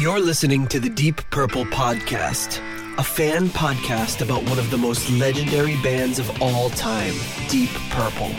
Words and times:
You're 0.00 0.18
listening 0.18 0.66
to 0.68 0.80
the 0.80 0.88
Deep 0.88 1.20
Purple 1.28 1.66
Podcast, 1.66 2.58
a 2.96 3.04
fan 3.04 3.48
podcast 3.48 4.22
about 4.22 4.42
one 4.48 4.58
of 4.58 4.70
the 4.70 4.78
most 4.78 5.10
legendary 5.10 5.76
bands 5.82 6.18
of 6.18 6.40
all 6.40 6.70
time, 6.70 7.12
Deep 7.50 7.68
Purple. 7.90 8.30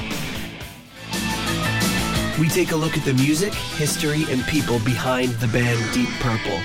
We 2.40 2.50
take 2.50 2.72
a 2.72 2.76
look 2.76 2.98
at 2.98 3.06
the 3.06 3.14
music, 3.14 3.54
history, 3.54 4.24
and 4.30 4.42
people 4.46 4.80
behind 4.80 5.34
the 5.34 5.48
band 5.50 5.80
Deep 5.94 6.10
Purple 6.20 6.60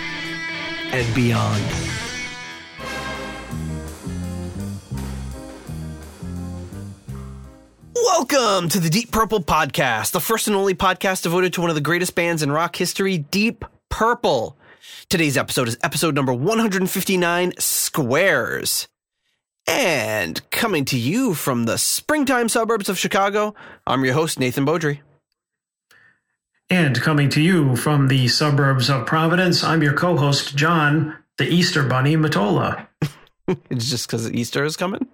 and 0.94 1.14
beyond. 1.14 1.62
Welcome 7.94 8.70
to 8.70 8.80
the 8.80 8.88
Deep 8.88 9.10
Purple 9.10 9.42
Podcast, 9.42 10.12
the 10.12 10.20
first 10.20 10.46
and 10.46 10.56
only 10.56 10.74
podcast 10.74 11.22
devoted 11.22 11.52
to 11.52 11.60
one 11.60 11.68
of 11.68 11.76
the 11.76 11.82
greatest 11.82 12.14
bands 12.14 12.42
in 12.42 12.50
rock 12.50 12.76
history, 12.76 13.18
Deep 13.18 13.62
Purple. 13.90 14.56
Today's 15.04 15.36
episode 15.36 15.68
is 15.68 15.78
episode 15.82 16.14
number 16.14 16.32
159 16.32 17.52
Squares. 17.58 18.88
And 19.66 20.48
coming 20.50 20.84
to 20.86 20.98
you 20.98 21.34
from 21.34 21.64
the 21.64 21.78
springtime 21.78 22.48
suburbs 22.48 22.88
of 22.88 22.98
Chicago, 22.98 23.54
I'm 23.86 24.04
your 24.04 24.14
host, 24.14 24.40
Nathan 24.40 24.66
Beaudry. 24.66 25.00
And 26.68 27.00
coming 27.00 27.28
to 27.30 27.40
you 27.40 27.76
from 27.76 28.08
the 28.08 28.26
suburbs 28.26 28.90
of 28.90 29.06
Providence, 29.06 29.62
I'm 29.62 29.82
your 29.82 29.94
co 29.94 30.16
host, 30.16 30.56
John, 30.56 31.16
the 31.38 31.48
Easter 31.48 31.84
Bunny 31.84 32.16
Matola. 32.16 32.86
it's 33.70 33.88
just 33.88 34.08
because 34.08 34.32
Easter 34.32 34.64
is 34.64 34.76
coming? 34.76 35.06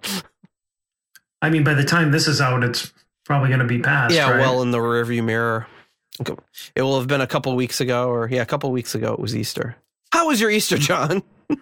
I 1.41 1.49
mean, 1.51 1.63
by 1.63 1.75
the 1.75 1.83
time 1.83 2.11
this 2.11 2.27
is 2.27 2.41
out, 2.41 2.63
it's 2.63 2.91
probably 3.25 3.49
going 3.49 3.59
to 3.59 3.65
be 3.65 3.79
past. 3.79 4.15
Yeah, 4.15 4.31
right? 4.31 4.39
well, 4.39 4.63
in 4.63 4.71
the 4.71 4.79
rearview 4.79 5.23
mirror. 5.23 5.67
It 6.75 6.81
will 6.81 6.99
have 6.99 7.07
been 7.07 7.21
a 7.21 7.27
couple 7.27 7.55
weeks 7.55 7.81
ago, 7.81 8.09
or 8.09 8.27
yeah, 8.29 8.41
a 8.41 8.45
couple 8.45 8.71
weeks 8.71 8.95
ago, 8.95 9.13
it 9.13 9.19
was 9.19 9.35
Easter. 9.35 9.75
How 10.11 10.27
was 10.27 10.39
your 10.39 10.51
Easter, 10.51 10.77
John? 10.77 11.23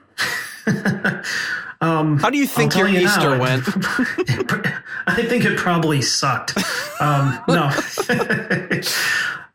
um, 1.82 2.18
How 2.20 2.30
do 2.30 2.38
you 2.38 2.46
think 2.46 2.76
your 2.76 2.88
you 2.88 3.00
Easter 3.02 3.38
now, 3.38 3.40
went? 3.40 3.64
I 5.08 5.24
think 5.28 5.46
it 5.46 5.58
probably 5.58 6.02
sucked. 6.02 6.58
Um, 7.00 7.40
no. 7.48 7.72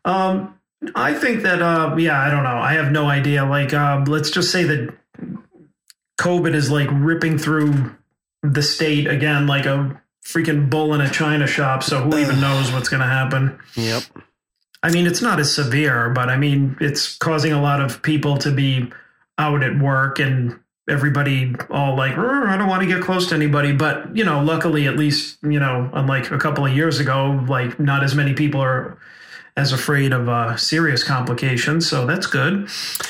um, 0.05 0.55
I 0.95 1.13
think 1.13 1.43
that, 1.43 1.61
uh, 1.61 1.95
yeah, 1.97 2.19
I 2.19 2.29
don't 2.29 2.43
know. 2.43 2.57
I 2.57 2.73
have 2.73 2.91
no 2.91 3.07
idea. 3.07 3.45
Like, 3.45 3.73
uh, 3.73 4.03
let's 4.07 4.29
just 4.29 4.51
say 4.51 4.63
that 4.63 4.93
COVID 6.19 6.53
is 6.53 6.69
like 6.69 6.89
ripping 6.91 7.37
through 7.37 7.95
the 8.43 8.61
state 8.61 9.07
again, 9.07 9.47
like 9.47 9.65
a 9.65 10.01
freaking 10.25 10.69
bull 10.69 10.93
in 10.93 11.01
a 11.01 11.09
china 11.09 11.47
shop. 11.47 11.83
So 11.83 12.01
who 12.01 12.17
even 12.17 12.41
knows 12.41 12.71
what's 12.71 12.89
going 12.89 13.01
to 13.01 13.07
happen? 13.07 13.57
Yep. 13.75 14.03
I 14.87 14.89
mean, 14.89 15.05
it's 15.05 15.21
not 15.21 15.37
as 15.37 15.53
severe, 15.53 16.11
but 16.11 16.29
I 16.29 16.37
mean, 16.37 16.77
it's 16.79 17.17
causing 17.17 17.51
a 17.51 17.61
lot 17.61 17.81
of 17.81 18.01
people 18.01 18.37
to 18.37 18.53
be 18.53 18.89
out 19.37 19.61
at 19.61 19.77
work 19.77 20.17
and 20.17 20.57
everybody 20.87 21.53
all 21.69 21.97
like, 21.97 22.17
I 22.17 22.55
don't 22.55 22.69
want 22.69 22.83
to 22.83 22.87
get 22.87 23.01
close 23.03 23.27
to 23.27 23.35
anybody. 23.35 23.73
But, 23.73 24.15
you 24.15 24.23
know, 24.23 24.41
luckily, 24.41 24.87
at 24.87 24.95
least, 24.95 25.39
you 25.43 25.59
know, 25.59 25.89
unlike 25.93 26.31
a 26.31 26.37
couple 26.37 26.65
of 26.65 26.73
years 26.73 27.01
ago, 27.01 27.43
like 27.49 27.77
not 27.81 28.01
as 28.01 28.15
many 28.15 28.33
people 28.33 28.61
are 28.61 28.97
as 29.57 29.73
afraid 29.73 30.13
of 30.13 30.29
uh, 30.29 30.55
serious 30.55 31.03
complications. 31.03 31.85
So 31.89 32.05
that's 32.05 32.27
good. 32.27 32.69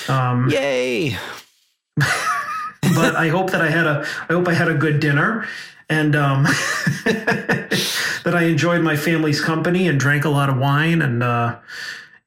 Um, 0.09 0.50
Yay. 0.50 1.11
but 1.95 3.16
I 3.16 3.28
hope 3.28 3.52
that 3.52 3.61
I 3.61 3.70
had 3.70 3.86
a, 3.86 4.03
I 4.28 4.33
hope 4.33 4.48
I 4.48 4.55
had 4.55 4.67
a 4.67 4.73
good 4.73 5.00
dinner 5.00 5.48
and 5.89 6.16
um, 6.16 6.43
that 7.05 8.33
I 8.33 8.43
enjoyed 8.43 8.81
my 8.81 8.95
family's 8.95 9.41
company 9.41 9.88
and 9.88 9.99
drank 9.99 10.25
a 10.25 10.30
lot 10.30 10.49
of 10.49 10.57
wine 10.57 11.02
and 11.02 11.23
uh, 11.23 11.57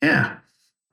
yeah. 0.02 0.36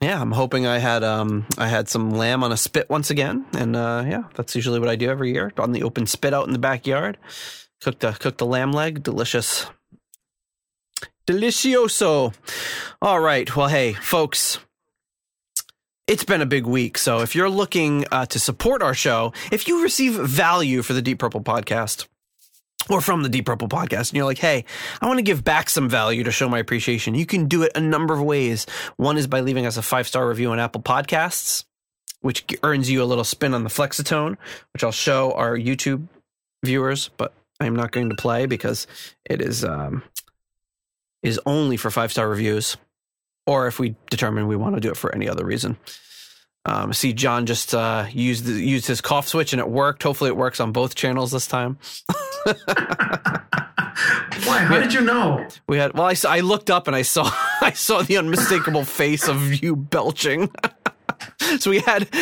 Yeah, 0.02 0.22
I'm 0.22 0.32
hoping 0.32 0.68
I 0.68 0.78
had 0.78 1.04
um 1.04 1.48
I 1.58 1.68
had 1.68 1.90
some 1.90 2.12
lamb 2.12 2.44
on 2.44 2.52
a 2.52 2.58
spit 2.58 2.88
once 2.88 3.10
again, 3.10 3.46
and 3.54 3.76
uh, 3.76 4.04
yeah, 4.08 4.24
that's 4.36 4.56
usually 4.56 4.80
what 4.80 4.90
I 4.90 4.96
do 4.96 5.10
every 5.10 5.34
year 5.34 5.52
on 5.58 5.72
the 5.72 5.82
open 5.82 6.06
spit 6.06 6.36
out 6.36 6.46
in 6.46 6.54
the 6.54 6.60
backyard. 6.60 7.18
Cooked 7.82 8.04
a 8.04 8.14
cooked 8.14 8.42
a 8.42 8.46
lamb 8.46 8.74
leg, 8.74 9.02
delicious, 9.02 9.66
delicioso. 11.26 12.36
All 13.02 13.20
right, 13.20 13.56
well, 13.56 13.70
hey, 13.70 13.94
folks, 13.94 14.60
it's 16.06 16.24
been 16.24 16.42
a 16.42 16.46
big 16.46 16.68
week. 16.68 17.00
So 17.00 17.22
if 17.22 17.36
you're 17.36 17.50
looking 17.50 18.06
uh, 18.12 18.28
to 18.28 18.40
support 18.40 18.84
our 18.84 18.94
show, 18.94 19.34
if 19.52 19.68
you 19.68 19.82
receive 19.82 20.14
value 20.14 20.84
for 20.84 20.94
the 20.94 21.02
Deep 21.02 21.18
Purple 21.18 21.42
podcast 21.42 22.06
or 22.90 23.02
from 23.02 23.24
the 23.24 23.30
Deep 23.30 23.46
Purple 23.46 23.68
podcast, 23.68 24.10
and 24.10 24.14
you're 24.14 24.26
like, 24.26 24.38
hey, 24.38 24.66
I 25.02 25.08
want 25.08 25.20
to 25.20 25.24
give 25.24 25.44
back 25.44 25.70
some 25.70 25.90
value 25.90 26.24
to 26.24 26.32
show 26.32 26.50
my 26.50 26.60
appreciation, 26.60 27.16
you 27.16 27.26
can 27.26 27.48
do 27.48 27.64
it 27.64 27.72
a 27.76 27.80
number 27.80 28.14
of 28.14 28.22
ways. 28.22 28.66
One 28.98 29.18
is 29.18 29.28
by 29.28 29.42
leaving 29.42 29.66
us 29.66 29.78
a 29.78 29.82
five 29.82 30.08
star 30.08 30.28
review 30.28 30.52
on 30.52 30.60
Apple 30.60 30.82
Podcasts, 30.82 31.66
which 32.22 32.46
earns 32.64 32.90
you 32.90 33.04
a 33.04 33.06
little 33.06 33.24
spin 33.24 33.54
on 33.54 33.64
the 33.64 33.70
Flexatone, 33.70 34.38
which 34.74 34.84
I'll 34.84 34.92
show 34.92 35.34
our 35.34 35.58
YouTube 35.58 36.08
viewers, 36.64 37.10
but 37.18 37.34
I'm 37.60 37.76
not 37.76 37.92
going 37.92 38.10
to 38.10 38.16
play 38.16 38.46
because 38.46 38.88
it 39.26 39.42
is 39.42 39.64
um, 39.64 40.04
is 41.24 41.40
only 41.46 41.78
for 41.78 41.92
five 41.92 42.12
star 42.12 42.30
reviews 42.30 42.78
or 43.46 43.68
if 43.68 43.80
we 43.80 43.96
determine 44.10 44.48
we 44.48 44.56
want 44.56 44.76
to 44.76 44.82
do 44.82 44.90
it 44.90 44.98
for 44.98 45.14
any 45.16 45.28
other 45.28 45.46
reason. 45.46 45.78
Um, 46.68 46.92
see, 46.92 47.14
John 47.14 47.46
just 47.46 47.74
uh, 47.74 48.08
used 48.12 48.46
used 48.46 48.88
his 48.88 49.00
cough 49.00 49.28
switch 49.28 49.54
and 49.54 49.60
it 49.62 49.70
worked. 49.70 50.04
Hopefully, 50.04 50.30
it 50.30 50.36
works 50.36 50.60
on 50.60 50.74
both 50.74 50.96
channels 50.96 51.32
this 51.32 51.48
time. 51.48 51.78
Why? 54.44 54.60
How 54.60 54.78
did 54.78 54.94
you 54.94 55.02
know? 55.02 55.48
We 55.68 55.78
had 55.78 55.94
well, 55.94 56.06
I, 56.06 56.16
I 56.28 56.42
looked 56.42 56.70
up 56.70 56.88
and 56.88 56.96
I 56.96 57.04
saw 57.04 57.32
I 57.62 57.72
saw 57.72 58.02
the 58.02 58.18
unmistakable 58.18 58.84
face 58.84 59.30
of 59.30 59.64
you 59.64 59.76
belching. 59.78 60.52
so 61.60 61.70
we 61.70 61.80
had 61.80 62.08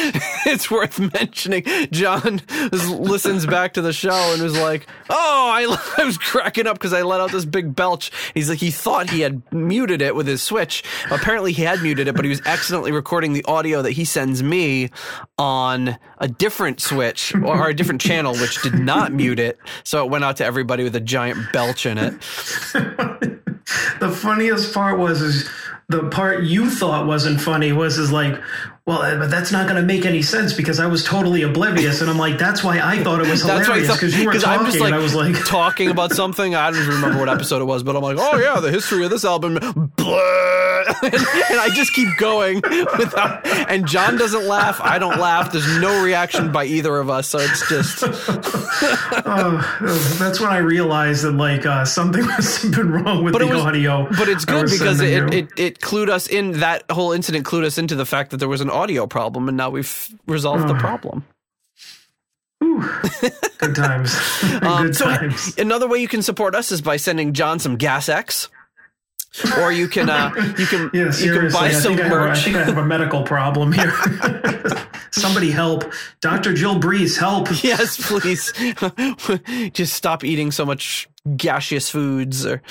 it's 0.45 0.69
worth 0.69 0.99
mentioning 1.13 1.63
john 1.91 2.41
listens 2.71 3.45
back 3.45 3.73
to 3.73 3.81
the 3.81 3.93
show 3.93 4.33
and 4.33 4.41
was 4.41 4.57
like 4.57 4.87
oh 5.09 5.51
i, 5.53 5.63
I 6.01 6.05
was 6.05 6.17
cracking 6.17 6.67
up 6.67 6.77
because 6.77 6.93
i 6.93 7.01
let 7.01 7.21
out 7.21 7.31
this 7.31 7.45
big 7.45 7.75
belch. 7.75 8.11
He's 8.33 8.49
like 8.49 8.59
he 8.59 8.71
thought 8.71 9.09
he 9.09 9.21
had 9.21 9.41
muted 9.53 10.01
it 10.01 10.15
with 10.15 10.27
his 10.27 10.41
switch. 10.41 10.83
Apparently 11.09 11.51
he 11.51 11.63
had 11.63 11.81
muted 11.81 12.07
it 12.07 12.15
but 12.15 12.25
he 12.25 12.29
was 12.29 12.41
accidentally 12.45 12.91
recording 12.91 13.33
the 13.33 13.43
audio 13.45 13.81
that 13.81 13.91
he 13.91 14.05
sends 14.05 14.43
me 14.43 14.89
on 15.37 15.97
a 16.19 16.27
different 16.27 16.81
switch 16.81 17.33
or 17.35 17.69
a 17.69 17.73
different 17.73 18.01
channel 18.01 18.33
which 18.35 18.61
did 18.61 18.75
not 18.75 19.13
mute 19.13 19.39
it. 19.39 19.57
So 19.83 20.03
it 20.03 20.09
went 20.09 20.23
out 20.23 20.37
to 20.37 20.45
everybody 20.45 20.83
with 20.83 20.95
a 20.95 20.99
giant 20.99 21.51
belch 21.53 21.85
in 21.85 21.97
it. 21.97 22.13
The 22.73 24.11
funniest 24.11 24.73
part 24.73 24.99
was 24.99 25.21
is 25.21 25.49
the 25.87 26.09
part 26.09 26.43
you 26.43 26.69
thought 26.69 27.05
wasn't 27.05 27.39
funny 27.41 27.71
was 27.71 27.97
is 27.97 28.11
like 28.11 28.39
well, 28.85 29.01
uh, 29.01 29.17
but 29.17 29.31
that's 29.31 29.51
not 29.51 29.67
going 29.67 29.81
to 29.81 29.85
make 29.85 30.05
any 30.05 30.21
sense 30.21 30.53
because 30.53 30.79
I 30.79 30.85
was 30.85 31.03
totally 31.03 31.41
oblivious, 31.41 32.01
and 32.01 32.09
I'm 32.09 32.19
like, 32.19 32.37
that's 32.37 32.63
why 32.63 32.79
I 32.79 33.03
thought 33.03 33.19
it 33.19 33.27
was 33.27 33.41
hilarious 33.45 33.91
because 33.91 34.15
you 34.15 34.27
were 34.27 34.33
talking, 34.33 34.59
I'm 34.59 34.65
just 34.67 34.79
like, 34.79 34.93
I 34.93 34.99
was 34.99 35.15
like 35.15 35.35
talking 35.47 35.89
about 35.89 36.11
something. 36.11 36.53
I 36.53 36.69
don't 36.69 36.79
even 36.79 36.93
remember 36.93 37.17
what 37.17 37.27
episode 37.27 37.63
it 37.63 37.65
was, 37.65 37.81
but 37.81 37.95
I'm 37.95 38.03
like, 38.03 38.17
oh 38.19 38.37
yeah, 38.37 38.59
the 38.59 38.69
history 38.69 39.03
of 39.03 39.09
this 39.09 39.25
album, 39.25 39.57
and, 39.57 39.73
and 39.73 41.59
I 41.59 41.69
just 41.73 41.95
keep 41.95 42.09
going 42.19 42.61
without. 42.97 43.47
And 43.67 43.87
John 43.87 44.17
doesn't 44.17 44.45
laugh. 44.45 44.79
I 44.79 44.99
don't 44.99 45.19
laugh. 45.19 45.51
There's 45.51 45.79
no 45.79 46.03
reaction 46.03 46.51
by 46.51 46.65
either 46.65 46.95
of 46.99 47.09
us, 47.09 47.27
so 47.27 47.39
it's 47.39 47.67
just. 47.67 48.03
oh, 49.25 50.15
that's 50.19 50.39
when 50.39 50.51
I 50.51 50.57
realized 50.57 51.23
that 51.23 51.31
like 51.31 51.65
uh, 51.65 51.85
something 51.85 52.23
must 52.23 52.61
have 52.61 52.75
been 52.75 52.91
wrong 52.91 53.23
with 53.23 53.33
but 53.33 53.39
the 53.39 53.47
was, 53.47 53.63
audio. 53.63 54.07
But 54.15 54.29
it's 54.29 54.45
good 54.45 54.69
because 54.69 55.01
it, 55.01 55.33
it, 55.33 55.49
it 55.57 55.79
clued 55.79 56.09
us 56.09 56.27
in. 56.27 56.59
That 56.59 56.83
whole 56.91 57.13
incident 57.13 57.47
clued 57.47 57.63
us 57.63 57.79
into 57.79 57.95
the 57.95 58.05
fact 58.05 58.29
that 58.29 58.37
there 58.37 58.47
was 58.47 58.61
an 58.61 58.69
audio 58.75 59.07
problem, 59.07 59.47
and 59.47 59.57
now 59.57 59.69
we've 59.71 60.09
resolved 60.27 60.67
the 60.67 60.75
problem. 60.75 61.25
Good 63.59 63.75
times. 63.75 64.15
Um, 64.61 64.93
so 64.93 65.05
times. 65.05 65.57
another 65.57 65.87
way 65.87 65.99
you 65.99 66.07
can 66.07 66.21
support 66.21 66.55
us 66.55 66.71
is 66.71 66.81
by 66.81 66.97
sending 66.97 67.33
John 67.33 67.59
some 67.59 67.75
Gas 67.77 68.09
X. 68.09 68.49
or 69.59 69.71
you 69.71 69.87
can 69.87 70.09
uh, 70.09 70.31
you 70.57 70.65
can 70.65 70.89
Yeah, 70.93 71.11
you 71.17 71.33
can 71.39 71.51
buy 71.51 71.67
I 71.67 71.71
some 71.71 71.95
think, 71.95 72.01
I, 72.01 72.03
have, 72.05 72.13
I 72.13 72.27
merch. 72.29 72.43
think 72.43 72.55
I 72.55 72.63
have 72.63 72.77
a 72.77 72.85
medical 72.85 73.23
problem 73.23 73.71
here. 73.73 73.91
Somebody 75.11 75.51
help. 75.51 75.91
Dr. 76.21 76.53
Jill 76.53 76.79
Breeze, 76.79 77.17
help. 77.17 77.47
yes, 77.63 77.97
please. 78.07 78.51
Just 79.73 79.93
stop 79.93 80.23
eating 80.23 80.51
so 80.51 80.65
much 80.65 81.07
gaseous 81.37 81.89
foods 81.89 82.45
or 82.45 82.61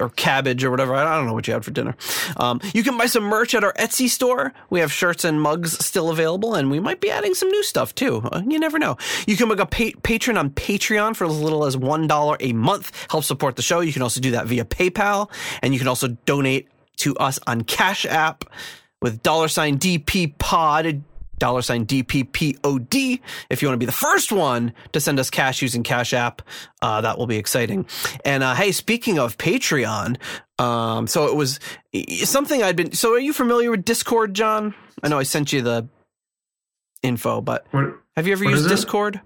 or 0.00 0.10
cabbage 0.10 0.64
or 0.64 0.70
whatever. 0.70 0.94
I 0.94 1.16
don't 1.16 1.26
know 1.26 1.32
what 1.32 1.46
you 1.46 1.54
had 1.54 1.64
for 1.64 1.70
dinner. 1.70 1.96
Um, 2.36 2.60
you 2.74 2.82
can 2.82 2.98
buy 2.98 3.06
some 3.06 3.24
merch 3.24 3.54
at 3.54 3.64
our 3.64 3.72
Etsy 3.74 4.08
store. 4.08 4.52
We 4.70 4.80
have 4.80 4.92
shirts 4.92 5.24
and 5.24 5.40
mugs 5.40 5.84
still 5.84 6.10
available, 6.10 6.54
and 6.54 6.70
we 6.70 6.80
might 6.80 7.00
be 7.00 7.10
adding 7.10 7.34
some 7.34 7.50
new 7.50 7.62
stuff 7.62 7.94
too. 7.94 8.22
Uh, 8.32 8.42
you 8.46 8.58
never 8.58 8.78
know. 8.78 8.96
You 9.26 9.36
can 9.36 9.48
become 9.48 9.62
a 9.62 9.66
pa- 9.66 9.98
patron 10.02 10.36
on 10.36 10.50
Patreon 10.50 11.16
for 11.16 11.26
as 11.26 11.38
little 11.38 11.64
as 11.64 11.76
one 11.76 12.06
dollar 12.06 12.36
a 12.40 12.52
month. 12.52 13.06
Help 13.10 13.24
support 13.24 13.56
the 13.56 13.62
show. 13.62 13.80
You 13.80 13.92
can 13.92 14.02
also 14.02 14.20
do 14.20 14.32
that 14.32 14.46
via 14.46 14.64
PayPal, 14.64 15.30
and 15.62 15.72
you 15.72 15.78
can 15.78 15.88
also 15.88 16.08
donate 16.26 16.68
to 16.98 17.14
us 17.16 17.38
on 17.46 17.62
Cash 17.62 18.04
App 18.06 18.44
with 19.00 19.22
dollar 19.22 19.48
sign 19.48 19.78
DP 19.78 20.36
Pod 20.38 21.02
dollar 21.38 21.62
sign 21.62 21.86
DPPOD. 21.86 23.20
If 23.50 23.62
you 23.62 23.68
want 23.68 23.74
to 23.74 23.78
be 23.78 23.86
the 23.86 23.92
first 23.92 24.32
one 24.32 24.72
to 24.92 25.00
send 25.00 25.18
us 25.18 25.30
cash 25.30 25.62
using 25.62 25.82
Cash 25.82 26.12
App, 26.12 26.42
uh, 26.82 27.00
that 27.00 27.18
will 27.18 27.26
be 27.26 27.36
exciting. 27.36 27.86
And 28.24 28.42
uh, 28.42 28.54
hey, 28.54 28.72
speaking 28.72 29.18
of 29.18 29.38
Patreon, 29.38 30.16
um, 30.58 31.06
so 31.06 31.26
it 31.26 31.36
was 31.36 31.60
something 32.24 32.62
I'd 32.62 32.76
been. 32.76 32.92
So 32.92 33.14
are 33.14 33.18
you 33.18 33.32
familiar 33.32 33.70
with 33.70 33.84
Discord, 33.84 34.34
John? 34.34 34.74
I 35.02 35.08
know 35.08 35.18
I 35.18 35.22
sent 35.22 35.52
you 35.52 35.62
the 35.62 35.88
info, 37.02 37.40
but 37.40 37.66
What? 37.70 37.94
have 38.16 38.26
you 38.26 38.32
ever 38.32 38.44
used? 38.44 38.68
Discord? 38.68 39.20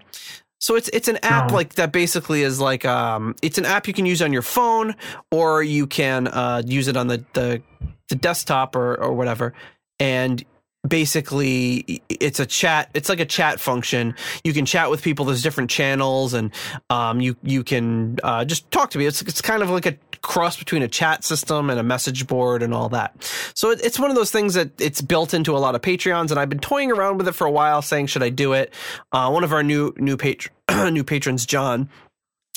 So 0.59 0.75
it's 0.75 0.87
it's 0.89 1.07
an 1.09 1.17
app 1.23 1.49
No. 1.49 1.55
like 1.55 1.73
that. 1.75 1.91
Basically, 1.91 2.41
is 2.43 2.61
like 2.61 2.85
um, 2.85 3.35
it's 3.41 3.57
an 3.57 3.65
app 3.65 3.87
you 3.87 3.93
can 3.93 4.05
use 4.05 4.21
on 4.21 4.31
your 4.31 4.41
phone, 4.43 4.95
or 5.31 5.61
you 5.61 5.87
can 5.87 6.27
uh, 6.27 6.61
use 6.65 6.87
it 6.87 6.95
on 6.95 7.07
the 7.07 7.25
the, 7.33 7.61
the 8.07 8.15
desktop 8.15 8.75
or 8.75 8.95
or 8.95 9.13
whatever. 9.13 9.53
And 9.99 10.43
basically, 10.87 12.01
it's 12.09 12.39
a 12.39 12.45
chat. 12.45 12.89
It's 12.93 13.09
like 13.09 13.19
a 13.19 13.25
chat 13.25 13.59
function. 13.59 14.15
You 14.43 14.53
can 14.53 14.65
chat 14.65 14.89
with 14.89 15.01
people. 15.01 15.25
There's 15.25 15.41
different 15.41 15.69
channels, 15.69 16.33
and 16.33 16.51
um, 16.89 17.21
you 17.21 17.35
you 17.43 17.63
can 17.63 18.17
uh, 18.23 18.45
just 18.45 18.69
talk 18.71 18.89
to 18.91 18.97
me. 18.97 19.05
It's 19.05 19.21
it's 19.21 19.41
kind 19.41 19.63
of 19.63 19.69
like 19.69 19.85
a 19.85 19.97
cross 20.21 20.57
between 20.57 20.81
a 20.81 20.87
chat 20.87 21.23
system 21.23 21.69
and 21.69 21.79
a 21.79 21.83
message 21.83 22.27
board 22.27 22.63
and 22.63 22.73
all 22.73 22.89
that. 22.89 23.31
So 23.53 23.71
it, 23.71 23.81
it's 23.83 23.99
one 23.99 24.09
of 24.09 24.15
those 24.15 24.31
things 24.31 24.53
that 24.53 24.79
it's 24.79 25.01
built 25.01 25.33
into 25.33 25.55
a 25.55 25.59
lot 25.59 25.75
of 25.75 25.81
Patreons, 25.81 26.31
and 26.31 26.39
I've 26.39 26.49
been 26.49 26.59
toying 26.59 26.91
around 26.91 27.17
with 27.17 27.27
it 27.27 27.33
for 27.33 27.45
a 27.47 27.51
while, 27.51 27.81
saying 27.81 28.07
should 28.07 28.23
I 28.23 28.29
do 28.29 28.53
it? 28.53 28.73
Uh, 29.11 29.29
one 29.29 29.43
of 29.43 29.53
our 29.53 29.63
new 29.63 29.93
new 29.97 30.17
new 30.91 31.03
patrons, 31.03 31.45
John, 31.45 31.89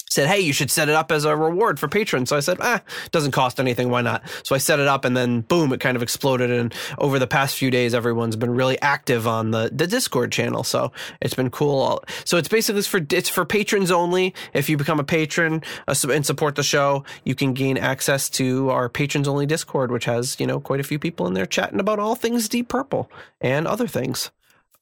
said, 0.08 0.28
"Hey, 0.28 0.40
you 0.40 0.52
should 0.52 0.70
set 0.70 0.88
it 0.88 0.94
up 0.94 1.10
as 1.10 1.24
a 1.24 1.36
reward 1.36 1.78
for 1.78 1.88
patrons." 1.88 2.28
So 2.28 2.36
I 2.36 2.40
said, 2.40 2.58
"Ah, 2.60 2.80
doesn't 3.10 3.32
cost 3.32 3.60
anything. 3.60 3.90
Why 3.90 4.02
not?" 4.02 4.22
So 4.42 4.54
I 4.54 4.58
set 4.58 4.78
it 4.78 4.86
up, 4.86 5.04
and 5.04 5.16
then 5.16 5.42
boom, 5.42 5.72
it 5.72 5.80
kind 5.80 5.96
of 5.96 6.02
exploded. 6.02 6.50
And 6.50 6.74
over 6.98 7.18
the 7.18 7.26
past 7.26 7.56
few 7.56 7.70
days, 7.70 7.94
everyone's 7.94 8.36
been 8.36 8.54
really 8.54 8.80
active 8.80 9.26
on 9.26 9.50
the 9.50 9.70
the 9.72 9.86
Discord 9.86 10.32
channel. 10.32 10.64
So 10.64 10.92
it's 11.20 11.34
been 11.34 11.50
cool. 11.50 12.04
So 12.24 12.36
it's 12.36 12.48
basically 12.48 12.82
for 12.82 13.00
it's 13.10 13.28
for 13.28 13.44
patrons 13.44 13.90
only. 13.90 14.34
If 14.52 14.68
you 14.68 14.76
become 14.76 15.00
a 15.00 15.04
patron 15.04 15.62
uh, 15.88 15.94
and 16.10 16.24
support 16.24 16.54
the 16.54 16.62
show, 16.62 17.04
you 17.24 17.34
can 17.34 17.52
gain 17.52 17.76
access 17.78 18.28
to 18.30 18.70
our 18.70 18.88
patrons 18.88 19.28
only 19.28 19.46
Discord, 19.46 19.90
which 19.90 20.04
has 20.04 20.38
you 20.38 20.46
know 20.46 20.60
quite 20.60 20.80
a 20.80 20.84
few 20.84 20.98
people 20.98 21.26
in 21.26 21.34
there 21.34 21.46
chatting 21.46 21.80
about 21.80 21.98
all 21.98 22.14
things 22.14 22.48
Deep 22.48 22.68
Purple 22.68 23.10
and 23.40 23.66
other 23.66 23.86
things. 23.86 24.30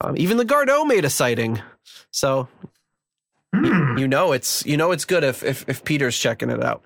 Um, 0.00 0.16
even 0.18 0.36
the 0.36 0.44
Gardeau 0.44 0.84
made 0.84 1.04
a 1.04 1.10
sighting. 1.10 1.62
So 2.10 2.48
Hmm. 3.54 3.98
you 3.98 4.08
know 4.08 4.32
it's 4.32 4.64
you 4.66 4.76
know 4.76 4.90
it's 4.90 5.04
good 5.04 5.22
if 5.22 5.42
if, 5.44 5.68
if 5.68 5.84
Peter's 5.84 6.18
checking 6.18 6.50
it 6.50 6.62
out. 6.62 6.82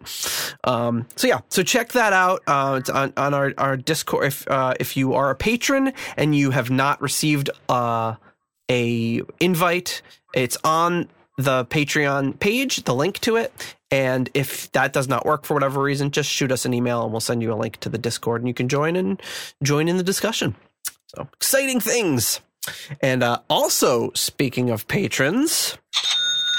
Um, 0.64 1.06
so 1.16 1.26
yeah, 1.26 1.40
so 1.48 1.62
check 1.62 1.92
that 1.92 2.12
out. 2.12 2.42
Uh, 2.46 2.76
it's 2.78 2.90
on, 2.90 3.12
on 3.16 3.34
our 3.34 3.54
our 3.58 3.76
Discord. 3.76 4.26
If 4.26 4.48
uh, 4.48 4.74
if 4.78 4.96
you 4.96 5.14
are 5.14 5.30
a 5.30 5.34
patron 5.34 5.92
and 6.16 6.34
you 6.34 6.50
have 6.50 6.70
not 6.70 7.00
received 7.00 7.50
uh, 7.68 8.16
a 8.70 9.22
invite, 9.40 10.02
it's 10.34 10.58
on 10.64 11.08
the 11.38 11.64
Patreon 11.66 12.38
page, 12.40 12.82
the 12.84 12.94
link 12.94 13.20
to 13.20 13.36
it. 13.36 13.52
And 13.90 14.28
if 14.34 14.70
that 14.72 14.92
does 14.92 15.08
not 15.08 15.24
work 15.24 15.44
for 15.44 15.54
whatever 15.54 15.80
reason, 15.80 16.10
just 16.10 16.28
shoot 16.28 16.52
us 16.52 16.66
an 16.66 16.74
email 16.74 17.04
and 17.04 17.12
we'll 17.12 17.20
send 17.20 17.42
you 17.42 17.52
a 17.52 17.54
link 17.54 17.78
to 17.78 17.88
the 17.88 17.96
Discord 17.96 18.42
and 18.42 18.48
you 18.48 18.54
can 18.54 18.68
join 18.68 18.96
and 18.96 19.22
join 19.62 19.88
in 19.88 19.96
the 19.96 20.02
discussion. 20.02 20.56
So 21.14 21.28
exciting 21.34 21.80
things. 21.80 22.40
And 23.00 23.22
uh, 23.22 23.38
also, 23.48 24.10
speaking 24.14 24.68
of 24.68 24.86
patrons, 24.88 25.78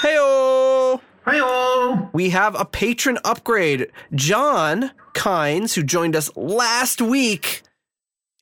heyo, 0.02 1.00
Hi-oh. 1.24 2.08
we 2.12 2.30
have 2.30 2.58
a 2.58 2.64
patron 2.64 3.18
upgrade. 3.24 3.90
Jon 4.14 4.90
Kines, 5.14 5.74
who 5.74 5.82
joined 5.82 6.16
us 6.16 6.34
last 6.36 7.00
week, 7.00 7.62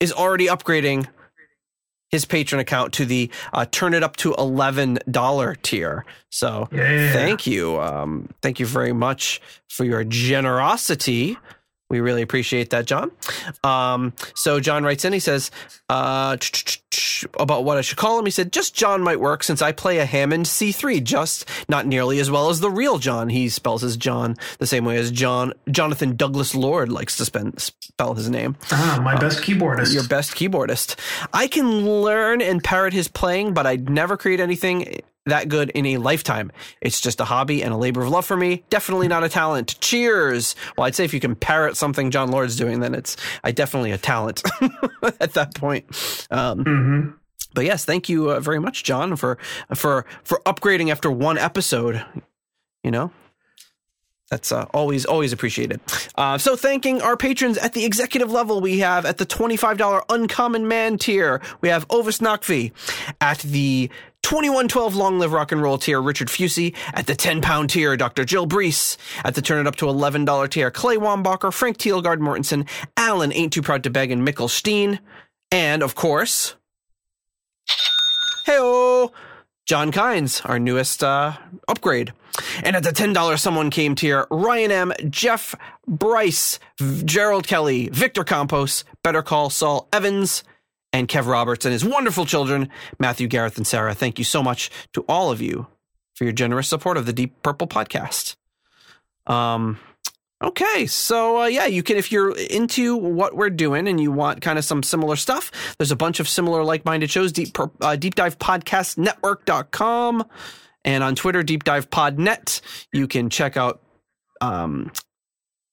is 0.00 0.12
already 0.12 0.46
upgrading 0.46 1.08
his 2.10 2.25
patron 2.25 2.58
account 2.60 2.94
to 2.94 3.05
the 3.05 3.31
uh, 3.52 3.66
turn 3.70 3.93
it 3.93 4.02
up 4.02 4.16
to 4.16 4.32
$11 4.32 5.62
tier. 5.62 6.05
So 6.31 6.69
Yeah. 6.72 7.12
thank 7.12 7.46
you. 7.46 7.78
Um, 7.81 8.28
thank 8.40 8.60
you 8.60 8.66
very 8.66 8.93
much 8.94 9.40
for 9.69 9.84
your 9.84 10.05
generosity. 10.05 11.37
We 11.90 12.00
really 12.00 12.23
appreciate 12.23 12.70
that, 12.70 12.87
John. 12.87 13.11
Um, 13.64 14.12
so 14.35 14.61
John 14.61 14.85
writes 14.85 15.05
in, 15.06 15.12
he 15.14 15.20
says, 15.20 15.50
uh, 15.88 16.37
about 17.40 17.64
what 17.64 17.79
I 17.79 17.81
should 17.81 17.96
call 17.96 18.19
him. 18.19 18.25
He 18.26 18.31
said, 18.31 18.52
just 18.52 18.75
John 18.75 19.02
might 19.02 19.20
work 19.20 19.43
since 19.43 19.62
I 19.62 19.73
play 19.73 19.99
a 19.99 20.05
Hammond 20.05 20.46
C3, 20.46 21.02
just 21.02 21.49
not 21.69 21.87
nearly 21.87 22.20
as 22.20 22.31
well 22.31 22.50
as 22.50 22.61
the 22.61 22.70
real 22.70 22.99
John. 22.99 23.29
He 23.31 23.49
spells 23.49 23.82
his 23.82 23.96
John 23.96 24.37
the 24.58 24.67
same 24.67 24.85
way 24.85 24.96
as 24.99 25.11
John, 25.11 25.52
Jonathan 25.70 26.14
Douglas 26.17 26.55
Lord 26.55 26.90
likes 26.90 27.17
to 27.17 27.25
spend, 27.25 27.58
spell 27.61 28.14
his 28.14 28.29
name 28.29 28.56
Ah, 28.70 29.00
my 29.02 29.17
best 29.19 29.41
keyboardist. 29.43 29.94
your 29.94 30.06
best 30.06 30.32
keyboardist. 30.32 30.94
I 31.32 31.46
can 31.49 31.87
learn 31.87 32.41
and 32.43 32.62
parrot 32.62 32.93
his 32.93 33.08
playing, 33.08 33.55
but 33.55 33.67
I'd 33.67 33.88
never 33.88 34.17
create 34.17 34.41
anything 34.41 35.00
that 35.28 35.48
good 35.48 35.70
in 35.70 35.86
a 35.86 35.96
lifetime. 35.98 36.52
It's 36.80 37.00
just 37.00 37.20
a 37.20 37.25
hobby 37.25 37.62
and 37.62 37.72
a 37.72 37.76
labor 37.76 38.02
of 38.02 38.10
love 38.10 38.26
for 38.26 38.36
me. 38.36 38.64
Definitely 38.70 39.08
not 39.08 39.25
a 39.25 39.28
talent. 39.28 39.80
Cheers. 39.80 40.54
Well, 40.76 40.86
I'd 40.86 40.94
say 40.94 41.04
if 41.04 41.14
you 41.14 41.20
can 41.20 41.34
parrot 41.34 41.76
something 41.76 42.10
Jon 42.10 42.30
Lord's 42.30 42.56
doing, 42.56 42.80
then 42.80 42.94
it's 42.94 43.16
I 43.44 43.52
definitely 43.52 43.92
a 43.92 43.98
talent 43.98 44.42
at 45.20 45.34
that 45.34 45.54
point. 45.54 46.26
Um, 46.30 46.64
hmm 46.64 47.08
but 47.54 47.64
yes, 47.64 47.84
thank 47.84 48.08
you 48.08 48.30
uh, 48.30 48.40
very 48.40 48.58
much, 48.58 48.84
John, 48.84 49.16
for 49.16 49.38
for 49.75 50.04
for 50.22 50.40
upgrading 50.44 50.90
after 50.90 51.10
one 51.10 51.38
episode. 51.38 52.04
You 52.84 52.90
know, 52.90 53.10
that's 54.31 54.52
uh, 54.52 54.66
always 54.74 55.04
always 55.06 55.32
appreciated. 55.32 55.81
Uh, 56.14 56.36
so, 56.38 56.54
thanking 56.54 57.00
our 57.00 57.16
patrons 57.16 57.56
at 57.58 57.72
the 57.72 57.84
executive 57.84 58.31
level, 58.31 58.60
we 58.60 58.78
have 58.81 59.06
at 59.06 59.19
the 59.19 59.24
twenty-five 59.24 59.78
dollar 59.78 60.02
uncommon 60.10 60.69
man 60.69 60.98
tier, 60.98 61.40
we 61.60 61.69
have 61.69 61.86
Ovis 61.90 62.19
Nakvi. 62.19 62.72
At 63.20 63.38
the 63.38 63.90
twenty-one 64.28 64.69
twelve 64.69 64.94
long 64.94 65.19
live 65.19 65.32
rock 65.32 65.52
and 65.52 65.62
roll 65.62 65.78
tier, 65.78 66.02
Richard 66.02 66.28
Fusey. 66.28 66.75
At 66.92 67.06
the 67.06 67.14
ten 67.14 67.40
pound 67.40 67.70
tier, 67.70 67.96
Dr. 67.96 68.26
Jill 68.26 68.46
Brees. 68.46 68.98
At 69.25 69.34
the 69.34 69.40
turn 69.40 69.58
it 69.58 69.66
up 69.66 69.76
to 69.76 69.88
eleven 69.88 70.26
dollar 70.26 70.48
tier, 70.48 70.70
Clay 70.70 70.98
Wambacher, 70.98 71.50
Frank 71.50 71.78
Teelgard 71.78 72.19
Mortensen, 72.19 72.69
Alan 72.98 73.32
ain't 73.32 73.54
too 73.54 73.62
proud 73.62 73.84
to 73.84 73.90
beg, 73.90 74.10
and 74.10 74.26
Mikkel 74.26 74.50
Steen. 74.50 75.00
And 75.50 75.82
of 75.82 75.94
course, 75.94 76.56
Heyo! 78.46 79.12
Jon 79.64 79.92
Kines, 79.92 80.46
our 80.46 80.58
newest 80.58 81.02
uh, 81.02 81.32
upgrade. 81.66 82.12
And 82.62 82.76
at 82.76 82.82
the 82.82 82.90
$10 82.90 83.38
someone 83.38 83.70
came 83.70 83.94
tier, 83.94 84.26
Ryan 84.31 84.70
M., 84.70 84.92
Jeff 85.08 85.54
Bryce, 85.86 86.58
Gerald 87.04 87.46
Kelly, 87.46 87.88
Victor 87.88 88.24
Campos, 88.24 88.84
Better 89.02 89.22
Call 89.22 89.50
Saul 89.50 89.88
Evans, 89.92 90.44
and 90.98 91.08
Kev 91.08 91.26
Roberts 91.26 91.64
and 91.64 91.72
his 91.72 91.84
wonderful 91.84 92.26
children, 92.26 92.68
Matthew, 92.98 93.28
Gareth, 93.28 93.56
and 93.56 93.66
Sarah. 93.66 93.94
Thank 93.94 94.18
you 94.18 94.24
so 94.24 94.42
much 94.42 94.70
to 94.92 95.04
all 95.08 95.30
of 95.30 95.40
you 95.40 95.68
for 96.14 96.24
your 96.24 96.32
generous 96.32 96.68
support 96.68 96.96
of 96.96 97.06
the 97.06 97.12
Deep 97.12 97.40
Purple 97.42 97.68
podcast. 97.68 98.36
Um, 99.26 99.78
Okay, 100.40 100.86
so 100.86 101.42
uh, 101.42 101.46
yeah, 101.46 101.66
you 101.66 101.82
can 101.82 101.96
if 101.96 102.12
you're 102.12 102.30
into 102.36 102.96
what 102.96 103.34
we're 103.34 103.50
doing 103.50 103.88
and 103.88 104.00
you 104.00 104.12
want 104.12 104.40
kind 104.40 104.56
of 104.56 104.64
some 104.64 104.84
similar 104.84 105.17
stuff. 105.17 105.50
There's 105.78 105.90
a 105.90 105.96
bunch 105.96 106.20
of 106.20 106.28
similar 106.28 106.62
like-minded 106.62 107.10
shows. 107.10 107.32
Deep 107.32 107.56
uh, 107.81 107.96
Deep 107.96 108.14
Dive 108.14 108.38
Podcast 108.38 108.98
Network.com 108.98 110.24
and 110.84 111.02
on 111.02 111.17
Twitter, 111.17 111.43
Deep 111.43 111.64
Dive 111.64 111.90
Podnet. 111.90 112.60
You 112.93 113.08
can 113.08 113.31
check 113.31 113.56
out 113.56 113.82
um, 114.40 114.93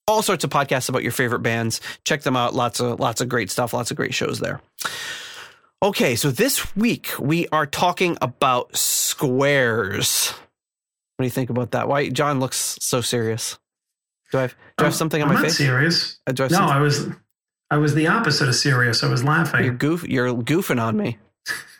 all 0.07 0.21
sorts 0.21 0.43
of 0.43 0.49
podcasts 0.49 0.89
about 0.89 1.03
your 1.03 1.11
favorite 1.11 1.39
bands. 1.39 1.81
Check 2.05 2.21
them 2.23 2.35
out. 2.35 2.53
Lots 2.53 2.79
of 2.79 2.99
lots 2.99 3.21
of 3.21 3.29
great 3.29 3.49
stuff. 3.49 3.73
Lots 3.73 3.91
of 3.91 3.97
great 3.97 4.13
shows 4.13 4.39
there. 4.39 4.61
Okay, 5.83 6.15
so 6.15 6.31
this 6.31 6.75
week 6.75 7.11
we 7.19 7.47
are 7.49 7.65
talking 7.65 8.17
about 8.21 8.75
squares. 8.75 10.29
What 11.17 11.23
do 11.23 11.25
you 11.25 11.31
think 11.31 11.49
about 11.49 11.71
that? 11.71 11.87
Why 11.87 12.09
John 12.09 12.39
looks 12.39 12.77
so 12.81 13.01
serious? 13.01 13.57
Do 14.31 14.39
I 14.39 14.41
have, 14.43 14.55
do 14.77 14.83
I 14.83 14.87
have 14.87 14.95
something 14.95 15.21
on 15.21 15.27
I'm 15.29 15.33
my 15.35 15.41
not 15.41 15.45
face? 15.47 15.57
serious. 15.57 16.19
Uh, 16.27 16.31
I 16.31 16.33
No, 16.51 16.57
something- 16.57 16.75
I 16.75 16.79
was, 16.79 17.07
I 17.71 17.77
was 17.77 17.93
the 17.93 18.07
opposite 18.07 18.47
of 18.49 18.55
serious. 18.55 19.03
I 19.03 19.09
was 19.09 19.21
you're 19.21 19.29
laughing. 19.31 19.77
goof. 19.77 20.03
You're 20.07 20.33
goofing 20.33 20.81
on 20.81 20.97
me. 20.97 21.17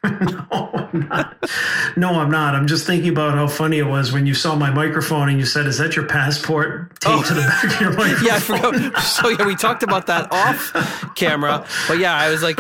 no, 0.22 0.70
I'm 0.74 1.08
not. 1.10 1.50
No, 1.98 2.10
I'm 2.20 2.30
not. 2.32 2.56
I'm 2.56 2.68
just 2.68 2.86
thinking 2.86 3.10
about 3.10 3.34
how 3.34 3.48
funny 3.48 3.80
it 3.80 3.86
was 3.88 4.12
when 4.12 4.26
you 4.26 4.34
saw 4.34 4.56
my 4.56 4.70
microphone 4.72 5.30
and 5.30 5.40
you 5.40 5.46
said, 5.46 5.66
"Is 5.66 5.78
that 5.80 5.96
your 5.96 6.06
passport 6.06 7.00
taped 7.00 7.16
Oh. 7.16 7.24
to 7.24 7.34
the 7.34 7.42
back 7.42 7.64
of 7.64 7.82
your 7.82 7.92
microphone?" 7.94 8.26
Yeah, 8.28 8.36
I 8.36 8.40
forgot. 8.40 9.02
So 9.04 9.30
yeah, 9.30 9.46
we 9.46 9.56
talked 9.56 9.84
about 9.84 10.08
that 10.08 10.32
off 10.32 11.16
camera. 11.16 11.66
But 11.88 11.98
yeah, 12.00 12.16
I 12.16 12.30
was 12.30 12.44
like, 12.44 12.58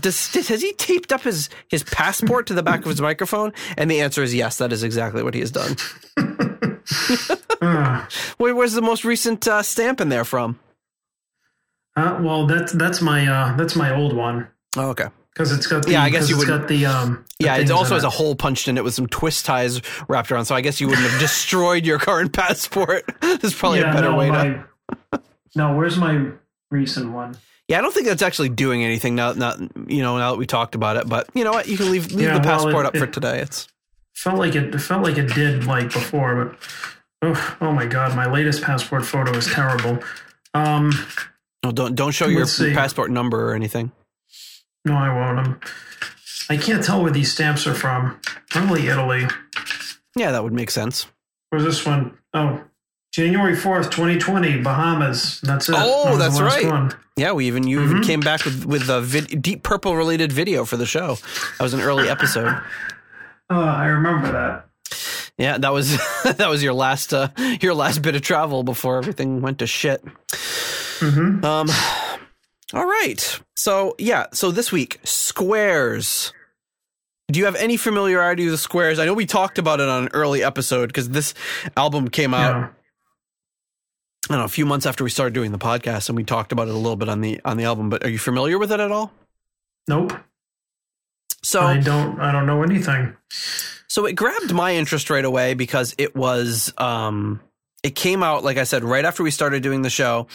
does, 0.00 0.32
has 0.48 0.62
he 0.62 0.72
taped 0.74 1.12
up 1.12 1.22
his 1.22 1.48
his 1.68 1.82
passport 1.84 2.46
to 2.48 2.54
the 2.54 2.62
back 2.62 2.80
of 2.80 2.86
his 2.86 3.00
microphone? 3.00 3.52
And 3.76 3.90
the 3.90 4.00
answer 4.00 4.22
is 4.22 4.34
yes. 4.34 4.56
That 4.58 4.72
is 4.72 4.82
exactly 4.82 5.22
what 5.22 5.34
he 5.34 5.40
has 5.40 5.50
done. 5.50 5.76
Where, 8.38 8.54
where's 8.54 8.72
the 8.74 8.82
most 8.82 9.04
recent 9.04 9.46
uh, 9.48 9.62
stamp 9.62 10.00
in 10.00 10.08
there 10.08 10.24
from? 10.24 10.58
uh, 11.96 12.18
well, 12.20 12.46
that's 12.46 12.72
that's 12.72 13.00
my 13.00 13.26
uh, 13.26 13.56
that's 13.56 13.74
my 13.76 13.94
old 13.94 14.14
one 14.14 14.48
Oh, 14.76 14.90
okay. 14.90 15.06
Because 15.36 15.52
it's 15.52 15.66
got 15.66 15.84
the, 15.84 15.92
Yeah, 15.92 16.02
I 16.02 16.08
guess 16.08 16.30
you 16.30 16.38
wouldn't- 16.38 16.60
got 16.62 16.68
the 16.68 16.86
um. 16.86 17.24
the 17.38 17.44
Yeah, 17.44 17.56
it 17.56 17.70
also 17.70 17.92
has 17.94 18.04
a 18.04 18.08
hole 18.10 18.34
punched 18.34 18.68
in 18.68 18.78
it 18.78 18.84
with 18.84 18.94
some 18.94 19.06
twist 19.06 19.44
ties 19.44 19.82
wrapped 20.08 20.32
around. 20.32 20.46
So 20.46 20.54
I 20.54 20.62
guess 20.62 20.80
you 20.80 20.88
wouldn't 20.88 21.06
have 21.10 21.20
destroyed 21.20 21.84
your 21.84 21.98
current 21.98 22.32
passport. 22.32 23.04
There's 23.20 23.54
probably 23.54 23.80
yeah, 23.80 23.90
a 23.90 23.94
better 23.94 24.10
no, 24.12 24.16
way 24.16 24.30
to. 24.30 24.64
No, 25.54 25.74
where's 25.76 25.98
my 25.98 26.30
recent 26.70 27.12
one? 27.12 27.36
Yeah, 27.68 27.78
I 27.78 27.80
don't 27.82 27.92
think 27.92 28.06
that's 28.06 28.22
actually 28.22 28.48
doing 28.48 28.82
anything 28.84 29.14
now. 29.14 29.32
Now 29.32 29.56
you 29.86 30.02
know 30.02 30.16
now 30.16 30.30
that 30.32 30.38
we 30.38 30.46
talked 30.46 30.74
about 30.74 30.96
it, 30.96 31.06
but 31.08 31.28
you 31.34 31.44
know 31.44 31.50
what? 31.52 31.68
You 31.68 31.76
can 31.76 31.90
leave 31.90 32.12
leave 32.12 32.28
Yeah, 32.28 32.38
the 32.38 32.46
well, 32.48 32.56
passport 32.58 32.86
it- 32.86 32.88
up 32.88 32.96
for 32.96 33.04
it- 33.04 33.12
today. 33.12 33.40
It's 33.40 33.68
Felt 34.14 34.38
like 34.38 34.54
it, 34.54 34.74
it 34.74 34.78
felt 34.78 35.02
like 35.02 35.18
it 35.18 35.34
did 35.34 35.66
like 35.66 35.92
before, 35.92 36.46
but 36.46 36.58
oh, 37.20 37.56
oh 37.60 37.72
my 37.72 37.84
god, 37.84 38.16
my 38.16 38.24
latest 38.30 38.62
passport 38.62 39.04
photo 39.04 39.32
is 39.36 39.46
terrible. 39.46 39.98
Um, 40.54 40.90
well, 41.62 41.72
don't 41.72 41.94
don't 41.94 42.12
show 42.12 42.26
your 42.26 42.46
see. 42.46 42.72
passport 42.72 43.10
number 43.10 43.50
or 43.50 43.54
anything. 43.54 43.92
No, 44.86 44.94
I 44.94 45.12
won't. 45.14 45.38
I'm, 45.38 45.60
I 46.48 46.56
can't 46.56 46.82
tell 46.82 47.02
where 47.02 47.12
these 47.12 47.30
stamps 47.32 47.66
are 47.66 47.74
from. 47.74 48.18
Probably 48.50 48.86
Italy. 48.88 49.26
Yeah, 50.16 50.30
that 50.32 50.42
would 50.42 50.52
make 50.54 50.70
sense. 50.70 51.06
Where's 51.50 51.64
this 51.64 51.84
one? 51.84 52.16
Oh, 52.32 52.62
January 53.12 53.54
4th, 53.54 53.90
2020, 53.90 54.62
Bahamas. 54.62 55.40
That's 55.42 55.68
it. 55.68 55.74
Oh, 55.76 56.16
That 56.16 56.30
that's 56.30 56.40
right. 56.40 56.66
One. 56.66 56.92
Yeah, 57.16 57.32
we 57.32 57.46
even 57.46 57.66
you 57.66 57.82
even 57.82 57.98
Mhm. 57.98 58.06
came 58.06 58.20
back 58.20 58.44
with 58.44 58.64
with 58.64 58.88
a 58.88 59.00
vid, 59.00 59.40
Deep 59.42 59.62
Purple 59.62 59.96
related 59.96 60.32
video 60.32 60.64
for 60.64 60.76
the 60.76 60.86
show. 60.86 61.16
That 61.58 61.62
was 61.64 61.72
an 61.74 61.80
early 61.80 62.08
episode. 62.16 62.58
Oh, 63.50 63.60
I 63.60 63.86
remember 63.86 64.32
that. 64.32 64.66
Yeah, 65.38 65.58
that 65.58 65.72
was 65.72 65.96
that 66.24 66.48
was 66.48 66.62
your 66.62 66.74
last 66.74 67.12
uh, 67.14 67.28
your 67.60 67.74
last 67.74 68.02
bit 68.02 68.16
of 68.16 68.22
travel 68.22 68.62
before 68.64 68.98
everything 68.98 69.40
went 69.40 69.58
to 69.60 69.66
shit. 69.66 70.02
hmm 71.00 71.44
Um, 71.44 71.68
all 72.74 72.84
right. 72.84 73.40
So 73.54 73.94
yeah, 73.98 74.26
so 74.32 74.50
this 74.50 74.72
week 74.72 75.00
squares. 75.04 76.32
Do 77.28 77.38
you 77.40 77.46
have 77.46 77.56
any 77.56 77.76
familiarity 77.76 78.48
with 78.48 78.60
squares? 78.60 78.98
I 78.98 79.04
know 79.04 79.14
we 79.14 79.26
talked 79.26 79.58
about 79.58 79.80
it 79.80 79.88
on 79.88 80.04
an 80.04 80.08
early 80.12 80.44
episode 80.44 80.86
because 80.86 81.08
this 81.08 81.34
album 81.76 82.08
came 82.08 82.32
out. 82.32 82.54
Yeah. 82.54 82.68
I 84.28 84.32
don't 84.32 84.38
know 84.38 84.44
a 84.44 84.48
few 84.48 84.66
months 84.66 84.86
after 84.86 85.04
we 85.04 85.10
started 85.10 85.34
doing 85.34 85.52
the 85.52 85.58
podcast, 85.58 86.08
and 86.08 86.16
we 86.16 86.24
talked 86.24 86.52
about 86.52 86.68
it 86.68 86.74
a 86.74 86.76
little 86.76 86.96
bit 86.96 87.08
on 87.08 87.20
the 87.20 87.40
on 87.44 87.56
the 87.56 87.64
album. 87.64 87.90
But 87.90 88.04
are 88.04 88.10
you 88.10 88.18
familiar 88.18 88.58
with 88.58 88.72
it 88.72 88.80
at 88.80 88.90
all? 88.90 89.12
Nope. 89.88 90.12
So 91.42 91.60
I 91.60 91.78
don't. 91.78 92.20
I 92.20 92.32
don't 92.32 92.46
know 92.46 92.62
anything. 92.62 93.16
So 93.86 94.04
it 94.06 94.14
grabbed 94.14 94.52
my 94.52 94.74
interest 94.74 95.10
right 95.10 95.24
away 95.24 95.54
because 95.54 95.94
it 95.98 96.16
was 96.16 96.72
um 96.76 97.40
it 97.84 97.94
came 97.94 98.22
out 98.24 98.42
like 98.42 98.56
I 98.56 98.64
said 98.64 98.82
right 98.82 99.04
after 99.04 99.22
we 99.22 99.30
started 99.30 99.62
doing 99.62 99.82
the 99.82 99.90
show 99.90 100.26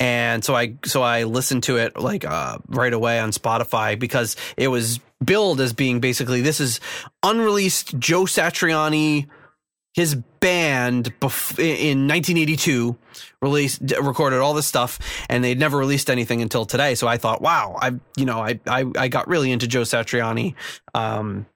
and 0.00 0.44
so 0.44 0.54
I 0.54 0.76
so 0.84 1.02
I 1.02 1.24
listened 1.24 1.64
to 1.64 1.76
it 1.76 1.96
like 1.98 2.24
uh 2.24 2.58
right 2.68 2.92
away 2.92 3.20
on 3.20 3.30
Spotify 3.30 3.98
because 3.98 4.36
it 4.56 4.68
was 4.68 5.00
billed 5.24 5.60
as 5.60 5.72
being 5.72 6.00
basically 6.00 6.40
this 6.40 6.60
is 6.60 6.80
unreleased 7.22 7.98
Joe 7.98 8.24
Satriani 8.24 9.28
his 9.94 10.16
band 10.40 11.14
bef- 11.20 11.58
in 11.58 12.08
1982 12.08 12.96
released 13.40 13.80
recorded 14.02 14.40
all 14.40 14.52
this 14.52 14.66
stuff 14.66 14.98
and 15.28 15.44
they'd 15.44 15.58
never 15.58 15.78
released 15.78 16.10
anything 16.10 16.42
until 16.42 16.66
today. 16.66 16.94
So 16.96 17.06
i 17.06 17.16
thought 17.16 17.40
wow 17.40 17.76
i 17.80 17.92
you 18.16 18.24
know 18.24 18.40
i 18.40 18.58
i, 18.66 18.84
I 18.96 19.08
got 19.08 19.28
really 19.28 19.52
into 19.52 19.66
joe 19.66 19.82
satriani 19.82 20.54
um 20.94 21.46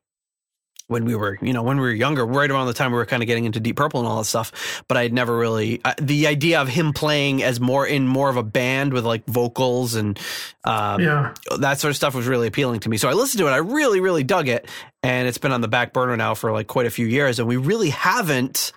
when 0.89 1.05
we 1.05 1.15
were, 1.15 1.39
you 1.43 1.53
know, 1.53 1.63
when 1.63 1.77
we 1.77 1.83
were 1.85 1.93
younger, 1.93 2.27
right 2.27 2.51
around 2.51 2.67
the 2.67 2.73
time 2.73 2.91
we 2.93 2.97
were 2.97 3.07
kind 3.07 3.23
of 3.23 3.27
getting 3.27 3.45
into 3.45 3.61
Deep 3.61 3.77
Purple 3.77 4.01
and 4.01 4.09
all 4.09 4.19
that 4.19 4.25
stuff. 4.25 4.83
But 4.89 4.97
I'd 4.97 5.13
never 5.13 5.37
really 5.37 5.81
uh, 5.85 5.95
the 6.01 6.27
idea 6.27 6.61
of 6.61 6.69
him 6.69 6.93
playing 6.95 7.43
as 7.43 7.61
more 7.61 7.87
in 7.87 8.07
more 8.09 8.29
of 8.31 8.37
a 8.39 8.43
band 8.43 8.93
with 8.95 9.05
like 9.05 9.25
vocals 9.27 9.95
and 9.95 10.19
um, 10.65 11.01
Yeah. 11.01 11.35
that 11.59 11.79
sort 11.79 11.91
of 11.91 11.97
stuff 11.97 12.15
was 12.15 12.27
really 12.27 12.47
appealing 12.47 12.81
to 12.81 12.89
me. 12.89 12.97
So 12.97 13.09
I 13.09 13.13
listened 13.13 13.39
to 13.41 13.47
it. 13.47 13.51
I 13.51 13.59
really, 13.59 14.01
really 14.01 14.25
dug 14.25 14.49
it, 14.49 14.69
and 15.03 15.29
it's 15.29 15.39
been 15.39 15.53
on 15.53 15.61
the 15.61 15.69
back 15.69 15.93
burner 15.93 16.17
now 16.17 16.35
for 16.35 16.53
like 16.53 16.67
quite 16.67 16.87
a 16.87 16.91
few 16.91 17.07
years. 17.07 17.39
And 17.39 17.47
we 17.47 17.57
really 17.59 17.91
haven't 17.91 18.73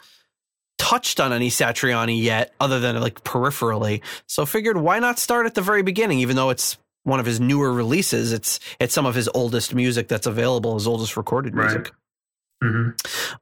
touched 0.77 1.19
on 1.19 1.31
any 1.31 1.49
Satriani 1.49 2.21
yet, 2.21 2.53
other 2.59 2.79
than 2.81 2.99
like 2.99 3.23
peripherally. 3.23 4.01
So 4.27 4.45
figured 4.45 4.77
why 4.77 4.99
not 4.99 5.17
start 5.19 5.45
at 5.45 5.55
the 5.55 5.61
very 5.61 5.81
beginning, 5.83 6.19
even 6.19 6.35
though 6.35 6.49
it's 6.49 6.77
one 7.03 7.19
of 7.19 7.25
his 7.25 7.39
newer 7.39 7.71
releases. 7.73 8.31
It's 8.31 8.59
it's 8.79 8.93
some 8.93 9.05
of 9.05 9.15
his 9.15 9.29
oldest 9.33 9.73
music 9.73 10.07
that's 10.07 10.27
available, 10.27 10.73
his 10.75 10.85
oldest 10.87 11.17
recorded 11.17 11.55
Right. 11.55 11.65
music. 11.73 11.93
Hmm 12.61 12.89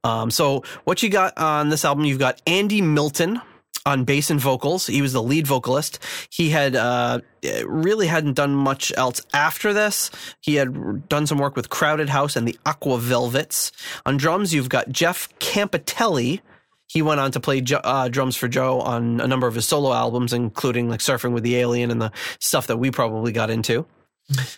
Um, 0.04 0.32
so 0.32 0.64
what 0.84 1.04
you 1.04 1.10
got 1.10 1.38
on 1.38 1.70
this 1.70 1.86
album? 1.86 2.06
You've 2.06 2.20
got 2.20 2.42
Andy 2.48 2.82
Milton 2.82 3.42
on 3.86 4.04
bass 4.04 4.30
and 4.30 4.40
vocals. 4.40 4.88
He 4.88 5.02
was 5.02 5.14
the 5.14 5.24
lead 5.24 5.48
vocalist. 5.48 6.00
He 6.30 6.50
had 6.50 6.76
uh, 6.76 7.20
really 7.66 8.08
hadn't 8.08 8.34
done 8.34 8.54
much 8.56 8.92
else 8.98 9.22
after 9.34 9.74
this. 9.74 10.12
He 10.42 10.56
had 10.56 11.08
done 11.10 11.28
some 11.28 11.38
work 11.38 11.56
with 11.56 11.70
Crowded 11.70 12.10
House 12.10 12.36
and 12.36 12.48
the 12.48 12.58
Aqua 12.66 12.98
Velvets. 12.98 13.72
On 14.06 14.18
drums, 14.18 14.54
you've 14.54 14.70
got 14.70 14.90
Jeff 14.90 15.30
Campitelli. 15.40 16.42
He 16.88 17.02
went 17.02 17.20
on 17.20 17.32
to 17.32 17.40
play 17.40 17.64
uh, 17.72 18.10
drums 18.10 18.36
for 18.36 18.48
Joe 18.48 18.82
on 18.82 19.22
a 19.22 19.28
number 19.28 19.48
of 19.48 19.56
his 19.56 19.68
solo 19.68 19.94
albums, 19.94 20.34
including 20.34 20.90
like 20.90 21.02
Surfing 21.02 21.34
with 21.34 21.44
the 21.44 21.56
Alien 21.58 21.92
and 21.92 22.02
the 22.02 22.12
stuff 22.40 22.68
that 22.68 22.78
we 22.78 22.90
probably 22.90 23.32
got 23.32 23.50
into. 23.50 23.86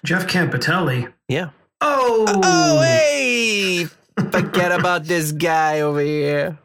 Jeff 0.05 0.27
Campitelli. 0.27 1.11
Yeah. 1.27 1.49
Oh. 1.81 2.25
Oh, 2.27 2.81
hey! 2.81 3.87
Forget 4.29 4.71
about 4.71 5.05
this 5.05 5.31
guy 5.31 5.81
over 5.81 6.01
here. 6.01 6.57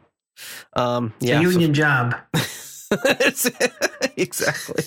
Um, 0.73 1.13
It's 1.17 1.29
yeah, 1.29 1.39
a 1.39 1.41
union 1.41 1.73
job. 1.73 2.15
Exactly. 4.17 4.83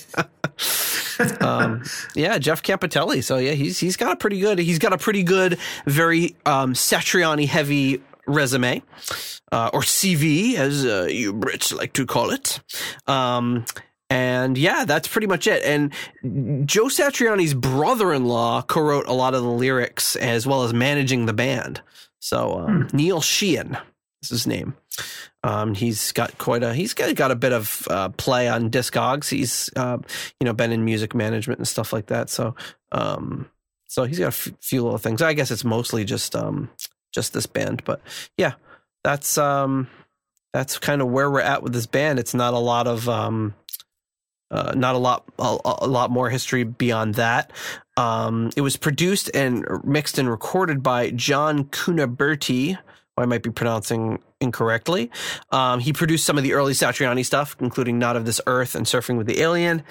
um, 1.39 1.83
yeah, 2.15 2.37
Jeff 2.37 2.63
Campitelli. 2.63 3.23
So 3.23 3.37
yeah, 3.37 3.51
he's 3.51 3.79
he's 3.79 3.95
got 3.95 4.13
a 4.13 4.15
pretty 4.15 4.39
good. 4.39 4.59
He's 4.59 4.79
got 4.79 4.93
a 4.93 4.97
pretty 4.97 5.23
good, 5.23 5.57
very 5.85 6.35
um, 6.45 6.73
Satriani 6.73 7.47
heavy 7.47 8.01
resume, 8.27 8.81
uh, 9.51 9.69
or 9.73 9.81
CV 9.81 10.55
as 10.55 10.85
uh, 10.85 11.07
you 11.09 11.33
Brits 11.33 11.75
like 11.75 11.93
to 11.93 12.05
call 12.05 12.31
it. 12.31 12.59
Um, 13.07 13.65
and 14.09 14.57
yeah, 14.57 14.83
that's 14.83 15.07
pretty 15.07 15.27
much 15.27 15.47
it. 15.47 15.63
And 15.63 15.93
Joe 16.67 16.85
Satriani's 16.85 17.53
brother-in-law 17.53 18.63
co-wrote 18.63 19.07
a 19.07 19.13
lot 19.13 19.33
of 19.33 19.43
the 19.43 19.49
lyrics 19.49 20.15
as 20.17 20.45
well 20.45 20.63
as 20.63 20.73
managing 20.73 21.27
the 21.27 21.33
band. 21.33 21.81
So 22.21 22.59
um, 22.59 22.87
Neil 22.93 23.19
Sheehan 23.19 23.77
is 24.21 24.29
his 24.29 24.47
name. 24.47 24.75
Um, 25.43 25.73
he's 25.73 26.11
got 26.11 26.37
quite 26.37 26.61
a 26.61 26.73
he's 26.73 26.93
got, 26.93 27.13
got 27.15 27.31
a 27.31 27.35
bit 27.35 27.51
of 27.51 27.87
uh, 27.89 28.09
play 28.09 28.47
on 28.47 28.69
Discogs. 28.69 29.29
He's 29.29 29.69
uh, 29.75 29.97
you 30.39 30.45
know 30.45 30.53
been 30.53 30.71
in 30.71 30.85
music 30.85 31.15
management 31.15 31.59
and 31.59 31.67
stuff 31.67 31.91
like 31.91 32.05
that. 32.07 32.29
So 32.29 32.55
um, 32.91 33.49
so 33.87 34.03
he's 34.03 34.19
got 34.19 34.25
a 34.25 34.27
f- 34.27 34.51
few 34.61 34.83
little 34.83 34.99
things. 34.99 35.21
I 35.21 35.33
guess 35.33 35.49
it's 35.49 35.65
mostly 35.65 36.05
just 36.05 36.35
um, 36.35 36.69
just 37.11 37.33
this 37.33 37.47
band, 37.47 37.83
but 37.83 38.01
yeah, 38.37 38.53
that's 39.03 39.39
um, 39.39 39.87
that's 40.53 40.77
kind 40.77 41.01
of 41.01 41.09
where 41.09 41.29
we're 41.29 41.41
at 41.41 41.63
with 41.63 41.73
this 41.73 41.87
band. 41.87 42.19
It's 42.19 42.35
not 42.35 42.53
a 42.53 42.59
lot 42.59 42.85
of 42.85 43.09
um, 43.09 43.55
uh, 44.51 44.73
not 44.75 44.93
a 44.93 44.99
lot 44.99 45.23
a, 45.39 45.57
a 45.79 45.87
lot 45.87 46.11
more 46.11 46.29
history 46.29 46.63
beyond 46.65 47.15
that. 47.15 47.51
Um, 47.97 48.51
it 48.55 48.61
was 48.61 48.77
produced 48.77 49.29
and 49.33 49.65
mixed 49.83 50.17
and 50.17 50.29
recorded 50.29 50.81
by 50.81 51.11
John 51.11 51.65
Cuniberti. 51.65 52.77
I 53.17 53.25
might 53.25 53.43
be 53.43 53.51
pronouncing 53.51 54.19
incorrectly. 54.39 55.11
Um, 55.51 55.79
he 55.79 55.93
produced 55.93 56.25
some 56.25 56.37
of 56.37 56.43
the 56.43 56.53
early 56.53 56.73
Satriani 56.73 57.25
stuff, 57.25 57.55
including 57.59 57.99
Not 57.99 58.15
of 58.15 58.25
This 58.25 58.41
Earth 58.47 58.73
and 58.73 58.85
Surfing 58.85 59.17
with 59.17 59.27
the 59.27 59.41
Alien. 59.41 59.83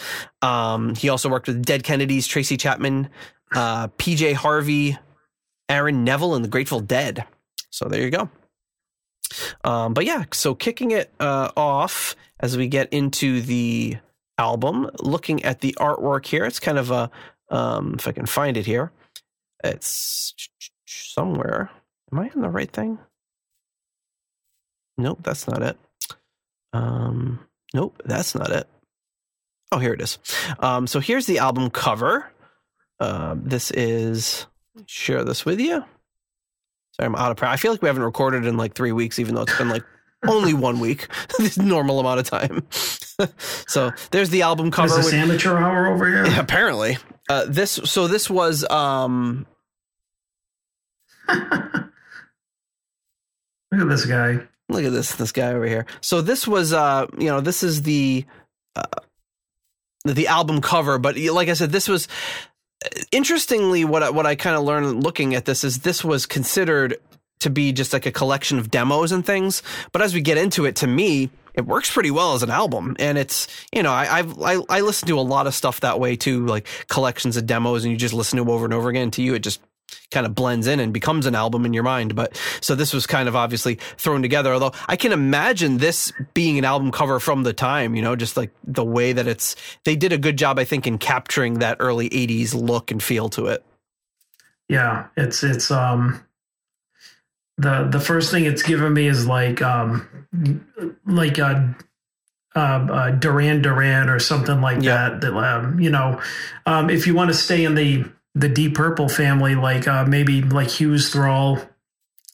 Um, 0.43 0.95
he 0.95 1.09
also 1.09 1.29
worked 1.29 1.47
with 1.47 1.65
Dead 1.65 1.85
Kennedys, 1.85 2.27
Tracy 2.27 2.57
Chapman, 2.57 3.09
uh, 3.55 3.89
PJ 3.89 4.35
Harvey, 4.35 4.99
Aaron 5.69 6.03
Neville, 6.03 6.35
and 6.35 6.45
the 6.45 6.49
Grateful 6.49 6.81
Dead. 6.81 7.25
So 7.71 7.89
there 7.89 8.03
you 8.03 8.11
go. 8.11 8.29
Um, 9.63 9.95
but 9.95 10.05
yeah, 10.05 10.25
so 10.33 10.55
kicking 10.55 10.91
it 10.91 11.13
uh, 11.21 11.51
off 11.57 12.17
as 12.41 12.57
we 12.57 12.67
get 12.67 12.93
into 12.93 13.41
the 13.41 13.99
album, 14.39 14.91
looking 15.01 15.45
at 15.45 15.61
the 15.61 15.77
artwork 15.79 16.27
here, 16.27 16.45
it's 16.45 16.59
kind 16.59 16.79
of 16.79 16.91
a, 16.91 17.11
um, 17.51 17.97
if 17.99 18.09
I 18.09 18.13
can 18.13 18.27
find 18.27 18.57
it 18.57 18.67
here, 18.67 18.93
it's 19.63 20.35
somewhere. 20.87 21.71
Am 22.13 22.19
I 22.19 22.31
in 22.35 22.41
the 22.41 22.49
right 22.49 22.71
thing? 22.71 22.99
Nope, 24.97 25.21
that's 25.23 25.49
not 25.49 25.63
it. 25.63 25.79
Um, 26.73 27.41
nope, 27.75 28.01
that's 28.05 28.35
not 28.35 28.51
it. 28.51 28.69
Oh, 29.73 29.79
here 29.79 29.93
it 29.93 30.01
is. 30.01 30.19
Um, 30.59 30.87
so 30.87 31.01
here's 31.01 31.27
the 31.27 31.39
album 31.39 31.71
cover. 31.71 32.31
Um, 32.99 33.43
this 33.45 33.71
is 33.71 34.47
share 34.87 35.25
this 35.25 35.45
with 35.45 35.61
you. 35.61 35.85
Sorry, 36.93 37.07
I'm 37.07 37.15
out 37.15 37.31
of 37.31 37.37
practice. 37.37 37.59
I 37.59 37.63
feel 37.63 37.71
like 37.71 37.83
we 37.83 37.89
haven't 37.89 38.03
recorded 38.03 38.47
in 38.47 38.57
like 38.57 38.75
three 38.75 38.93
weeks, 38.93 39.19
even 39.19 39.35
though 39.35 39.43
it's 39.43 39.57
been 39.57 39.69
like 39.69 39.85
only 40.27 40.55
one 40.55 40.81
week, 40.81 41.09
this 41.39 41.59
normal 41.59 42.01
amount 42.01 42.21
of 42.21 42.27
time. 42.27 42.67
so 43.67 43.93
there's 44.11 44.31
the 44.31 44.43
album 44.43 44.69
Is 44.69 44.75
cover. 44.75 44.97
with- 44.99 45.13
amateur 45.15 45.57
hour 45.59 45.87
over 45.87 46.07
here? 46.09 46.27
yeah, 46.27 46.41
apparently, 46.41 46.99
uh, 47.29 47.45
this. 47.49 47.73
So 47.85 48.07
this 48.09 48.29
was 48.31 48.69
um, 48.71 49.47
Look 53.73 53.83
at 53.83 53.89
this 53.89 54.05
guy. 54.05 54.41
Look 54.69 54.85
at 54.85 54.93
this 54.93 55.15
this 55.15 55.33
guy 55.33 55.53
over 55.53 55.67
here. 55.67 55.87
So 56.01 56.21
this 56.23 56.47
was 56.47 56.73
uh 56.73 57.07
you 57.19 57.27
know 57.27 57.41
this 57.41 57.63
is 57.63 57.83
the 57.83 58.25
uh, 58.77 58.83
the 60.05 60.27
album 60.29 60.61
cover, 60.61 60.99
but 60.99 61.17
like 61.19 61.49
I 61.49 61.53
said, 61.55 61.71
this 61.71 61.89
was 61.89 62.09
interestingly 63.13 63.85
what 63.85 64.03
I, 64.03 64.11
what 64.11 64.27
I 64.27 64.35
kind 64.35 64.57
of 64.57 64.63
learned 64.65 65.05
looking 65.05 65.35
at 65.35 65.45
this 65.45 65.63
is 65.65 65.81
this 65.81 66.05
was 66.05 66.25
considered 66.27 66.97
to 67.41 67.51
be 67.51 67.73
just 67.73 67.93
like 67.93 68.07
a 68.07 68.13
collection 68.13 68.59
of 68.59 68.71
demos 68.71 69.13
and 69.13 69.25
things. 69.25 69.63
But 69.93 70.03
as 70.03 70.15
we 70.15 70.21
get 70.21 70.39
into 70.39 70.65
it, 70.65 70.77
to 70.77 70.87
me, 70.87 71.31
it 71.55 71.67
works 71.67 71.93
pretty 71.93 72.11
well 72.11 72.35
as 72.35 72.43
an 72.43 72.51
album, 72.51 72.97
and 72.99 73.19
it's 73.19 73.49
you 73.73 73.83
know 73.83 73.93
I 73.93 74.19
I've, 74.19 74.41
I 74.41 74.59
I 74.69 74.81
listen 74.81 75.09
to 75.09 75.19
a 75.19 75.21
lot 75.21 75.47
of 75.47 75.55
stuff 75.55 75.81
that 75.81 75.99
way 75.99 76.17
too, 76.17 76.47
like 76.47 76.67
collections 76.89 77.37
of 77.37 77.47
demos, 77.47 77.85
and 77.85 77.91
you 77.93 77.99
just 77.99 78.15
listen 78.15 78.37
to 78.37 78.45
them 78.45 78.51
over 78.51 78.65
and 78.65 78.75
over 78.75 78.89
again. 78.89 79.11
To 79.13 79.23
you, 79.23 79.35
it 79.35 79.41
just 79.41 79.61
kind 80.13 80.25
of 80.25 80.35
blends 80.37 80.69
in 80.69 80.79
and 80.79 80.93
becomes 80.93 81.27
an 81.27 81.35
album 81.35 81.67
in 81.67 81.73
your 81.73 81.83
mind. 81.83 82.15
But 82.15 82.41
so 82.61 82.77
this 82.77 82.93
was 82.93 83.07
kind 83.07 83.29
of 83.29 83.35
obviously 83.35 83.77
thrown 83.97 84.23
together. 84.23 84.53
Although 84.53 84.73
I 84.87 84.95
can 84.97 85.13
imagine 85.13 85.79
this 85.79 86.13
being 86.35 86.59
an 86.59 86.65
album 86.65 86.93
cover 86.93 87.19
from 87.19 87.43
the 87.43 87.53
time, 87.53 87.97
you 87.97 88.03
know, 88.03 88.15
just 88.15 88.37
like 88.37 88.53
the 88.65 88.85
way 88.85 89.13
that 89.13 89.27
it's. 89.27 89.57
They 89.85 89.97
did 89.97 90.13
a 90.13 90.19
good 90.19 90.39
job, 90.39 90.59
I 90.59 90.65
think, 90.65 90.87
in 90.87 90.99
capturing 90.99 91.59
that 91.59 91.79
early 91.81 92.09
'80s 92.11 92.55
look 92.55 92.93
and 92.93 93.03
feel 93.03 93.29
to 93.31 93.47
it. 93.47 93.65
yeah, 94.69 95.09
it's 95.17 95.43
it's 95.43 95.71
um 95.73 96.25
the 97.61 97.89
the 97.91 98.01
first 98.01 98.31
thing 98.31 98.45
it's 98.47 98.63
given 98.63 98.93
me 98.95 99.07
is 99.07 99.27
like 99.27 99.61
um 99.63 100.27
like 101.07 101.39
a 101.39 101.75
uh, 102.57 102.59
uh, 102.59 103.11
Duran 103.13 103.63
Duran 103.63 104.09
or 104.09 104.19
something 104.19 104.61
like 104.61 104.83
Yeah. 104.83 105.11
that. 105.11 105.21
That 105.21 105.35
um, 105.37 105.79
you 105.79 105.91
know, 105.91 106.21
um, 106.67 106.91
if 106.91 107.07
you 107.07 107.15
want 107.15 107.31
to 107.31 107.35
stay 107.35 107.65
in 107.65 107.75
the 107.75 108.05
the 108.35 108.49
Deep 108.49 108.75
Purple 108.75 109.09
family, 109.09 109.55
like 109.55 109.87
uh, 109.87 110.05
maybe 110.05 110.43
like 110.43 110.69
Hughes 110.69 111.11
Thrall 111.11 111.61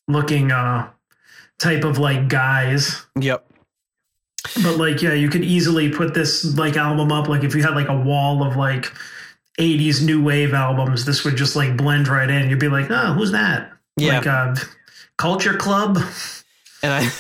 looking 0.09 0.53
uh, 0.53 0.89
type 1.59 1.85
of 1.85 1.99
like 1.99 2.29
guys. 2.29 3.05
Yep. 3.19 3.45
But 4.63 4.77
like, 4.79 5.03
yeah, 5.03 5.13
you 5.13 5.29
could 5.29 5.45
easily 5.45 5.91
put 5.91 6.15
this 6.15 6.45
like 6.57 6.77
album 6.77 7.11
up. 7.13 7.29
Like 7.29 7.45
if 7.45 7.55
you 7.55 7.63
had 7.63 7.75
like 7.75 7.89
a 7.89 7.99
wall 7.99 8.43
of 8.47 8.57
like 8.57 8.93
80s 9.59 10.03
new 10.03 10.23
wave 10.23 10.55
albums, 10.55 11.05
this 11.05 11.25
would 11.25 11.37
just 11.37 11.57
like 11.57 11.77
blend 11.77 12.09
right 12.09 12.31
in. 12.31 12.49
You'd 12.49 12.61
be 12.61 12.69
like, 12.69 12.91
oh, 12.91 13.13
who's 13.15 13.33
that? 13.33 13.73
Yeah. 13.97 14.19
Like 14.19 14.27
uh, 14.27 14.55
Culture 15.19 15.55
Club. 15.57 15.99
and 16.83 16.93
I, 16.93 17.11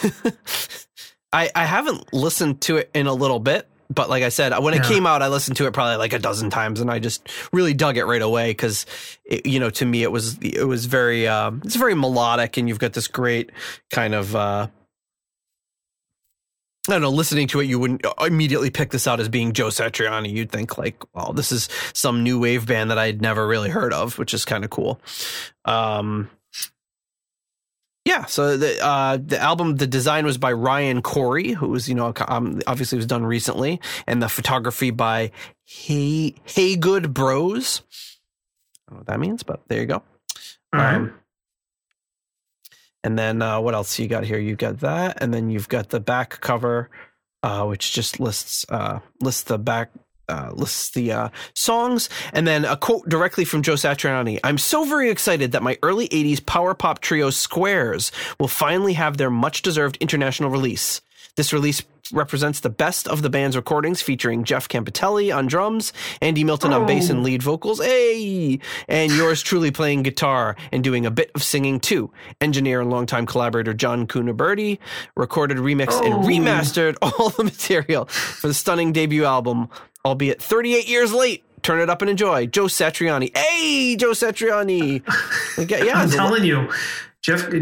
I 1.33 1.51
I 1.55 1.65
haven't 1.65 2.13
listened 2.13 2.61
to 2.63 2.77
it 2.77 2.91
in 2.95 3.07
a 3.07 3.15
little 3.15 3.41
bit, 3.41 3.69
but 3.93 4.09
like 4.11 4.23
I 4.23 4.29
said, 4.29 4.57
when 4.59 4.75
it 4.75 4.79
Yeah. 4.79 4.89
came 4.89 5.07
out, 5.07 5.23
I 5.23 5.29
listened 5.29 5.57
to 5.59 5.67
it 5.67 5.73
probably 5.73 5.97
like 5.97 6.13
a 6.13 6.19
dozen 6.19 6.51
times, 6.51 6.81
and 6.81 6.91
I 6.91 6.99
just 6.99 7.29
really 7.53 7.75
dug 7.75 7.97
it 7.97 8.05
right 8.05 8.23
away 8.23 8.51
because, 8.51 8.87
you 9.45 9.59
know, 9.61 9.71
to 9.71 9.85
me 9.85 10.03
it 10.03 10.13
was 10.13 10.39
it 10.43 10.67
was 10.67 10.87
very 10.87 11.27
um, 11.27 11.63
it's 11.65 11.77
very 11.77 11.95
melodic, 11.95 12.57
and 12.57 12.69
you've 12.69 12.79
got 12.79 12.93
this 12.93 13.09
great 13.09 13.51
kind 13.91 14.15
of. 14.15 14.35
Uh, 14.37 14.69
I 16.89 16.93
don't 16.93 17.03
know. 17.03 17.11
Listening 17.11 17.49
to 17.49 17.59
it, 17.59 17.65
you 17.65 17.81
wouldn't 17.81 18.07
immediately 18.21 18.71
pick 18.71 18.91
this 18.93 19.09
out 19.09 19.19
as 19.19 19.29
being 19.29 19.53
Joe 19.53 19.69
Satriani. 19.69 20.31
You'd 20.33 20.53
think 20.53 20.79
like, 20.79 21.03
"Well, 21.15 21.33
this 21.33 21.51
is 21.51 21.69
some 21.93 22.23
new 22.23 22.39
wave 22.39 22.65
band 22.67 22.93
that 22.93 22.99
I'd 22.99 23.21
never 23.21 23.45
really 23.45 23.71
heard 23.71 23.93
of," 23.93 24.19
which 24.19 24.33
is 24.33 24.45
kind 24.45 24.63
of 24.65 24.71
cool. 24.71 25.01
Um, 25.65 26.31
yeah, 28.07 28.25
so 28.27 28.57
the 28.57 28.81
uh, 28.81 29.19
the 29.21 29.37
album, 29.37 29.77
the 29.77 29.87
design 29.89 30.25
was 30.25 30.39
by 30.39 30.53
Ryan 30.53 31.03
Corey, 31.03 31.51
who 31.51 31.71
was 31.71 31.89
you 31.89 31.97
know 31.97 32.13
um, 32.29 32.61
obviously 32.69 32.95
was 32.95 33.07
done 33.07 33.27
recently, 33.27 33.81
and 34.07 34.23
the 34.23 34.29
photography 34.29 34.93
by 34.93 35.33
Hey 35.65 36.37
Hey 36.45 36.77
Good 36.77 37.13
Bros. 37.13 37.83
I 38.87 38.93
don't 38.93 38.95
know 38.95 38.99
what 39.01 39.07
that 39.09 39.19
means, 39.19 39.43
but 39.43 39.61
there 39.67 39.81
you 39.81 39.87
go. 39.87 39.95
All 40.73 40.81
right. 40.81 40.95
Um, 40.95 41.15
and 43.03 43.19
then 43.19 43.43
uh, 43.43 43.59
what 43.59 43.75
else 43.75 43.99
you 43.99 44.07
got 44.07 44.23
here? 44.23 44.39
You've 44.39 44.59
got 44.59 44.79
that, 44.81 45.21
and 45.21 45.35
then 45.35 45.51
you've 45.51 45.69
got 45.69 45.89
the 45.89 45.99
back 45.99 46.41
cover, 46.41 46.89
uh, 47.43 47.65
which 47.65 47.93
just 47.93 48.21
lists 48.21 48.65
uh, 48.69 49.01
lists 49.21 49.43
the 49.43 49.59
back 49.59 49.91
uh, 50.29 50.51
lists 50.55 50.91
the 50.91 51.13
uh, 51.13 51.29
songs, 51.55 52.09
and 52.33 52.47
then 52.47 52.65
a 52.65 52.77
quote 52.77 53.09
directly 53.09 53.45
from 53.45 53.63
Joe 53.63 53.75
Satriani. 53.75 54.39
I'm 54.45 54.59
so 54.59 54.85
very 54.85 55.11
excited 55.11 55.53
that 55.53 55.63
my 55.63 55.79
early 55.83 56.09
'80s 56.09 56.45
power 56.45 56.75
pop 56.75 57.01
trio 57.01 57.31
Squares 57.31 58.13
will 58.41 58.49
finally 58.49 58.95
have 58.95 59.17
their 59.17 59.31
much 59.31 59.63
deserved 59.63 59.97
international 60.01 60.51
release. 60.51 61.01
This 61.37 61.53
release 61.53 61.83
represents 62.13 62.61
the 62.61 62.71
best 62.71 63.09
of 63.09 63.21
the 63.23 63.29
band's 63.29 63.57
recordings 63.57 64.01
featuring 64.01 64.45
Jeff 64.45 64.69
Campitelli 64.69 65.35
on 65.37 65.49
drums, 65.49 65.93
Andy 66.23 66.45
Milton 66.45 66.73
on 66.73 66.87
bass 66.87 67.11
and 67.11 67.25
lead 67.25 67.43
vocals, 67.43 67.81
hey, 67.85 68.61
and 68.89 69.13
yours 69.13 69.43
truly 69.43 69.71
playing 69.73 70.05
guitar 70.05 70.55
and 70.71 70.85
doing 70.85 71.05
a 71.05 71.11
bit 71.11 71.31
of 71.35 71.43
singing 71.43 71.81
too. 71.81 72.11
Engineer 72.41 72.81
and 72.81 72.91
longtime 72.91 73.27
collaborator 73.27 73.75
John 73.75 74.07
Cuniberti 74.07 74.79
recorded, 75.17 75.59
remixed, 75.59 76.01
and 76.05 76.15
Oh. 76.15 76.21
remastered 76.21 76.97
all 77.03 77.31
the 77.31 77.45
material 77.45 78.05
for 78.07 78.47
the 78.47 78.55
stunning 78.55 78.93
debut 78.93 79.25
album, 79.25 79.69
albeit 80.07 80.41
38 80.41 80.89
years 80.89 81.13
late. 81.13 81.43
Turn 81.63 81.81
it 81.81 81.91
up 81.91 82.01
and 82.01 82.09
enjoy. 82.09 82.47
Joe 82.47 82.67
Satriani. 82.67 83.37
Hey, 83.37 83.97
Joe 83.97 84.13
Satriani. 84.13 85.03
Yeah, 85.69 86.01
I'm 86.03 86.11
telling 86.11 86.45
you, 86.45 86.71
Jeff, 87.23 87.49
uh, 87.49 87.59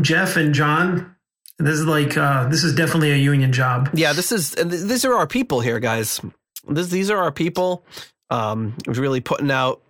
Jeff 0.00 0.36
and 0.36 0.54
John. 0.54 1.16
This 1.58 1.74
is 1.74 1.84
like 1.84 2.16
uh, 2.16 2.46
this 2.48 2.62
is 2.62 2.74
definitely 2.74 3.10
a 3.10 3.16
union 3.16 3.52
job. 3.52 3.90
Yeah, 3.92 4.12
this 4.12 4.30
is 4.30 4.52
these 4.52 5.04
are 5.04 5.14
our 5.14 5.26
people 5.26 5.60
here, 5.60 5.80
guys. 5.80 6.20
This, 6.68 6.88
these 6.90 7.10
are 7.10 7.18
our 7.18 7.32
people. 7.32 7.84
Um, 8.30 8.76
really 8.86 9.20
putting 9.20 9.50
out, 9.50 9.82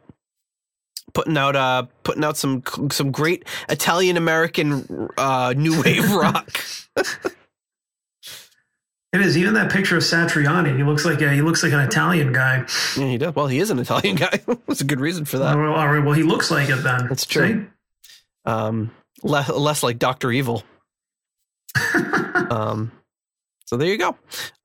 putting 1.13 1.37
out, 1.37 1.55
uh, 1.55 1.85
putting 2.03 2.25
out 2.25 2.39
some 2.39 2.63
some 2.91 3.13
great 3.13 3.45
Italian 3.69 4.17
American 4.17 5.11
uh, 5.19 5.53
new 5.55 5.83
wave 5.83 6.11
rock. 6.15 6.49
It 9.15 9.21
is 9.21 9.39
even 9.39 9.55
that 9.55 9.71
picture 9.71 9.97
of 9.97 10.03
Satriani. 10.03 10.77
He 10.77 10.83
looks 10.83 11.05
like 11.05 11.21
a, 11.21 11.33
he 11.33 11.41
looks 11.41 11.63
like 11.63 11.73
an 11.73 11.79
Italian 11.79 12.33
guy. 12.33 12.67
yeah, 12.97 13.07
he 13.07 13.17
does. 13.17 13.33
Well, 13.33 13.47
he 13.47 13.61
is 13.61 13.71
an 13.71 13.79
Italian 13.79 14.17
guy. 14.17 14.41
That's 14.67 14.81
a 14.81 14.85
good 14.85 14.99
reason 14.99 15.25
for 15.25 15.39
that. 15.39 15.57
well, 15.57 15.73
all 15.73 15.87
right, 15.87 16.05
well, 16.05 16.15
he 16.15 16.25
looks 16.25 16.51
like 16.51 16.69
it 16.69 16.83
then. 16.83 17.07
That's 17.07 17.25
true. 17.25 17.69
Um, 18.45 18.91
less 19.23 19.49
less 19.49 19.85
like 19.85 20.01
Doctor 20.01 20.33
Evil. 20.33 20.65
um, 22.51 22.91
so 23.67 23.77
there 23.77 23.87
you 23.87 23.99
go. 23.99 24.17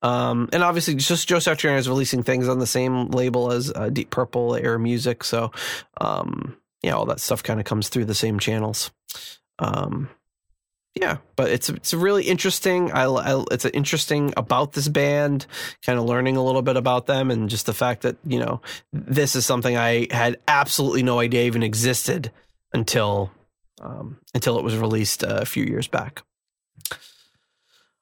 Um, 0.01 0.49
and 0.51 0.63
obviously, 0.63 0.95
just 0.95 1.27
Joe 1.27 1.37
Satriani 1.37 1.77
is 1.77 1.87
releasing 1.87 2.23
things 2.23 2.47
on 2.47 2.57
the 2.57 2.65
same 2.65 3.09
label 3.09 3.51
as 3.51 3.71
uh, 3.75 3.89
Deep 3.89 4.09
Purple, 4.09 4.53
earMUSIC. 4.53 5.23
So, 5.23 5.51
um, 6.01 6.57
yeah, 6.81 6.93
all 6.93 7.05
that 7.05 7.19
stuff 7.19 7.43
kind 7.43 7.59
of 7.59 7.67
comes 7.67 7.89
through 7.89 8.05
the 8.05 8.15
same 8.15 8.39
channels. 8.39 8.89
Um, 9.59 10.09
yeah, 10.99 11.17
but 11.37 11.49
it's 11.49 11.69
it's 11.69 11.93
really 11.93 12.25
interesting. 12.25 12.91
I, 12.91 13.05
I 13.05 13.43
it's 13.51 13.63
interesting 13.65 14.33
about 14.35 14.73
this 14.73 14.89
band, 14.89 15.45
kind 15.85 15.97
of 15.97 16.03
learning 16.03 16.35
a 16.35 16.43
little 16.43 16.61
bit 16.61 16.75
about 16.75 17.05
them, 17.05 17.31
and 17.31 17.49
just 17.49 17.65
the 17.65 17.73
fact 17.73 18.01
that 18.01 18.17
you 18.25 18.37
know 18.37 18.61
this 18.91 19.35
is 19.35 19.45
something 19.45 19.77
I 19.77 20.07
had 20.11 20.37
absolutely 20.47 21.03
no 21.03 21.19
idea 21.19 21.43
even 21.43 21.63
existed 21.63 22.31
until 22.73 23.31
um, 23.81 24.19
until 24.33 24.59
it 24.59 24.63
was 24.63 24.75
released 24.75 25.23
uh, 25.23 25.39
a 25.41 25.45
few 25.45 25.63
years 25.63 25.87
back. 25.87 26.23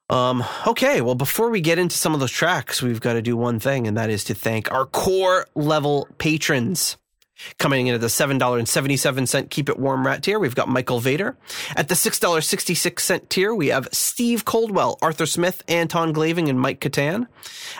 Um, 0.09 0.43
okay, 0.65 1.01
well, 1.01 1.15
before 1.15 1.49
we 1.49 1.61
get 1.61 1.77
into 1.77 1.97
some 1.97 2.15
of 2.15 2.19
those 2.19 2.31
tracks, 2.31 2.81
we've 2.81 3.01
got 3.01 3.13
to 3.13 3.21
do 3.21 3.37
one 3.37 3.59
thing, 3.59 3.85
and 3.85 3.95
that 3.95 4.09
is 4.09 4.23
to 4.25 4.33
thank 4.33 4.71
our 4.71 4.85
core 4.87 5.45
level 5.53 6.07
patrons. 6.17 6.97
Coming 7.57 7.87
in 7.87 7.95
at 7.95 8.01
the 8.01 8.07
$7.77 8.07 9.49
Keep 9.49 9.69
It 9.69 9.79
Warm 9.79 10.05
Rat 10.05 10.23
tier, 10.23 10.39
we've 10.39 10.55
got 10.55 10.67
Michael 10.67 10.99
Vader. 10.99 11.37
At 11.75 11.87
the 11.87 11.95
$6.66 11.95 13.29
tier, 13.29 13.53
we 13.53 13.67
have 13.67 13.87
Steve 13.91 14.45
Coldwell, 14.45 14.97
Arthur 15.01 15.25
Smith, 15.25 15.63
Anton 15.67 16.13
Glaving, 16.13 16.49
and 16.49 16.59
Mike 16.59 16.79
Catan. 16.79 17.27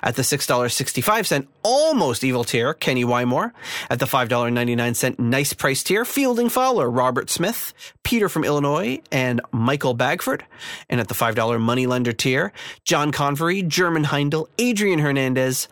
At 0.04 0.16
the 0.16 0.22
$6.65 0.22 1.48
Almost 1.64 2.24
Evil 2.24 2.44
tier, 2.44 2.74
Kenny 2.74 3.04
Wymore. 3.04 3.52
At 3.90 4.00
the 4.00 4.06
$5.99 4.06 5.20
Nice 5.20 5.54
Price 5.54 5.84
tier, 5.84 6.06
Fielding 6.06 6.50
Fowler, 6.50 6.90
Robert 6.90 7.30
Smith, 7.30 7.74
Peter 8.04 8.30
from 8.30 8.44
Illinois, 8.44 9.02
and 9.12 9.42
Michael 9.52 9.94
Bagford. 9.94 10.46
And 10.90 11.00
at 11.00 11.08
the 11.08 11.14
$5 11.14 11.60
Moneylender 11.60 12.14
tier, 12.14 12.54
John 12.84 13.12
Convery, 13.12 13.68
German 13.68 14.06
Heindel, 14.06 14.48
Adrian 14.58 15.00
Hernandez, 15.00 15.68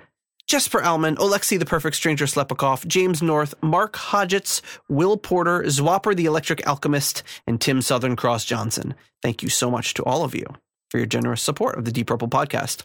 Jesper 0.47 0.83
Alman, 0.83 1.17
Alexei 1.17 1.57
the 1.57 1.65
Perfect 1.65 1.95
Stranger 1.95 2.25
Slepikoff, 2.25 2.85
James 2.85 3.21
North, 3.21 3.55
Mark 3.63 3.93
Hodgetts, 3.93 4.61
Will 4.87 5.17
Porter, 5.17 5.63
Zwapper 5.63 6.15
the 6.15 6.25
Electric 6.25 6.67
Alchemist, 6.67 7.23
and 7.47 7.59
Tim 7.59 7.81
Southern 7.81 8.15
Cross 8.15 8.45
Johnson. 8.45 8.93
Thank 9.21 9.41
you 9.41 9.49
so 9.49 9.71
much 9.71 9.95
to 9.95 10.03
all 10.03 10.23
of 10.23 10.35
you 10.35 10.45
for 10.91 10.99
your 10.99 11.07
generous 11.07 11.41
support 11.41 11.77
of 11.77 11.85
the 11.85 11.91
Deep 11.91 12.07
Purple 12.07 12.27
podcast. 12.27 12.83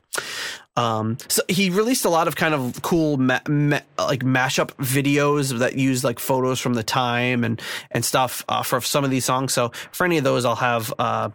Um, 0.77 1.19
so 1.29 1.43
he 1.49 1.69
released 1.69 2.07
a 2.07 2.09
lot 2.09 2.29
of 2.29 2.37
kind 2.37 2.55
of 2.55 2.81
cool 2.81 3.19
ma- 3.19 3.41
ma- 3.47 3.81
like 3.99 4.21
mashup 4.21 4.71
videos 4.77 5.59
that 5.59 5.77
use 5.77 6.03
like 6.03 6.19
photos 6.19 6.59
from 6.61 6.75
the 6.75 6.83
time 6.83 7.45
and 7.45 7.61
and 7.91 8.05
stuff 8.05 8.43
uh, 8.49 8.63
for 8.63 8.81
some 8.81 9.05
of 9.05 9.11
these 9.11 9.27
songs. 9.27 9.53
So 9.53 9.71
for 9.93 10.07
any 10.07 10.17
of 10.17 10.25
those, 10.25 10.47
I'll 10.47 10.57
have 10.57 10.95
uh, 10.99 11.31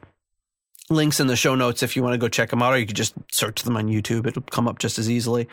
links 0.90 1.20
in 1.20 1.28
the 1.28 1.36
show 1.36 1.56
notes 1.56 1.82
if 1.84 1.96
you 1.96 2.04
want 2.04 2.14
to 2.14 2.18
go 2.18 2.28
check 2.28 2.50
them 2.50 2.62
out, 2.62 2.74
or 2.74 2.78
you 2.78 2.86
could 2.86 2.96
just 2.96 3.14
search 3.32 3.64
them 3.64 3.76
on 3.78 3.88
YouTube. 3.88 4.28
It'll 4.28 4.42
come 4.44 4.68
up 4.68 4.80
just 4.80 5.00
as 5.00 5.10
easily. 5.10 5.48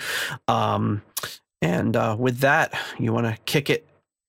Um, 0.48 1.02
and 1.60 1.96
uh, 1.96 2.16
with 2.18 2.38
that, 2.40 2.74
you 2.98 3.12
want 3.12 3.26
to 3.26 3.36
kick 3.44 3.70
it 3.70 3.86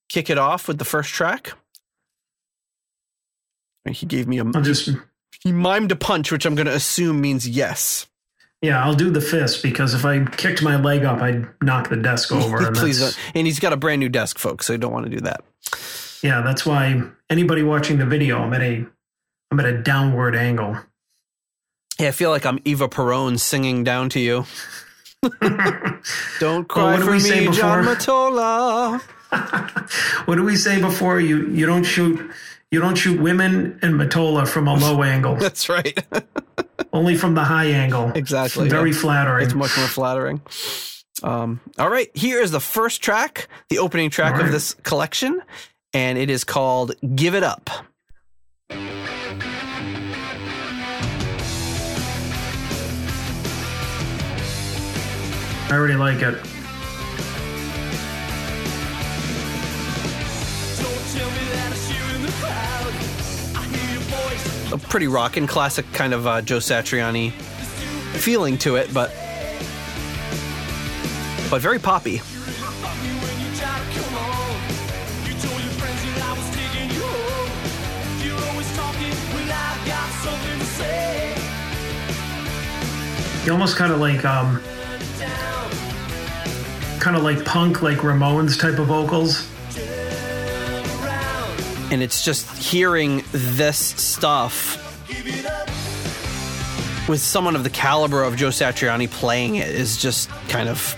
kick 0.10 0.30
it 0.30 0.38
off 0.38 0.68
with 0.68 0.78
the 0.78 0.86
first 0.86 1.10
track. 1.10 1.54
He 3.90 4.06
gave 4.06 4.28
me 4.28 4.40
a 4.40 4.46
just 4.62 4.90
he 5.44 5.52
mimed 5.52 5.92
a 5.92 5.96
punch, 5.96 6.32
which 6.32 6.46
I'm 6.46 6.56
going 6.56 6.68
to 6.68 6.74
assume 6.74 7.20
means 7.20 7.48
yes. 7.48 8.08
yeah, 8.62 8.82
I'll 8.84 8.94
do 8.94 9.10
the 9.12 9.20
fist 9.20 9.62
because 9.62 9.94
if 9.94 10.06
I 10.06 10.24
kicked 10.24 10.62
my 10.64 10.78
leg 10.78 11.04
up, 11.04 11.22
I'd 11.22 11.46
knock 11.62 11.90
the 11.90 11.98
desk 11.98 12.32
over. 12.32 12.66
and 12.66 12.76
Please, 12.78 13.00
don't- 13.02 13.18
and 13.36 13.46
he's 13.46 13.60
got 13.60 13.74
a 13.74 13.78
brand 13.78 14.00
new 14.00 14.08
desk, 14.10 14.38
folks, 14.40 14.66
so 14.68 14.74
you 14.74 14.80
don't 14.80 14.94
want 14.94 15.06
to 15.06 15.12
do 15.12 15.20
that. 15.22 15.44
yeah, 16.22 16.42
that's 16.42 16.66
why 16.66 17.02
anybody 17.30 17.62
watching 17.62 17.98
the 17.98 18.06
video, 18.06 18.42
I'm 18.42 18.54
at 18.54 18.62
a 18.62 18.86
I'm 19.52 19.60
at 19.60 19.66
a 19.66 19.82
downward 19.82 20.36
angle. 20.36 20.78
Yeah, 22.00 22.08
I 22.08 22.12
feel 22.12 22.32
like 22.32 22.46
I'm 22.46 22.60
Eva 22.66 22.88
Perón 22.88 23.40
singing 23.40 23.84
down 23.84 24.10
to 24.10 24.20
you. 24.20 24.46
Don't 26.40 26.68
cry 26.68 26.96
what 26.96 27.04
for 27.04 27.12
we 27.12 27.20
say 27.20 27.48
me, 27.48 27.54
John? 27.54 27.86
Matola. 27.86 29.02
what 30.26 30.36
do 30.36 30.44
we 30.44 30.56
say 30.56 30.80
before? 30.82 31.20
You 31.20 31.48
you 31.50 31.66
don't 31.66 31.84
shoot 31.84 32.20
you 32.72 32.80
don't 32.80 32.96
shoot 32.96 33.20
women 33.20 33.80
and 33.82 33.96
Matola 33.96 34.48
from 34.48 34.68
a 34.68 34.76
low 34.76 35.04
angle, 35.04 35.36
That's 35.40 35.70
right. 35.70 35.98
only 36.92 37.16
from 37.16 37.36
the 37.36 37.44
high 37.44 37.68
angle. 37.68 38.12
exactly. 38.16 38.68
Very 38.68 38.92
yeah. 38.92 38.98
flattering. 38.98 39.46
It's 39.46 39.54
much 39.54 39.78
more 39.78 39.88
flattering. 39.88 40.42
Um, 41.22 41.62
all 41.80 41.90
right, 41.90 42.10
here 42.16 42.42
is 42.42 42.52
the 42.52 42.60
first 42.60 43.02
track, 43.02 43.48
the 43.70 43.78
opening 43.78 44.10
track 44.10 44.36
All 44.36 44.42
of 44.42 44.52
this 44.52 44.74
collection, 44.84 45.42
and 45.94 46.18
it 46.18 46.30
is 46.30 46.44
called 46.44 46.94
Give 47.16 47.34
It 47.36 47.44
Up. 47.44 47.70
I 55.74 55.76
already 55.76 55.96
like 55.96 56.22
it. 56.22 56.36
A 64.72 64.78
pretty 64.78 65.08
rockin' 65.08 65.48
classic 65.48 65.92
kind 65.92 66.14
of 66.14 66.28
uh, 66.28 66.44
Joe 66.44 66.58
Satriani 66.58 67.32
feeling 67.32 68.60
to 68.60 68.76
it, 68.76 68.94
but 68.94 69.10
but 71.50 71.60
very 71.60 71.80
poppy. 71.80 72.22
You 83.44 83.52
almost 83.52 83.76
kind 83.76 83.92
of 83.92 84.00
like 84.00 84.24
um, 84.24 84.62
kind 87.04 87.18
of 87.18 87.24
like 87.24 87.44
punk, 87.44 87.82
like 87.82 87.98
Ramones 87.98 88.58
type 88.58 88.80
of 88.80 88.88
vocals. 88.88 89.46
And 91.92 92.02
it's 92.02 92.24
just 92.24 92.48
hearing 92.58 93.26
this 93.34 93.78
stuff 93.78 94.80
with 97.10 97.20
someone 97.20 97.58
of 97.58 97.66
the 97.66 97.70
caliber 97.70 98.24
of 98.24 98.38
Joe 98.38 98.48
Satriani 98.48 99.12
playing 99.12 99.56
it 99.56 99.68
is 99.68 99.98
just 99.98 100.30
kind 100.48 100.70
of. 100.70 100.96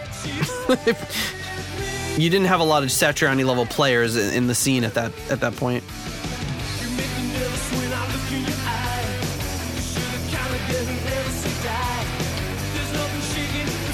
you 2.19 2.29
didn't 2.29 2.47
have 2.47 2.59
a 2.59 2.63
lot 2.63 2.83
of 2.83 2.89
Satriani 2.89 3.43
level 3.43 3.65
players 3.65 4.15
in, 4.15 4.45
the 4.45 4.55
scene 4.55 4.83
at 4.83 4.93
that 4.93 5.11
at 5.31 5.39
that 5.39 5.55
point. 5.55 5.83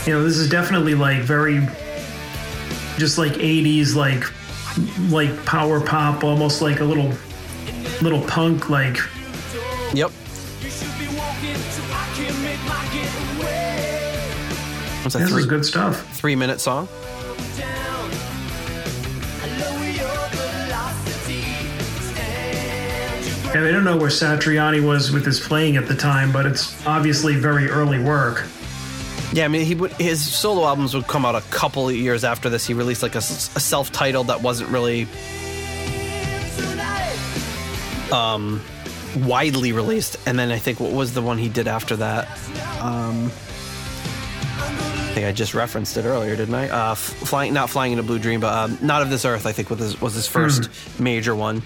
You 0.06 0.14
know, 0.14 0.24
this 0.24 0.38
is 0.38 0.50
definitely 0.50 0.96
like 0.96 1.22
very, 1.22 1.60
just 2.98 3.18
like 3.18 3.34
'80s, 3.34 3.96
like 3.96 4.24
like 5.12 5.46
power 5.46 5.80
pop, 5.82 6.24
almost 6.24 6.62
like 6.62 6.80
a 6.80 6.86
little 6.86 7.12
little 8.02 8.22
punk, 8.28 8.70
like 8.70 8.98
Yep. 9.94 10.12
What's 15.02 15.16
that 15.16 15.20
this 15.20 15.30
three 15.30 15.42
is 15.42 15.48
good 15.48 15.66
stuff. 15.66 16.16
three 16.16 16.36
minute 16.36 16.62
song? 16.62 16.88
And 23.54 23.66
I 23.66 23.72
don't 23.72 23.84
know 23.84 23.98
where 23.98 24.10
Satriani 24.10 24.82
was 24.82 25.12
with 25.12 25.26
his 25.26 25.42
playing 25.42 25.76
at 25.76 25.86
the 25.86 25.96
time, 25.96 26.32
but 26.32 26.46
it's 26.46 26.86
obviously 26.86 27.36
very 27.36 27.70
early 27.70 28.00
work. 28.00 28.46
Yeah, 29.34 29.46
I 29.46 29.48
mean, 29.48 29.66
he 29.66 29.76
would 29.76 29.94
his 29.94 30.22
solo 30.22 30.66
albums 30.66 30.94
would 30.94 31.08
come 31.08 31.26
out 31.26 31.36
a 31.36 31.42
couple 31.52 31.88
of 31.88 31.96
years 31.96 32.24
after 32.24 32.50
this. 32.50 32.68
He 32.68 32.74
released 32.74 33.02
like 33.02 33.16
a 33.16 33.22
self-titled 33.22 34.28
that 34.28 34.42
wasn't 34.42 34.70
really 34.70 35.08
um 38.12 38.62
widely 39.26 39.72
released, 39.72 40.18
and 40.26 40.38
then 40.38 40.52
I 40.52 40.58
think 40.58 40.80
what 40.80 40.92
was 40.92 41.14
the 41.14 41.22
one 41.22 41.38
he 41.38 41.50
did 41.50 41.68
after 41.68 41.96
that? 41.98 42.28
Um, 42.82 43.32
I 44.58 45.14
think 45.14 45.28
I 45.28 45.32
just 45.32 45.54
referenced 45.54 45.98
it 45.98 46.06
earlier, 46.06 46.36
didn't 46.36 46.56
I? 46.56 46.70
Uh, 46.70 46.96
flying, 46.96 47.54
not 47.54 47.70
flying 47.70 47.92
in 47.92 48.00
a 48.00 48.04
blue 48.04 48.20
dream, 48.20 48.40
but 48.40 48.54
um, 48.54 48.78
not 48.82 49.02
of 49.02 49.10
this 49.10 49.26
earth. 49.26 49.46
I 49.46 49.52
think 49.52 49.70
was 49.70 49.80
his, 49.80 50.02
was 50.02 50.14
his 50.14 50.28
first 50.28 50.70
major 51.00 51.36
one. 51.36 51.62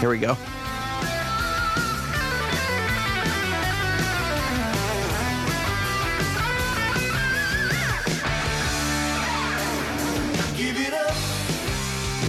Here 0.00 0.10
we 0.10 0.18
go. 0.18 0.36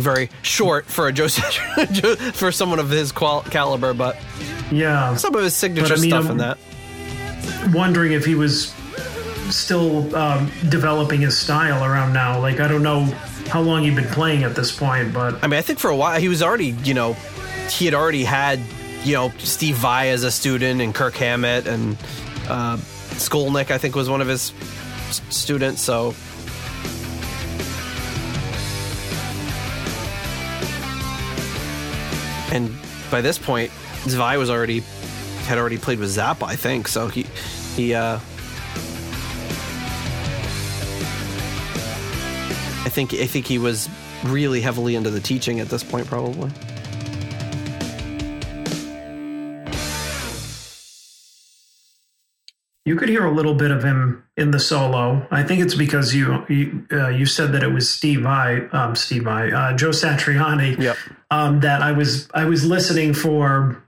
Very 0.06 0.30
short 0.44 0.86
for 0.86 1.08
a 1.08 1.12
Joe 1.12 1.28
for 2.34 2.52
someone 2.52 2.78
of 2.80 2.90
his 2.92 3.12
qual- 3.12 3.42
caliber, 3.42 3.94
but 3.96 4.16
Yeah, 4.72 5.16
some 5.16 5.34
of 5.34 5.44
his 5.44 5.56
signature 5.56 5.96
I 5.96 5.98
mean, 5.98 6.10
stuff 6.12 6.26
I'm- 6.26 6.32
in 6.32 6.38
that. 6.38 6.58
wondering 7.74 8.12
if 8.14 8.24
he 8.24 8.36
was 8.36 8.72
still 9.50 10.16
um, 10.16 10.52
developing 10.70 11.22
his 11.22 11.36
style 11.38 11.84
around 11.84 12.14
now. 12.14 12.40
Like 12.40 12.60
I 12.60 12.68
don't 12.68 12.84
know 12.84 13.06
how 13.50 13.62
long 13.62 13.84
he'd 13.84 13.96
been 13.96 14.06
playing 14.06 14.44
at 14.44 14.56
this 14.56 14.76
point, 14.76 15.14
but 15.14 15.44
I 15.44 15.48
mean, 15.48 15.58
I 15.58 15.62
think 15.62 15.80
for 15.80 15.90
a 15.90 15.96
while 15.96 16.20
he 16.20 16.28
was 16.30 16.42
already, 16.44 16.76
you 16.84 16.94
know, 16.94 17.14
he 17.70 17.86
had 17.86 17.94
already 17.96 18.24
had, 18.24 18.60
you 19.04 19.14
know, 19.14 19.32
Steve 19.40 19.76
Vai 19.78 20.10
as 20.10 20.24
a 20.24 20.32
student 20.32 20.82
and 20.82 20.94
Kirk 20.94 21.16
Hammett 21.16 21.66
and 21.68 21.98
uh, 22.48 22.78
Skolnick, 23.18 23.72
I 23.72 23.78
think, 23.80 23.96
was 23.96 24.08
one 24.10 24.22
of 24.22 24.28
his 24.28 24.52
students. 25.30 25.82
So, 25.82 26.14
by 33.12 33.22
this 33.22 33.38
point, 33.38 33.72
Vai 34.08 34.38
was 34.38 34.50
already 34.50 34.82
had 35.46 35.58
already 35.58 35.78
played 35.78 36.00
with 36.00 36.10
Zappa, 36.10 36.44
I 36.44 36.56
think. 36.56 36.88
So 36.88 37.08
he 37.08 37.24
he. 37.76 37.94
uh 37.94 38.20
I 42.86 42.90
think 42.90 43.14
I 43.14 43.26
think 43.26 43.46
he 43.46 43.58
was 43.58 43.90
really 44.24 44.62
heavily 44.62 44.96
into 44.96 45.10
the 45.10 45.20
teaching 45.20 45.60
at 45.60 45.70
this 45.70 45.84
point, 45.84 46.08
probably. 46.08 46.52
You 52.86 52.96
could 52.96 53.10
hear 53.10 53.26
a 53.26 53.32
little 53.32 53.56
bit 53.56 53.72
of 53.72 53.84
him 53.84 54.24
in 54.38 54.52
the 54.52 54.60
solo. 54.60 55.28
I 55.32 55.44
think 55.44 55.62
it's 55.62 55.74
because 55.74 56.14
you 56.14 56.46
you, 56.48 56.88
uh, 56.92 57.10
you 57.10 57.26
said 57.26 57.52
that 57.54 57.64
it 57.64 57.70
was 57.74 57.90
Steve 57.90 58.26
I 58.26 58.68
um, 58.68 58.96
Steve 58.96 59.24
Vai, 59.24 59.52
uh, 59.52 59.74
Joe 59.76 59.90
Satriani. 59.90 60.78
Yep. 60.78 60.98
um, 61.32 61.60
that 61.62 61.82
I 61.82 61.92
was 61.92 62.30
I 62.34 62.46
was 62.46 62.64
listening 62.64 63.14
for 63.14 63.82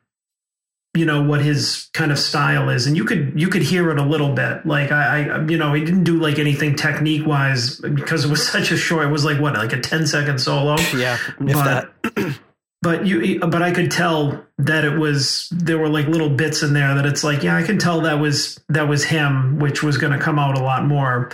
you 0.96 1.06
know 1.06 1.22
what 1.22 1.42
his 1.42 1.90
kind 1.94 2.12
of 2.12 2.18
style 2.18 2.70
is 2.70 2.88
and 2.88 2.98
you 2.98 3.06
could 3.06 3.40
you 3.40 3.50
could 3.50 3.62
hear 3.62 3.92
it 3.92 4.00
a 4.00 4.04
little 4.04 4.34
bit 4.34 4.66
like 4.66 4.92
I, 4.92 5.30
I 5.30 5.46
you 5.46 5.58
know 5.58 5.74
he 5.74 5.86
didn't 5.86 6.06
do 6.06 6.20
like 6.20 6.40
anything 6.40 6.76
technique 6.76 7.28
wise 7.28 7.80
because 7.80 8.26
it 8.26 8.32
was 8.32 8.48
such 8.52 8.72
a 8.72 8.78
short 8.78 9.06
it 9.06 9.12
was 9.12 9.24
like 9.24 9.40
what 9.40 9.54
like 9.54 9.74
a 9.74 9.80
10 9.80 10.08
second 10.08 10.40
solo 10.40 10.76
Yeah, 10.96 11.20
but 11.40 11.92
that. 12.16 12.40
but 12.88 13.06
you 13.06 13.38
but 13.39 13.62
I 13.62 13.71
could 13.73 13.91
tell 13.91 14.45
that 14.60 14.86
it 14.86 14.97
was 14.97 15.50
there 15.52 15.78
were 15.78 15.89
like 15.89 16.08
little 16.08 16.30
bits 16.30 16.63
in 16.63 16.71
there 16.71 16.95
that 16.95 17.06
it's 17.06 17.21
like 17.21 17.43
yeah 17.43 17.58
I 17.58 17.63
can 17.63 17.78
tell 17.78 18.00
that 18.02 18.13
was 18.13 18.62
that 18.69 18.88
was 18.88 19.04
him 19.04 19.60
which 19.60 19.84
was 19.84 19.97
going 19.97 20.13
to 20.13 20.19
come 20.19 20.39
out 20.39 20.58
a 20.58 20.63
lot 20.63 20.86
more 20.86 21.30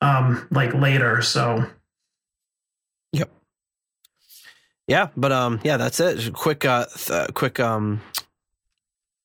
um 0.00 0.48
like 0.50 0.74
later 0.74 1.22
so 1.22 1.64
Yep. 3.12 3.30
Yeah, 4.88 5.08
but 5.16 5.30
um, 5.30 5.60
yeah, 5.62 5.76
that's 5.76 6.00
it. 6.00 6.32
Quick, 6.32 6.64
uh, 6.64 6.86
th- 6.86 7.10
uh, 7.10 7.26
quick, 7.32 7.60
um, 7.60 8.00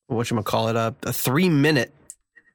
what 0.05 0.29
you 0.29 0.36
gonna 0.36 0.43
call 0.43 0.67
it? 0.67 0.75
Uh, 0.75 0.91
a 1.01 1.12
three 1.12 1.49
minute 1.49 1.91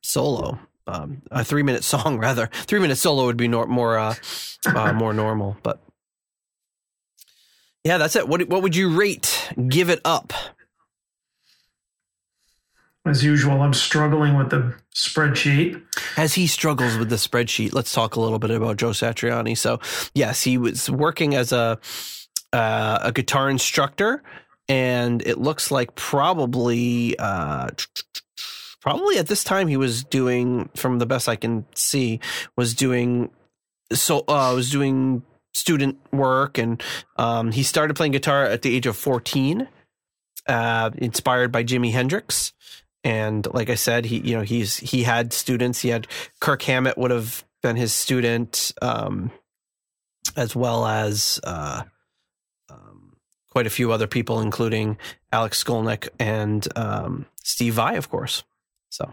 solo. 0.01 0.61
Um, 0.87 1.23
a 1.33 1.43
three 1.43 1.65
minute 1.65 1.83
song 1.93 2.19
rather. 2.19 2.51
Three 2.53 2.79
minute 2.79 2.97
solo 2.99 3.27
would 3.27 3.37
be 3.37 3.49
nor- 3.49 3.67
more, 3.67 3.99
uh, 3.99 4.15
uh, 4.67 4.93
more 4.93 5.13
normal. 5.13 5.57
But 5.65 5.83
yeah, 7.89 7.97
that's 7.97 8.17
it. 8.17 8.29
What 8.29 8.47
what 8.51 8.63
would 8.63 8.77
you 8.77 8.95
rate? 8.95 9.51
Give 9.67 9.89
it 9.89 10.03
up. 10.05 10.35
as 13.07 13.25
usual 13.25 13.63
I'm 13.63 13.73
struggling 13.73 14.37
with 14.37 14.51
the 14.51 14.75
spreadsheet 14.95 15.83
As 16.19 16.35
he 16.35 16.47
struggles 16.47 16.99
with 16.99 17.09
the 17.09 17.17
spreadsheet, 17.17 17.73
let's 17.73 17.91
talk 17.95 18.17
a 18.17 18.21
little 18.21 18.39
bit 18.39 18.51
about 18.51 18.77
Joe 18.77 18.91
Satriani. 18.91 19.57
So, 19.57 19.81
yes, 20.13 20.43
he 20.43 20.59
was 20.59 20.91
working 20.91 21.35
as 21.35 21.51
a 21.51 21.79
uh, 22.53 22.99
a 23.01 23.11
guitar 23.11 23.49
instructor, 23.49 24.23
and 24.69 25.23
it 25.23 25.39
looks 25.39 25.71
like 25.71 25.95
probably 25.95 27.19
uh, 27.19 27.69
probably 28.83 29.17
at 29.17 29.29
this 29.29 29.43
time 29.43 29.67
he 29.67 29.79
was 29.79 30.05
doing, 30.05 30.69
from 30.77 30.99
the 30.99 31.07
best 31.07 31.27
I 31.27 31.37
can 31.37 31.65
see, 31.75 32.21
was 32.55 32.75
doing 32.75 33.31
so 33.95 34.25
uh, 34.29 34.53
was 34.55 34.71
doing 34.71 35.23
student 35.53 35.99
work, 36.13 36.59
and 36.59 36.83
um, 37.17 37.53
he 37.53 37.63
started 37.63 37.95
playing 37.95 38.13
guitar 38.13 38.45
at 38.45 38.63
the 38.63 38.75
age 38.75 38.87
of 38.87 38.97
fourteen, 38.97 39.69
uh, 40.47 40.91
inspired 40.97 41.53
by 41.53 41.65
Jimi 41.65 41.93
Hendrix 41.93 42.53
and 43.05 43.47
like 43.55 43.71
I 43.71 43.75
said, 43.75 44.05
he 44.05 44.19
you 44.19 44.37
know 44.37 44.43
he's 44.43 44.77
he 44.77 45.03
had 45.05 45.33
students. 45.33 45.81
He 45.81 45.89
had 45.89 46.07
Kirk 46.41 46.63
Hammett 46.63 46.99
would 46.99 47.11
have 47.11 47.45
been 47.63 47.77
his 47.77 47.93
student, 47.93 48.73
um, 48.83 49.31
as 50.37 50.55
well 50.55 50.87
as 50.87 51.41
uh, 51.45 51.85
um, 52.69 53.17
quite 53.51 53.67
a 53.67 53.71
few 53.71 53.93
other 53.93 54.07
people, 54.07 54.41
including 54.41 54.99
Alex 55.33 55.63
Skolnick 55.63 56.09
and 56.19 56.67
um, 56.77 57.27
Steve 57.43 57.75
Vai, 57.75 57.95
of 57.97 58.11
course. 58.11 58.43
So 58.91 59.13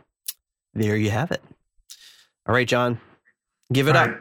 there 0.74 0.96
you 0.96 1.12
have 1.12 1.32
it. 1.32 1.44
All 2.48 2.54
right, 2.54 2.68
John, 2.68 3.00
give 3.72 3.88
it 3.88 3.96
All 3.96 4.04
up. 4.04 4.20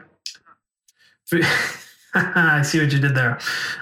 right. 1.31 1.43
I 2.35 2.61
see 2.63 2.79
what 2.79 2.91
you 2.91 2.99
did 2.99 3.15
there. 3.15 3.39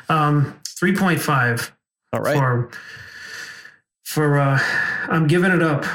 Um, 0.10 0.60
Three 0.68 0.96
point 0.96 1.22
five. 1.22 1.74
All 2.12 2.20
right. 2.20 2.36
For 2.36 2.70
for 4.04 4.40
uh, 4.40 4.60
I'm 5.08 5.28
giving 5.28 5.52
it 5.52 5.62
up. 5.62 5.86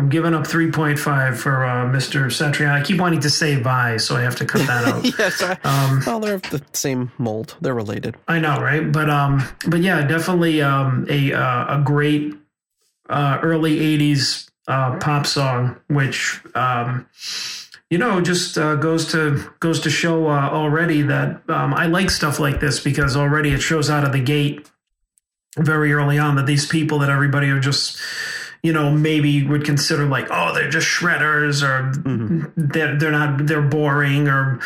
I'm 0.00 0.08
giving 0.08 0.32
up 0.32 0.44
3.5 0.44 1.36
for 1.36 1.64
uh, 1.64 1.86
Mr. 1.86 2.26
Satriani. 2.26 2.70
I 2.70 2.82
keep 2.84 3.00
wanting 3.00 3.18
to 3.18 3.28
say 3.30 3.56
Vai, 3.56 3.98
so 3.98 4.14
I 4.14 4.22
have 4.22 4.36
to 4.36 4.44
cut 4.46 4.64
that 4.68 4.84
out. 4.84 5.04
yes. 5.18 5.42
I, 5.42 5.58
Um, 5.64 6.02
well, 6.06 6.20
they're 6.20 6.36
of 6.36 6.42
the 6.42 6.62
same 6.72 7.10
mold. 7.18 7.56
They're 7.60 7.74
related. 7.74 8.14
I 8.28 8.38
know, 8.38 8.60
right? 8.62 8.92
But 8.92 9.10
um, 9.10 9.42
but 9.66 9.80
yeah, 9.80 10.06
definitely 10.06 10.62
um, 10.62 11.04
a 11.10 11.32
uh, 11.32 11.80
a 11.80 11.82
great 11.82 12.32
uh, 13.08 13.40
early 13.42 13.76
'80s 13.98 14.48
uh, 14.68 14.98
pop 14.98 15.26
song, 15.26 15.76
which 15.88 16.40
um, 16.54 17.06
you 17.90 17.98
know 17.98 18.20
just 18.20 18.56
uh, 18.58 18.74
goes 18.76 19.10
to 19.12 19.42
goes 19.60 19.80
to 19.80 19.90
show 19.90 20.28
uh, 20.28 20.48
already 20.50 21.02
that 21.02 21.42
um, 21.48 21.72
I 21.74 21.86
like 21.86 22.10
stuff 22.10 22.38
like 22.38 22.60
this 22.60 22.80
because 22.80 23.16
already 23.16 23.50
it 23.50 23.60
shows 23.62 23.88
out 23.90 24.04
of 24.04 24.12
the 24.12 24.20
gate 24.20 24.68
very 25.56 25.92
early 25.92 26.18
on 26.18 26.36
that 26.36 26.46
these 26.46 26.66
people 26.66 26.98
that 27.00 27.10
everybody 27.10 27.48
are 27.48 27.60
just 27.60 27.98
you 28.62 28.72
know 28.72 28.90
maybe 28.90 29.44
would 29.46 29.64
consider 29.64 30.04
like 30.06 30.26
oh 30.30 30.52
they're 30.54 30.68
just 30.70 30.86
shredders 30.86 31.62
or 31.62 31.90
Mhm. 32.02 32.52
they're 32.56 32.96
they're 32.98 33.10
not 33.10 33.46
they're 33.46 33.62
boring 33.62 34.28
or 34.28 34.60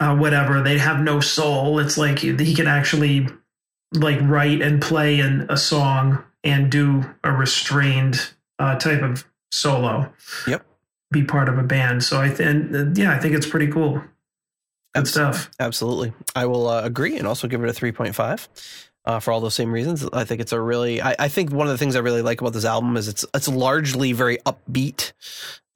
uh, 0.00 0.14
whatever 0.16 0.62
they 0.62 0.78
have 0.78 1.00
no 1.00 1.18
soul 1.20 1.78
it's 1.80 1.98
like 1.98 2.20
he 2.20 2.54
can 2.54 2.68
actually 2.68 3.26
like 3.94 4.18
write 4.22 4.62
and 4.62 4.80
play 4.80 5.18
in 5.18 5.46
a 5.48 5.56
song 5.56 6.22
and 6.44 6.70
do 6.70 7.04
a 7.24 7.32
restrained 7.32 8.30
uh, 8.60 8.76
type 8.78 9.02
of 9.02 9.24
solo 9.50 10.12
Yep. 10.46 10.64
Be 11.10 11.22
part 11.24 11.48
of 11.48 11.58
a 11.58 11.62
band 11.62 12.02
so 12.04 12.20
i 12.20 12.28
think 12.28 12.70
yeah 12.96 13.12
i 13.12 13.18
think 13.18 13.34
it's 13.34 13.46
pretty 13.46 13.66
cool 13.68 13.94
good 14.94 15.00
Abs- 15.02 15.10
stuff 15.10 15.50
Absolutely. 15.60 16.12
I 16.34 16.46
will 16.46 16.66
uh, 16.68 16.82
agree 16.82 17.16
and 17.18 17.26
also 17.26 17.46
give 17.48 17.62
it 17.62 17.68
a 17.68 17.72
3.5 17.72 18.48
uh, 19.04 19.20
for 19.20 19.32
all 19.32 19.40
those 19.40 19.54
same 19.54 19.70
reasons. 19.72 20.06
I 20.12 20.24
think 20.24 20.40
it's 20.40 20.52
a 20.52 20.60
really, 20.60 21.00
I, 21.00 21.14
I 21.18 21.28
think 21.28 21.50
one 21.52 21.66
of 21.66 21.72
the 21.72 21.78
things 21.78 21.94
I 21.96 22.00
really 22.00 22.20
like 22.22 22.40
about 22.40 22.52
this 22.52 22.64
album 22.64 22.96
is 22.96 23.06
it's, 23.08 23.24
it's 23.34 23.48
largely 23.48 24.12
very 24.12 24.38
upbeat 24.46 25.12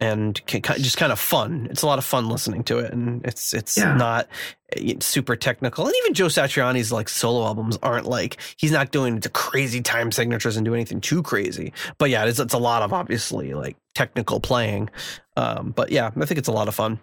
and 0.01 0.45
can, 0.47 0.63
just 0.83 0.97
kind 0.97 1.13
of 1.13 1.19
fun. 1.21 1.69
It's 1.71 1.83
a 1.83 1.87
lot 1.87 1.99
of 1.99 2.05
fun 2.05 2.29
listening 2.29 2.65
to 2.65 2.79
it. 2.79 2.93
And 2.93 3.25
it's, 3.27 3.53
it's 3.55 3.77
Yeah. 3.79 3.95
not 3.95 4.29
uh, 4.77 4.95
super 5.01 5.37
technical. 5.37 5.87
And 5.87 5.95
even 6.03 6.15
Joe 6.15 6.27
Satriani's 6.27 6.91
like 6.93 7.09
solo 7.09 7.45
albums 7.47 7.79
aren't 7.83 8.07
like, 8.07 8.39
he's 8.57 8.73
not 8.73 8.91
doing 8.91 9.21
the 9.21 9.29
crazy 9.29 9.81
time 9.83 10.11
signatures 10.11 10.57
and 10.57 10.65
do 10.65 10.75
anything 10.75 11.01
too 11.01 11.23
crazy. 11.23 11.73
But 11.99 12.11
yeah, 12.11 12.25
it's, 12.25 12.39
it's 12.41 12.55
a 12.55 12.59
lot 12.59 12.83
of 12.83 12.93
obviously 12.93 13.55
like 13.55 13.77
technical 13.95 14.41
playing. 14.41 14.91
Um, 15.37 15.71
but 15.71 15.91
yeah, 15.91 16.11
I 16.17 16.25
think 16.27 16.39
it's 16.39 16.49
a 16.49 16.53
lot 16.53 16.69
of 16.69 16.75
fun. 16.75 17.01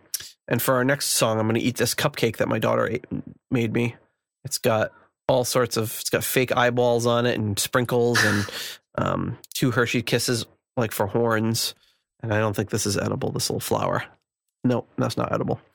And 0.48 0.62
for 0.62 0.76
our 0.76 0.84
next 0.84 1.08
song, 1.08 1.40
I'm 1.40 1.46
going 1.46 1.60
to 1.60 1.62
eat 1.62 1.78
this 1.78 1.96
cupcake 1.96 2.38
that 2.38 2.48
my 2.48 2.60
daughter 2.60 2.88
ate, 2.88 3.06
made 3.52 3.74
me. 3.74 3.96
It's 4.44 4.58
got 4.58 4.92
all 5.28 5.44
sorts 5.46 5.78
of, 5.78 5.96
it's 6.00 6.10
got 6.10 6.24
fake 6.24 6.56
eyeballs 6.56 7.06
on 7.06 7.26
it 7.26 7.38
and 7.38 7.58
sprinkles 7.58 8.24
and 8.24 8.46
um, 8.98 9.38
two 9.54 9.72
Hershey 9.72 10.02
kisses 10.02 10.46
like 10.78 10.92
for 10.92 11.08
horns. 11.08 11.76
And 12.22 12.34
I 12.34 12.40
don't 12.40 12.56
think 12.56 12.70
this 12.70 12.86
is 12.86 12.98
edible, 12.98 13.32
this 13.32 13.50
little 13.50 13.60
flower. 13.60 14.04
No, 14.64 14.86
that's 14.98 15.18
not 15.18 15.32
edible. 15.32 15.60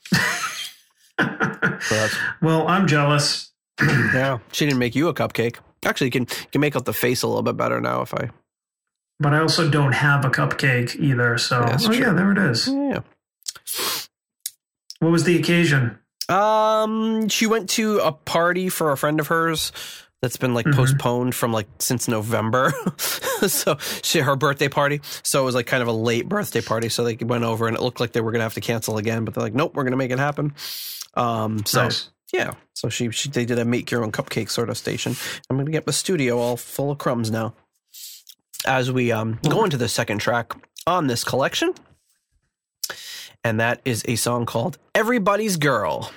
That's, 1.17 2.17
well 2.43 2.67
i'm 2.67 2.89
jealous 2.89 3.53
yeah, 3.83 4.39
she 4.53 4.67
didn't 4.67 4.79
make 4.79 4.95
you 4.95 5.09
a 5.09 5.15
cupcake. 5.15 5.59
Actually, 5.85 6.07
you 6.07 6.13
can, 6.13 6.23
you 6.23 6.47
can 6.53 6.61
make 6.61 6.77
out 6.77 6.85
the 6.85 6.93
face 6.93 7.23
a 7.23 7.27
little 7.27 7.43
bit 7.43 7.57
better 7.57 7.81
now 7.81 8.03
if 8.03 8.15
I. 8.15 8.31
but 9.21 9.33
i 9.35 9.39
also 9.41 9.69
don't 9.71 9.93
have 9.93 10.25
a 10.25 10.31
cupcake 10.31 10.97
either 10.97 11.39
so 11.39 11.61
Yeah, 11.61 11.67
that's 11.71 11.85
oh 11.87 11.93
true. 11.93 11.97
yeah 12.07 12.13
there 12.13 12.33
it 12.33 12.39
is 12.39 12.69
Yeah. 12.69 13.01
what 15.01 15.11
was 15.13 15.25
the 15.25 15.39
occasion 15.39 15.99
Um, 16.29 17.29
she 17.29 17.47
went 17.47 17.69
to 17.71 17.99
a 17.99 18.11
party 18.13 18.69
for 18.71 18.91
a 18.93 18.97
friend 18.97 19.21
of 19.21 19.27
hers 19.27 19.73
that's 20.23 20.39
been 20.39 20.55
like 20.55 20.65
Mhm. 20.65 20.75
postponed 20.75 21.35
from 21.35 21.53
like 21.53 21.67
since 21.81 22.09
November. 22.09 22.73
so 23.47 23.77
she 24.03 24.21
her 24.21 24.37
birthday 24.37 24.69
party. 24.71 25.03
So 25.23 25.43
it 25.43 25.45
was 25.45 25.55
like 25.55 25.67
kind 25.67 25.83
of 25.83 25.89
a 25.89 25.93
late 25.93 26.27
birthday 26.27 26.63
party. 26.63 26.89
So 26.89 27.05
they 27.05 27.17
went 27.17 27.45
over 27.45 27.69
and 27.69 27.77
it 27.77 27.83
looked 27.83 28.01
like 28.01 28.13
they 28.13 28.23
were 28.23 28.33
gonna 28.33 28.45
have 28.45 28.55
to 28.55 28.63
cancel 28.63 28.97
again, 28.97 29.27
but 29.27 29.35
they're 29.35 29.43
like, 29.45 29.53
nope, 29.53 29.75
we're 29.75 29.85
gonna 29.85 29.99
make 29.99 30.13
it 30.13 30.19
happen. 30.19 30.55
Um, 31.13 31.67
so 31.67 31.83
Nice. 31.83 32.09
yeah, 32.33 32.53
so 32.73 32.89
she, 32.89 33.11
she 33.11 33.29
they 33.29 33.45
did 33.45 33.59
a 33.59 33.67
make 33.67 33.91
your 33.91 34.03
own 34.03 34.13
cupcake 34.13 34.49
sort 34.49 34.71
of 34.71 34.79
station. 34.79 35.15
I'm 35.51 35.59
gonna 35.59 35.71
get 35.71 35.85
the 35.85 35.93
studio 35.93 36.39
all 36.39 36.57
full 36.57 36.91
of 36.91 36.97
crumbs 36.97 37.31
now. 37.31 37.53
As 38.67 38.91
we 38.91 39.13
um 39.13 39.39
go 39.49 39.65
into 39.65 39.77
the 39.77 39.89
second 39.89 40.19
track 40.19 40.53
on 40.87 41.07
this 41.07 41.25
collection, 41.25 41.75
and 43.43 43.61
that 43.61 43.81
is 43.85 44.03
a 44.07 44.17
song 44.17 44.47
called 44.47 44.79
"Everybody's 44.95 45.57
Girl." 45.57 46.11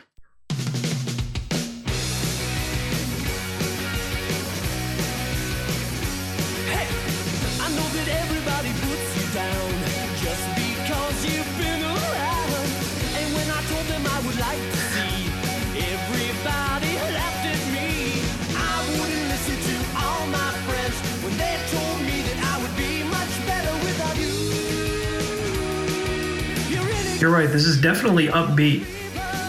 You're 27.27 27.35
right 27.35 27.49
this 27.51 27.65
is 27.65 27.81
definitely 27.81 28.27
upbeat 28.27 28.85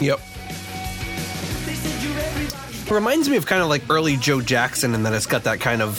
Yep. 0.00 0.20
It 2.86 2.90
reminds 2.90 3.28
me 3.28 3.36
of 3.36 3.46
kind 3.46 3.62
of 3.62 3.68
like 3.68 3.82
early 3.90 4.16
Joe 4.16 4.40
Jackson, 4.40 4.94
and 4.94 5.04
that 5.04 5.12
it's 5.12 5.26
got 5.26 5.44
that 5.44 5.60
kind 5.60 5.82
of 5.82 5.98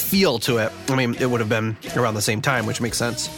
feel 0.00 0.38
to 0.40 0.58
it. 0.58 0.72
I 0.88 0.94
mean, 0.94 1.14
it 1.16 1.26
would 1.26 1.40
have 1.40 1.48
been 1.48 1.76
around 1.96 2.14
the 2.14 2.22
same 2.22 2.40
time, 2.40 2.64
which 2.64 2.80
makes 2.80 2.96
sense. 2.96 3.28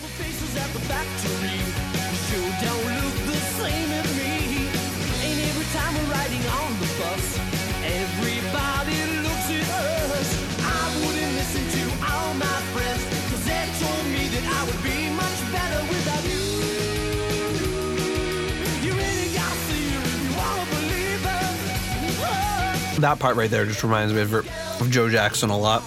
That 23.07 23.21
part 23.21 23.37
right 23.37 23.49
there 23.49 23.65
just 23.65 23.85
reminds 23.85 24.13
me 24.13 24.21
of, 24.21 24.35
of 24.35 24.91
Joe 24.91 25.09
Jackson 25.09 25.49
a 25.49 25.57
lot. 25.57 25.81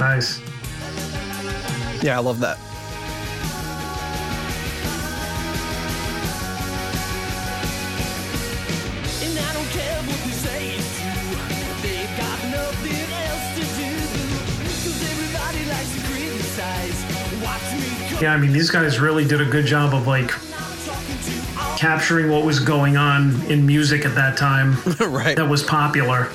Nice. 0.00 0.40
Yeah, 2.02 2.16
I 2.16 2.20
love 2.20 2.40
girl. 2.40 2.58
Yeah 18.20 18.32
i 18.32 18.36
mean 18.36 18.52
these 18.52 18.70
guys 18.70 18.98
really 18.98 19.26
did 19.26 19.40
a 19.40 19.44
good 19.44 19.66
job 19.66 19.94
of 19.94 20.06
like 20.06 20.28
talking 20.28 21.18
to 21.22 21.60
all 21.60 21.76
capturing 21.78 22.30
what 22.30 22.44
was 22.44 22.58
going 22.60 22.96
on 22.96 23.40
in 23.50 23.66
music 23.66 24.04
at 24.06 24.14
that 24.14 24.36
time 24.36 24.76
right. 25.00 25.36
that 25.36 25.48
was 25.48 25.62
popular 25.62 26.30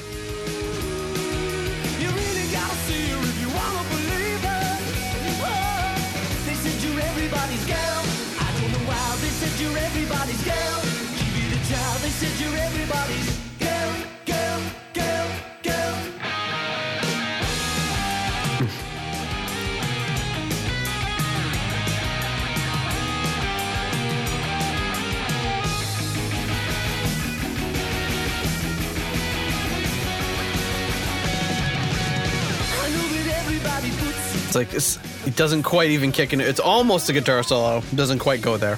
It's 34.52 34.58
like 34.58 34.74
it's, 34.74 35.00
it 35.26 35.38
doesn't 35.38 35.64
quite 35.64 35.92
even 35.92 36.12
kick 36.12 36.34
in. 36.34 36.42
It's 36.42 36.60
almost 36.60 37.08
a 37.08 37.14
guitar 37.14 37.42
solo. 37.42 37.78
It 37.78 37.96
doesn't 37.96 38.20
quite 38.20 38.42
go 38.42 38.58
there. 38.58 38.78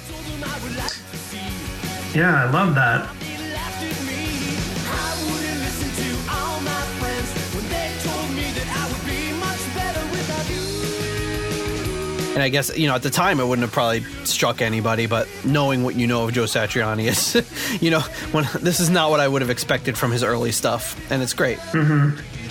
Yeah, 2.14 2.44
I 2.44 2.50
love 2.52 2.76
that. 2.76 3.10
And 12.34 12.42
I 12.42 12.48
guess, 12.50 12.76
you 12.76 12.86
know, 12.86 12.94
at 12.94 13.02
the 13.02 13.10
time 13.10 13.40
it 13.40 13.44
wouldn't 13.44 13.64
have 13.64 13.72
probably 13.72 14.02
struck 14.24 14.62
anybody, 14.62 15.06
but 15.06 15.28
knowing 15.44 15.82
what 15.82 15.96
you 15.96 16.06
know 16.06 16.22
of 16.22 16.32
Joe 16.32 16.44
Satriani 16.44 17.06
is, 17.08 17.80
you 17.82 17.90
know, 17.90 18.00
when, 18.30 18.44
this 18.60 18.78
is 18.78 18.90
not 18.90 19.10
what 19.10 19.18
I 19.18 19.26
would 19.26 19.42
have 19.42 19.50
expected 19.50 19.98
from 19.98 20.12
his 20.12 20.22
early 20.22 20.52
stuff. 20.52 20.96
And 21.10 21.20
it's 21.20 21.34
great. 21.34 21.58
Mm-hmm. 21.58 22.43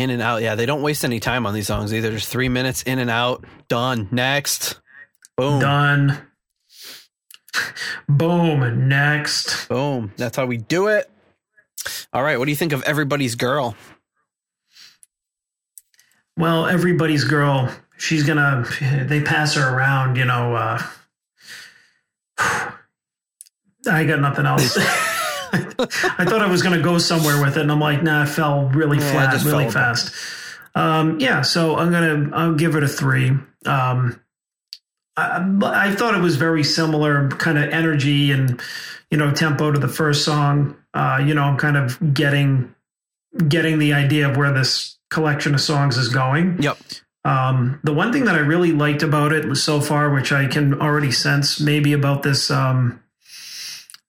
In 0.00 0.08
and 0.08 0.22
out, 0.22 0.40
yeah, 0.40 0.54
they 0.54 0.64
don't 0.64 0.80
waste 0.80 1.04
any 1.04 1.20
time 1.20 1.44
on 1.44 1.52
these 1.52 1.66
songs 1.66 1.92
either. 1.92 2.10
Just 2.10 2.28
three 2.30 2.48
minutes 2.48 2.82
in 2.84 2.98
and 2.98 3.10
out, 3.10 3.44
done. 3.68 4.08
Next, 4.10 4.80
boom, 5.36 5.60
Done. 5.60 6.18
Boom. 8.08 8.88
Next. 8.88 9.68
boom. 9.68 10.12
That's 10.16 10.36
how 10.38 10.46
we 10.46 10.56
do 10.56 10.86
it. 10.86 11.10
All 12.14 12.22
right, 12.22 12.38
what 12.38 12.46
do 12.46 12.50
you 12.50 12.56
think 12.56 12.72
of 12.72 12.82
Everybody's 12.84 13.34
Girl? 13.34 13.76
Well, 16.38 16.64
everybody's 16.64 17.24
girl. 17.24 17.70
She's 17.98 18.22
gonna. 18.22 18.64
They 19.06 19.20
pass 19.20 19.54
her 19.56 19.76
around. 19.76 20.16
You 20.16 20.24
know. 20.24 20.54
Uh, 20.54 20.82
I 23.86 24.04
got 24.04 24.20
nothing 24.20 24.46
else. 24.46 24.78
I 25.52 26.24
thought 26.24 26.42
I 26.42 26.48
was 26.48 26.62
gonna 26.62 26.82
go 26.82 26.98
somewhere 26.98 27.42
with 27.42 27.56
it, 27.56 27.62
and 27.62 27.72
I'm 27.72 27.80
like, 27.80 28.02
nah, 28.02 28.24
it 28.24 28.28
fell 28.28 28.66
really 28.68 28.98
Yeah, 28.98 29.30
flat, 29.30 29.44
really 29.44 29.70
fast. 29.70 30.14
Um, 30.74 31.18
yeah, 31.20 31.42
so 31.42 31.76
I'm 31.76 31.90
gonna. 31.90 32.30
I'll 32.34 32.54
give 32.54 32.76
it 32.76 32.82
a 32.82 32.88
three. 32.88 33.30
Um, 33.66 34.20
I, 35.16 35.44
I 35.62 35.94
thought 35.94 36.14
it 36.14 36.20
was 36.20 36.36
very 36.36 36.64
similar 36.64 37.28
kind 37.28 37.58
of 37.58 37.70
energy 37.70 38.30
and 38.30 38.60
you 39.10 39.18
know 39.18 39.32
tempo 39.32 39.72
to 39.72 39.78
the 39.78 39.88
first 39.88 40.24
song. 40.24 40.76
Uh, 40.94 41.22
you 41.24 41.34
know, 41.34 41.42
I'm 41.42 41.56
kind 41.56 41.76
of 41.76 42.14
getting 42.14 42.74
getting 43.48 43.78
the 43.78 43.92
idea 43.92 44.28
of 44.28 44.36
where 44.36 44.52
this 44.52 44.98
collection 45.10 45.54
of 45.54 45.60
songs 45.60 45.96
is 45.96 46.08
going. 46.08 46.62
Yep. 46.62 46.78
Um, 47.24 47.80
the 47.84 47.92
one 47.92 48.12
thing 48.12 48.24
that 48.24 48.34
I 48.34 48.38
really 48.38 48.72
liked 48.72 49.02
about 49.02 49.32
it 49.32 49.54
so 49.56 49.80
far, 49.80 50.10
which 50.10 50.32
I 50.32 50.46
can 50.46 50.80
already 50.80 51.10
sense 51.10 51.60
maybe 51.60 51.92
about 51.92 52.22
this 52.22 52.50
um, 52.50 53.02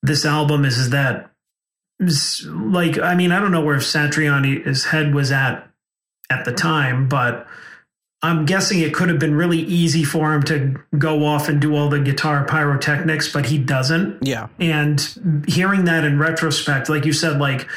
this 0.02 0.26
album, 0.26 0.64
is, 0.66 0.78
is 0.78 0.92
that 0.92 1.31
like 2.46 2.98
I 3.00 3.16
mean 3.16 3.32
I 3.32 3.40
don't 3.40 3.52
know 3.52 3.64
where 3.64 3.78
Satriani's 3.78 4.86
head 4.86 5.14
was 5.14 5.32
at 5.32 5.68
at 6.30 6.46
the 6.46 6.54
time, 6.54 7.08
but 7.08 7.48
I'm 8.24 8.46
guessing 8.46 8.80
it 8.80 8.94
could 8.94 9.10
have 9.10 9.18
been 9.20 9.34
really 9.34 9.60
easy 9.60 10.04
for 10.04 10.34
him 10.34 10.44
to 10.44 10.80
go 10.98 11.26
off 11.26 11.50
and 11.50 11.60
do 11.60 11.76
all 11.76 11.90
the 11.90 12.00
guitar 12.00 12.46
pyrotechnics, 12.46 13.32
but 13.34 13.48
he 13.48 13.58
doesn't. 13.58 14.20
Yeah. 14.22 14.48
And 14.60 15.44
hearing 15.48 15.86
that 15.86 16.04
in 16.04 16.20
retrospect, 16.20 16.88
like 16.88 17.06
you 17.06 17.14
said, 17.14 17.40
like 17.40 17.68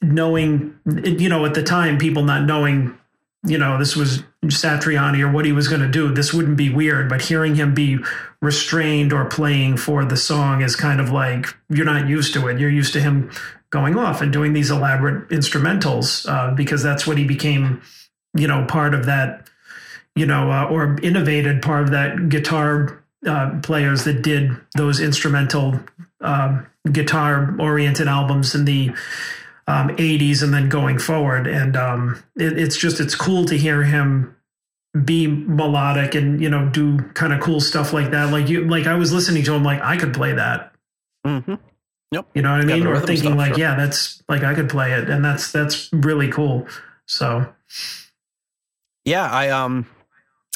knowing, 0.00 0.78
you 0.86 1.28
know, 1.28 1.44
at 1.44 1.54
the 1.54 1.64
time, 1.64 1.98
people 1.98 2.22
not 2.22 2.44
knowing, 2.44 2.96
you 3.44 3.58
know, 3.58 3.76
this 3.78 3.96
was 3.96 4.22
Satriani 4.44 5.20
or 5.20 5.30
what 5.30 5.44
he 5.44 5.52
was 5.52 5.66
going 5.66 5.80
to 5.80 5.88
do, 5.88 6.12
this 6.12 6.32
wouldn't 6.32 6.56
be 6.56 6.70
weird. 6.70 7.08
But 7.08 7.22
hearing 7.22 7.56
him 7.56 7.74
be 7.74 7.98
restrained 8.40 9.12
or 9.12 9.24
playing 9.24 9.78
for 9.78 10.04
the 10.04 10.16
song 10.16 10.62
is 10.62 10.76
kind 10.76 11.00
of 11.00 11.10
like 11.10 11.46
you're 11.68 11.86
not 11.86 12.08
used 12.08 12.34
to 12.34 12.46
it. 12.48 12.60
You're 12.60 12.70
used 12.70 12.92
to 12.92 13.00
him 13.00 13.30
going 13.70 13.96
off 13.96 14.20
and 14.20 14.32
doing 14.32 14.52
these 14.52 14.70
elaborate 14.70 15.28
instrumentals 15.30 16.28
uh, 16.28 16.54
because 16.54 16.82
that's 16.82 17.06
what 17.06 17.18
he 17.18 17.24
became, 17.24 17.82
you 18.36 18.46
know, 18.46 18.64
part 18.66 18.94
of 18.94 19.06
that, 19.06 19.48
you 20.14 20.26
know, 20.26 20.50
uh, 20.52 20.66
or 20.66 20.96
innovated 21.02 21.62
part 21.62 21.84
of 21.84 21.90
that 21.90 22.28
guitar 22.28 23.02
uh, 23.26 23.58
players 23.62 24.04
that 24.04 24.22
did 24.22 24.52
those 24.76 25.00
instrumental 25.00 25.80
um, 26.20 26.66
guitar 26.90 27.56
oriented 27.58 28.06
albums 28.06 28.54
in 28.54 28.64
the 28.64 28.92
um, 29.66 29.88
80s 29.96 30.42
and 30.42 30.52
then 30.52 30.68
going 30.68 30.98
forward. 30.98 31.46
And 31.46 31.76
um, 31.76 32.22
it, 32.36 32.58
it's 32.58 32.76
just, 32.76 33.00
it's 33.00 33.14
cool 33.14 33.44
to 33.46 33.56
hear 33.56 33.82
him 33.82 34.36
be 35.04 35.26
melodic 35.26 36.14
and, 36.14 36.40
you 36.40 36.50
know, 36.50 36.68
do 36.68 36.98
kind 37.14 37.32
of 37.32 37.40
cool 37.40 37.60
stuff 37.60 37.92
like 37.92 38.10
that. 38.10 38.30
Like 38.30 38.48
you, 38.48 38.66
like 38.68 38.86
I 38.86 38.94
was 38.94 39.12
listening 39.12 39.42
to 39.44 39.54
him, 39.54 39.64
like 39.64 39.80
I 39.80 39.96
could 39.96 40.12
play 40.14 40.32
that. 40.32 40.72
hmm 41.24 41.54
Yep. 42.12 42.26
You 42.34 42.42
know 42.42 42.52
what 42.52 42.60
I 42.60 42.64
mean? 42.64 42.86
Or 42.86 43.00
thinking 43.00 43.16
stuff, 43.16 43.36
like, 43.38 43.54
sure. 43.54 43.58
yeah, 43.60 43.74
that's 43.74 44.22
like 44.28 44.42
I 44.42 44.54
could 44.54 44.68
play 44.68 44.92
it, 44.92 45.08
and 45.08 45.24
that's 45.24 45.50
that's 45.50 45.88
really 45.94 46.28
cool. 46.28 46.66
So 47.06 47.50
Yeah, 49.06 49.30
I 49.30 49.48
um 49.48 49.86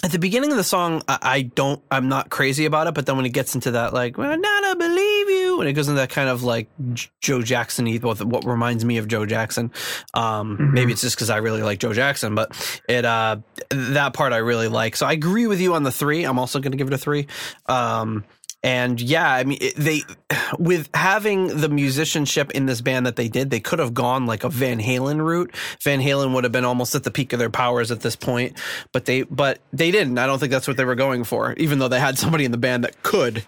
at 0.05 0.13
the 0.13 0.19
beginning 0.19 0.51
of 0.51 0.57
the 0.59 0.63
song, 0.65 1.03
I, 1.09 1.19
I 1.23 1.43
don't, 1.43 1.83
I'm 1.91 2.09
not 2.09 2.29
crazy 2.31 2.67
about 2.67 2.87
it, 2.87 2.95
but 2.95 3.07
then 3.07 3.17
when 3.17 3.25
it 3.27 3.31
gets 3.31 3.55
into 3.55 3.73
that, 3.73 3.95
like, 3.95 4.19
well, 4.19 4.37
not 4.39 4.65
I 4.65 4.75
believe 4.75 5.29
you, 5.31 5.57
when 5.59 5.67
it 5.67 5.73
goes 5.73 5.89
into 5.89 5.99
that 6.01 6.11
kind 6.11 6.29
of 6.29 6.43
like 6.43 6.69
J- 6.93 7.09
Joe 7.21 7.43
Jackson, 7.43 7.87
what, 8.03 8.23
what 8.23 8.45
reminds 8.45 8.85
me 8.85 8.99
of 8.99 9.09
Joe 9.09 9.25
Jackson. 9.27 9.73
Um, 10.15 10.59
Mhm. 10.59 10.73
maybe 10.73 10.93
it's 10.93 11.01
just 11.01 11.17
because 11.17 11.31
I 11.31 11.39
really 11.39 11.63
like 11.63 11.79
Joe 11.81 11.95
Jackson, 11.95 12.35
but 12.35 12.53
it, 12.89 13.05
uh, 13.07 13.39
that 13.71 14.13
part 14.13 14.33
I 14.35 14.39
really 14.39 14.69
like. 14.69 14.97
So 14.97 15.07
I 15.07 15.13
agree 15.13 15.47
with 15.47 15.61
you 15.61 15.75
on 15.75 15.83
the 15.83 15.93
three. 15.93 16.25
I'm 16.25 16.39
also 16.39 16.61
going 16.61 16.73
to 16.73 16.79
give 16.79 16.89
it 16.89 16.93
a 16.93 16.99
three. 16.99 17.27
Um, 17.67 18.25
and 18.67 19.01
yeah, 19.01 19.33
I 19.33 19.45
mean, 19.45 19.59
they, 19.77 20.03
with 20.59 20.91
having 20.95 21.61
the 21.61 21.69
musicianship 21.69 22.51
in 22.51 22.67
this 22.67 22.81
band 22.81 23.07
that 23.07 23.17
they 23.17 23.29
did, 23.29 23.49
they 23.51 23.61
could 23.61 23.79
have 23.79 23.95
gone 23.95 24.27
like 24.27 24.43
a 24.45 24.49
Van 24.49 24.81
Halen 24.81 25.25
route. 25.25 25.55
Van 25.83 26.01
Halen 26.01 26.35
would 26.35 26.45
have 26.45 26.53
been 26.53 26.65
almost 26.65 26.95
at 26.95 27.05
the 27.05 27.11
peak 27.11 27.33
of 27.33 27.39
their 27.39 27.49
powers 27.51 27.91
at 27.91 28.01
this 28.01 28.17
point, 28.17 28.59
but 28.93 29.05
they, 29.05 29.23
but 29.23 29.61
they 29.73 29.91
didn't. 29.91 30.19
I 30.19 30.27
don't 30.27 30.39
think 30.41 30.51
that's 30.51 30.67
what 30.67 30.77
they 30.77 30.85
were 30.85 30.97
going 30.97 31.23
for, 31.25 31.53
even 31.55 31.79
though 31.79 31.89
they 31.89 32.01
had 32.01 32.19
somebody 32.19 32.45
in 32.45 32.51
the 32.51 32.59
band 32.59 32.85
that 32.85 33.03
could. 33.03 33.45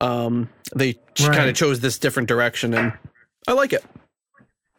Um, 0.00 0.48
they 0.74 0.98
Right. 1.20 1.34
kind 1.36 1.48
of 1.48 1.56
chose 1.56 1.80
this 1.80 1.98
different 1.98 2.28
direction, 2.28 2.74
and 2.74 2.92
I 3.46 3.52
like 3.52 3.72
it. 3.72 3.84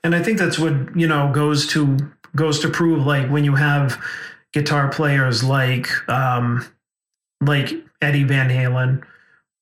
and 0.03 0.13
I 0.15 0.21
think 0.23 0.37
that's 0.39 0.57
what 0.59 0.73
you 0.95 1.07
know 1.07 1.31
goes 1.33 1.67
to 1.67 1.97
goes 2.35 2.59
to 2.59 2.69
prove 2.69 3.05
like 3.05 3.27
when 3.29 3.43
you 3.43 3.55
have 3.55 3.97
guitar 4.53 4.87
players 4.89 5.43
like 5.43 5.87
um 6.09 6.65
like 7.41 7.73
Eddie 8.01 8.23
Van 8.23 8.49
Halen 8.49 9.03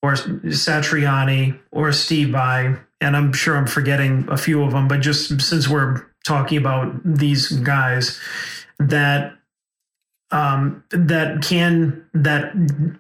or 0.02 0.14
Satriani 0.14 1.60
or 1.72 1.92
Steve 1.92 2.30
Vai 2.30 2.78
and 3.00 3.16
I'm 3.16 3.34
sure 3.34 3.56
I'm 3.56 3.68
forgetting 3.68 4.28
a 4.30 4.38
few 4.38 4.64
of 4.64 4.72
them 4.72 4.88
but 4.88 5.02
just 5.02 5.42
since 5.42 5.68
we're 5.68 6.06
talking 6.26 6.58
about 6.58 6.94
these 7.04 7.50
guys 7.50 8.20
that 8.80 9.34
um 10.32 10.84
that 10.92 11.42
can 11.42 12.06
that 12.14 12.52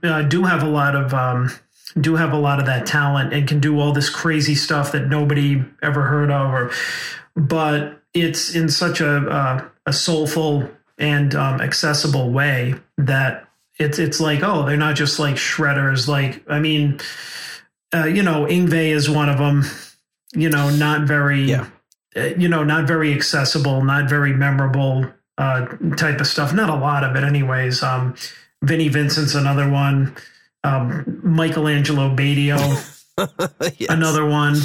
uh, 0.03 0.21
do 0.23 0.43
have 0.43 0.63
a 0.63 0.69
lot 0.69 0.95
of 0.95 1.13
um 1.13 1.51
do 1.99 2.15
have 2.15 2.31
a 2.31 2.37
lot 2.37 2.59
of 2.59 2.65
that 2.65 2.85
talent 2.85 3.33
and 3.33 3.47
can 3.47 3.59
do 3.59 3.79
all 3.79 3.91
this 3.91 4.09
crazy 4.09 4.55
stuff 4.55 4.91
that 4.91 5.07
nobody 5.07 5.63
ever 5.81 6.03
heard 6.03 6.31
of 6.31 6.51
or 6.51 6.71
but 7.35 8.01
it's 8.13 8.55
in 8.55 8.69
such 8.69 9.01
a 9.01 9.17
uh, 9.29 9.67
a 9.85 9.93
soulful 9.93 10.69
and 10.97 11.35
um, 11.35 11.61
accessible 11.61 12.31
way 12.31 12.75
that 12.97 13.46
it's 13.79 13.99
it's 13.99 14.19
like 14.19 14.41
oh 14.43 14.65
they're 14.65 14.77
not 14.77 14.95
just 14.95 15.19
like 15.19 15.35
shredders 15.35 16.07
like 16.07 16.43
I 16.49 16.59
mean 16.59 16.99
uh, 17.93 18.05
you 18.05 18.23
know 18.23 18.45
Yngwie 18.45 18.89
is 18.89 19.09
one 19.09 19.29
of 19.29 19.37
them 19.37 19.63
you 20.35 20.49
know 20.49 20.69
not 20.69 21.07
very 21.07 21.43
Yeah. 21.43 21.67
uh, 22.15 22.21
you 22.37 22.47
know 22.49 22.63
not 22.63 22.87
very 22.87 23.13
accessible 23.13 23.83
not 23.83 24.09
very 24.09 24.33
memorable 24.33 25.05
uh, 25.37 25.65
type 25.97 26.19
of 26.19 26.27
stuff 26.27 26.53
not 26.53 26.69
a 26.69 26.75
lot 26.75 27.03
of 27.03 27.15
it 27.15 27.23
anyways 27.23 27.83
um, 27.83 28.15
Vinnie 28.63 28.87
Vincent's 28.89 29.35
another 29.35 29.69
one 29.69 30.15
um, 30.63 31.19
Michael 31.23 31.67
Angelo 31.67 32.13
Batio 32.15 32.57
Yes. 33.79 33.89
another 33.89 34.25
one. 34.25 34.57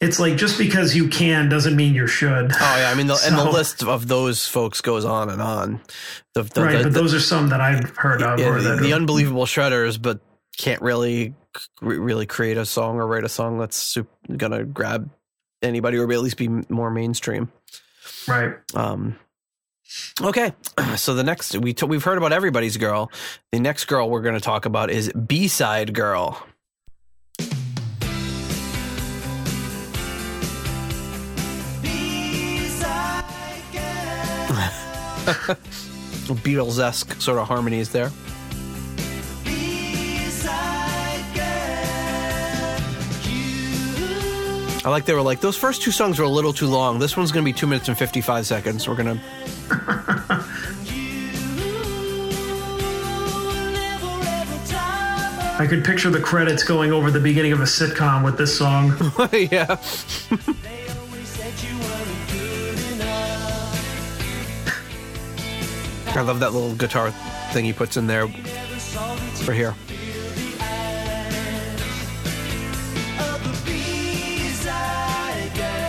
It's 0.00 0.18
like 0.18 0.36
just 0.36 0.56
because 0.56 0.96
you 0.96 1.08
can 1.08 1.50
doesn't 1.50 1.76
mean 1.76 1.94
you 1.94 2.06
should. 2.06 2.52
Oh 2.52 2.76
yeah, 2.78 2.90
I 2.90 2.94
mean, 2.94 3.06
the, 3.06 3.20
and 3.26 3.36
the 3.36 3.44
list 3.50 3.84
of 3.84 4.08
those 4.08 4.46
folks 4.46 4.80
goes 4.80 5.04
on 5.04 5.28
and 5.28 5.42
on. 5.42 5.80
The, 6.34 6.42
the, 6.44 6.62
right, 6.62 6.82
but 6.82 6.94
those 6.94 7.12
are 7.12 7.20
some 7.20 7.50
that 7.50 7.60
I've 7.60 7.96
heard 7.96 8.22
of. 8.22 8.40
yeah, 8.40 8.48
or 8.48 8.62
the, 8.62 8.76
the 8.76 8.94
unbelievable 8.94 9.44
shredders, 9.44 10.00
but 10.00 10.20
can't 10.56 10.80
really 10.80 11.34
really 11.82 12.26
create 12.26 12.56
a 12.56 12.64
song 12.64 12.96
or 12.96 13.06
write 13.06 13.24
a 13.24 13.28
song 13.28 13.58
that's 13.58 13.76
sup- 13.76 14.06
gonna 14.36 14.64
grab 14.64 15.10
anybody 15.62 15.98
or 15.98 16.10
at 16.10 16.20
least 16.20 16.36
be 16.36 16.48
more 16.48 16.90
mainstream. 16.90 17.50
right. 18.26 18.54
Um, 18.74 19.18
okay, 20.22 20.52
so 20.96 21.14
the 21.14 21.24
next 21.24 21.56
we 21.58 21.74
t- 21.74 21.86
we've 21.86 22.04
heard 22.04 22.18
about 22.18 22.32
everybody's 22.32 22.76
girl. 22.76 23.10
The 23.52 23.60
next 23.60 23.84
girl 23.86 24.08
we're 24.08 24.22
going 24.22 24.34
to 24.34 24.40
talk 24.40 24.64
about 24.64 24.90
is 24.90 25.12
B 25.12 25.48
side 25.48 25.92
girl. 25.94 26.46
Beatles 36.44 36.78
esque 36.78 37.20
sort 37.20 37.38
of 37.38 37.48
harmonies 37.48 37.90
there. 37.90 38.10
I 44.82 44.88
like 44.88 45.04
they 45.04 45.12
were 45.12 45.20
like 45.20 45.40
those 45.40 45.58
first 45.58 45.82
two 45.82 45.90
songs 45.90 46.18
were 46.18 46.24
a 46.24 46.28
little 46.28 46.54
too 46.54 46.66
long. 46.66 46.98
This 46.98 47.16
one's 47.16 47.32
going 47.32 47.44
to 47.44 47.52
be 47.52 47.56
two 47.56 47.66
minutes 47.66 47.88
and 47.88 47.98
fifty 47.98 48.22
five 48.22 48.46
seconds. 48.46 48.88
We're 48.88 48.94
gonna 48.96 49.20
I 55.60 55.66
could 55.66 55.84
picture 55.84 56.08
the 56.08 56.20
credits 56.20 56.64
going 56.64 56.90
over 56.90 57.10
the 57.10 57.20
beginning 57.20 57.52
of 57.52 57.60
a 57.60 57.64
sitcom 57.64 58.24
with 58.24 58.38
this 58.38 58.56
song. 58.56 58.96
yeah. 59.52 59.76
I 66.20 66.22
love 66.22 66.40
that 66.40 66.52
little 66.52 66.74
guitar 66.74 67.12
thing 67.52 67.64
he 67.64 67.72
puts 67.72 67.96
in 67.96 68.06
there 68.06 68.28
for 68.28 69.54
here. 69.54 69.74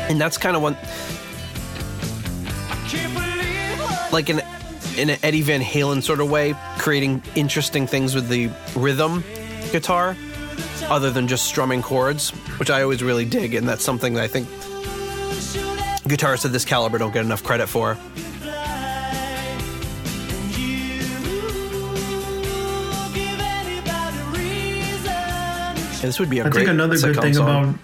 And 0.09 0.21
that's 0.21 0.37
kind 0.37 0.55
of 0.55 0.61
one 0.61 0.77
like 4.13 4.29
in 4.29 4.41
in 4.97 5.09
an 5.09 5.19
Eddie 5.21 5.41
Van 5.41 5.59
Halen 5.59 6.01
sort 6.01 6.21
of 6.21 6.31
way, 6.31 6.55
creating 6.77 7.21
interesting 7.35 7.85
things 7.85 8.15
with 8.15 8.29
the 8.29 8.49
rhythm 8.73 9.25
guitar, 9.73 10.15
other 10.83 11.11
than 11.11 11.27
just 11.27 11.43
strumming 11.43 11.81
chords, 11.81 12.29
which 12.57 12.69
I 12.69 12.83
always 12.83 13.03
really 13.03 13.25
dig, 13.25 13.53
and 13.53 13.67
that's 13.67 13.83
something 13.83 14.13
that 14.13 14.23
I 14.23 14.27
think 14.29 14.47
guitarists 16.07 16.45
of 16.45 16.53
this 16.53 16.63
caliber 16.63 16.97
don't 16.97 17.11
get 17.11 17.25
enough 17.25 17.43
credit 17.43 17.67
for. 17.67 17.97
And 26.01 26.09
this 26.09 26.19
would 26.19 26.29
be 26.29 26.39
a 26.39 26.45
I 26.45 26.49
great 26.49 26.65
song. 26.67 26.79
I 26.79 26.87
think 26.87 26.97
another 26.97 27.13
good 27.13 27.21
thing 27.21 27.33
song. 27.35 27.47
about 27.47 27.75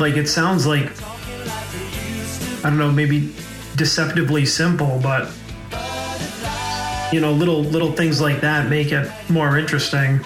like 0.00 0.16
it 0.16 0.26
sounds 0.28 0.66
like 0.66 0.90
I 2.64 2.68
don't 2.70 2.78
know, 2.78 2.90
maybe 2.90 3.32
deceptively 3.76 4.46
simple, 4.46 4.98
but 5.02 5.30
you 7.12 7.20
know, 7.20 7.32
little 7.32 7.62
little 7.62 7.92
things 7.92 8.20
like 8.20 8.40
that 8.40 8.68
make 8.68 8.90
it 8.90 9.10
more 9.28 9.58
interesting. 9.58 10.20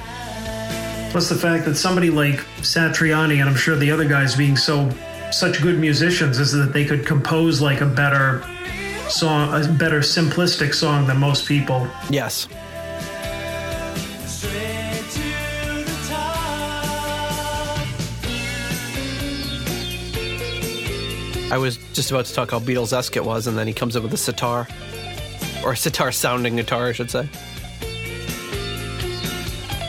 Plus 1.10 1.28
the 1.28 1.34
fact 1.34 1.64
that 1.66 1.76
somebody 1.76 2.10
like 2.10 2.36
Satriani 2.60 3.40
and 3.40 3.48
I'm 3.48 3.56
sure 3.56 3.76
the 3.76 3.90
other 3.90 4.08
guys 4.08 4.34
being 4.34 4.56
so 4.56 4.90
such 5.30 5.60
good 5.60 5.78
musicians 5.78 6.38
is 6.38 6.52
that 6.52 6.72
they 6.72 6.84
could 6.84 7.04
compose 7.04 7.60
like 7.60 7.80
a 7.80 7.86
better 7.86 8.42
song, 9.08 9.52
a 9.54 9.68
better 9.68 10.00
simplistic 10.00 10.74
song 10.74 11.06
than 11.06 11.18
most 11.18 11.46
people. 11.46 11.86
yes. 12.08 12.48
I 21.50 21.58
was 21.58 21.76
just 21.92 22.10
about 22.10 22.26
to 22.26 22.34
talk 22.34 22.50
how 22.50 22.58
Beatles-esque 22.58 23.16
it 23.16 23.24
was, 23.24 23.46
and 23.46 23.56
then 23.56 23.68
he 23.68 23.72
comes 23.72 23.94
up 23.94 24.02
with 24.02 24.12
a 24.12 24.16
sitar, 24.16 24.66
or 25.64 25.72
a 25.72 25.76
sitar-sounding 25.76 26.56
guitar, 26.56 26.88
I 26.88 26.92
should 26.92 27.10
say. 27.10 27.28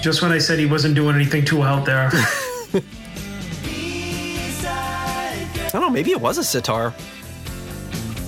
Just 0.01 0.21
when 0.21 0.31
I 0.31 0.37
said 0.37 0.59
he 0.59 0.67
wasn't 0.67 0.93
doing 0.93 1.15
anything 1.15 1.43
too 1.43 1.63
out 1.63 1.85
there. 1.85 2.09
I 5.65 5.69
don't 5.71 5.81
know. 5.81 5.89
Maybe 5.89 6.11
it 6.11 6.21
was 6.21 6.37
a 6.37 6.43
sitar. 6.43 6.93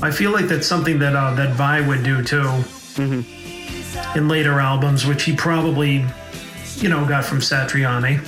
I 0.02 0.12
feel 0.12 0.32
like 0.32 0.48
that's 0.48 0.68
something 0.68 0.98
that 1.00 1.16
uh, 1.16 1.36
that 1.36 1.56
Vai 1.56 1.82
would 1.88 2.04
do 2.04 2.24
too. 2.24 2.50
In 4.16 4.28
later 4.28 4.60
albums, 4.60 5.06
which 5.06 5.24
he 5.24 5.36
probably, 5.36 6.06
you 6.78 6.90
know, 6.90 7.06
got 7.08 7.24
from 7.24 7.40
Satriani. 7.40 8.20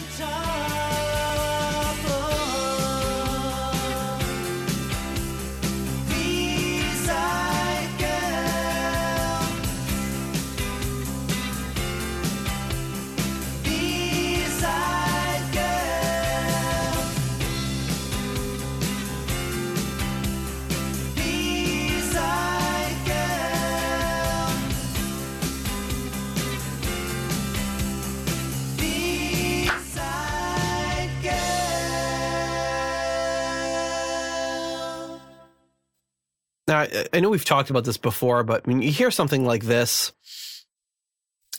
I, 36.92 37.08
I 37.14 37.20
know 37.20 37.30
we've 37.30 37.46
talked 37.46 37.70
about 37.70 37.84
this 37.84 37.98
before, 37.98 38.44
but 38.44 38.64
I 38.66 38.68
mean, 38.68 38.82
you 38.82 38.92
hear 38.92 39.12
something 39.12 39.46
like 39.46 39.64
this. 39.64 40.14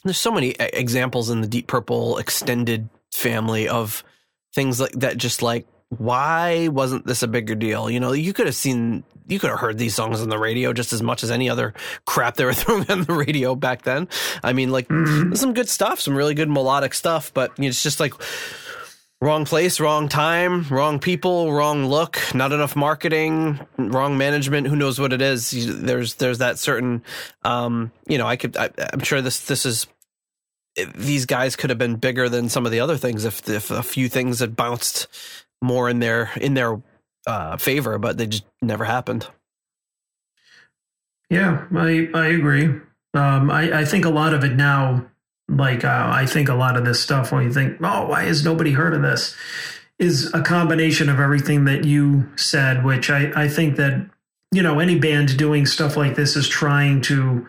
There's 0.05 0.18
so 0.18 0.33
many 0.33 0.51
examples 0.59 1.30
in 1.30 1.41
the 1.41 1.47
Deep 1.47 1.66
Purple 1.68 2.18
extended 2.18 2.89
family 3.12 3.68
of 3.68 4.03
things 4.55 4.80
like 4.80 4.93
that. 4.93 5.16
Just 5.16 5.43
like, 5.43 5.66
why 5.99 6.68
wasn't 6.68 7.07
this 7.07 7.22
a 7.22 7.28
bigger 7.28 7.55
deal? 7.55 7.89
You 7.91 8.01
know, 8.01 8.12
you 8.12 8.33
could 8.33 8.47
have 8.47 8.55
seen, 8.55 9.05
you 9.28 9.39
could 9.39 9.51
have 9.51 9.61
heard 9.61 9.78
these 9.78 9.95
songs 9.95 10.20
on 10.20 10.28
the 10.28 10.39
radio 10.39 10.72
just 10.72 10.93
as 10.93 11.03
much 11.03 11.22
as 11.22 11.30
any 11.30 11.49
other 11.49 11.74
crap 12.05 12.35
they 12.37 12.45
were 12.45 12.53
throwing 12.55 12.91
on 12.91 13.05
the 13.05 13.12
radio 13.12 13.55
back 13.55 13.83
then. 13.83 14.09
I 14.43 14.53
mean, 14.55 14.70
like, 14.70 14.89
there's 14.89 15.41
some 15.41 15.55
good 15.55 15.68
stuff, 15.68 16.01
some 16.01 16.16
really 16.16 16.35
good 16.35 16.49
melodic 16.49 16.95
stuff, 16.95 17.33
but 17.33 17.53
it's 17.59 17.83
just 17.83 18.01
like 18.01 18.14
wrong 19.23 19.45
place, 19.45 19.79
wrong 19.79 20.09
time, 20.09 20.66
wrong 20.68 20.99
people, 20.99 21.53
wrong 21.53 21.87
look, 21.87 22.18
not 22.35 22.51
enough 22.51 22.75
marketing, 22.75 23.61
wrong 23.79 24.18
management. 24.18 24.66
Who 24.66 24.75
knows 24.75 24.99
what 24.99 25.12
it 25.12 25.23
is? 25.23 25.53
There's 25.81 26.14
there's 26.14 26.39
that 26.39 26.59
certain, 26.59 27.03
um, 27.45 27.93
you 28.09 28.18
know, 28.18 28.27
I 28.27 28.37
could. 28.37 28.57
I, 28.57 28.70
I'm 28.93 29.01
sure 29.01 29.23
this 29.23 29.47
this 29.47 29.64
is. 29.64 29.87
These 30.97 31.27
guys 31.27 31.55
could 31.55 31.70
have 31.70 31.79
been 31.79 31.97
bigger 31.97 32.29
than 32.31 32.49
some 32.49 32.64
of 32.66 32.73
the 32.73 32.81
other 32.81 32.97
things 32.97 33.25
if 33.25 33.49
if 33.49 33.70
a 33.70 33.83
few 33.83 34.09
things 34.09 34.41
had 34.41 34.57
bounced 34.57 35.07
more 35.62 35.89
in 35.89 36.01
their 36.01 36.31
in 36.41 36.55
their 36.55 36.83
uh, 37.27 37.57
favor, 37.59 37.99
but 37.99 38.18
they 38.18 38.27
just 38.27 38.45
never 38.61 38.85
happened. 38.85 39.29
Yeah, 41.31 41.66
I 41.77 42.09
I 42.12 42.27
agree. 42.29 42.64
Um, 43.14 43.51
I 43.51 43.81
I 43.81 43.85
think 43.85 44.05
a 44.05 44.11
lot 44.11 44.35
of 44.35 44.45
it 44.45 44.57
now, 44.57 45.07
like 45.49 45.84
uh, 45.84 46.09
I 46.12 46.26
think 46.26 46.49
a 46.49 46.55
lot 46.55 46.76
of 46.76 46.84
this 46.84 47.01
stuff 47.01 47.32
when 47.32 47.45
you 47.45 47.53
think, 47.53 47.78
oh, 47.82 48.07
why 48.07 48.24
has 48.24 48.45
nobody 48.45 48.72
heard 48.72 48.95
of 48.95 49.03
this, 49.03 49.36
is 49.99 50.32
a 50.34 50.43
combination 50.43 51.09
of 51.09 51.20
everything 51.20 51.64
that 51.66 51.84
you 51.84 52.28
said. 52.36 52.84
Which 52.84 53.11
I 53.11 53.32
I 53.36 53.49
think 53.49 53.76
that 53.76 54.07
you 54.53 54.62
know 54.62 54.78
any 54.80 54.99
band 54.99 55.36
doing 55.36 55.66
stuff 55.66 55.97
like 55.97 56.14
this 56.14 56.36
is 56.36 56.49
trying 56.49 57.01
to 57.03 57.47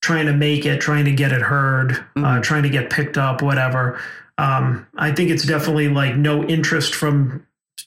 trying 0.00 0.26
to 0.26 0.32
make 0.32 0.64
it, 0.64 0.80
trying 0.80 1.04
to 1.06 1.12
get 1.12 1.32
it 1.32 1.42
heard, 1.42 1.92
uh, 2.16 2.20
Mhm. 2.38 2.42
trying 2.42 2.62
to 2.62 2.68
get 2.68 2.88
picked 2.90 3.18
up, 3.18 3.42
whatever. 3.42 3.98
Um, 4.38 4.86
I 4.96 5.10
think 5.10 5.30
it's 5.30 5.44
definitely 5.44 5.88
like 5.88 6.14
no 6.16 6.44
interest 6.44 6.94
from 6.94 7.42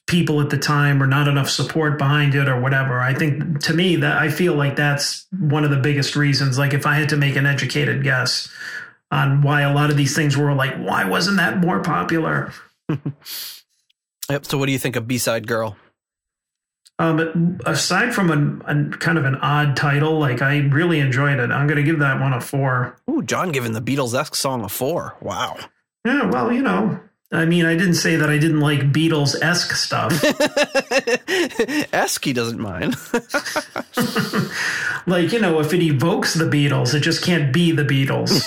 people 0.06 0.42
at 0.42 0.50
the 0.50 0.58
time 0.58 1.02
or 1.02 1.06
not 1.06 1.26
enough 1.26 1.48
support 1.48 1.96
behind 1.96 2.34
it 2.34 2.48
or 2.48 2.60
whatever. 2.60 3.00
I 3.00 3.14
think 3.14 3.60
to 3.60 3.72
me 3.72 3.96
that 3.96 4.18
I 4.18 4.28
feel 4.28 4.54
like 4.54 4.76
that's 4.76 5.24
one 5.38 5.64
of 5.64 5.70
the 5.70 5.78
biggest 5.78 6.14
reasons. 6.16 6.58
Like 6.58 6.74
if 6.74 6.84
I 6.86 6.96
had 6.96 7.08
to 7.10 7.16
make 7.16 7.36
an 7.36 7.46
educated 7.46 8.02
guess 8.02 8.50
on 9.12 9.42
why 9.42 9.60
a 9.60 9.72
lot 9.72 9.90
of 9.90 9.96
these 9.96 10.16
things 10.16 10.36
were 10.36 10.52
like, 10.54 10.74
why 10.76 11.04
wasn't 11.04 11.36
that 11.36 11.58
more 11.58 11.80
popular? 11.80 12.52
Yep. 14.30 14.46
So, 14.46 14.56
what 14.56 14.66
do 14.66 14.72
you 14.72 14.78
think 14.78 14.96
of 14.96 15.06
B 15.06 15.18
Side 15.18 15.46
Girl? 15.46 15.76
Um, 16.98 17.58
aside 17.66 18.14
from 18.14 18.30
an, 18.30 18.62
a 18.66 18.96
kind 18.96 19.18
of 19.18 19.24
an 19.24 19.34
odd 19.36 19.76
title, 19.76 20.18
like 20.18 20.40
I 20.40 20.58
really 20.58 21.00
enjoyed 21.00 21.38
it. 21.38 21.50
I'm 21.50 21.66
going 21.66 21.76
to 21.76 21.82
give 21.82 21.98
that 21.98 22.20
one 22.20 22.32
a 22.32 22.40
four. 22.40 22.96
Ooh, 23.10 23.22
John 23.22 23.50
giving 23.50 23.72
the 23.72 23.82
Beatles 23.82 24.14
esque 24.14 24.34
song 24.34 24.62
a 24.62 24.68
four. 24.68 25.16
Wow. 25.20 25.58
Yeah, 26.04 26.30
well, 26.30 26.52
you 26.52 26.62
know, 26.62 27.00
I 27.32 27.46
mean, 27.46 27.64
I 27.64 27.74
didn't 27.74 27.94
say 27.94 28.16
that 28.16 28.28
I 28.28 28.36
didn't 28.36 28.60
like 28.60 28.92
Beatles 28.92 29.34
esque 29.42 29.72
stuff. 29.72 30.12
Esky 31.92 32.34
doesn't 32.34 32.60
mind. 32.60 32.94
like, 35.06 35.32
you 35.32 35.40
know, 35.40 35.58
if 35.60 35.72
it 35.72 35.82
evokes 35.82 36.34
the 36.34 36.44
Beatles, 36.44 36.94
it 36.94 37.00
just 37.00 37.24
can't 37.24 37.52
be 37.52 37.72
the 37.72 37.84
Beatles. 37.84 38.42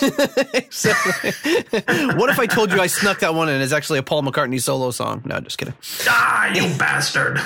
What 2.15 2.29
if 2.29 2.39
I 2.39 2.45
told 2.45 2.71
you 2.71 2.79
I 2.79 2.87
snuck 2.87 3.19
that 3.19 3.33
one 3.33 3.49
in? 3.49 3.61
It's 3.61 3.73
actually 3.73 3.99
a 3.99 4.03
Paul 4.03 4.23
McCartney 4.23 4.61
solo 4.61 4.91
song. 4.91 5.21
No, 5.25 5.39
just 5.39 5.57
kidding. 5.57 5.73
ah, 6.07 6.53
you 6.53 6.61
bastard. 6.77 7.39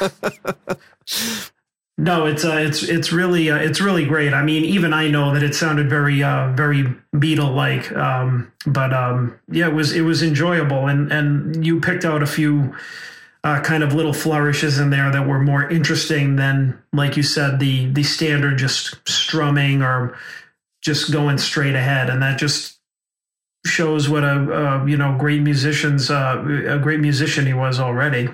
No, 2.00 2.28
it's 2.28 2.46
uh, 2.46 2.56
it's 2.56 2.82
it's 2.84 3.12
really 3.12 3.52
uh, 3.52 3.58
it's 3.58 3.82
really 3.82 4.06
great. 4.06 4.34
I 4.34 4.42
mean, 4.42 4.64
even 4.64 4.94
I 4.94 5.10
know 5.10 5.34
that 5.34 5.44
it 5.44 5.54
sounded 5.54 5.90
very 5.90 6.24
uh, 6.24 6.54
very 6.54 6.86
Beatle 7.14 7.54
like, 7.54 7.92
um, 7.92 8.54
but 8.66 8.94
um, 8.94 9.38
yeah, 9.52 9.68
it 9.68 9.74
was 9.74 9.92
it 9.92 10.04
was 10.04 10.24
enjoyable, 10.24 10.88
and 10.88 11.12
and 11.12 11.66
you 11.66 11.82
picked 11.82 12.06
out 12.06 12.24
a 12.24 12.26
few 12.26 12.74
uh, 13.44 13.60
kind 13.60 13.84
of 13.84 13.94
little 13.94 14.14
flourishes 14.14 14.80
in 14.80 14.92
there 14.92 15.12
that 15.12 15.28
were 15.28 15.42
more 15.42 15.70
interesting 15.70 16.38
than, 16.38 16.82
like 16.94 17.18
you 17.18 17.24
said, 17.24 17.60
the 17.60 17.88
the 17.92 18.04
standard 18.04 18.58
just 18.58 18.96
strumming 19.06 19.82
or 19.82 20.18
just 20.82 21.12
going 21.12 21.38
straight 21.38 21.76
ahead, 21.76 22.10
and 22.10 22.22
that 22.22 22.40
just 22.40 22.80
shows 23.66 24.08
what 24.08 24.24
a, 24.24 24.38
a 24.38 24.90
you 24.90 24.96
know 24.96 25.18
great 25.18 25.42
musicians 25.42 26.10
uh, 26.10 26.42
a 26.66 26.80
great 26.80 27.02
musician 27.02 27.46
he 27.46 27.54
was 27.54 27.78
already. 27.78 28.30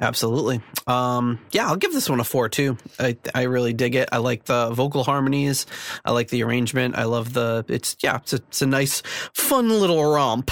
Absolutely. 0.00 0.62
Um, 0.86 1.38
yeah, 1.52 1.66
I'll 1.68 1.76
give 1.76 1.92
this 1.92 2.08
one 2.08 2.20
a 2.20 2.24
four 2.24 2.48
too. 2.48 2.78
I 2.98 3.16
I 3.34 3.42
really 3.42 3.74
dig 3.74 3.94
it. 3.94 4.08
I 4.12 4.16
like 4.18 4.44
the 4.44 4.70
vocal 4.70 5.04
harmonies. 5.04 5.66
I 6.04 6.12
like 6.12 6.28
the 6.28 6.42
arrangement. 6.42 6.96
I 6.96 7.04
love 7.04 7.34
the. 7.34 7.64
It's 7.68 7.96
yeah. 8.02 8.16
It's 8.16 8.32
a, 8.32 8.36
it's 8.36 8.62
a 8.62 8.66
nice, 8.66 9.02
fun 9.34 9.68
little 9.68 10.02
romp. 10.02 10.50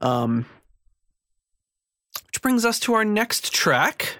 Um, 0.00 0.46
which 2.26 2.42
brings 2.42 2.64
us 2.64 2.80
to 2.80 2.94
our 2.94 3.04
next 3.04 3.52
track. 3.52 4.16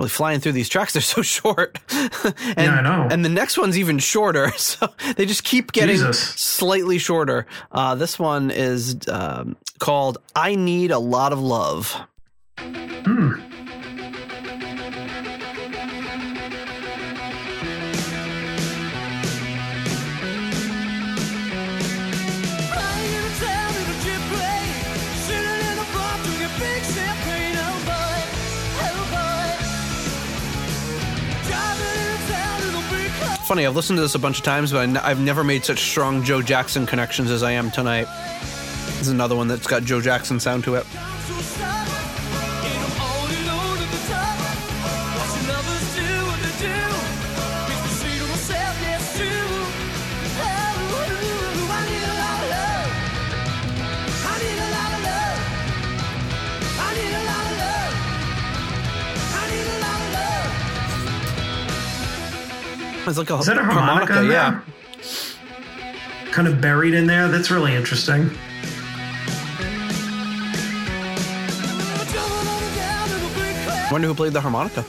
Really 0.00 0.08
flying 0.08 0.40
through 0.40 0.52
these 0.52 0.68
tracks. 0.68 0.92
They're 0.94 1.02
so 1.02 1.22
short. 1.22 1.78
and, 1.90 2.34
Yeah, 2.56 2.74
I 2.74 2.82
know. 2.82 3.08
And 3.08 3.24
the 3.24 3.28
next 3.28 3.56
one's 3.56 3.78
even 3.78 4.00
shorter. 4.00 4.50
So 4.58 4.88
they 5.16 5.26
just 5.26 5.44
keep 5.44 5.70
getting 5.70 5.96
Jesus. 5.96 6.18
slightly 6.18 6.98
shorter. 6.98 7.46
Uh, 7.70 7.94
this 7.94 8.18
one 8.18 8.50
is 8.50 8.96
um, 9.06 9.56
called 9.78 10.18
"I 10.34 10.56
Need 10.56 10.90
a 10.90 10.98
Lot 10.98 11.32
of 11.32 11.38
Love." 11.38 11.96
Hmm. 12.58 13.54
Funny, 33.46 33.66
I've 33.66 33.76
listened 33.76 33.98
to 33.98 34.02
this 34.02 34.14
a 34.14 34.18
bunch 34.18 34.38
of 34.38 34.44
times, 34.44 34.72
but 34.72 34.96
I've 34.96 35.20
never 35.20 35.44
made 35.44 35.64
such 35.64 35.78
strong 35.80 36.24
Joe 36.24 36.40
Jackson 36.42 36.86
connections 36.86 37.30
as 37.30 37.42
I 37.42 37.52
am 37.52 37.70
tonight. 37.70 38.06
This 38.86 39.02
is 39.02 39.08
another 39.08 39.36
one 39.36 39.48
that's 39.48 39.66
got 39.66 39.84
Joe 39.84 40.00
Jackson 40.00 40.40
sound 40.40 40.64
to 40.64 40.76
it. 40.76 40.86
It's 63.06 63.18
like 63.18 63.30
a, 63.30 63.38
Is 63.38 63.46
that 63.46 63.58
a 63.58 63.64
harmonica? 63.64 64.20
in 64.22 64.30
yeah. 64.30 64.60
there? 66.22 66.32
Kind 66.32 66.48
of 66.48 66.60
buried 66.60 66.94
in 66.94 67.06
there. 67.06 67.28
That's 67.28 67.50
really 67.50 67.74
interesting. 67.74 68.28
Jumping 68.28 68.38
on 72.18 72.46
the 72.46 72.76
down 72.76 73.10
in 73.10 73.16
a 73.16 73.34
big 73.34 73.66
crowd. 73.66 73.92
Wonder 73.92 74.08
who 74.08 74.14
played 74.14 74.32
the 74.32 74.40
harmonica. 74.40 74.84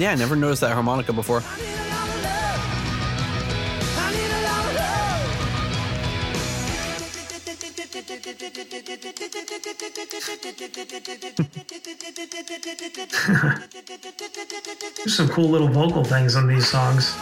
Yeah, 0.00 0.12
I 0.12 0.14
never 0.14 0.34
noticed 0.34 0.62
that 0.62 0.72
harmonica 0.72 1.12
before. 1.12 1.42
I 1.44 1.56
need 1.58 1.74
a 1.76 1.90
lot 1.92 2.08
of 2.08 2.22
love. 2.24 2.64
I 3.98 4.12
need 4.16 4.30
a 4.32 4.40
lot 4.48 4.64
of 4.64 4.74
There's 14.96 15.14
some 15.14 15.28
cool 15.28 15.50
little 15.50 15.68
vocal 15.68 16.02
things 16.02 16.34
on 16.34 16.46
these 16.46 16.66
songs. 16.66 17.14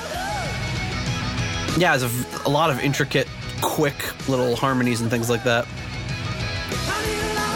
Yeah, 1.77 1.97
there's 1.97 2.45
a 2.45 2.49
lot 2.49 2.71
of 2.71 2.79
intricate, 2.79 3.27
quick 3.61 4.29
little 4.29 4.55
harmonies 4.55 5.01
and 5.01 5.11
things 5.11 5.29
like 5.29 5.43
that. 5.43 5.67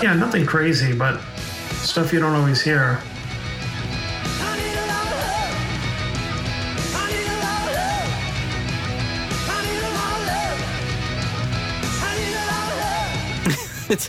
Yeah, 0.03 0.15
nothing 0.15 0.45
crazy, 0.47 0.93
but 0.93 1.21
stuff 1.71 2.13
you 2.13 2.19
don't 2.19 2.35
always 2.35 2.61
hear. 2.61 3.01
It's 13.93 14.09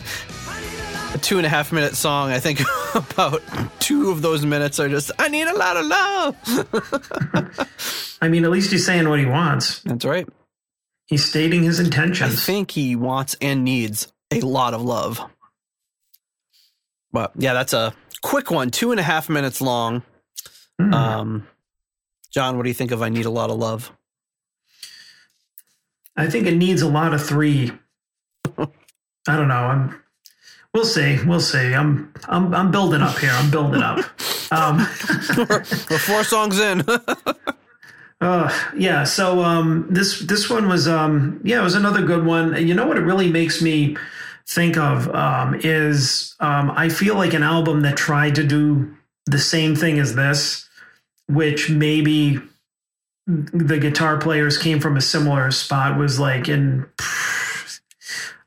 a 1.13 1.17
two 1.17 1.37
and 1.37 1.45
a 1.45 1.49
half 1.49 1.73
minute 1.73 1.95
song. 1.95 2.31
I 2.31 2.39
think 2.39 2.61
about 2.95 3.41
two 3.81 4.11
of 4.11 4.21
those 4.21 4.45
minutes 4.45 4.79
are 4.79 4.87
just, 4.87 5.11
I 5.19 5.27
need 5.27 5.45
a 5.45 5.57
lot 5.57 5.75
of 5.75 5.85
love. 5.85 6.37
I 8.21 8.29
mean, 8.29 8.45
at 8.45 8.51
least 8.51 8.71
he's 8.71 8.85
saying 8.85 9.09
what 9.09 9.19
he 9.19 9.25
wants. 9.25 9.81
That's 9.81 10.05
right. 10.05 10.25
He's 11.07 11.25
stating 11.25 11.63
his 11.63 11.81
intentions. 11.81 12.31
I 12.31 12.35
think 12.35 12.71
he 12.71 12.95
wants 12.95 13.35
and 13.41 13.65
needs 13.65 14.11
a 14.31 14.39
lot 14.39 14.73
of 14.73 14.81
love. 14.81 15.19
But 17.11 17.33
yeah, 17.37 17.51
that's 17.53 17.73
a 17.73 17.93
quick 18.21 18.49
one, 18.51 18.71
two 18.71 18.91
and 18.91 19.01
a 19.01 19.03
half 19.03 19.29
minutes 19.29 19.59
long. 19.59 20.01
Hmm. 20.79 20.93
Um, 20.93 21.47
John, 22.31 22.55
what 22.55 22.63
do 22.63 22.69
you 22.69 22.73
think 22.73 22.91
of 22.91 23.01
I 23.01 23.09
Need 23.09 23.25
a 23.25 23.29
Lot 23.29 23.49
of 23.49 23.57
Love? 23.57 23.91
I 26.15 26.27
think 26.27 26.47
it 26.47 26.55
needs 26.55 26.81
a 26.81 26.87
lot 26.87 27.13
of 27.13 27.23
three. 27.23 27.71
I 29.27 29.37
don't 29.37 29.47
know. 29.47 29.55
I'm. 29.55 30.01
We'll 30.73 30.85
see. 30.85 31.19
We'll 31.25 31.39
see. 31.39 31.73
I'm. 31.73 32.13
I'm. 32.27 32.53
I'm 32.53 32.71
building 32.71 33.01
up 33.01 33.17
here. 33.17 33.31
I'm 33.31 33.51
building 33.51 33.81
up. 33.81 33.99
Um, 34.51 34.77
We're 35.35 35.97
four 35.97 36.23
songs 36.23 36.59
in. 36.59 36.81
uh, 38.21 38.53
yeah. 38.77 39.03
So 39.03 39.39
um, 39.43 39.87
this 39.89 40.19
this 40.19 40.47
one 40.47 40.69
was 40.69 40.87
um, 40.87 41.41
yeah, 41.43 41.59
it 41.59 41.63
was 41.63 41.73
another 41.73 42.03
good 42.03 42.23
one. 42.23 42.53
And 42.53 42.69
You 42.69 42.75
know 42.75 42.85
what? 42.85 42.97
It 42.97 43.01
really 43.01 43.31
makes 43.31 43.63
me 43.63 43.97
think 44.47 44.77
of 44.77 45.09
um, 45.15 45.55
is 45.63 46.35
um, 46.39 46.69
I 46.69 46.89
feel 46.89 47.15
like 47.15 47.33
an 47.33 47.41
album 47.41 47.81
that 47.81 47.97
tried 47.97 48.35
to 48.35 48.43
do 48.43 48.95
the 49.25 49.39
same 49.39 49.75
thing 49.75 49.97
as 49.97 50.13
this, 50.13 50.69
which 51.27 51.71
maybe 51.71 52.39
the 53.25 53.79
guitar 53.79 54.17
players 54.17 54.57
came 54.57 54.79
from 54.79 54.97
a 54.97 55.01
similar 55.01 55.49
spot 55.49 55.97
was 55.97 56.19
like 56.19 56.49
in 56.49 56.85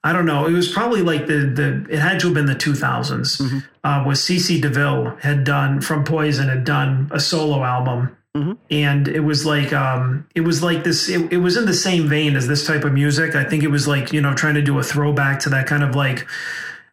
I 0.09 0.13
don't 0.13 0.27
know. 0.27 0.47
It 0.47 0.53
was 0.53 0.69
probably 0.69 1.03
like 1.03 1.27
the 1.27 1.39
the 1.61 1.69
it 1.91 1.99
had 1.99 2.21
to 2.21 2.27
have 2.29 2.35
been 2.35 2.47
the 2.47 2.55
2000s. 2.55 3.63
Uh, 3.85 4.05
was 4.07 4.21
CC 4.21 4.61
DeVille 4.61 5.17
had 5.21 5.45
done 5.45 5.81
from 5.81 6.05
Poison 6.05 6.49
had 6.49 6.65
done 6.65 7.09
a 7.13 7.19
solo 7.21 7.63
album, 7.65 8.17
Mhm. 8.37 8.57
and 8.71 9.09
it 9.09 9.21
was 9.31 9.45
like 9.45 9.73
um 9.73 10.27
it 10.35 10.43
was 10.43 10.63
like 10.63 10.85
this. 10.85 11.09
It, 11.09 11.33
it 11.33 11.39
was 11.39 11.57
in 11.57 11.67
the 11.67 11.75
same 11.75 12.07
vein 12.09 12.37
as 12.37 12.47
this 12.47 12.67
type 12.67 12.85
of 12.85 12.93
music. 12.93 13.35
I 13.35 13.45
think 13.45 13.63
it 13.65 13.71
was 13.77 13.87
like 13.89 14.13
you 14.13 14.21
know 14.21 14.33
trying 14.35 14.55
to 14.55 14.63
do 14.63 14.79
a 14.79 14.83
throwback 14.83 15.41
to 15.41 15.49
that 15.51 15.67
kind 15.67 15.83
of 15.83 15.95
like 15.97 16.27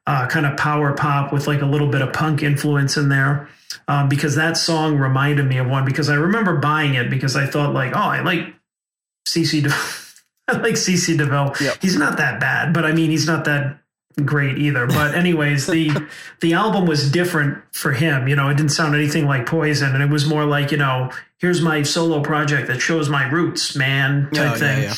uh, 0.08 0.26
kind 0.28 0.46
of 0.46 0.58
power 0.58 0.92
pop 0.94 1.32
with 1.32 1.48
like 1.48 1.62
a 1.62 1.66
little 1.66 1.88
bit 1.90 2.02
of 2.02 2.12
punk 2.14 2.42
influence 2.44 2.98
in 2.98 3.10
there. 3.10 3.48
Um, 3.88 4.08
because 4.10 4.36
that 4.36 4.56
song 4.58 4.98
reminded 4.98 5.46
me 5.48 5.58
of 5.60 5.68
one 5.68 5.86
because 5.86 6.10
I 6.10 6.16
remember 6.16 6.58
buying 6.58 6.94
it 6.96 7.10
because 7.10 7.36
I 7.36 7.46
thought 7.48 7.74
like, 7.74 7.92
oh, 7.96 8.00
I 8.18 8.22
like 8.22 8.54
CC 9.28 9.62
I 10.48 10.58
like 10.58 10.76
CC 10.76 11.18
DeVille. 11.18 11.56
Yep. 11.60 11.78
He's 11.82 11.98
not 11.98 12.18
that 12.18 12.40
bad, 12.40 12.74
but 12.74 12.86
I 12.86 12.92
mean 12.92 13.10
he's 13.10 13.26
not 13.28 13.46
that 13.46 13.80
great 14.24 14.58
either. 14.58 14.86
But 14.88 15.16
anyways, 15.16 15.68
the 15.68 16.08
the 16.42 16.54
album 16.54 16.86
was 16.86 17.10
different 17.12 17.64
for 17.72 17.94
him. 17.94 18.28
You 18.28 18.36
know, 18.36 18.50
it 18.50 18.58
didn't 18.58 18.72
sound 18.72 18.94
anything 18.96 19.26
like 19.26 19.46
Poison, 19.46 19.94
and 19.94 20.04
it 20.04 20.10
was 20.10 20.26
more 20.28 20.46
like 20.46 20.72
you 20.72 20.78
know, 20.78 21.12
here's 21.40 21.62
my 21.62 21.84
solo 21.84 22.22
project 22.22 22.68
that 22.68 22.80
shows 22.80 23.10
my 23.10 23.28
roots, 23.30 23.76
man, 23.76 24.30
type 24.32 24.40
Oh, 24.40 24.44
yeah, 24.44 24.56
thing 24.58 24.84
yeah. 24.84 24.94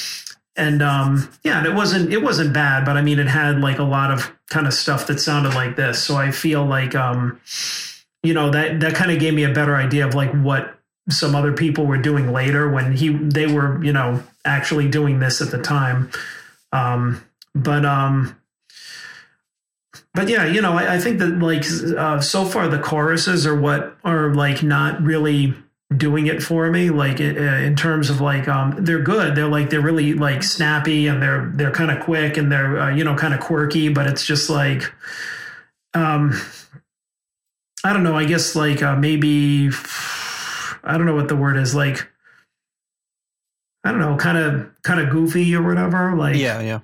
and 0.57 0.81
um 0.81 1.29
yeah 1.43 1.57
and 1.57 1.67
it 1.67 1.73
wasn't 1.73 2.11
it 2.13 2.21
wasn't 2.23 2.53
bad 2.53 2.85
but 2.85 2.95
i 2.95 3.01
mean 3.01 3.19
it 3.19 3.27
had 3.27 3.59
like 3.59 3.77
a 3.77 3.83
lot 3.83 4.09
of 4.09 4.31
kind 4.49 4.65
of 4.67 4.73
stuff 4.73 5.05
that 5.07 5.19
sounded 5.19 5.53
like 5.53 5.75
this 5.75 6.01
so 6.01 6.15
i 6.15 6.31
feel 6.31 6.63
like 6.65 6.95
um 6.95 7.37
you 8.23 8.33
know 8.33 8.49
that 8.49 8.79
that 8.79 8.95
kind 8.95 9.11
of 9.11 9.19
gave 9.19 9.33
me 9.33 9.43
a 9.43 9.53
better 9.53 9.75
idea 9.75 10.07
of 10.07 10.13
like 10.15 10.31
what 10.31 10.79
some 11.09 11.35
other 11.35 11.51
people 11.51 11.85
were 11.85 11.97
doing 11.97 12.31
later 12.31 12.69
when 12.69 12.93
he 12.93 13.09
they 13.09 13.47
were 13.47 13.83
you 13.83 13.91
know 13.91 14.23
actually 14.45 14.87
doing 14.87 15.19
this 15.19 15.41
at 15.41 15.51
the 15.51 15.61
time 15.61 16.09
um 16.71 17.23
but 17.53 17.85
um 17.85 18.39
but 20.13 20.29
yeah 20.29 20.45
you 20.45 20.61
know 20.61 20.73
i, 20.73 20.95
I 20.95 20.99
think 20.99 21.19
that 21.19 21.39
like 21.39 21.65
uh, 21.97 22.21
so 22.21 22.45
far 22.45 22.67
the 22.67 22.79
choruses 22.79 23.45
are 23.45 23.59
what 23.59 23.97
are 24.03 24.33
like 24.33 24.63
not 24.63 25.01
really 25.01 25.53
doing 25.95 26.27
it 26.27 26.41
for 26.41 26.69
me 26.71 26.89
like 26.89 27.19
uh, 27.19 27.23
in 27.23 27.75
terms 27.75 28.09
of 28.09 28.19
like 28.19 28.47
um 28.47 28.75
they're 28.83 29.01
good 29.01 29.35
they're 29.35 29.47
like 29.47 29.69
they're 29.69 29.81
really 29.81 30.13
like 30.13 30.43
snappy 30.43 31.07
and 31.07 31.21
they're 31.21 31.51
they're 31.55 31.71
kind 31.71 31.91
of 31.91 32.03
quick 32.03 32.37
and 32.37 32.51
they're 32.51 32.79
uh, 32.79 32.89
you 32.93 33.03
know 33.03 33.15
kind 33.15 33.33
of 33.33 33.39
quirky 33.39 33.89
but 33.89 34.07
it's 34.07 34.25
just 34.25 34.49
like 34.49 34.91
um 35.93 36.33
I 37.85 37.93
don't 37.93 38.01
know. 38.01 38.15
I 38.15 38.25
guess 38.25 38.55
like 38.55 38.81
uh, 38.81 38.95
maybe 38.95 39.69
I 40.83 40.97
don't 40.97 41.05
know 41.05 41.13
what 41.13 41.27
the 41.27 41.35
word 41.35 41.55
is 41.55 41.75
like. 41.75 42.09
I 43.85 43.91
don't 43.91 43.99
know, 44.01 44.17
kind 44.17 44.37
of 44.37 44.69
kind 44.83 44.99
of 44.99 45.09
goofy 45.11 45.55
or 45.55 45.63
whatever. 45.63 46.15
Like 46.17 46.35
Yeah, 46.35 46.59
yeah. 46.61 46.79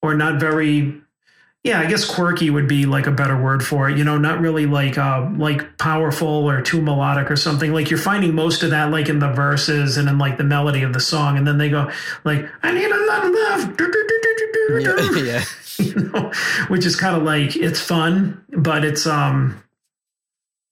or 0.00 0.14
not 0.14 0.40
very 0.40 0.94
yeah 1.64 1.80
i 1.80 1.86
guess 1.86 2.04
quirky 2.04 2.48
would 2.48 2.68
be 2.68 2.86
like 2.86 3.08
a 3.08 3.10
better 3.10 3.36
word 3.42 3.60
for 3.64 3.90
it 3.90 3.98
you 3.98 4.04
know 4.04 4.16
not 4.16 4.38
really 4.40 4.66
like 4.66 4.96
uh 4.96 5.28
like 5.36 5.76
powerful 5.78 6.48
or 6.48 6.62
too 6.62 6.80
melodic 6.80 7.28
or 7.28 7.34
something 7.34 7.72
like 7.72 7.90
you're 7.90 7.98
finding 7.98 8.32
most 8.36 8.62
of 8.62 8.70
that 8.70 8.92
like 8.92 9.08
in 9.08 9.18
the 9.18 9.32
verses 9.32 9.96
and 9.96 10.08
in 10.08 10.16
like 10.16 10.38
the 10.38 10.44
melody 10.44 10.82
of 10.82 10.92
the 10.92 11.00
song 11.00 11.36
and 11.36 11.44
then 11.44 11.58
they 11.58 11.68
go 11.68 11.90
like 12.24 12.48
i 12.62 12.70
need 12.70 12.88
a 12.88 13.06
lot 13.08 13.24
of 13.26 13.32
love 13.32 13.76
Yeah, 14.78 15.22
yeah. 15.22 15.44
you 15.78 15.94
know 16.12 16.30
which 16.68 16.86
is 16.86 16.94
kind 16.94 17.16
of 17.16 17.24
like 17.24 17.56
it's 17.56 17.80
fun 17.80 18.44
but 18.50 18.84
it's 18.84 19.04
um 19.06 19.60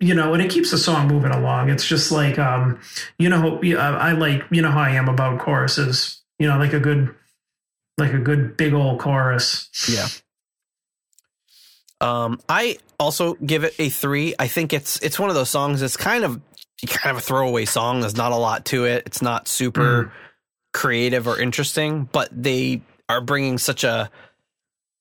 you 0.01 0.15
know 0.15 0.35
and 0.35 0.43
it 0.43 0.51
keeps 0.51 0.71
the 0.71 0.79
song 0.79 1.09
moving 1.09 1.31
along 1.31 1.71
it's 1.71 1.87
just 1.87 2.11
like 2.11 2.39
um 2.39 2.81
you 3.19 3.29
know 3.29 3.61
i 3.79 4.13
like 4.13 4.43
you 4.51 4.61
know 4.61 4.71
how 4.71 4.81
i 4.81 4.91
am 4.91 5.09
about 5.09 5.39
choruses 5.39 6.23
you 6.39 6.49
know 6.49 6.59
like 6.59 6.73
a 6.73 6.81
good 6.81 7.15
like 7.99 8.13
a 8.13 8.19
good 8.19 8.57
big 8.57 8.73
old 8.73 8.99
chorus 8.99 9.71
Yeah. 9.89 10.09
Um, 12.01 12.41
I 12.49 12.79
also 12.99 13.35
give 13.35 13.65
it 13.65 13.75
a 13.79 13.89
three. 13.89 14.35
I 14.39 14.47
think 14.47 14.73
it's 14.73 14.99
it's 14.99 15.19
one 15.19 15.31
of 15.31 15.35
those 15.35 15.49
songs. 15.49 15.81
It's 15.81 15.97
kind 15.97 16.25
of 16.25 16.41
kind 16.87 17.17
of 17.17 17.23
a 17.23 17.25
throwaway 17.25 17.65
song. 17.65 18.01
There's 18.01 18.17
not 18.17 18.33
a 18.33 18.37
lot 18.37 18.67
to 18.67 18.85
it. 18.85 19.05
It's 19.07 19.23
not 19.23 19.49
super 19.49 20.13
creative 20.75 21.27
or 21.27 21.41
interesting, 21.41 22.09
but 22.13 22.29
they 22.31 22.83
are 23.09 23.21
bringing 23.21 23.59
such 23.59 23.85
a 23.85 24.11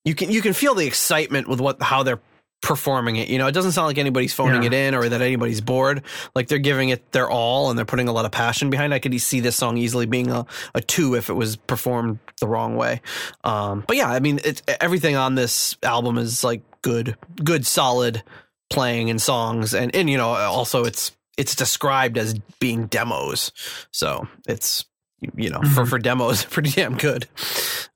you 0.06 0.16
can 0.16 0.32
you 0.32 0.41
can 0.41 0.54
feel 0.54 0.76
the 0.76 0.86
excitement 0.86 1.48
with 1.48 1.60
what 1.60 1.82
how 1.82 2.04
they're 2.04 2.22
performing 2.64 3.18
it. 3.18 3.28
You 3.28 3.38
know, 3.38 3.45
it 3.45 3.51
doesn't 3.51 3.74
sound 3.74 3.86
like 3.88 3.99
anybody's 3.99 4.34
phoning 4.34 4.64
Yeah. 4.64 4.68
it 4.68 4.74
in 4.74 4.95
or 4.95 5.07
that 5.07 5.22
anybody's 5.22 5.61
bored. 5.61 6.01
Like 6.34 6.47
they're 6.47 6.57
giving 6.57 6.89
it 6.89 7.11
their 7.11 7.30
all 7.30 7.70
and 7.70 7.78
they're 7.78 7.86
putting 7.86 8.07
a 8.07 8.11
lot 8.14 8.26
of 8.26 8.32
passion 8.32 8.72
behind. 8.72 8.91
it. 8.93 8.95
I 8.95 8.99
could 8.99 9.20
see 9.22 9.39
this 9.41 9.55
song 9.55 9.78
easily 9.78 10.07
being 10.07 10.32
a, 10.32 10.45
a 10.74 10.82
two 10.82 11.14
if 11.16 11.30
it 11.30 11.34
was 11.34 11.57
performed 11.57 12.18
the 12.39 12.47
wrong 12.47 12.76
way. 12.76 13.01
Um, 13.43 13.84
but 13.88 13.97
yeah, 13.97 14.09
I 14.09 14.20
mean, 14.20 14.39
it's 14.43 14.64
everything 14.82 15.16
on 15.16 15.36
this 15.36 15.78
album 15.84 16.18
is 16.18 16.43
like 16.43 16.64
good, 16.82 17.16
good, 17.43 17.68
solid 17.68 18.24
playing 18.70 19.09
and 19.11 19.22
songs, 19.22 19.74
and 19.76 19.95
and 19.95 20.09
you 20.09 20.18
know, 20.18 20.30
also 20.30 20.84
it's 20.86 21.11
it's 21.38 21.55
described 21.55 22.18
as 22.18 22.34
being 22.59 22.88
demos, 22.88 23.51
so 23.91 24.28
it's 24.47 24.86
you 25.36 25.49
know 25.49 25.59
for 25.76 25.84
Mhm. 25.84 25.89
for 25.89 25.99
demos 25.99 26.45
pretty 26.49 26.72
damn 26.72 26.97
good. 26.97 27.28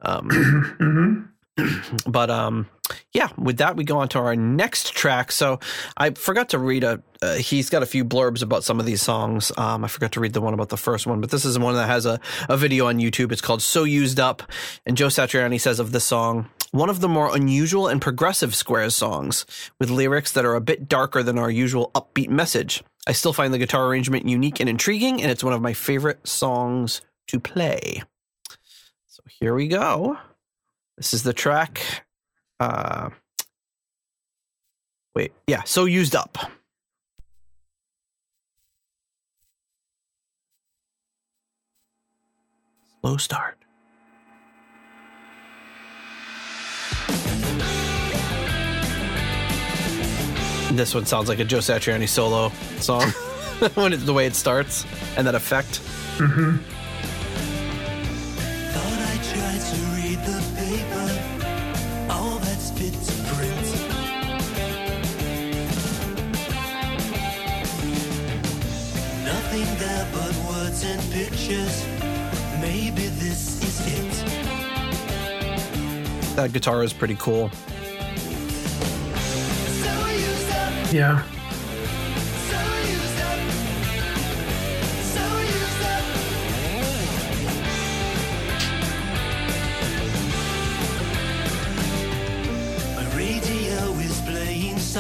Um, 0.02 0.30
hmm 0.30 1.22
but 2.08 2.30
um 2.30 2.68
yeah 3.14 3.30
with 3.38 3.58
that 3.58 3.76
we 3.76 3.84
go 3.84 3.98
on 3.98 4.08
to 4.10 4.20
our 4.20 4.36
next 4.36 4.94
track. 4.94 5.32
So 5.32 5.60
i 5.96 6.12
forgot 6.12 6.50
to 6.50 6.60
read 6.60 6.84
a 6.84 7.02
uh, 7.22 7.36
he's 7.36 7.70
got 7.70 7.82
a 7.82 7.88
few 7.88 8.06
blurbs 8.06 8.44
about 8.44 8.64
some 8.64 8.80
of 8.80 8.86
these 8.86 9.02
songs. 9.02 9.52
Um 9.58 9.84
i 9.84 9.88
forgot 9.88 10.12
to 10.14 10.20
read 10.20 10.34
the 10.34 10.42
one 10.42 10.54
about 10.54 10.70
the 10.70 10.78
first 10.78 11.08
one 11.08 11.22
but 11.22 11.32
this 11.32 11.46
is 11.46 11.58
one 11.58 11.76
that 11.76 11.88
has 11.88 12.06
a, 12.06 12.20
a 12.50 12.58
video 12.58 12.88
on 12.88 12.98
youtube. 12.98 13.32
It's 13.32 13.42
called 13.42 13.62
so 13.62 13.84
used 13.84 14.20
up. 14.20 14.44
And 14.86 14.96
joe 14.96 15.08
satriani 15.08 15.60
says 15.60 15.80
of 15.80 15.92
the 15.92 16.00
song 16.00 16.50
one 16.72 16.90
of 16.90 17.00
the 17.00 17.08
more 17.08 17.34
unusual 17.36 17.88
and 17.88 18.02
progressive 18.02 18.54
squares 18.54 18.94
songs 18.94 19.46
with 19.80 19.90
lyrics 19.90 20.34
that 20.34 20.46
are 20.46 20.56
a 20.56 20.62
bit 20.62 20.88
darker 20.88 21.24
than 21.24 21.38
our 21.38 21.50
usual 21.50 21.92
upbeat 21.96 22.30
message. 22.30 22.84
I 23.08 23.14
still 23.14 23.32
find 23.32 23.54
the 23.54 23.58
guitar 23.58 23.88
arrangement 23.88 24.28
unique 24.28 24.60
and 24.60 24.70
intriguing 24.70 25.22
and 25.22 25.32
it's 25.32 25.44
one 25.44 25.54
of 25.54 25.62
my 25.62 25.74
favorite 25.74 26.28
songs 26.28 27.02
to 27.28 27.40
play. 27.40 28.04
So 29.08 29.24
here 29.40 29.56
we 29.56 29.68
go 29.68 30.18
this 30.98 31.14
is 31.14 31.24
the 31.24 31.34
track. 31.34 32.06
Uh, 32.60 33.10
wait, 35.16 35.32
yeah, 35.46 35.64
so 35.64 35.86
used 35.86 36.16
up. 36.16 36.38
Slow 43.02 43.18
start. 43.18 43.58
This 50.72 50.94
one 50.94 51.06
sounds 51.06 51.30
like 51.30 51.40
a 51.40 51.46
Joe 51.46 51.60
Satriani 51.60 52.08
solo 52.08 52.52
song 52.80 53.02
when 53.76 53.94
it, 53.94 53.98
the 53.98 54.14
way 54.14 54.26
it 54.26 54.36
starts 54.36 54.86
and 55.16 55.26
that 55.26 55.34
effect. 55.36 55.78
hmm 56.18 56.58
paper, 60.68 61.10
all 62.10 62.40
that's 62.40 62.72
fit 62.72 62.92
to 62.92 63.14
print. 63.32 63.68
Nothing 69.24 69.68
there 69.80 70.08
but 70.12 70.36
words 70.50 70.84
and 70.84 71.02
pictures. 71.12 71.86
Maybe 72.60 73.08
this 73.24 73.64
is 73.64 73.78
it. 73.96 74.12
That 76.36 76.52
guitar 76.52 76.84
is 76.84 76.92
pretty 76.92 77.16
cool. 77.16 77.50
So 79.84 80.08
used 80.08 80.52
up, 80.52 80.94
Yeah. 80.94 81.24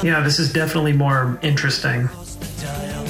Playing 0.01 0.05
something 0.05 0.07
Yeah, 0.07 0.23
this 0.23 0.39
is 0.39 0.51
definitely 0.51 0.93
more 0.93 1.39
interesting. 1.41 2.05
across 2.05 2.35
the 2.35 2.65
dial. 2.65 3.03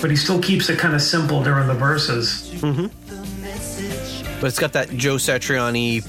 But 0.00 0.10
he 0.10 0.16
still 0.16 0.40
keeps 0.40 0.68
it 0.68 0.78
kind 0.78 0.94
of 0.94 1.02
simple 1.02 1.42
during 1.42 1.66
the 1.68 1.74
verses. 1.74 2.50
The 2.60 2.90
message 3.40 4.22
but 4.40 4.48
it's 4.48 4.58
got 4.58 4.72
that 4.72 4.90
Joe 4.90 5.16
Satriani 5.16 6.02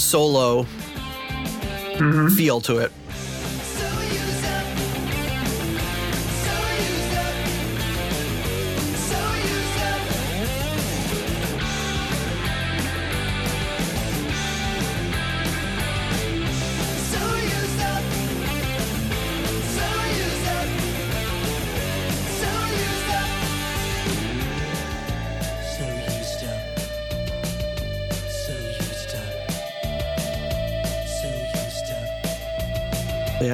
solo 0.00 0.62
mm-hmm. 0.62 2.28
feel 2.28 2.62
to 2.62 2.78
it. 2.78 2.92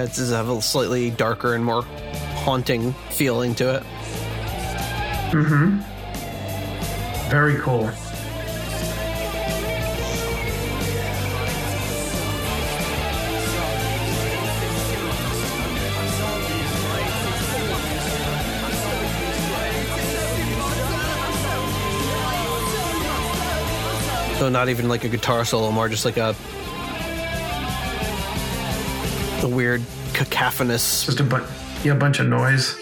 It 0.05 0.13
does 0.13 0.31
have 0.31 0.51
a 0.51 0.61
slightly 0.61 1.11
darker 1.11 1.55
and 1.55 1.65
more 1.65 1.83
haunting 2.45 2.93
feeling 3.11 3.55
to 3.55 3.77
it. 3.77 3.83
Mm-hmm. 5.33 5.79
Very 7.31 7.57
cool. 7.61 7.91
So 24.39 24.51
not 24.51 24.69
even 24.69 24.89
like 24.91 25.05
a 25.05 25.09
guitar 25.09 25.47
solo, 25.47 25.71
more 25.71 25.89
just 25.89 26.05
like 26.05 26.19
a 26.19 26.37
the 29.45 29.55
weird 29.55 29.83
cacophonous, 30.35 31.07
Just 31.07 31.21
a 31.21 31.23
bu- 31.23 31.45
yeah, 31.85 31.93
a 31.93 31.95
bunch 31.95 32.19
of 32.19 32.27
noise. 32.27 32.75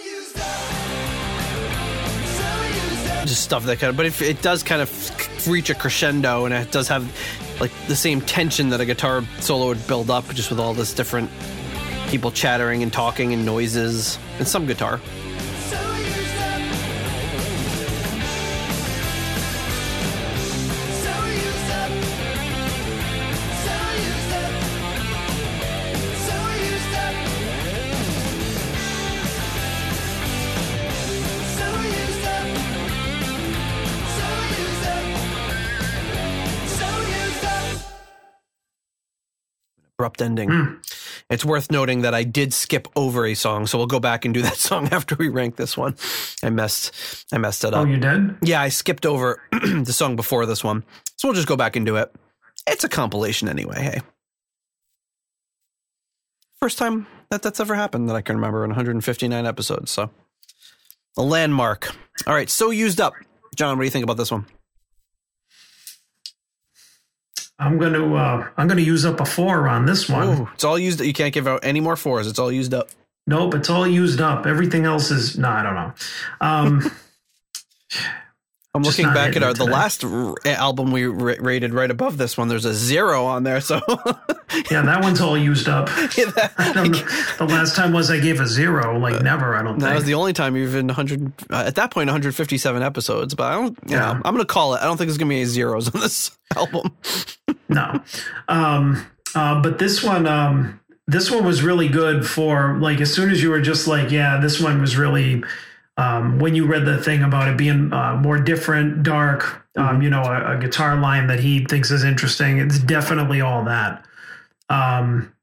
just 3.27 3.43
stuff 3.45 3.65
that 3.67 3.79
kind 3.79 3.91
of. 3.91 3.97
But 3.97 4.07
if 4.07 4.21
it 4.23 4.43
does 4.43 4.63
kind 4.63 4.83
of 4.83 5.47
reach 5.47 5.71
a 5.71 5.75
crescendo, 5.75 6.45
and 6.45 6.55
it 6.55 6.71
does 6.73 6.89
have 6.89 7.05
like 7.61 7.71
the 7.87 7.95
same 7.97 8.21
tension 8.21 8.71
that 8.71 8.81
a 8.81 8.85
guitar 8.87 9.23
solo 9.41 9.69
would 9.69 9.87
build 9.87 10.11
up, 10.11 10.27
just 10.35 10.51
with 10.51 10.59
all 10.59 10.75
this 10.75 10.93
different 10.95 11.31
people 12.09 12.31
chattering 12.31 12.83
and 12.83 12.93
talking 12.93 13.33
and 13.33 13.45
noises, 13.47 14.19
and 14.39 14.49
some 14.49 14.67
guitar. 14.67 15.01
Ending. 40.23 40.51
Hmm. 40.51 40.75
It's 41.29 41.45
worth 41.45 41.71
noting 41.71 42.03
that 42.03 42.15
I 42.15 42.25
did 42.25 42.55
skip 42.55 42.89
over 42.97 43.27
a 43.27 43.35
song, 43.35 43.67
so 43.67 43.77
we'll 43.77 43.87
go 43.87 44.01
back 44.01 44.25
and 44.25 44.33
do 44.33 44.41
that 44.49 44.57
song 44.57 44.89
after 44.93 45.15
we 45.17 45.29
rank 45.29 45.57
this 45.57 45.77
one. 45.77 45.97
I 46.43 46.51
messed, 46.51 46.95
I 47.33 47.39
messed 47.39 47.65
it 47.65 47.75
up. 47.75 47.87
Oh, 47.87 47.91
you 47.91 47.99
did? 47.99 48.37
yeah, 48.43 48.61
I 48.63 48.69
skipped 48.71 49.05
over 49.05 49.43
the 49.53 49.93
song 49.93 50.17
before 50.17 50.47
this 50.47 50.65
one, 50.65 50.85
so 51.17 51.29
we'll 51.29 51.35
just 51.35 51.49
go 51.49 51.57
back 51.57 51.77
and 51.77 51.85
do 51.85 51.97
it. 51.97 52.15
It's 52.67 52.85
a 52.85 52.89
compilation 52.89 53.49
anyway. 53.49 53.83
Hey, 53.83 54.01
first 56.61 56.79
time 56.79 57.07
that 57.31 57.43
that's 57.43 57.61
ever 57.61 57.75
happened 57.75 58.09
that 58.09 58.17
I 58.17 58.23
can 58.23 58.37
remember 58.37 58.65
in 58.65 58.71
159 58.71 59.47
episodes. 59.47 59.91
So 59.91 60.11
a 61.17 61.23
landmark. 61.23 61.95
All 62.27 62.35
right, 62.35 62.49
so 62.49 62.71
used 62.71 63.01
up. 63.01 63.15
John, 63.57 63.77
what 63.77 63.83
do 63.83 63.87
you 63.87 63.91
think 63.91 64.05
about 64.05 64.17
this 64.17 64.31
one? 64.31 64.47
I'm 67.63 67.79
gonna 67.79 68.15
uh, 68.15 68.49
I'm 68.57 68.67
gonna 68.67 68.81
use 68.81 69.05
up 69.05 69.21
a 69.21 69.25
four 69.25 69.69
on 69.69 69.87
this 69.87 70.09
one. 70.09 70.29
Ooh, 70.41 70.49
it's 70.55 70.65
all 70.65 70.79
used. 70.79 71.01
You 71.01 71.13
can't 71.13 71.33
give 71.33 71.47
out 71.47 71.61
any 71.63 71.81
more 71.81 71.97
fours. 71.97 72.27
It's 72.27 72.39
all 72.39 72.51
used 72.51 72.75
up. 72.75 72.91
Nope, 73.27 73.55
it's 73.55 73.71
all 73.71 73.87
used 73.87 74.21
up. 74.21 74.47
Everything 74.47 74.85
else 74.85 75.11
is 75.11 75.39
no, 75.39 75.49
I 75.49 75.63
don't 75.63 75.75
know. 75.75 75.93
Um, 76.41 76.91
I'm 78.75 78.83
Just 78.83 78.99
looking 78.99 79.13
back 79.13 79.37
at 79.37 79.43
our 79.43 79.53
the 79.53 79.67
last 79.67 80.03
r- 80.03 80.35
album 80.47 80.93
we 80.93 81.05
ra- 81.05 81.35
rated 81.41 81.75
right 81.75 81.91
above 81.91 82.17
this 82.17 82.39
one. 82.39 82.49
There's 82.49 82.65
a 82.65 82.73
zero 82.73 83.27
on 83.27 83.43
there, 83.43 83.61
so 83.61 83.83
yeah, 84.71 84.81
that 84.81 85.01
one's 85.03 85.21
all 85.21 85.37
used 85.37 85.69
up. 85.69 85.91
Yeah, 86.17 86.31
that-. 86.37 87.35
The 87.39 87.45
last 87.45 87.77
time 87.77 87.93
was 87.93 88.11
I 88.11 88.19
gave 88.19 88.41
a 88.41 88.47
zero, 88.47 88.99
like 88.99 89.21
never. 89.23 89.55
I 89.55 89.63
don't 89.63 89.73
think. 89.75 89.81
that 89.81 89.87
think. 89.89 89.95
was 89.97 90.05
the 90.05 90.15
only 90.15 90.33
time 90.33 90.57
you've 90.57 90.73
been 90.73 90.87
100 90.87 91.33
uh, 91.51 91.65
at 91.67 91.75
that 91.75 91.91
point 91.91 92.07
157 92.09 92.83
episodes. 92.83 93.35
But 93.35 93.45
I 93.45 93.55
don't, 93.57 93.79
you 93.87 93.97
Yeah. 93.97 94.15
know, 94.15 94.23
I'm 94.25 94.35
gonna 94.35 94.47
call 94.47 94.73
it. 94.75 94.79
I 94.81 94.85
don't 94.85 94.97
think 94.97 95.09
there's 95.09 95.19
gonna 95.19 95.29
be 95.29 95.37
any 95.37 95.45
zeros 95.45 95.95
on 95.95 96.01
this 96.01 96.31
album. 96.57 96.97
no. 97.69 98.01
Um, 98.49 99.05
uh, 99.35 99.61
but 99.61 99.79
this 99.81 100.03
one, 100.03 100.27
um, 100.27 100.81
this 101.07 101.31
one 101.31 101.45
was 101.45 101.63
really 101.63 101.89
good 101.89 102.27
for 102.27 102.79
like 102.81 103.03
as 103.03 103.13
soon 103.13 103.31
as 103.31 103.43
you 103.43 103.51
were 103.51 103.61
just 103.61 103.87
like, 103.87 104.11
yeah, 104.11 104.39
this 104.41 104.59
one 104.63 104.81
was 104.81 104.97
really. 104.97 105.45
Um, 105.99 106.39
when 106.39 106.55
you 106.55 106.67
read 106.67 106.87
the 106.87 106.97
thing 107.03 107.23
about 107.23 107.49
it 107.49 107.57
being 107.59 107.93
uh, 107.93 108.17
more 108.17 108.39
different, 108.39 109.03
dark, 109.03 109.67
um, 109.77 110.01
you 110.01 110.09
know, 110.09 110.23
a, 110.23 110.57
a 110.57 110.59
guitar 110.59 110.97
line 110.97 111.27
that 111.27 111.41
he 111.41 111.65
thinks 111.65 111.91
is 111.91 112.03
interesting, 112.03 112.59
it's 112.59 112.79
definitely 112.79 113.41
all 113.43 113.65
that. 113.67 114.05
Um, 114.71 115.35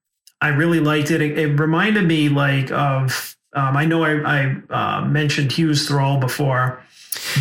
I 0.41 0.49
really 0.49 0.79
liked 0.79 1.11
it. 1.11 1.21
It, 1.21 1.37
it 1.37 1.59
reminded 1.59 2.05
me 2.07 2.29
like 2.29 2.71
of. 2.71 3.35
Um, 3.53 3.75
I 3.75 3.85
know 3.85 4.03
I, 4.03 4.11
I 4.21 4.55
uh, 4.69 5.05
mentioned 5.05 5.51
Hughes 5.51 5.87
Thrall 5.87 6.19
before, 6.19 6.83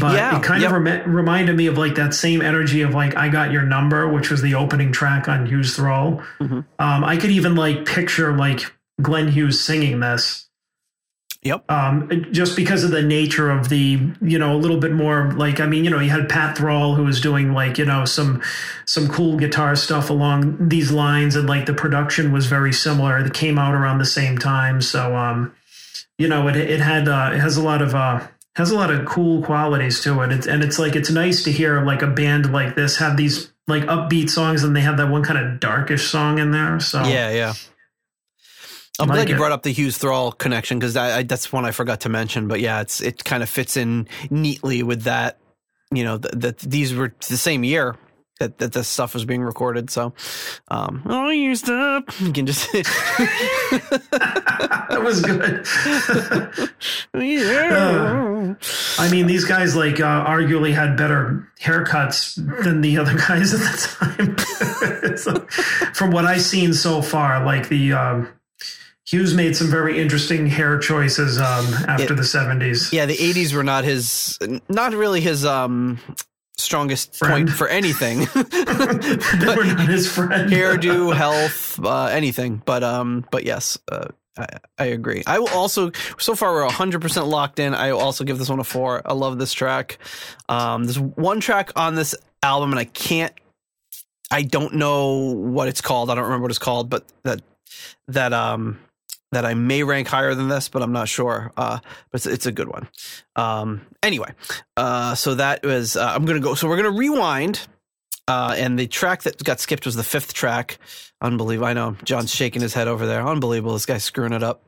but 0.00 0.14
Yeah, 0.14 0.38
it 0.38 0.42
kind 0.42 0.62
yep. 0.62 0.72
of 0.72 0.82
rem- 0.82 1.12
reminded 1.14 1.54
me 1.54 1.66
of 1.66 1.76
like 1.76 1.96
that 1.96 2.14
same 2.14 2.40
energy 2.40 2.80
of 2.80 2.94
like 2.94 3.14
I 3.14 3.28
got 3.28 3.52
your 3.52 3.62
number, 3.62 4.08
which 4.08 4.30
was 4.30 4.40
the 4.40 4.54
opening 4.54 4.90
track 4.90 5.28
on 5.28 5.44
Hughes 5.46 5.76
Thrall. 5.76 6.22
Mhm. 6.40 6.64
Um, 6.78 7.04
I 7.04 7.18
could 7.18 7.30
even 7.30 7.56
like 7.56 7.84
picture 7.84 8.34
like 8.34 8.62
Glenn 9.02 9.28
Hughes 9.28 9.60
singing 9.60 10.00
this 10.00 10.47
Yep. 11.42 11.70
um, 11.70 12.26
just 12.32 12.56
because 12.56 12.82
of 12.82 12.90
the 12.90 13.00
nature 13.00 13.48
of 13.48 13.68
the, 13.68 14.00
you 14.20 14.38
know, 14.38 14.56
a 14.56 14.58
little 14.58 14.78
bit 14.78 14.92
more 14.92 15.32
like, 15.32 15.60
I 15.60 15.66
mean, 15.66 15.84
you 15.84 15.90
know, 15.90 16.00
you 16.00 16.10
had 16.10 16.28
Pat 16.28 16.58
Thrall 16.58 16.96
who 16.96 17.04
was 17.04 17.20
doing 17.20 17.52
like, 17.52 17.78
you 17.78 17.84
know, 17.84 18.04
some, 18.04 18.42
some 18.86 19.08
cool 19.08 19.36
guitar 19.36 19.76
stuff 19.76 20.10
along 20.10 20.68
these 20.68 20.90
lines. 20.90 21.36
And 21.36 21.48
like 21.48 21.66
the 21.66 21.74
production 21.74 22.32
was 22.32 22.46
very 22.46 22.72
similar. 22.72 23.18
It 23.18 23.32
came 23.34 23.56
out 23.56 23.72
around 23.72 23.98
the 23.98 24.04
same 24.04 24.36
time. 24.36 24.82
So, 24.82 25.14
um, 25.16 25.54
you 26.18 26.26
know, 26.26 26.48
it, 26.48 26.56
it 26.56 26.80
had, 26.80 27.06
uh, 27.06 27.30
it 27.32 27.38
has 27.38 27.56
a 27.56 27.62
lot 27.62 27.82
of, 27.82 27.94
uh, 27.94 28.26
has 28.56 28.72
a 28.72 28.74
lot 28.74 28.90
of 28.90 29.06
cool 29.06 29.40
qualities 29.42 30.00
to 30.00 30.20
it. 30.22 30.32
It's, 30.32 30.48
and 30.48 30.64
it's 30.64 30.80
like, 30.80 30.96
it's 30.96 31.10
nice 31.10 31.44
to 31.44 31.52
hear 31.52 31.84
like 31.84 32.02
a 32.02 32.08
band 32.08 32.52
like 32.52 32.74
this 32.74 32.96
have 32.96 33.16
these 33.16 33.52
like 33.68 33.84
upbeat 33.84 34.28
songs 34.28 34.64
and 34.64 34.74
they 34.74 34.80
have 34.80 34.96
that 34.96 35.08
one 35.08 35.22
kind 35.22 35.38
of 35.38 35.60
darkish 35.60 36.08
song 36.08 36.40
in 36.40 36.50
there. 36.50 36.80
So 36.80 37.04
Yeah, 37.04 37.30
yeah. 37.30 37.54
I'm 38.98 39.08
Like 39.08 39.16
glad 39.16 39.28
you 39.28 39.36
brought 39.36 39.52
up 39.52 39.62
the 39.62 39.70
Hughes 39.70 39.96
Thrall 39.98 40.32
connection 40.32 40.78
because 40.78 40.96
I, 40.96 41.18
I, 41.18 41.22
that's 41.22 41.52
one 41.52 41.64
I 41.64 41.70
forgot 41.70 42.00
to 42.00 42.08
mention. 42.08 42.48
But 42.48 42.60
yeah, 42.60 42.80
it's 42.80 43.00
it 43.00 43.24
kind 43.24 43.42
of 43.42 43.48
fits 43.48 43.76
in 43.76 44.08
neatly 44.30 44.82
with 44.82 45.02
that. 45.02 45.38
You 45.90 46.04
know 46.04 46.18
that 46.18 46.40
that 46.40 46.58
these 46.58 46.94
were 46.94 47.14
the 47.28 47.36
same 47.36 47.64
year 47.64 47.96
that 48.38 48.58
that 48.58 48.72
this 48.72 48.88
stuff 48.88 49.14
was 49.14 49.24
being 49.24 49.42
recorded. 49.42 49.90
So, 49.90 50.12
um, 50.68 51.02
all 51.06 51.32
used 51.32 51.68
up. 51.68 52.04
You 52.20 52.32
can 52.32 52.46
just 52.46 52.70
that 52.72 52.86
was 55.02 55.20
good. 55.20 55.66
yeah. 57.14 58.54
I 58.98 59.10
mean, 59.10 59.26
these 59.26 59.44
guys 59.44 59.74
like 59.76 60.00
uh, 60.00 60.24
arguably 60.24 60.72
had 60.72 60.96
better 60.96 61.48
haircuts 61.60 62.36
than 62.64 62.80
the 62.80 62.98
other 62.98 63.14
guys 63.16 63.54
at 63.54 63.60
the 63.60 63.76
time. 63.98 64.36
So, 65.18 65.46
from 65.94 66.12
what 66.12 66.24
I've 66.26 66.42
seen 66.42 66.72
so 66.72 67.02
far, 67.02 67.44
like 67.44 67.68
the 67.68 67.92
um, 67.92 68.28
Hughes 69.10 69.32
made 69.34 69.56
some 69.56 69.70
very 69.70 69.98
interesting 69.98 70.46
hair 70.46 70.78
choices 70.78 71.38
um, 71.38 71.64
after 71.88 72.12
It- 72.12 72.16
the 72.16 72.24
seventies. 72.24 72.92
yeah, 72.92 73.06
the 73.06 73.16
'80s 73.16 73.54
were 73.54 73.64
not 73.64 73.84
his, 73.84 74.38
not 74.68 74.92
really 74.92 75.20
his 75.20 75.44
um 75.46 75.98
strongest 76.58 77.16
Friend. 77.16 77.46
point 77.46 77.50
for 77.56 77.68
anything. 77.68 78.18
they 78.34 79.54
were 79.56 79.64
not 79.64 79.88
his 79.88 80.10
friend. 80.12 80.50
hairdo, 80.50 81.14
health, 81.14 81.78
uh, 81.82 82.06
anything. 82.06 82.60
But 82.66 82.84
um, 82.84 83.24
but 83.30 83.44
yes, 83.44 83.78
uh, 83.90 84.08
I, 84.36 84.46
I 84.78 84.84
agree. 84.86 85.22
I 85.26 85.38
will 85.38 85.48
also. 85.48 85.90
So 86.18 86.34
far, 86.34 86.52
we're 86.52 86.70
hundred 86.70 87.00
percent 87.00 87.28
locked 87.28 87.58
in. 87.58 87.74
I 87.74 87.92
will 87.92 88.00
also 88.00 88.24
give 88.24 88.38
this 88.38 88.50
one 88.50 88.60
a 88.60 88.64
four. 88.64 89.00
I 89.06 89.14
love 89.14 89.38
this 89.38 89.52
track. 89.54 89.98
Um, 90.50 90.84
there's 90.84 90.98
one 90.98 91.40
track 91.40 91.72
on 91.76 91.94
this 91.94 92.14
album, 92.42 92.72
and 92.72 92.78
I 92.78 92.84
can't. 92.84 93.32
I 94.30 94.42
don't 94.42 94.74
know 94.74 95.32
what 95.32 95.68
it's 95.68 95.80
called. 95.80 96.10
I 96.10 96.14
don't 96.14 96.24
remember 96.24 96.42
what 96.42 96.50
it's 96.50 96.58
called, 96.58 96.90
but 96.90 97.04
that 97.22 97.40
that 98.08 98.34
um 98.34 98.78
that 99.32 99.44
I 99.44 99.54
may 99.54 99.82
rank 99.82 100.08
higher 100.08 100.34
than 100.34 100.48
this, 100.48 100.68
but 100.68 100.82
I'm 100.82 100.92
not 100.92 101.08
sure. 101.08 101.52
Uh, 101.56 101.78
but 102.10 102.20
it's, 102.20 102.26
it's 102.26 102.46
a 102.46 102.52
good 102.52 102.68
one. 102.68 102.88
Um, 103.36 103.82
anyway, 104.02 104.32
uh, 104.76 105.14
so 105.14 105.34
that 105.34 105.64
was. 105.64 105.96
Uh, 105.96 106.12
I'm 106.14 106.24
gonna 106.24 106.40
go. 106.40 106.54
So 106.54 106.68
we're 106.68 106.76
gonna 106.76 106.90
rewind. 106.90 107.66
Uh, 108.26 108.54
and 108.58 108.78
the 108.78 108.86
track 108.86 109.22
that 109.22 109.42
got 109.42 109.58
skipped 109.58 109.86
was 109.86 109.96
the 109.96 110.02
fifth 110.02 110.34
track. 110.34 110.78
Unbelievable. 111.22 111.66
I 111.66 111.72
know 111.72 111.96
John's 112.04 112.32
shaking 112.32 112.60
his 112.60 112.74
head 112.74 112.86
over 112.86 113.06
there. 113.06 113.26
Unbelievable. 113.26 113.72
This 113.72 113.86
guy's 113.86 114.04
screwing 114.04 114.34
it 114.34 114.42
up. 114.42 114.62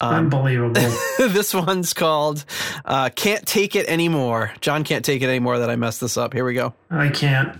Um, 0.00 0.14
Unbelievable. 0.24 0.72
this 1.18 1.54
one's 1.54 1.94
called 1.94 2.44
uh, 2.84 3.10
Can't 3.10 3.46
Take 3.46 3.76
It 3.76 3.86
Anymore. 3.86 4.52
John 4.60 4.82
can't 4.82 5.04
take 5.04 5.22
it 5.22 5.28
anymore 5.28 5.60
that 5.60 5.70
I 5.70 5.76
messed 5.76 6.00
this 6.00 6.16
up. 6.16 6.32
Here 6.32 6.44
we 6.44 6.54
go. 6.54 6.74
I 6.90 7.08
can't. 7.08 7.56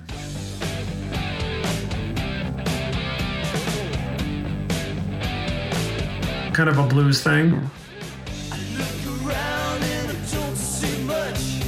Kind 6.59 6.71
of 6.71 6.79
a 6.79 6.89
blues 6.89 7.23
thing. 7.23 7.53
Look 7.53 9.23
around 9.23 9.81
and 9.81 10.11
I 10.11 10.15
don't 10.33 10.57
see 10.57 11.05
much. 11.05 11.63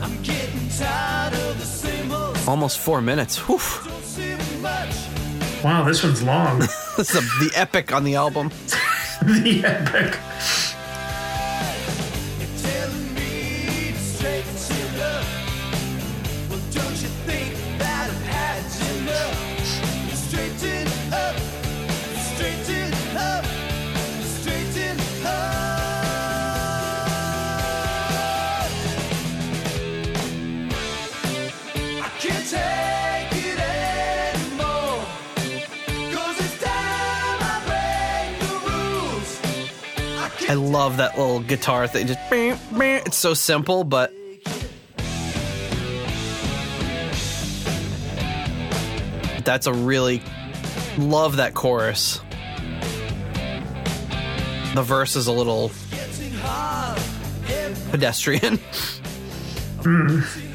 I'm 0.00 0.22
getting 0.22 0.68
tired 0.68 1.34
of 1.34 1.58
the 1.58 1.64
same 1.64 2.12
old. 2.12 2.38
Almost 2.46 2.78
four 2.78 3.02
minutes. 3.02 3.38
Whew. 3.48 3.58
Don't 3.58 4.04
see 4.04 4.36
much. 4.60 4.94
Wow, 5.64 5.82
this 5.82 6.04
one's 6.04 6.22
long. 6.22 6.60
This 6.96 7.10
is 7.12 7.16
a, 7.16 7.20
the 7.44 7.50
epic 7.56 7.92
on 7.92 8.04
the 8.04 8.14
album. 8.14 8.50
the 9.22 9.64
epic. 9.64 10.16
I 40.48 40.54
love 40.54 40.96
that 40.96 41.18
little 41.18 41.40
guitar 41.40 41.86
thing. 41.86 42.06
Just 42.06 42.18
it's 42.32 43.16
so 43.18 43.34
simple, 43.34 43.84
but 43.84 44.12
that's 49.44 49.66
a 49.66 49.72
really 49.74 50.22
love 50.96 51.36
that 51.36 51.52
chorus. 51.52 52.20
The 54.74 54.82
verse 54.82 55.16
is 55.16 55.26
a 55.26 55.32
little 55.32 55.70
pedestrian. 57.90 58.58
up 59.78 60.47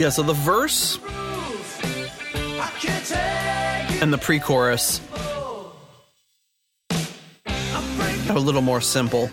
Yeah, 0.00 0.10
so 0.10 0.22
the 0.22 0.32
verse 0.32 1.00
I 1.04 2.70
can't 2.78 3.04
take 3.04 3.96
it. 3.96 4.02
and 4.02 4.12
the 4.12 4.18
pre-chorus 4.18 5.00
are 8.30 8.36
a 8.36 8.38
little 8.38 8.62
more 8.62 8.80
simple, 8.80 9.28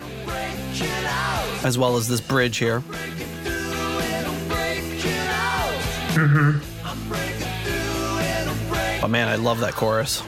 as 1.62 1.78
well 1.78 1.96
as 1.96 2.08
this 2.08 2.20
bridge 2.20 2.56
here. 2.56 2.80
Breaking 2.80 3.26
through 3.44 3.52
and 3.52 4.26
I'm 4.26 4.48
breaking 4.48 5.18
out. 5.28 6.60
I'm 6.84 7.08
breaking 7.08 7.52
through 7.62 8.18
and 8.18 8.50
I'm 8.50 8.68
breaking 8.68 9.00
But 9.02 9.08
man, 9.10 9.28
I 9.28 9.36
love 9.36 9.60
that 9.60 9.74
chorus. 9.74 10.20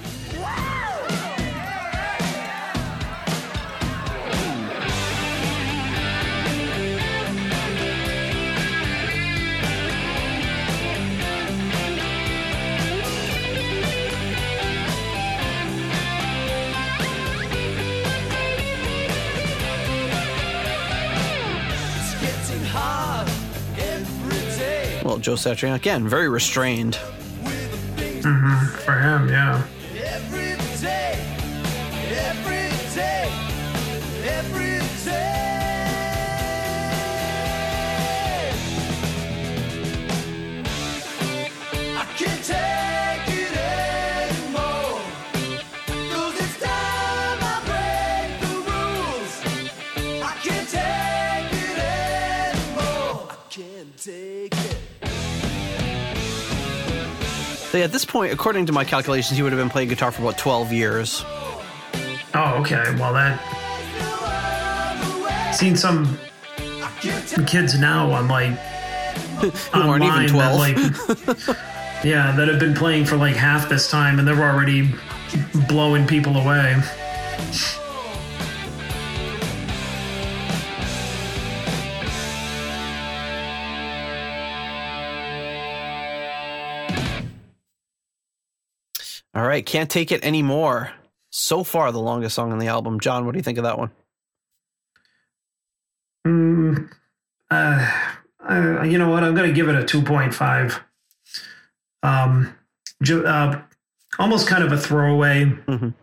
Joe 25.29 25.35
Satriani 25.35 25.75
again, 25.75 26.09
very 26.09 26.31
restrained. 26.31 26.95
Thing 26.95 28.23
For 28.23 28.95
him, 28.99 29.29
yeah. 29.29 29.63
So 57.79 57.83
yeah, 57.83 57.85
at 57.85 57.93
this 57.93 58.05
point, 58.05 58.33
according 58.33 58.67
to 58.67 58.73
my 58.73 58.83
calculations, 58.85 59.37
he 59.37 59.43
would 59.45 59.53
have 59.53 59.61
been 59.61 59.71
playing 59.71 59.89
guitar 59.89 60.11
for 60.11 60.23
about 60.23 60.37
12 60.37 60.73
years. 60.73 61.23
Oh, 62.35 62.57
okay. 62.61 62.83
Well, 62.99 63.13
that 63.13 63.39
seen 65.55 65.77
some 65.77 66.19
I 66.59 66.91
can't 67.01 67.29
take 67.29 67.47
kids 67.47 67.79
now 67.79 68.11
on 68.11 68.27
like 68.27 68.51
Who 69.39 69.81
aren't 69.81 70.03
even 70.03 70.27
12. 70.27 70.35
that 70.35 70.57
like 70.59 70.77
yeah 72.05 72.33
that 72.33 72.49
have 72.49 72.59
been 72.59 72.75
playing 72.75 73.05
for 73.05 73.17
like 73.17 73.37
half 73.37 73.69
this 73.69 73.89
time 73.89 74.19
and 74.19 74.27
they're 74.27 74.43
already 74.43 74.91
blowing 75.69 76.05
people 76.05 76.37
away. 76.37 76.83
Right, 89.59 89.67
can't 89.67 89.91
take 89.91 90.13
it 90.13 90.25
anymore. 90.25 90.93
So 91.31 91.63
far, 91.65 91.93
the 91.93 92.01
longest 92.01 92.35
song 92.35 92.53
on 92.53 92.59
the 92.59 92.69
album. 92.69 93.01
John, 93.01 93.27
what 93.27 93.33
do 93.33 93.39
you 93.39 93.43
think 93.43 93.59
of 93.59 93.65
that 93.65 93.79
one? 93.79 93.91
Mm, 96.27 96.91
uh, 97.51 97.91
uh, 98.49 98.83
you 98.83 98.99
know 98.99 99.11
what? 99.11 99.25
I'm 99.25 99.35
going 99.35 99.49
to 99.49 99.55
give 99.55 99.69
it 99.69 99.75
a 99.75 99.83
2.5. 99.85 100.81
Um, 102.03 102.55
ju- 103.03 103.27
uh, 103.27 103.61
almost 104.19 104.49
kind 104.49 104.63
of 104.65 104.73
a 104.73 104.79
throwaway. 104.79 105.45
Mhm. 105.45 105.95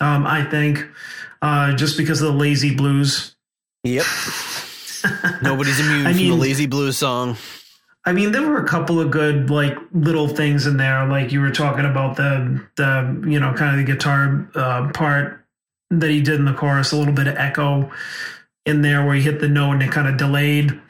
Um, 0.00 0.26
I 0.26 0.44
think 0.44 0.86
uh, 1.42 1.74
just 1.74 1.96
because 1.96 2.20
of 2.20 2.32
the 2.32 2.38
lazy 2.38 2.74
blues. 2.74 3.36
Yep. 3.84 4.04
Nobody's 5.42 5.80
immune 5.80 6.06
I 6.06 6.12
from 6.12 6.22
the 6.28 6.34
lazy 6.34 6.66
blues 6.66 6.98
song. 6.98 7.36
I 8.06 8.12
mean, 8.12 8.32
there 8.32 8.48
were 8.48 8.62
a 8.62 8.66
couple 8.66 8.98
of 9.00 9.10
good 9.10 9.50
like 9.50 9.76
little 9.92 10.26
things 10.28 10.66
in 10.66 10.76
there, 10.78 11.06
like 11.06 11.32
you 11.32 11.40
were 11.40 11.50
talking 11.50 11.84
about 11.84 12.16
the 12.16 12.64
the 12.76 13.22
you 13.28 13.38
know 13.38 13.52
kind 13.54 13.78
of 13.78 13.86
the 13.86 13.92
guitar 13.92 14.48
uh, 14.54 14.88
part 14.92 15.44
that 15.90 16.08
he 16.10 16.20
did 16.22 16.36
in 16.38 16.44
the 16.46 16.54
chorus, 16.54 16.92
a 16.92 16.96
little 16.96 17.12
bit 17.14 17.26
of 17.26 17.36
echo 17.36 17.90
in 18.64 18.80
there 18.82 19.04
where 19.04 19.14
he 19.14 19.22
hit 19.22 19.40
the 19.40 19.48
note 19.48 19.72
and 19.72 19.82
it 19.82 19.90
kind 19.90 20.08
of 20.08 20.16
delayed. 20.16 20.80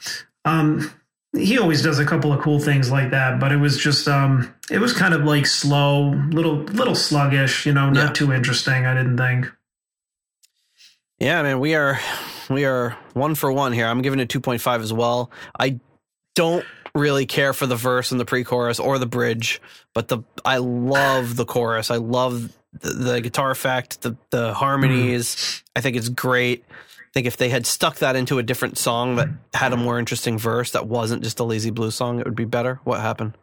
Um, 0.45 0.91
he 1.37 1.59
always 1.59 1.83
does 1.83 1.99
a 1.99 2.05
couple 2.05 2.33
of 2.33 2.41
cool 2.41 2.59
things 2.59 2.91
like 2.91 3.11
that, 3.11 3.39
but 3.41 3.51
it 3.53 3.57
was 3.57 3.77
just 3.79 4.07
um, 4.07 4.55
it 4.71 4.79
was 4.79 4.93
kind 4.93 5.13
of 5.15 5.25
like 5.25 5.47
slow, 5.47 6.11
little 6.31 6.59
little 6.65 6.95
sluggish, 6.95 7.67
you 7.67 7.73
know, 7.73 7.91
not 7.91 8.05
Yeah. 8.07 8.13
too 8.13 8.33
interesting. 8.33 8.87
I 8.87 8.95
didn't 8.95 9.17
think. 9.17 9.51
Yeah, 11.19 11.43
man, 11.43 11.59
we 11.61 11.75
are 11.75 11.99
we 12.49 12.65
are 12.65 12.97
one 13.15 13.35
for 13.35 13.51
one 13.53 13.73
here. 13.73 13.87
I'm 13.87 14.01
giving 14.03 14.21
it 14.21 14.29
2.5 14.29 14.81
as 14.81 14.93
well. 14.93 15.31
I 15.59 15.79
don't 16.35 16.65
really 16.95 17.27
care 17.27 17.53
for 17.53 17.67
the 17.67 17.77
verse 17.77 18.11
and 18.11 18.21
the 18.21 18.25
pre-chorus 18.25 18.81
or 18.81 18.99
the 18.99 19.07
bridge, 19.07 19.61
but 19.95 20.09
the 20.09 20.21
I 20.45 20.59
love 20.59 21.37
the 21.37 21.45
chorus. 21.45 21.91
I 21.91 21.97
love 21.97 22.53
the, 22.73 22.91
the 22.91 23.21
guitar 23.21 23.51
effect, 23.51 24.03
the 24.03 24.17
the 24.31 24.55
harmonies. 24.55 25.35
Mm. 25.35 25.63
I 25.77 25.81
think 25.81 25.97
it's 25.97 26.09
great. 26.09 26.65
I 26.69 27.13
think 27.13 27.27
if 27.27 27.37
they 27.37 27.49
had 27.49 27.67
stuck 27.67 27.97
that 27.97 28.15
into 28.15 28.39
a 28.39 28.43
different 28.43 28.79
song 28.79 29.17
that 29.17 29.29
had 29.53 29.73
a 29.73 29.77
more 29.77 29.99
interesting 29.99 30.39
verse 30.39 30.71
that 30.73 30.87
wasn't 30.87 31.25
just 31.25 31.41
a 31.41 31.45
lazy 31.45 31.71
blues 31.71 31.97
song, 31.97 32.21
it 32.21 32.25
would 32.25 32.37
be 32.37 32.45
better. 32.45 32.81
What 32.85 33.01
happened? 33.01 33.37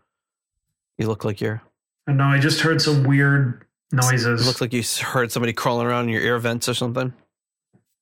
You 0.98 1.08
look 1.08 1.26
like 1.26 1.42
you're. 1.42 1.62
No. 2.08 2.24
I 2.24 2.40
just 2.40 2.62
heard 2.62 2.82
some 2.82 3.04
weird 3.04 3.66
noises. 3.92 4.42
It 4.42 4.46
looks 4.46 4.62
like 4.62 4.72
you 4.72 4.84
heard 5.02 5.34
somebody 5.34 5.52
crawling 5.52 5.86
around 5.86 6.06
in 6.06 6.10
your 6.12 6.22
ear 6.22 6.40
vents 6.40 6.70
or 6.70 6.74
something. 6.74 7.14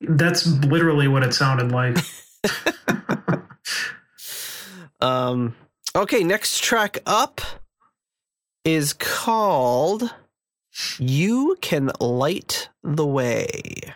That's 0.02 0.46
literally 0.46 1.08
what 1.08 1.24
it 1.24 1.34
sounded 1.34 1.72
like. 1.72 1.98
Um, 5.06 5.56
okay, 5.96 6.24
next 6.24 6.64
track 6.64 6.98
up 7.06 7.40
is 8.64 8.94
called 8.94 10.12
You 10.98 11.58
Can 11.62 11.92
Light 12.00 12.70
the 12.82 13.06
Way. 13.06 13.94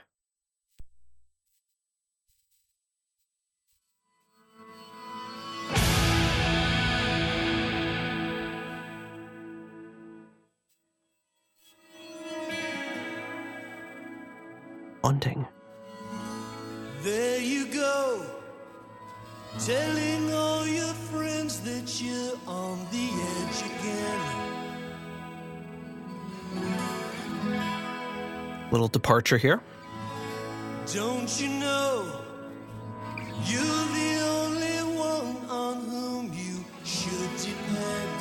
Haunting. 15.04 15.48
There 17.02 17.42
you 17.42 17.66
telling 19.66 20.34
all 20.34 20.66
your 20.66 20.94
friends 21.12 21.60
that 21.62 22.02
you're 22.02 22.38
on 22.48 22.80
the 22.92 23.10
edge 23.10 23.62
again. 23.72 24.20
Little 28.72 28.88
departure 28.88 29.38
here. 29.38 29.62
Don't 30.94 31.42
you 31.42 31.50
know 31.50 32.06
you're 33.46 33.62
the 33.62 34.22
only 34.24 34.80
one 34.98 35.36
on 35.50 35.76
whom 35.84 36.32
you 36.34 36.64
should 36.86 37.36
depend? 37.38 38.20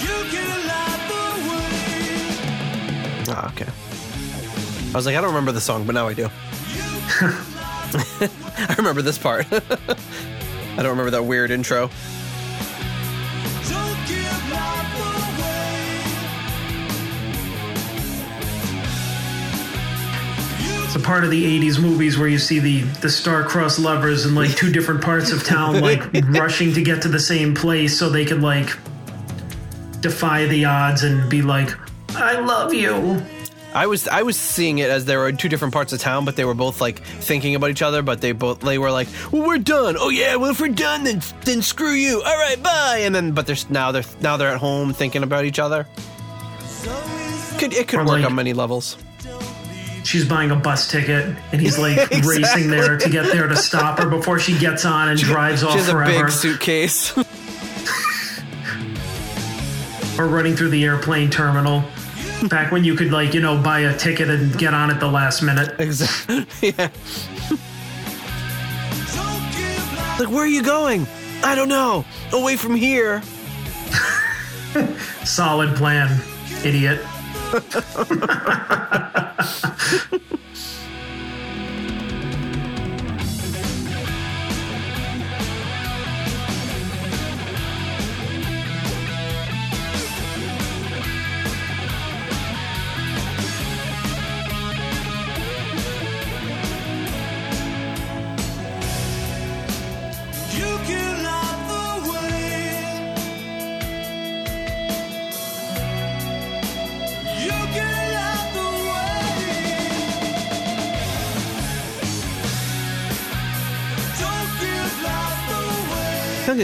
You 0.00 0.16
can 0.32 0.66
light 0.66 1.02
the 1.12 1.24
way. 1.50 1.66
Ah, 3.28 3.52
okay. 3.52 3.70
I 4.92 4.96
was 4.96 5.04
like, 5.06 5.16
I 5.16 5.20
don't 5.20 5.30
remember 5.30 5.52
the 5.52 5.60
song, 5.60 5.84
but 5.84 5.94
now 5.94 6.08
I 6.08 6.14
do. 6.14 6.30
I 8.56 8.74
remember 8.78 9.02
this 9.02 9.18
part. 9.18 9.46
I 9.52 9.58
don't 10.76 10.90
remember 10.90 11.10
that 11.10 11.22
weird 11.22 11.50
intro. 11.50 11.90
Don't 13.68 14.06
give 14.08 14.50
life 14.50 14.94
away. 15.38 16.04
It's 20.84 20.96
a 20.96 21.00
part 21.00 21.24
of 21.24 21.30
the 21.30 21.60
80s 21.60 21.80
movies 21.80 22.18
where 22.18 22.28
you 22.28 22.38
see 22.38 22.58
the 22.58 22.80
the 23.00 23.10
star-crossed 23.10 23.78
lovers 23.78 24.24
in 24.26 24.34
like 24.34 24.56
two 24.56 24.72
different 24.72 25.02
parts 25.02 25.30
of 25.30 25.44
town 25.44 25.80
like 25.80 26.02
rushing 26.30 26.72
to 26.72 26.82
get 26.82 27.02
to 27.02 27.08
the 27.08 27.20
same 27.20 27.54
place 27.54 27.98
so 27.98 28.08
they 28.08 28.24
could 28.24 28.42
like 28.42 28.76
defy 30.00 30.46
the 30.46 30.64
odds 30.64 31.02
and 31.02 31.28
be 31.30 31.42
like 31.42 31.68
I 32.16 32.40
love 32.40 32.72
you. 32.72 33.22
I 33.74 33.86
was 33.86 34.06
I 34.06 34.22
was 34.22 34.38
seeing 34.38 34.78
it 34.78 34.88
as 34.88 35.04
they 35.04 35.16
were 35.16 35.32
two 35.32 35.48
different 35.48 35.74
parts 35.74 35.92
of 35.92 35.98
town, 36.00 36.24
but 36.24 36.36
they 36.36 36.44
were 36.44 36.54
both 36.54 36.80
like 36.80 37.00
thinking 37.02 37.54
about 37.56 37.70
each 37.70 37.82
other. 37.82 38.02
But 38.02 38.20
they 38.20 38.30
both 38.32 38.60
they 38.60 38.78
were 38.78 38.90
like, 38.92 39.08
"Well, 39.32 39.44
we're 39.46 39.58
done. 39.58 39.96
Oh 39.98 40.10
yeah, 40.10 40.36
well 40.36 40.50
if 40.50 40.60
we're 40.60 40.68
done, 40.68 41.02
then 41.04 41.20
then 41.44 41.60
screw 41.60 41.90
you. 41.92 42.22
All 42.24 42.36
right, 42.38 42.62
bye." 42.62 43.00
And 43.02 43.12
then, 43.14 43.32
but 43.32 43.46
there's 43.46 43.68
now 43.70 43.90
they're 43.92 44.04
now 44.20 44.36
they're 44.36 44.50
at 44.50 44.58
home 44.60 44.92
thinking 44.92 45.22
about 45.24 45.44
each 45.44 45.58
other. 45.58 45.86
Could 47.58 47.72
it 47.74 47.88
could 47.88 47.98
Or 48.00 48.04
work 48.04 48.08
like- 48.20 48.24
on 48.26 48.34
many 48.34 48.52
levels. 48.52 48.96
she's 50.04 50.24
buying 50.28 50.50
a 50.50 50.56
bus 50.56 50.90
ticket 50.90 51.34
and 51.50 51.60
he's 51.60 51.78
like 51.78 51.96
racing 52.24 52.68
there 52.70 52.96
to 52.98 53.08
get 53.08 53.32
there 53.32 53.48
to 53.48 53.56
stop 53.56 53.98
her 53.98 54.06
before 54.08 54.38
she 54.38 54.56
gets 54.58 54.84
on 54.84 55.08
and 55.08 55.18
drives 55.18 55.62
off 55.64 55.72
She 55.72 55.78
has 55.78 55.88
a 55.88 55.92
forever. 55.92 56.24
big 56.24 56.30
suitcase. 56.32 57.16
or 60.18 60.26
running 60.28 60.54
through 60.54 60.68
the 60.68 60.84
airplane 60.84 61.30
terminal. 61.30 61.82
Back 62.48 62.72
when 62.72 62.84
you 62.84 62.94
could 62.94 63.10
like, 63.10 63.32
you 63.32 63.40
know, 63.40 63.60
buy 63.60 63.80
a 63.80 63.96
ticket 63.96 64.28
and 64.28 64.56
get 64.58 64.74
on 64.74 64.90
at 64.90 65.00
the 65.00 65.08
last 65.08 65.42
minute. 65.42 65.74
exactly. 65.78 66.46
yeah. 66.76 66.90
Like, 70.18 70.28
where 70.28 70.44
are 70.44 70.46
you 70.46 70.62
going? 70.62 71.06
I 71.42 71.54
don't 71.54 71.68
know. 71.68 72.04
Away 72.32 72.56
from 72.56 72.74
here. 72.74 73.22
Solid 75.24 75.74
plan, 75.76 76.20
idiot. 76.64 77.00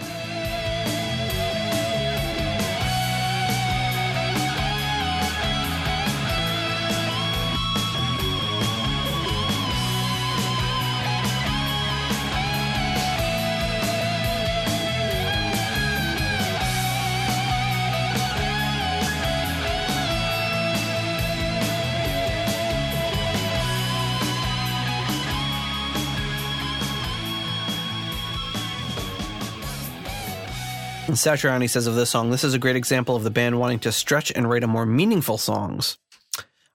Satriani 31.26 31.68
says 31.68 31.88
of 31.88 31.96
this 31.96 32.12
song, 32.12 32.30
this 32.30 32.44
is 32.44 32.54
a 32.54 32.60
great 32.60 32.76
example 32.76 33.16
of 33.16 33.24
the 33.24 33.32
band 33.32 33.60
wanting 33.60 33.80
to 33.80 33.92
stretch 33.92 34.32
and 34.36 34.48
write 34.48 34.64
a 34.64 34.68
more 34.68 34.86
meaningful 34.86 35.40
songs. 35.40 35.98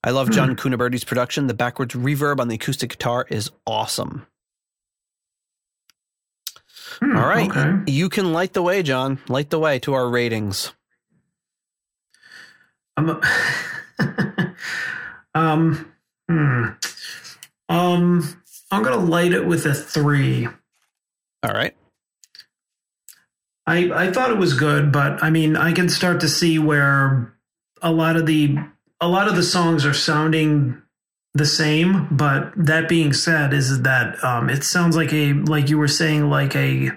I 0.03 0.11
love 0.11 0.31
John 0.31 0.57
Cuniberti's 0.57 1.05
production. 1.05 1.47
The 1.47 1.55
backwards 1.55 1.95
reverb 1.95 2.41
on 2.41 2.49
the 2.49 2.57
acoustic 2.57 2.91
guitar 2.91 3.27
is 3.31 3.53
awesome. 3.65 4.27
Hmm, 6.99 7.17
All 7.17 7.29
right. 7.29 7.49
Okay. 7.49 7.93
You 7.93 8.09
can 8.09 8.33
light 8.33 8.53
the 8.53 8.63
way, 8.63 8.83
John. 8.83 9.21
Light 9.29 9.51
the 9.51 9.61
way 9.61 9.79
to 9.81 9.95
our 9.95 10.09
ratings. 10.09 10.73
I'm 12.97 13.11
a, 13.11 13.21
um, 15.35 15.93
hmm. 16.29 16.65
Um, 17.69 18.43
I'm 18.73 18.83
gonna 18.83 18.97
light 18.97 19.33
it 19.33 19.47
with 19.47 19.65
a 19.65 19.75
three. 19.75 20.49
All 21.45 21.53
right. 21.53 21.77
I 23.67 23.91
I 24.07 24.11
thought 24.13 24.31
it 24.31 24.39
was 24.39 24.55
good, 24.55 24.91
but 24.93 25.23
I 25.23 25.31
mean, 25.31 25.57
I 25.57 25.73
can 25.73 25.89
start 25.89 26.21
to 26.21 26.29
see 26.29 26.59
where 26.59 27.33
a 27.83 27.93
lot 27.93 28.17
of 28.17 28.27
the 28.27 28.57
a 29.01 29.09
lot 29.09 29.29
of 29.29 29.37
the 29.37 29.43
songs 29.43 29.85
are 29.87 29.95
sounding 29.95 30.81
the 31.35 31.47
same. 31.47 32.09
But 32.11 32.53
that 32.57 32.89
being 32.89 33.13
said, 33.13 33.53
is 33.53 33.83
that 33.83 34.23
um, 34.25 34.51
it 34.51 34.65
sounds 34.65 34.97
like 34.97 35.13
a 35.13 35.33
like 35.35 35.69
you 35.71 35.79
were 35.79 35.89
saying 35.89 36.29
like 36.31 36.57
a 36.57 36.91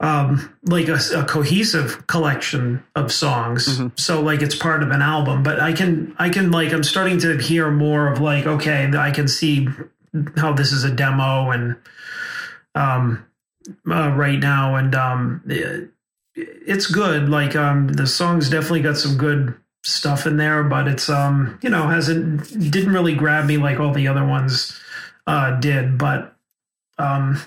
um 0.00 0.52
like 0.64 0.88
a, 0.88 0.98
a 1.14 1.24
cohesive 1.24 2.06
collection 2.08 2.82
of 2.96 3.12
songs 3.12 3.78
Mhm. 3.78 3.96
so 4.00 4.20
like 4.20 4.42
it's 4.42 4.56
part 4.56 4.82
of 4.82 4.90
an 4.90 5.00
album 5.00 5.44
but 5.44 5.60
i 5.60 5.72
can 5.72 6.12
i 6.18 6.28
can 6.28 6.50
like 6.50 6.72
i'm 6.72 6.82
starting 6.82 7.18
to 7.18 7.38
hear 7.38 7.70
more 7.70 8.08
of 8.08 8.20
like 8.20 8.44
okay 8.44 8.90
i 8.98 9.12
can 9.12 9.28
see 9.28 9.68
how 10.36 10.52
this 10.52 10.72
is 10.72 10.82
a 10.82 10.90
demo 10.90 11.50
and 11.52 11.76
um 12.74 13.24
uh, 13.90 14.10
right 14.16 14.38
now 14.38 14.74
and 14.76 14.94
um 14.94 15.42
it- 15.46 15.90
it's 16.34 16.86
good 16.86 17.28
like 17.28 17.54
um 17.54 17.88
the 17.88 18.06
song's 18.06 18.48
definitely 18.48 18.80
got 18.80 18.96
some 18.96 19.16
good 19.18 19.54
stuff 19.84 20.26
in 20.26 20.38
there 20.38 20.62
but 20.62 20.88
it's 20.88 21.08
um 21.10 21.58
you 21.62 21.68
know 21.68 21.88
hasn't 21.88 22.42
didn't 22.70 22.92
really 22.92 23.14
grab 23.14 23.44
me 23.44 23.58
like 23.58 23.78
all 23.78 23.92
the 23.92 24.08
other 24.08 24.24
ones 24.24 24.80
uh 25.26 25.50
did 25.60 25.98
but 25.98 26.34
um 26.98 27.38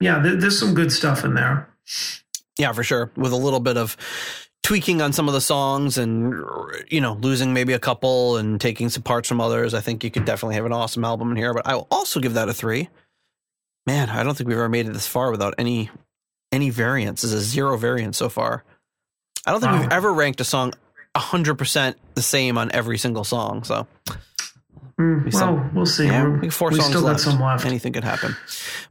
yeah 0.00 0.18
there, 0.18 0.34
there's 0.34 0.58
some 0.58 0.74
good 0.74 0.90
stuff 0.90 1.24
in 1.24 1.34
there 1.34 1.68
Yeah, 2.58 2.72
for 2.72 2.82
sure. 2.82 3.12
With 3.16 3.32
a 3.32 3.36
little 3.36 3.60
bit 3.60 3.76
of 3.76 3.96
tweaking 4.62 5.00
on 5.02 5.12
some 5.12 5.28
of 5.28 5.34
the 5.34 5.40
songs 5.40 5.96
and, 5.98 6.34
you 6.88 7.00
know, 7.00 7.12
losing 7.20 7.52
maybe 7.52 7.72
a 7.74 7.78
couple 7.78 8.36
and 8.38 8.58
taking 8.60 8.88
some 8.88 9.02
parts 9.04 9.28
from 9.28 9.40
others, 9.40 9.74
I 9.74 9.80
think 9.80 10.02
you 10.02 10.10
could 10.10 10.24
definitely 10.24 10.56
have 10.56 10.64
an 10.64 10.72
awesome 10.72 11.04
album 11.04 11.30
in 11.30 11.36
here. 11.36 11.52
But 11.54 11.66
I 11.68 11.74
will 11.76 11.86
also 11.90 12.18
give 12.18 12.32
that 12.34 12.48
a 12.48 12.54
three. 12.54 12.88
Man, 13.86 14.08
I 14.10 14.22
don't 14.22 14.36
think 14.36 14.48
we've 14.48 14.56
ever 14.58 14.68
made 14.68 14.86
it 14.86 14.92
this 14.92 15.06
far 15.06 15.30
without 15.30 15.54
any 15.58 15.90
any 16.52 16.70
variance. 16.70 17.22
This 17.22 17.32
is 17.32 17.42
a 17.42 17.44
zero 17.44 17.76
variance 17.76 18.16
so 18.16 18.28
far. 18.28 18.64
I 19.46 19.50
don't 19.52 19.60
think 19.60 19.72
Wow. 19.72 19.80
we've 19.82 19.92
ever 19.92 20.12
ranked 20.12 20.40
a 20.40 20.44
song 20.44 20.72
100% 21.14 21.94
the 22.14 22.22
same 22.22 22.56
on 22.58 22.70
every 22.72 22.98
single 22.98 23.24
song. 23.24 23.64
So, 23.64 23.86
Mm, 24.98 25.24
We 25.26 25.30
well 25.30 25.32
some- 25.32 25.74
we'll 25.74 25.84
see 25.86 26.06
yeah, 26.06 26.26
we 26.26 26.48
four 26.48 26.70
we 26.70 26.76
songs 26.76 26.88
still 26.88 27.02
left. 27.02 27.22
got 27.22 27.30
some 27.32 27.40
left 27.40 27.66
Anything 27.66 27.92
could 27.92 28.04
happen. 28.04 28.34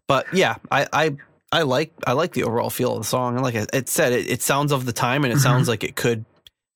But 0.07 0.27
yeah, 0.33 0.55
I, 0.71 0.85
I, 0.93 1.17
I 1.51 1.61
like, 1.63 1.93
I 2.05 2.11
like 2.11 2.33
the 2.33 2.43
overall 2.43 2.69
feel 2.69 2.91
of 2.93 2.99
the 2.99 3.07
song. 3.07 3.33
And 3.35 3.43
like 3.43 3.55
I- 3.55 3.65
it 3.73 3.89
said, 3.89 4.13
it, 4.13 4.29
it 4.29 4.41
sounds 4.43 4.71
of 4.71 4.85
the 4.85 4.93
time 4.93 5.23
and 5.23 5.33
it 5.33 5.37
Mhm. 5.37 5.41
sounds 5.43 5.67
like 5.67 5.83
it 5.83 5.95
could 5.95 6.23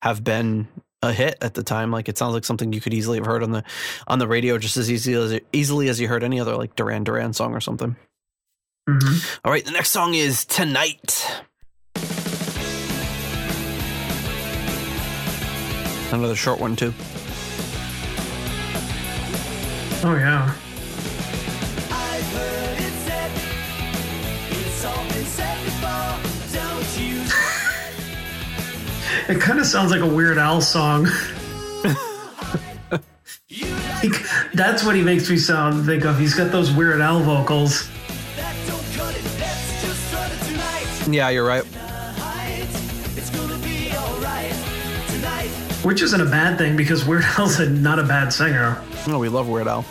have 0.02 0.24
been 0.24 0.66
a 1.02 1.12
hit 1.12 1.38
at 1.42 1.54
the 1.54 1.62
time. 1.62 1.92
Like 1.92 2.08
it 2.08 2.18
sounds 2.18 2.34
like 2.34 2.44
something 2.44 2.72
you 2.72 2.80
could 2.80 2.92
easily 2.92 3.18
have 3.18 3.26
heard 3.26 3.44
on 3.44 3.52
the, 3.52 3.62
on 4.08 4.18
the 4.18 4.26
radio 4.26 4.58
just 4.58 4.76
as 4.76 4.90
easy 4.90 5.14
as, 5.14 5.38
easily 5.52 5.88
as 5.88 6.00
you 6.00 6.08
heard 6.08 6.24
any 6.24 6.40
other 6.40 6.56
like 6.56 6.74
Duran 6.74 7.04
Duran 7.04 7.32
song 7.32 7.54
or 7.54 7.60
something. 7.60 7.94
Mhm. 8.98 9.38
All 9.44 9.52
right. 9.52 9.64
The 9.64 9.70
next 9.72 9.90
song 9.90 10.14
is 10.14 10.44
Tonight. 10.44 11.24
Another 16.12 16.34
short 16.34 16.58
one 16.60 16.74
too. 16.76 16.92
oh 20.02 20.16
yeah 20.16 20.50
it 29.28 29.40
kind 29.40 29.58
of 29.58 29.66
sounds 29.66 29.90
like 29.90 30.00
a 30.00 30.06
weird 30.06 30.38
al 30.38 30.60
song 30.60 31.04
that's 34.54 34.84
what 34.84 34.94
he 34.96 35.02
makes 35.02 35.28
me 35.30 35.36
sound 35.36 35.86
think 35.86 36.04
of 36.04 36.18
he's 36.18 36.34
got 36.34 36.50
those 36.50 36.70
weird 36.72 37.00
al 37.00 37.20
vocals 37.20 37.88
Yeah, 41.08 41.28
you're 41.30 41.46
right. 41.46 41.64
Tonight, 41.64 42.66
it's 43.16 43.30
gonna 43.30 43.58
be 43.58 43.90
alright. 43.96 44.52
Tonight, 45.08 45.48
which 45.82 46.02
isn't 46.02 46.20
a 46.20 46.24
bad 46.26 46.58
thing 46.58 46.76
because 46.76 47.04
weird 47.04 47.24
al's 47.38 47.58
a, 47.58 47.68
not 47.68 47.98
a 47.98 48.04
bad 48.04 48.32
singer 48.32 48.80
Oh, 49.08 49.18
we 49.18 49.28
love 49.28 49.48
Weird 49.48 49.66
Al. 49.66 49.84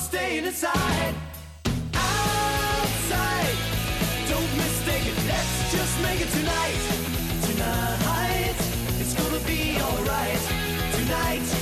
Staying 0.00 0.46
inside. 0.46 1.14
Outside. 1.94 3.56
Don't 4.28 4.56
mistake 4.56 5.06
it. 5.06 5.16
Let's 5.28 5.72
just 5.72 6.02
make 6.02 6.20
it 6.20 6.30
tonight. 6.30 6.80
Tonight. 7.42 8.56
It's 8.98 9.14
gonna 9.14 9.44
be 9.46 9.78
alright. 9.80 10.40
Tonight. 10.92 11.59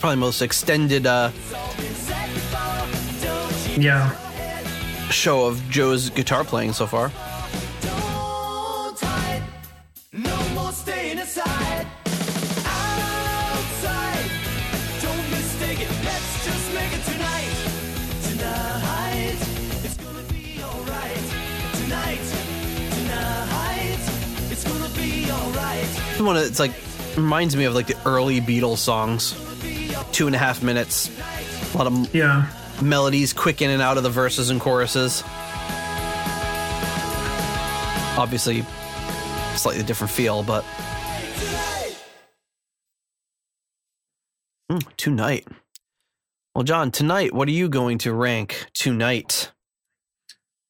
Probably 0.00 0.16
most 0.16 0.40
extended 0.42 1.06
uh, 1.06 1.30
Yeah. 3.76 4.10
show 5.10 5.46
of 5.46 5.62
Joe's 5.70 6.10
guitar 6.10 6.42
playing 6.44 6.72
so 6.72 6.86
far. 6.86 7.08
Don't 7.82 8.98
hide. 8.98 9.42
No 10.12 10.36
more 10.54 10.72
staying 10.72 11.18
inside. 11.18 11.86
Outside. 12.66 14.30
Don't 15.02 15.30
mistake 15.30 15.80
it. 15.80 15.90
Let's 16.04 16.44
just 16.46 16.74
make 16.74 16.92
it 16.92 17.04
tonight. 17.04 17.54
Tonight. 18.30 19.38
It's 19.84 19.96
gonna 19.96 20.24
be 20.32 20.60
alright. 20.62 21.24
Tonight. 21.84 22.20
Tonight. 22.96 24.00
It's 24.50 24.64
gonna 24.64 24.88
be 24.96 25.30
alright. 25.30 25.84
It's 26.12 26.20
One 26.20 26.36
of, 26.36 26.42
it's 26.44 26.58
like 26.60 26.72
reminds 27.16 27.54
me 27.56 27.64
of 27.64 27.74
like 27.74 27.86
the 27.86 27.96
early 28.06 28.40
Beatles 28.40 28.78
songs. 28.78 29.34
Two 30.20 30.26
and 30.26 30.36
a 30.36 30.38
half 30.38 30.62
minutes. 30.62 31.08
A 31.72 31.78
lot 31.78 31.86
of 31.86 32.14
Yeah. 32.14 32.44
melodies 32.82 33.32
quick 33.32 33.62
in 33.62 33.70
and 33.70 33.80
out 33.80 33.96
of 33.96 34.02
the 34.02 34.10
verses 34.10 34.50
and 34.50 34.60
choruses. 34.60 35.22
Obviously, 38.18 38.62
slightly 39.54 39.82
different 39.82 40.10
feel, 40.10 40.42
but 40.42 40.62
Mm, 44.70 44.86
tonight. 44.98 45.48
Well, 46.54 46.64
John, 46.64 46.90
tonight, 46.90 47.32
what 47.32 47.48
are 47.48 47.52
you 47.52 47.70
going 47.70 47.96
to 48.00 48.12
rank 48.12 48.66
tonight? 48.74 49.52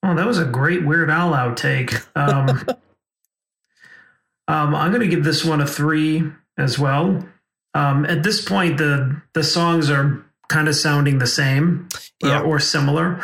Oh, 0.04 0.14
that 0.14 0.28
was 0.28 0.38
a 0.38 0.44
great 0.44 0.86
Weird 0.86 1.10
Al 1.10 1.32
outtake. 1.32 2.06
Um, 2.14 2.50
um, 4.46 4.76
I'm 4.76 4.92
going 4.92 5.00
to 5.02 5.08
give 5.08 5.24
this 5.24 5.44
one 5.44 5.60
a 5.60 5.66
three 5.66 6.22
as 6.56 6.78
well. 6.78 7.26
Um, 7.74 8.04
at 8.06 8.22
this 8.22 8.44
point, 8.44 8.78
the 8.78 9.20
the 9.32 9.44
songs 9.44 9.90
are 9.90 10.24
kind 10.48 10.68
of 10.68 10.74
sounding 10.74 11.18
the 11.18 11.26
same 11.26 11.88
or- 12.22 12.28
or, 12.42 12.58
similar. 12.60 13.22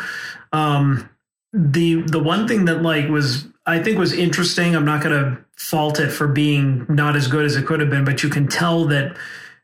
Um, 0.53 1.09
the 1.53 2.01
the 2.01 2.19
one 2.19 2.47
thing 2.47 2.65
that 2.65 2.81
like 2.81 3.09
was 3.09 3.47
I 3.65 3.79
think 3.83 3.97
was 3.97 4.13
interesting. 4.13 4.75
I'm 4.75 4.85
not 4.85 5.03
going 5.03 5.15
to 5.21 5.37
fault 5.57 5.99
it 5.99 6.09
for 6.09 6.27
being 6.27 6.85
not 6.87 7.15
as 7.15 7.27
good 7.27 7.45
as 7.45 7.55
it 7.55 7.65
could 7.65 7.79
have 7.81 7.89
been, 7.89 8.05
but 8.05 8.23
you 8.23 8.29
can 8.29 8.47
tell 8.47 8.85
that 8.85 9.17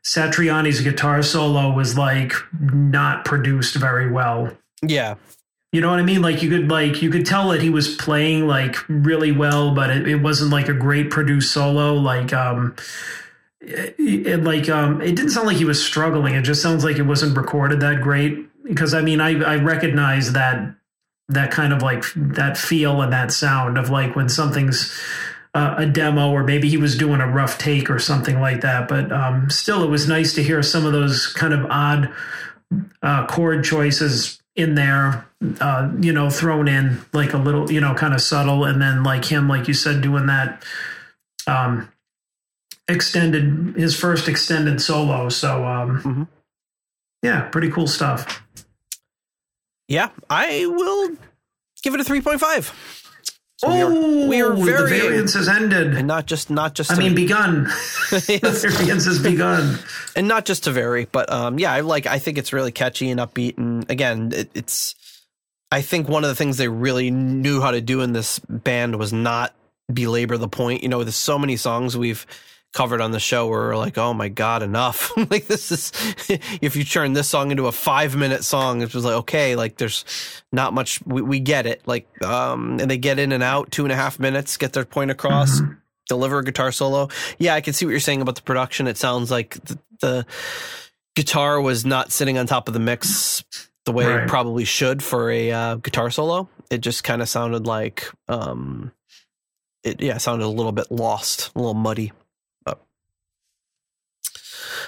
Satriani's 0.04 0.80
guitar 0.82 1.22
solo 1.22 1.72
was 1.72 1.96
like 1.96 2.34
not 2.60 3.24
produced 3.24 3.76
very 3.76 4.10
well. 4.10 4.50
Yeah. 4.82 5.14
You 5.72 5.80
know 5.80 5.90
what 5.90 5.98
I 5.98 6.02
mean? 6.02 6.22
Like 6.22 6.42
you 6.42 6.50
could 6.50 6.70
like 6.70 7.02
you 7.02 7.10
could 7.10 7.24
tell 7.26 7.48
that 7.48 7.62
he 7.62 7.70
was 7.70 7.96
playing 7.96 8.46
like 8.46 8.76
really 8.88 9.32
well, 9.32 9.74
but 9.74 9.90
it, 9.90 10.06
it 10.06 10.16
wasn't 10.16 10.52
like 10.52 10.68
a 10.68 10.74
great 10.74 11.10
produced 11.10 11.52
solo. 11.52 11.94
Like 11.94 12.32
um 12.32 12.76
it, 13.66 14.26
it 14.26 14.44
like 14.44 14.68
um 14.68 15.00
it 15.00 15.16
didn't 15.16 15.30
sound 15.30 15.46
like 15.46 15.56
he 15.56 15.64
was 15.64 15.84
struggling. 15.84 16.34
It 16.34 16.42
just 16.42 16.62
sounds 16.62 16.84
like 16.84 16.96
it 16.96 17.02
wasn't 17.02 17.36
recorded 17.36 17.80
that 17.80 18.02
great. 18.02 18.48
Because 18.64 18.94
I 18.94 19.02
mean 19.02 19.20
I 19.20 19.40
I 19.42 19.56
recognize 19.56 20.32
that 20.32 20.74
that 21.28 21.50
kind 21.50 21.72
of 21.72 21.82
like 21.82 22.04
that 22.14 22.56
feel 22.56 23.00
and 23.00 23.12
that 23.12 23.32
sound 23.32 23.78
of 23.78 23.90
like 23.90 24.14
when 24.14 24.28
something's 24.28 24.98
uh, 25.54 25.74
a 25.78 25.86
demo 25.86 26.30
or 26.30 26.42
maybe 26.42 26.68
he 26.68 26.76
was 26.76 26.96
doing 26.96 27.20
a 27.20 27.28
rough 27.28 27.58
take 27.58 27.88
or 27.88 27.98
something 27.98 28.40
like 28.40 28.60
that. 28.60 28.88
But 28.88 29.12
um 29.12 29.50
still 29.50 29.82
it 29.82 29.90
was 29.90 30.08
nice 30.08 30.34
to 30.34 30.42
hear 30.42 30.62
some 30.62 30.84
of 30.86 30.92
those 30.92 31.26
kind 31.28 31.54
of 31.54 31.66
odd 31.70 32.12
uh, 33.02 33.26
chord 33.26 33.64
choices 33.64 34.42
in 34.56 34.74
there, 34.74 35.26
uh, 35.60 35.90
you 36.00 36.12
know, 36.12 36.30
thrown 36.30 36.68
in 36.68 37.04
like 37.12 37.32
a 37.34 37.38
little, 37.38 37.70
you 37.70 37.80
know, 37.80 37.94
kind 37.94 38.14
of 38.14 38.20
subtle, 38.20 38.64
and 38.64 38.80
then 38.80 39.02
like 39.02 39.24
him, 39.24 39.48
like 39.48 39.68
you 39.68 39.74
said, 39.74 40.00
doing 40.00 40.26
that 40.26 40.62
um, 41.46 41.90
extended 42.88 43.74
his 43.76 43.96
first 43.98 44.28
extended 44.28 44.80
solo. 44.80 45.28
So 45.28 45.64
um, 45.64 46.00
Mhm. 46.02 46.28
yeah, 47.22 47.42
pretty 47.42 47.70
cool 47.70 47.86
stuff. 47.86 48.42
Yeah. 49.88 50.10
I 50.30 50.66
will 50.66 51.16
give 51.82 51.94
it 51.94 52.00
a 52.00 52.04
3.5. 52.04 52.72
So 53.56 53.68
we 53.72 53.80
are, 53.80 54.26
we 54.28 54.40
are 54.42 54.52
Oh, 54.52 54.56
the 54.56 54.86
variance 54.88 55.34
has 55.34 55.48
ended. 55.48 55.94
and 55.94 56.08
not 56.08 56.26
just 56.26 56.50
not 56.50 56.74
just 56.74 56.90
I 56.90 56.98
mean, 56.98 57.14
begun. 57.14 57.64
the 58.10 58.68
variance 58.76 59.04
has 59.06 59.20
begun. 59.20 59.78
and 60.16 60.26
not 60.26 60.44
just 60.44 60.64
to 60.64 60.72
vary, 60.72 61.06
but 61.10 61.30
um, 61.32 61.58
yeah, 61.58 61.72
I 61.72 61.80
like. 61.80 62.06
I 62.06 62.18
think 62.18 62.36
it's 62.36 62.52
really 62.52 62.72
catchy 62.72 63.10
and 63.10 63.20
upbeat, 63.20 63.56
and 63.56 63.88
again, 63.90 64.32
it, 64.34 64.50
it's. 64.54 64.94
I 65.70 65.82
think 65.82 66.08
one 66.08 66.24
of 66.24 66.28
the 66.28 66.34
things 66.34 66.56
they 66.56 66.68
really 66.68 67.10
knew 67.12 67.60
how 67.60 67.70
to 67.70 67.80
do 67.80 68.00
in 68.00 68.12
this 68.12 68.38
band 68.40 68.96
was 68.98 69.12
not 69.12 69.54
belabor 69.92 70.36
the 70.36 70.48
point. 70.48 70.82
You 70.82 70.88
know, 70.88 71.02
there's 71.04 71.16
so 71.16 71.38
many 71.38 71.56
songs 71.56 71.96
we've 71.96 72.26
covered 72.74 73.00
on 73.00 73.12
the 73.12 73.20
show 73.20 73.46
where 73.46 73.60
we're 73.60 73.76
like, 73.76 73.96
oh 73.96 74.12
my 74.12 74.28
god, 74.28 74.62
enough! 74.62 75.16
like 75.30 75.46
this 75.46 75.72
is. 75.72 75.92
if 76.60 76.76
you 76.76 76.84
turn 76.84 77.14
this 77.14 77.28
song 77.28 77.50
into 77.50 77.66
a 77.66 77.72
five 77.72 78.14
minute 78.14 78.44
song, 78.44 78.82
it's 78.82 78.92
just 78.92 79.04
like 79.06 79.14
okay, 79.14 79.56
like 79.56 79.76
there's 79.78 80.04
not 80.52 80.74
much. 80.74 81.00
We, 81.06 81.22
we 81.22 81.40
get 81.40 81.64
it, 81.64 81.80
like, 81.86 82.06
um, 82.22 82.78
and 82.80 82.90
they 82.90 82.98
get 82.98 83.18
in 83.18 83.32
and 83.32 83.42
out 83.42 83.70
two 83.70 83.84
and 83.84 83.92
a 83.92 83.96
half 83.96 84.18
minutes, 84.18 84.58
get 84.58 84.74
their 84.74 84.84
point 84.84 85.10
across 85.10 85.60
Mhm. 85.62 85.78
deliver 86.08 86.40
a 86.40 86.44
guitar 86.44 86.70
solo. 86.72 87.08
Yeah, 87.38 87.54
I 87.54 87.62
can 87.62 87.72
see 87.72 87.86
what 87.86 87.92
you're 87.92 88.00
saying 88.00 88.20
about 88.20 88.34
the 88.34 88.42
production. 88.42 88.86
It 88.86 88.98
sounds 88.98 89.30
like 89.30 89.54
the, 89.64 89.78
the 90.00 90.26
guitar 91.16 91.60
was 91.60 91.84
not 91.86 92.12
sitting 92.12 92.36
on 92.36 92.46
top 92.46 92.68
of 92.68 92.74
the 92.74 92.80
mix 92.80 93.42
the 93.86 93.92
way 93.92 94.06
Right. 94.06 94.24
it 94.24 94.28
probably 94.28 94.64
should 94.64 95.02
for 95.02 95.30
a 95.30 95.50
uh, 95.52 95.74
guitar 95.76 96.10
solo. 96.10 96.48
It 96.70 96.78
just 96.78 97.04
kind 97.04 97.22
of 97.22 97.28
sounded 97.28 97.66
like, 97.66 98.10
um, 98.28 98.92
it 99.84 100.00
yeah, 100.02 100.16
sounded 100.18 100.44
a 100.44 100.48
little 100.48 100.72
bit 100.72 100.90
lost, 100.90 101.52
a 101.54 101.58
little 101.58 101.74
muddy. 101.74 102.10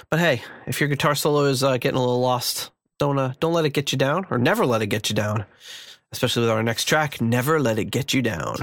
But, 0.09 0.19
hey, 0.19 0.41
if 0.65 0.79
your 0.79 0.89
guitar 0.89 1.15
solo 1.15 1.45
is 1.45 1.63
uh, 1.63 1.77
getting 1.77 1.97
a 1.97 2.01
little 2.01 2.19
lost, 2.19 2.71
don't 2.99 3.19
uh, 3.19 3.33
don't 3.39 3.53
let 3.53 3.65
it 3.65 3.73
get 3.73 3.91
you 3.91 3.97
down, 3.97 4.25
or 4.29 4.37
never 4.37 4.65
let 4.65 4.81
it 4.81 4.87
get 4.87 5.09
you 5.09 5.15
down. 5.15 5.45
Especially 6.11 6.41
with 6.41 6.49
our 6.49 6.63
next 6.63 6.85
track, 6.85 7.19
never 7.21 7.59
let 7.59 7.77
it 7.77 7.85
get 7.85 8.13
you 8.13 8.21
down. 8.21 8.55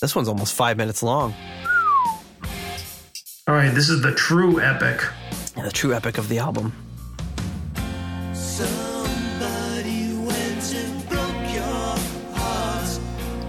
This 0.00 0.16
one's 0.16 0.28
almost 0.28 0.54
five 0.54 0.76
minutes 0.78 1.02
long. 1.02 1.34
All 3.46 3.54
right, 3.54 3.74
this 3.74 3.88
is 3.90 4.02
the 4.02 4.14
true 4.14 4.60
epic. 4.60 5.02
Yeah, 5.56 5.64
the 5.64 5.70
true 5.70 5.92
epic 5.92 6.16
of 6.16 6.28
the 6.28 6.38
album. 6.38 6.72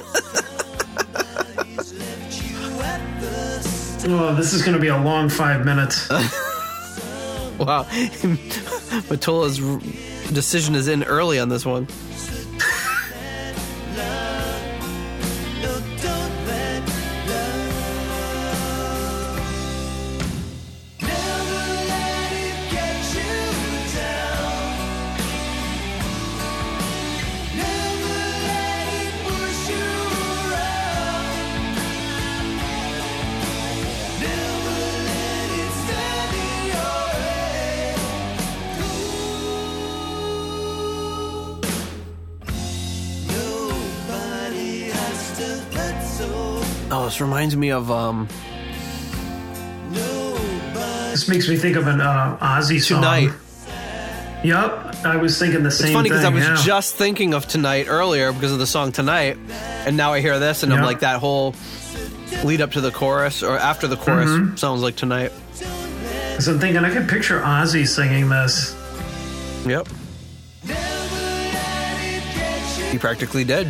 you 2.44 2.58
at 2.82 3.22
the 3.22 3.62
start. 3.62 4.12
Oh, 4.12 4.36
this 4.36 4.54
is 4.54 4.62
going 4.64 4.76
to 4.76 4.82
be 4.82 4.88
a 4.90 4.98
long 5.02 5.30
five 5.30 5.66
minutes. 5.66 6.10
Wow. 7.60 7.84
Matula's 9.10 9.62
r- 9.62 9.80
decision 10.32 10.76
is 10.76 10.88
in 10.88 11.04
early 11.04 11.40
on 11.40 11.50
this 11.50 11.66
one. 11.66 11.88
This 47.20 47.26
reminds 47.26 47.56
me 47.58 47.70
of 47.72 47.92
um 47.92 48.28
This 51.12 51.28
makes 51.28 51.50
me 51.50 51.58
think 51.58 51.76
of 51.76 51.88
an 51.88 52.00
uh, 52.00 52.38
Ozzy 52.40 52.80
song. 52.82 53.02
Tonight. 53.02 53.32
Yep, 54.42 55.06
I 55.06 55.18
was 55.18 55.38
thinking 55.38 55.64
the 55.64 55.72
same 55.72 55.88
It's 55.88 55.94
funny 55.94 56.10
because 56.10 56.24
I 56.24 56.30
was 56.30 56.46
yeah. 56.46 56.56
just 56.64 56.96
thinking 56.96 57.34
of 57.34 57.46
tonight 57.46 57.88
earlier 57.90 58.32
because 58.32 58.54
of 58.54 58.60
the 58.60 58.68
song 58.68 58.94
tonight, 58.94 59.38
and 59.86 59.98
now 59.98 60.14
I 60.14 60.22
hear 60.22 60.40
this 60.40 60.64
and 60.64 60.74
I'm 60.74 60.84
like 60.84 61.02
that 61.02 61.20
whole 61.20 61.56
lead 62.46 62.62
up 62.62 62.72
to 62.74 62.82
the 62.82 62.92
chorus 62.92 63.44
or 63.44 63.58
after 63.58 63.88
the 63.88 63.98
chorus 63.98 64.30
Mm-hmm. 64.30 64.56
sounds 64.56 64.82
like 64.82 64.96
tonight. 64.96 65.34
Because 65.52 66.48
I'm 66.48 66.60
thinking 66.60 66.86
I 66.86 66.90
could 66.90 67.10
picture 67.10 67.42
Ozzy 67.42 67.86
singing 67.86 68.30
this. 68.30 68.76
Yep. 69.68 69.90
He 72.94 72.98
practically 72.98 73.44
did. 73.44 73.68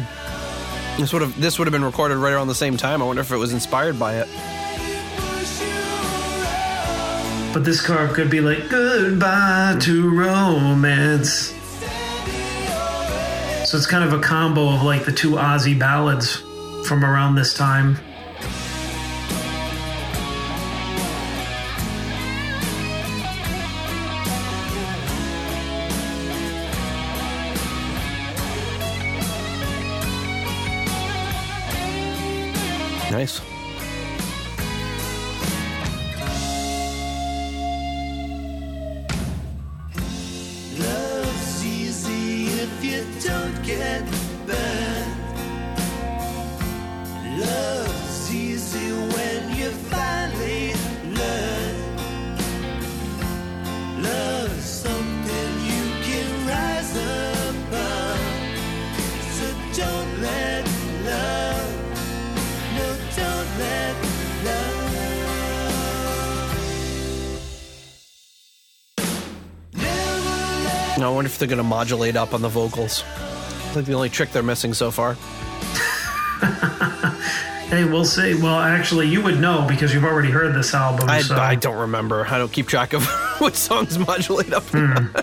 This 0.99 1.13
would 1.13 1.21
have 1.21 1.39
this 1.39 1.57
would 1.57 1.65
have 1.65 1.71
been 1.71 1.85
recorded 1.85 2.17
right 2.17 2.33
around 2.33 2.47
the 2.49 2.55
same 2.55 2.75
time. 2.75 3.01
I 3.01 3.05
wonder 3.05 3.21
if 3.21 3.31
it 3.31 3.37
was 3.37 3.53
inspired 3.53 3.97
by 3.97 4.15
it. 4.15 4.27
But 7.53 7.63
this 7.63 7.79
car 7.79 8.09
could 8.09 8.29
be 8.29 8.41
like 8.41 8.67
goodbye 8.69 9.77
to 9.79 10.09
romance. 10.09 11.53
So 13.65 13.77
it's 13.77 13.85
kind 13.85 14.03
of 14.03 14.11
a 14.11 14.19
combo 14.19 14.73
of 14.73 14.83
like 14.83 15.05
the 15.05 15.13
two 15.13 15.31
Ozzy 15.31 15.79
ballads 15.79 16.35
from 16.85 17.05
around 17.05 17.35
this 17.35 17.53
time. 17.53 17.97
Nice. 33.19 33.48
I 71.03 71.09
wonder 71.09 71.27
if 71.29 71.37
they're 71.37 71.47
going 71.47 71.57
to 71.57 71.63
modulate 71.63 72.15
up 72.15 72.33
on 72.33 72.41
the 72.41 72.49
vocals. 72.49 73.03
I 73.03 73.73
think 73.73 73.85
the 73.85 73.93
only 73.93 74.09
trick 74.09 74.31
they're 74.31 74.43
missing 74.43 74.73
so 74.73 74.91
far. 74.91 75.15
Hey, 77.69 77.83
we'll 77.85 78.03
see. 78.03 78.33
Well, 78.33 78.59
actually, 78.59 79.09
you 79.09 79.21
would 79.21 79.39
know 79.39 79.63
because 79.69 79.93
you've 79.93 80.03
already 80.03 80.31
heard 80.31 80.55
this 80.55 80.73
album. 80.73 81.07
I, 81.07 81.21
so. 81.21 81.35
I 81.35 81.53
don't 81.53 81.77
remember. 81.77 82.25
I 82.25 82.39
don't 82.39 82.51
keep 82.51 82.65
track 82.65 82.93
of 82.93 83.05
what 83.37 83.55
songs 83.55 83.99
modulate 83.99 84.51
up. 84.53 84.63
Hmm. 84.71 85.15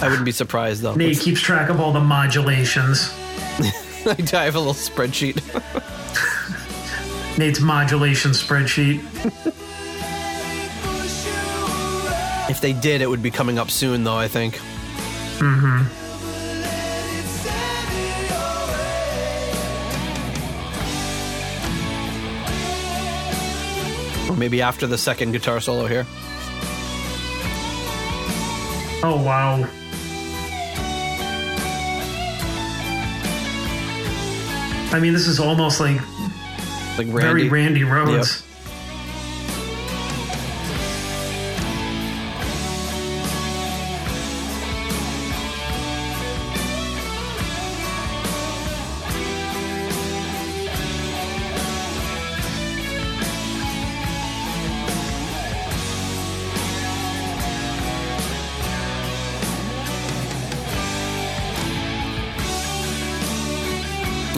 I 0.02 0.08
wouldn't 0.08 0.24
be 0.24 0.32
surprised 0.32 0.80
though. 0.80 0.94
Nate 0.94 1.20
keeps 1.20 1.42
track 1.42 1.68
of 1.68 1.80
all 1.80 1.92
the 1.92 2.00
modulations. 2.00 3.12
I 3.60 4.44
have 4.44 4.54
a 4.54 4.58
little 4.58 4.72
spreadsheet. 4.72 5.36
Nate's 7.36 7.60
modulation 7.60 8.30
spreadsheet. 8.30 9.02
If 12.48 12.60
they 12.60 12.72
did, 12.72 13.02
it 13.02 13.08
would 13.08 13.22
be 13.22 13.30
coming 13.30 13.58
up 13.58 13.70
soon 13.70 14.04
though. 14.04 14.16
I 14.16 14.28
think. 14.28 14.58
Or 24.28 24.36
maybe 24.36 24.60
after 24.60 24.86
the 24.86 24.98
second 24.98 25.32
guitar 25.32 25.60
solo 25.60 25.86
here. 25.86 26.06
Oh, 29.02 29.22
wow. 29.24 29.64
I 34.90 34.98
mean, 35.00 35.12
this 35.12 35.26
is 35.26 35.38
almost 35.40 35.80
like 35.80 36.00
Like 36.98 37.06
Randy. 37.08 37.20
very 37.20 37.48
Randy 37.48 37.82
Rhoads. 37.82 38.42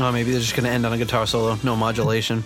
Oh, 0.00 0.10
maybe 0.12 0.30
they're 0.30 0.40
just 0.40 0.54
going 0.54 0.64
to 0.64 0.70
end 0.70 0.86
on 0.86 0.92
a 0.94 0.98
guitar 0.98 1.26
solo, 1.26 1.58
no 1.62 1.76
modulation. 1.76 2.38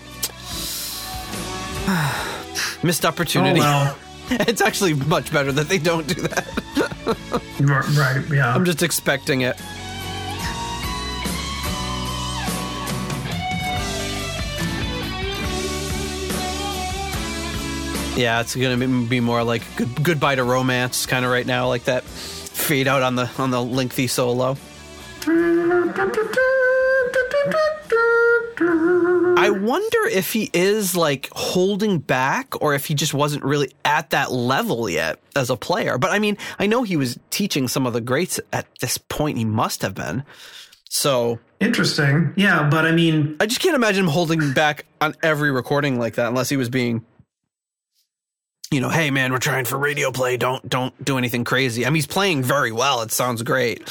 Missed 2.82 3.04
Oh, 3.04 3.08
opportunity. 3.08 3.60
well. 3.60 3.96
it's 4.30 4.60
actually 4.60 4.94
much 4.94 5.32
better 5.32 5.52
that 5.52 5.68
they 5.68 5.78
don't 5.78 6.06
do 6.06 6.14
that. 6.22 6.46
Right, 7.60 8.22
yeah. 8.32 8.52
I'm 8.54 8.64
just 8.64 8.82
expecting 8.82 9.42
it. 9.42 9.56
Yeah, 18.16 18.40
it's 18.40 18.54
gonna 18.54 18.76
be- 18.76 19.06
be 19.06 19.18
more 19.20 19.42
like 19.42 19.62
good, 19.74 20.04
goodbye 20.04 20.36
to 20.36 20.44
romance, 20.44 21.04
kind 21.04 21.24
of 21.24 21.32
right 21.32 21.44
now, 21.46 21.66
like 21.66 21.84
that 21.84 22.04
fade 22.04 22.86
out 22.86 23.02
on 23.02 23.16
the 23.16 23.28
on 23.38 23.50
the 23.50 23.60
lengthy 23.60 24.06
solo. 24.06 24.56
Mm-hmm. 25.22 25.90
I 29.36 29.50
wonder 29.50 30.08
if 30.10 30.32
he 30.32 30.50
is 30.52 30.96
like 30.96 31.28
holding 31.32 31.98
back 31.98 32.60
or 32.62 32.74
if 32.74 32.86
he 32.86 32.94
just 32.94 33.12
wasn't 33.12 33.44
really 33.44 33.72
at 33.84 34.10
that 34.10 34.32
level 34.32 34.88
yet 34.88 35.20
as 35.36 35.50
a 35.50 35.56
player. 35.56 35.98
But 35.98 36.12
I 36.12 36.18
mean, 36.18 36.38
I 36.58 36.66
know 36.66 36.82
he 36.82 36.96
was 36.96 37.18
teaching 37.30 37.68
some 37.68 37.86
of 37.86 37.92
the 37.92 38.00
greats 38.00 38.40
at 38.52 38.66
this 38.80 38.96
point. 38.96 39.38
He 39.38 39.44
must 39.44 39.82
have 39.82 39.94
been. 39.94 40.24
So 40.88 41.38
Interesting. 41.60 42.32
Yeah, 42.36 42.68
but 42.68 42.86
I 42.86 42.92
mean, 42.92 43.36
I 43.40 43.46
just 43.46 43.60
can't 43.60 43.74
imagine 43.74 44.04
him 44.04 44.10
holding 44.10 44.52
back 44.52 44.86
on 45.00 45.14
every 45.22 45.50
recording 45.50 45.98
like 45.98 46.14
that 46.14 46.28
unless 46.28 46.48
he 46.48 46.56
was 46.56 46.68
being 46.68 47.04
you 48.74 48.80
know, 48.80 48.88
hey 48.88 49.10
man, 49.10 49.32
we're 49.32 49.38
trying 49.38 49.64
for 49.64 49.78
radio 49.78 50.10
play. 50.10 50.36
Don't 50.36 50.68
don't 50.68 51.04
do 51.04 51.16
anything 51.16 51.44
crazy. 51.44 51.86
I 51.86 51.88
mean, 51.88 51.96
he's 51.96 52.06
playing 52.06 52.42
very 52.42 52.72
well. 52.72 53.02
It 53.02 53.12
sounds 53.12 53.42
great. 53.42 53.88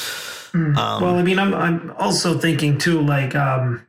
Um, 0.54 0.76
well, 0.76 1.16
I 1.16 1.24
mean, 1.24 1.40
I'm 1.40 1.54
I'm 1.54 1.92
also 1.98 2.38
thinking 2.38 2.78
too, 2.78 3.02
like, 3.02 3.34
um, 3.36 3.86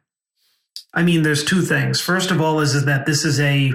I 0.95 1.03
mean, 1.03 1.23
there's 1.23 1.45
two 1.45 1.61
things. 1.61 2.01
First 2.01 2.31
of 2.31 2.41
all, 2.41 2.61
is, 2.61 2.75
is 2.75 2.85
that 2.87 3.07
this 3.07 3.25
is 3.25 3.41
a 3.41 3.73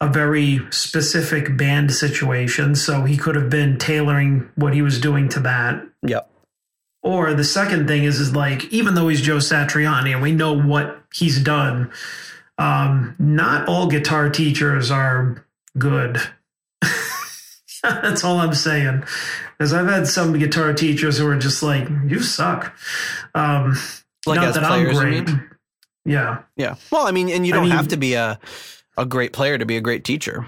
a 0.00 0.08
very 0.08 0.60
specific 0.70 1.56
band 1.56 1.92
situation, 1.92 2.74
so 2.74 3.04
he 3.04 3.16
could 3.16 3.34
have 3.34 3.50
been 3.50 3.78
tailoring 3.78 4.48
what 4.54 4.72
he 4.72 4.82
was 4.82 5.00
doing 5.00 5.28
to 5.30 5.40
that. 5.40 5.84
yep. 6.02 6.30
Or 7.02 7.32
the 7.34 7.44
second 7.44 7.86
thing 7.86 8.04
is, 8.04 8.18
is 8.20 8.34
like, 8.34 8.64
even 8.72 8.94
though 8.94 9.08
he's 9.08 9.20
Joe 9.20 9.36
Satriani 9.36 10.12
and 10.12 10.22
we 10.22 10.32
know 10.32 10.52
what 10.52 11.00
he's 11.14 11.40
done, 11.40 11.90
um, 12.58 13.14
not 13.18 13.68
all 13.68 13.86
guitar 13.86 14.28
teachers 14.28 14.90
are 14.90 15.44
good. 15.78 16.20
That's 18.02 18.24
all 18.24 18.38
I'm 18.38 18.54
saying. 18.54 19.04
Because 19.56 19.72
I've 19.72 19.86
had 19.86 20.06
some 20.06 20.38
guitar 20.38 20.72
teachers 20.72 21.18
who 21.18 21.26
are 21.26 21.38
just 21.38 21.62
like, 21.62 21.88
you 22.06 22.20
suck. 22.20 22.76
Um, 23.34 23.76
Like 24.26 24.36
not 24.36 24.48
as 24.48 24.54
that 24.54 24.66
players, 24.68 24.98
I'm 24.98 25.24
great. 25.24 25.28
Yeah. 26.04 26.42
Yeah. 26.56 26.76
Well, 26.90 27.06
I 27.06 27.10
mean, 27.12 27.28
and 27.28 27.46
you 27.46 27.52
don't 27.52 27.64
mean- 27.64 27.72
have 27.72 27.88
to 27.88 27.96
be 27.96 28.14
a 28.14 28.38
a 28.96 29.06
great 29.06 29.32
player 29.32 29.56
to 29.56 29.64
be 29.64 29.76
a 29.76 29.80
great 29.80 30.02
teacher. 30.04 30.44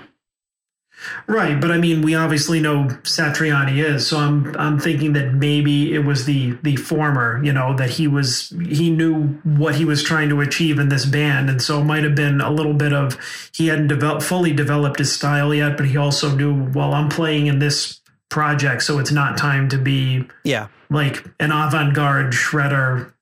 Right, 1.27 1.59
but 1.61 1.71
I 1.71 1.79
mean, 1.79 2.03
we 2.03 2.15
obviously 2.15 2.61
know 2.61 2.85
Satriani 3.05 3.83
is, 3.83 4.07
so 4.07 4.19
I'm 4.19 4.55
I'm 4.57 4.79
thinking 4.79 5.15
that 5.15 5.33
maybe 5.35 5.95
it 5.95 6.05
was 6.05 6.27
the 6.27 6.53
the 6.63 6.77
former, 6.77 7.43
you 7.43 7.53
know, 7.53 7.75
that 7.77 7.91
he 7.91 8.07
was 8.07 8.53
he 8.69 8.91
knew 8.91 9.29
what 9.45 9.77
he 9.77 9.85
was 9.85 10.03
trying 10.03 10.29
to 10.29 10.41
achieve 10.41 10.79
in 10.79 10.89
this 10.91 11.07
band, 11.07 11.49
and 11.49 11.63
so 11.63 11.81
it 11.81 11.85
might 11.85 12.05
have 12.05 12.15
been 12.15 12.41
a 12.41 12.51
little 12.51 12.75
bit 12.75 12.93
of 12.93 13.17
he 13.55 13.69
hadn't 13.69 13.89
developed 13.89 14.23
fully 14.23 14.53
developed 14.53 14.99
his 14.99 15.13
style 15.13 15.55
yet, 15.55 15.77
but 15.77 15.87
he 15.87 15.97
also 15.97 16.35
knew, 16.35 16.71
well, 16.75 16.93
I'm 16.93 17.09
playing 17.09 17.47
in 17.47 17.59
this 17.61 18.01
project, 18.29 18.83
so 18.83 18.99
it's 18.99 19.11
not 19.13 19.37
time 19.39 19.69
to 19.71 19.79
be 19.79 20.25
Yeah. 20.45 20.69
like 20.91 21.25
an 21.41 21.51
avant-garde 21.51 22.33
shredder 22.33 23.13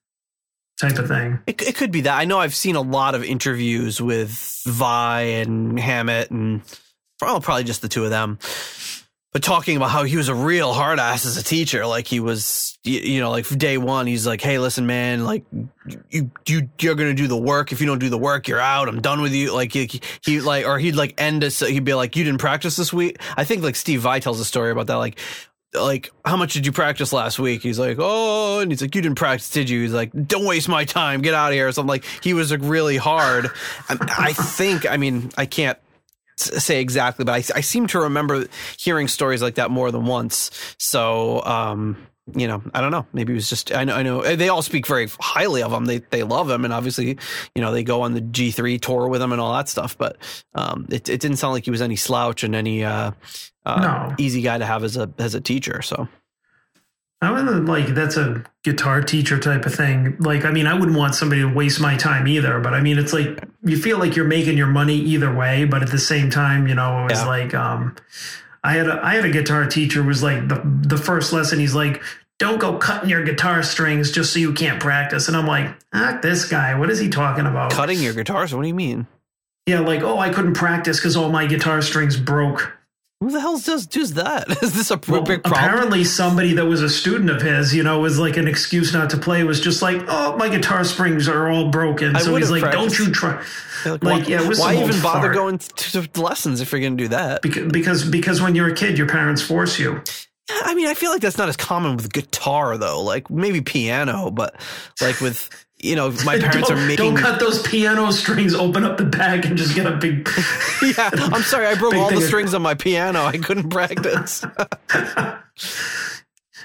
type 0.80 0.98
of 0.98 1.08
thing. 1.08 1.38
It, 1.46 1.62
it 1.62 1.76
could 1.76 1.90
be 1.90 2.02
that. 2.02 2.18
I 2.18 2.24
know 2.24 2.38
I've 2.38 2.54
seen 2.54 2.76
a 2.76 2.80
lot 2.82 3.14
of 3.14 3.24
interviews 3.24 4.00
with 4.02 4.62
Vai 4.66 5.22
and 5.40 5.78
Hammett 5.78 6.30
and 6.30 6.60
well, 7.20 7.40
probably 7.40 7.64
just 7.64 7.82
the 7.82 7.88
two 7.88 8.04
of 8.04 8.10
them. 8.10 8.38
But 9.30 9.42
talking 9.42 9.76
about 9.76 9.90
how 9.90 10.04
he 10.04 10.16
was 10.16 10.28
a 10.28 10.34
real 10.34 10.72
hard 10.72 10.98
ass 10.98 11.26
as 11.26 11.36
a 11.36 11.44
teacher, 11.44 11.84
like 11.84 12.06
he 12.06 12.18
was, 12.18 12.78
you, 12.82 13.20
know, 13.20 13.30
like 13.30 13.46
day 13.46 13.76
one, 13.76 14.06
he's 14.06 14.26
like, 14.26 14.40
"Hey, 14.40 14.58
listen, 14.58 14.86
man, 14.86 15.24
like 15.24 15.44
you, 16.08 16.30
you, 16.46 16.70
you're 16.80 16.94
gonna 16.94 17.12
do 17.12 17.26
the 17.26 17.36
work. 17.36 17.70
If 17.70 17.82
you 17.82 17.86
don't 17.86 17.98
do 17.98 18.08
the 18.08 18.16
work, 18.16 18.48
you're 18.48 18.58
out. 18.58 18.88
I'm 18.88 19.02
done 19.02 19.20
with 19.20 19.34
you." 19.34 19.52
Like 19.52 19.74
he, 19.74 20.00
he 20.24 20.40
like, 20.40 20.66
or 20.66 20.78
he'd 20.78 20.96
like 20.96 21.20
end 21.20 21.44
us. 21.44 21.60
He'd 21.60 21.84
be 21.84 21.92
like, 21.92 22.16
"You 22.16 22.24
didn't 22.24 22.40
practice 22.40 22.76
this 22.76 22.90
week." 22.90 23.20
I 23.36 23.44
think 23.44 23.62
like 23.62 23.76
Steve 23.76 24.00
Vai 24.00 24.18
tells 24.18 24.40
a 24.40 24.46
story 24.46 24.70
about 24.70 24.86
that. 24.86 24.96
Like, 24.96 25.18
like 25.74 26.10
how 26.24 26.38
much 26.38 26.54
did 26.54 26.64
you 26.64 26.72
practice 26.72 27.12
last 27.12 27.38
week? 27.38 27.62
He's 27.62 27.78
like, 27.78 27.98
"Oh," 28.00 28.60
and 28.60 28.72
he's 28.72 28.80
like, 28.80 28.94
"You 28.94 29.02
didn't 29.02 29.18
practice, 29.18 29.50
did 29.50 29.68
you?" 29.68 29.82
He's 29.82 29.92
like, 29.92 30.10
"Don't 30.26 30.46
waste 30.46 30.70
my 30.70 30.86
time. 30.86 31.20
Get 31.20 31.34
out 31.34 31.48
of 31.48 31.54
here." 31.54 31.70
So 31.70 31.82
I'm 31.82 31.86
like 31.86 32.06
he 32.22 32.32
was 32.32 32.50
like 32.50 32.60
really 32.62 32.96
hard. 32.96 33.50
I 33.90 34.32
think. 34.32 34.90
I 34.90 34.96
mean, 34.96 35.30
I 35.36 35.44
can't 35.44 35.78
say 36.40 36.80
exactly, 36.80 37.24
but 37.24 37.32
I, 37.32 37.58
I 37.58 37.60
seem 37.60 37.86
to 37.88 38.00
remember 38.00 38.46
hearing 38.78 39.08
stories 39.08 39.42
like 39.42 39.56
that 39.56 39.70
more 39.70 39.90
than 39.90 40.06
once. 40.06 40.50
So, 40.78 41.42
um, 41.44 41.96
you 42.34 42.46
know, 42.46 42.62
I 42.74 42.80
don't 42.82 42.90
know. 42.90 43.06
Maybe 43.14 43.32
it 43.32 43.36
was 43.36 43.48
just 43.48 43.72
I 43.74 43.84
know 43.84 43.94
I 43.94 44.02
know 44.02 44.20
they 44.36 44.50
all 44.50 44.60
speak 44.60 44.86
very 44.86 45.08
highly 45.18 45.62
of 45.62 45.72
him. 45.72 45.86
They 45.86 45.98
they 46.10 46.22
love 46.24 46.50
him, 46.50 46.64
and 46.64 46.74
obviously, 46.74 47.16
you 47.54 47.62
know, 47.62 47.72
they 47.72 47.82
go 47.82 48.02
on 48.02 48.12
the 48.12 48.20
G 48.20 48.50
three 48.50 48.78
tour 48.78 49.08
with 49.08 49.22
him 49.22 49.32
and 49.32 49.40
all 49.40 49.54
that 49.54 49.68
stuff. 49.68 49.96
But 49.96 50.18
um, 50.54 50.86
it 50.90 51.08
it 51.08 51.20
didn't 51.20 51.38
sound 51.38 51.54
like 51.54 51.64
he 51.64 51.70
was 51.70 51.80
any 51.80 51.96
slouch 51.96 52.44
and 52.44 52.54
any 52.54 52.84
uh, 52.84 53.12
uh, 53.64 53.80
No. 53.80 54.14
easy 54.18 54.42
guy 54.42 54.58
to 54.58 54.66
have 54.66 54.84
as 54.84 54.96
a 54.98 55.10
as 55.18 55.34
a 55.34 55.40
teacher. 55.40 55.80
So 55.80 56.06
I 57.20 57.32
wouldn't 57.32 57.66
like 57.66 57.88
that's 57.88 58.16
a 58.16 58.44
guitar 58.62 59.02
teacher 59.02 59.38
type 59.40 59.66
of 59.66 59.74
thing. 59.74 60.16
Like, 60.20 60.44
I 60.44 60.52
mean, 60.52 60.66
I 60.68 60.74
wouldn't 60.78 60.96
want 60.96 61.16
somebody 61.16 61.40
to 61.40 61.48
waste 61.52 61.80
my 61.80 61.96
time 61.96 62.28
either. 62.28 62.60
But 62.60 62.74
I 62.74 62.80
mean, 62.80 62.96
it's 62.98 63.12
like 63.12 63.42
you 63.64 63.76
feel 63.76 63.98
like 63.98 64.14
you're 64.14 64.24
making 64.24 64.56
your 64.56 64.68
money 64.68 64.94
either 64.94 65.34
way. 65.34 65.64
But 65.64 65.82
at 65.82 65.90
the 65.90 65.98
same 65.98 66.30
time, 66.30 66.68
you 66.68 66.74
know, 66.76 67.00
it 67.06 67.10
was 67.10 67.20
Yeah. 67.20 67.26
like 67.26 67.54
um, 67.54 67.96
I 68.62 68.74
had 68.74 68.86
a 68.88 69.00
I 69.04 69.14
had 69.14 69.24
a 69.24 69.30
guitar 69.30 69.66
teacher 69.66 70.02
was 70.02 70.22
like 70.22 70.46
the 70.48 70.62
the 70.64 70.96
first 70.96 71.32
lesson. 71.32 71.58
He's 71.58 71.74
like, 71.74 72.00
"Don't 72.38 72.60
go 72.60 72.78
cutting 72.78 73.10
your 73.10 73.24
guitar 73.24 73.64
strings 73.64 74.12
just 74.12 74.32
so 74.32 74.38
you 74.38 74.52
can't 74.52 74.78
practice." 74.80 75.26
And 75.26 75.36
I'm 75.36 75.46
like, 75.46 75.74
"Ah, 75.92 76.20
this 76.22 76.48
guy, 76.48 76.78
what 76.78 76.88
is 76.88 77.00
he 77.00 77.08
talking 77.08 77.46
about?" 77.46 77.72
cutting 77.72 77.98
your 77.98 78.14
guitars. 78.14 78.54
What 78.54 78.62
do 78.62 78.68
you 78.68 78.74
mean? 78.74 79.08
Yeah, 79.66 79.80
like, 79.80 80.02
oh, 80.02 80.18
I 80.18 80.30
couldn't 80.30 80.54
practice 80.54 80.98
because 80.98 81.16
all 81.16 81.30
my 81.30 81.46
guitar 81.46 81.82
strings 81.82 82.16
broke. 82.16 82.72
Who 83.20 83.32
the 83.32 83.40
hell's 83.40 83.64
does 83.64 83.86
does 83.86 84.14
that? 84.14 84.48
Is 84.62 84.74
this 84.74 84.92
a 84.92 85.00
Well, 85.08 85.22
big 85.22 85.42
problem? 85.42 85.64
apparently, 85.64 86.04
somebody 86.04 86.52
that 86.54 86.66
was 86.66 86.82
a 86.82 86.88
student 86.88 87.30
of 87.30 87.42
his, 87.42 87.74
you 87.74 87.82
know, 87.82 87.98
was 87.98 88.16
like 88.18 88.36
an 88.36 88.46
excuse 88.46 88.92
not 88.92 89.10
to 89.10 89.16
play. 89.18 89.42
Was 89.42 89.60
just 89.60 89.82
like, 89.82 90.02
oh, 90.06 90.36
my 90.36 90.48
guitar 90.48 90.84
springs 90.84 91.28
are 91.28 91.48
all 91.50 91.68
broken. 91.68 92.14
I 92.14 92.20
so 92.20 92.36
he's 92.36 92.50
like, 92.50 92.70
don't 92.70 92.96
you 92.96 93.10
try? 93.10 93.42
Like, 93.84 94.04
like, 94.04 94.22
why, 94.22 94.28
yeah, 94.28 94.48
why 94.56 94.76
even 94.76 95.00
bother 95.02 95.28
fart. 95.28 95.34
going 95.34 95.58
to, 95.58 96.08
to 96.08 96.20
lessons 96.22 96.60
if 96.60 96.70
you're 96.70 96.80
going 96.80 96.96
to 96.96 97.04
do 97.04 97.08
that? 97.08 97.42
Because, 97.42 97.72
because 97.72 98.04
because 98.08 98.40
when 98.40 98.54
you're 98.54 98.68
a 98.68 98.74
kid, 98.74 98.96
your 98.98 99.08
parents 99.08 99.42
force 99.42 99.78
you. 99.80 100.00
I 100.50 100.74
mean, 100.74 100.86
I 100.86 100.94
feel 100.94 101.10
like 101.10 101.20
that's 101.20 101.38
not 101.38 101.48
as 101.48 101.56
common 101.56 101.96
with 101.96 102.12
guitar 102.12 102.78
though. 102.78 103.02
Like 103.02 103.30
maybe 103.30 103.60
piano, 103.60 104.30
but 104.30 104.54
like 105.00 105.20
with 105.20 105.50
you 105.80 105.94
know, 105.96 106.10
my 106.24 106.38
parents 106.40 106.70
are 106.70 106.76
making. 106.76 106.96
don't 106.96 107.16
cut 107.16 107.38
those 107.40 107.62
piano 107.62 108.10
strings. 108.12 108.54
Open 108.54 108.84
up 108.84 108.98
the 108.98 109.04
bag 109.04 109.44
and 109.46 109.56
just 109.56 109.74
get 109.74 109.86
a 109.86 109.96
big. 109.96 110.28
yeah, 110.82 111.10
I'm 111.12 111.42
sorry, 111.42 111.66
I 111.66 111.74
broke 111.74 111.94
all 111.94 112.10
the 112.10 112.20
strings 112.20 112.54
on 112.54 112.62
my 112.62 112.74
piano. 112.74 113.24
I 113.24 113.38
couldn't 113.38 113.70
practice. 113.70 114.44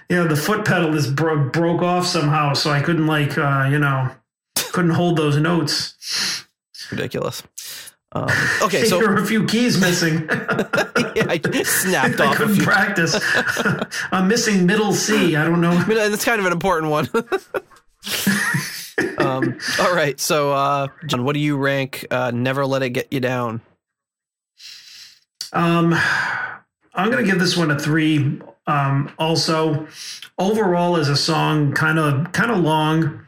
Yeah, 0.09 0.23
the 0.25 0.35
foot 0.35 0.65
pedal 0.65 0.93
is 0.95 1.07
bro- 1.09 1.49
broke 1.49 1.81
off 1.81 2.05
somehow, 2.05 2.53
so 2.53 2.69
I 2.69 2.81
couldn't 2.81 3.07
like 3.07 3.37
uh, 3.37 3.67
you 3.71 3.79
know 3.79 4.11
couldn't 4.55 4.91
hold 4.91 5.17
those 5.17 5.37
notes. 5.37 6.45
Ridiculous. 6.91 7.41
Um, 8.11 8.29
okay, 8.61 8.81
there 8.81 8.85
so 8.85 8.99
were 8.99 9.15
a 9.15 9.25
few 9.25 9.45
keys 9.47 9.79
missing. 9.79 10.27
yeah, 11.15 11.25
I 11.29 11.39
snapped 11.63 12.19
I 12.19 12.27
off 12.27 12.35
a 12.35 12.37
couldn't 12.37 12.55
few. 12.55 12.63
practice. 12.63 13.17
I'm 14.11 14.27
missing 14.27 14.67
middle 14.67 14.93
C. 14.93 15.35
I 15.35 15.45
don't 15.45 15.61
know. 15.61 15.71
I 15.71 15.87
mean, 15.87 15.97
that's 15.97 16.25
kind 16.25 16.39
of 16.39 16.45
an 16.45 16.51
important 16.51 16.91
one. 16.91 17.09
Um, 19.17 19.57
all 19.79 19.93
right, 19.93 20.19
so 20.19 20.51
uh, 20.51 20.87
John, 21.07 21.23
what 21.23 21.33
do 21.33 21.39
you 21.39 21.57
rank? 21.57 22.05
Uh, 22.11 22.31
Never 22.31 22.65
let 22.65 22.83
it 22.83 22.91
get 22.91 23.11
you 23.11 23.19
down. 23.19 23.61
Um, 25.51 25.93
I'm 26.93 27.09
gonna 27.09 27.23
give 27.23 27.39
this 27.39 27.55
one 27.57 27.71
a 27.71 27.79
three. 27.79 28.41
Um, 28.65 29.11
also, 29.19 29.87
overall 30.37 30.95
as 30.95 31.09
a 31.09 31.17
song, 31.17 31.73
kind 31.73 31.99
of 31.99 32.31
kind 32.31 32.51
of 32.51 32.59
long. 32.59 33.19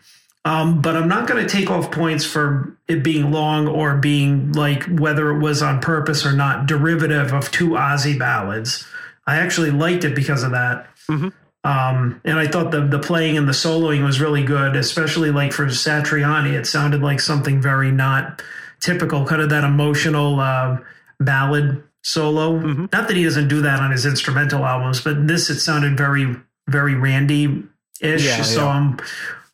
Um, 0.46 0.80
but 0.80 0.96
I'm 0.96 1.08
not 1.08 1.28
going 1.28 1.44
to 1.44 1.50
take 1.52 1.72
off 1.72 1.90
points 1.90 2.24
for 2.24 2.78
it 2.88 3.04
being 3.04 3.32
long 3.32 3.68
or 3.68 3.98
being 3.98 4.52
like 4.52 4.84
whether 4.84 5.32
it 5.32 5.40
was 5.40 5.64
on 5.64 5.82
purpose 5.82 6.24
or 6.24 6.34
not 6.34 6.68
derivative 6.68 7.34
of 7.34 7.50
two 7.50 7.70
Ozzy 7.70 8.18
ballads. 8.18 8.86
I 9.26 9.38
actually 9.38 9.72
liked 9.72 10.04
it 10.04 10.14
because 10.14 10.44
of 10.44 10.52
that. 10.52 10.88
Mhm. 11.10 11.34
Um, 11.66 12.22
and 12.24 12.38
I 12.38 12.46
thought 12.48 12.70
the 12.70 12.82
the 12.82 13.00
playing 13.00 13.38
and 13.38 13.48
the 13.48 13.54
soloing 13.54 14.06
was 14.06 14.22
really 14.22 14.44
good, 14.44 14.76
especially 14.76 15.32
like 15.32 15.52
for 15.52 15.66
Satriani. 15.66 16.54
It 16.54 16.68
sounded 16.68 17.02
like 17.02 17.20
something 17.20 17.60
very 17.60 17.92
not 17.92 18.44
typical, 18.80 19.26
kind 19.26 19.42
of 19.42 19.50
that 19.50 19.64
emotional 19.64 20.40
uh, 20.40 20.78
ballad 21.20 21.82
solo. 22.04 22.60
Mhm. 22.60 22.92
Not 22.94 23.08
that 23.08 23.18
he 23.18 23.24
doesn't 23.24 23.48
do 23.48 23.62
that 23.62 23.80
on 23.80 23.92
his 23.92 24.06
instrumental 24.06 24.64
albums, 24.64 25.02
but 25.02 25.14
in 25.14 25.26
this 25.28 25.50
it 25.50 25.60
sounded 25.60 25.98
very 25.98 26.36
very 26.70 26.94
Randy 26.94 27.64
ish. 28.00 28.26
Yeah, 28.26 28.44
so 28.44 28.66
yeah. 28.66 28.70
I'm 28.70 28.98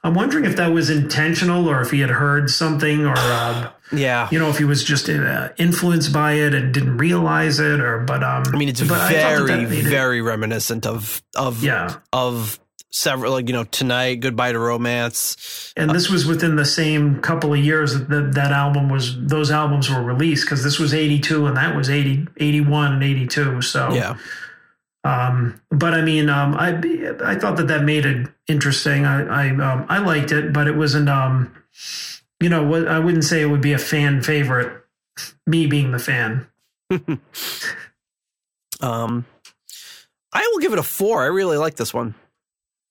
I'm 0.04 0.14
wondering 0.16 0.46
if 0.46 0.56
that 0.56 0.70
was 0.74 0.90
intentional 0.90 1.70
or 1.70 1.82
if 1.82 1.92
he 1.92 2.00
had 2.00 2.10
heard 2.10 2.50
something 2.50 3.06
or. 3.06 3.14
Uh, 3.16 3.72
Yeah, 3.94 4.30
you 4.32 4.40
know, 4.40 4.48
if 4.50 4.58
he 4.58 4.64
was 4.64 4.84
just 4.86 5.10
uh, 5.10 5.50
influenced 5.58 6.14
by 6.14 6.34
it 6.34 6.54
and 6.54 6.74
didn't 6.74 6.98
realize 6.98 7.60
it, 7.60 7.82
or 7.82 8.00
but 8.00 8.24
um, 8.24 8.44
I 8.54 8.58
mean, 8.58 8.70
it's 8.70 8.82
I 8.82 8.86
thought 8.86 9.12
that 9.12 9.46
very, 9.46 9.64
it- 9.64 9.86
very 9.86 10.22
reminiscent 10.22 10.86
of 10.86 11.22
of 11.36 11.62
yeah. 11.62 11.96
of 12.14 12.58
several, 12.92 13.34
like 13.34 13.48
you 13.48 13.54
know, 13.54 13.66
tonight, 13.66 14.22
goodbye 14.22 14.54
to 14.54 14.60
romance. 14.60 15.74
And 15.76 15.92
this 15.92 16.10
was 16.10 16.26
within 16.26 16.56
the 16.56 16.66
same 16.66 17.22
couple 17.22 17.54
of 17.54 17.60
years 17.60 17.94
that 17.94 18.10
the, 18.10 18.22
that 18.34 18.52
album 18.52 18.88
was 18.90 19.16
those 19.28 19.52
albums 19.52 19.90
were 19.90 20.02
released 20.02 20.46
because 20.46 20.64
this 20.64 20.80
was 20.80 20.94
82 20.94 21.48
and 21.48 21.58
that 21.58 21.76
was 21.76 21.90
80 21.90 22.28
81 22.38 22.94
and 22.94 23.04
82 23.04 23.62
so 23.62 23.92
Yeah, 23.94 24.16
um 25.04 25.60
but 25.72 25.94
i 25.94 26.02
mean 26.02 26.30
um 26.30 26.56
i 26.56 26.70
i 27.26 27.36
thought 27.36 27.58
that 27.58 27.68
that 27.68 27.84
made 27.84 28.06
it 28.06 28.28
interesting 28.48 29.06
i 29.06 29.48
i 29.48 29.50
um 29.50 29.86
i 29.90 29.98
liked 29.98 30.32
it 30.32 30.54
but 30.54 30.68
it 30.68 30.76
wasn't 30.76 31.10
um 31.10 31.52
you 32.40 32.50
know 32.50 32.64
what 32.64 32.88
i 32.88 33.00
wouldn't 33.00 33.24
say 33.24 33.42
it 33.42 33.48
would 33.48 33.62
be 33.62 33.74
a 33.74 33.80
fan 33.80 34.22
favorite 34.22 34.84
me 35.48 35.66
being 35.66 35.92
the 35.92 36.00
fan 36.00 36.48
um, 38.82 39.26
I 40.34 40.50
will 40.52 40.60
give 40.60 40.74
it 40.74 40.80
a 40.80 40.84
four. 40.84 41.24
I 41.24 41.28
really 41.28 41.58
like 41.58 41.76
this 41.76 41.94
one. 41.94 42.16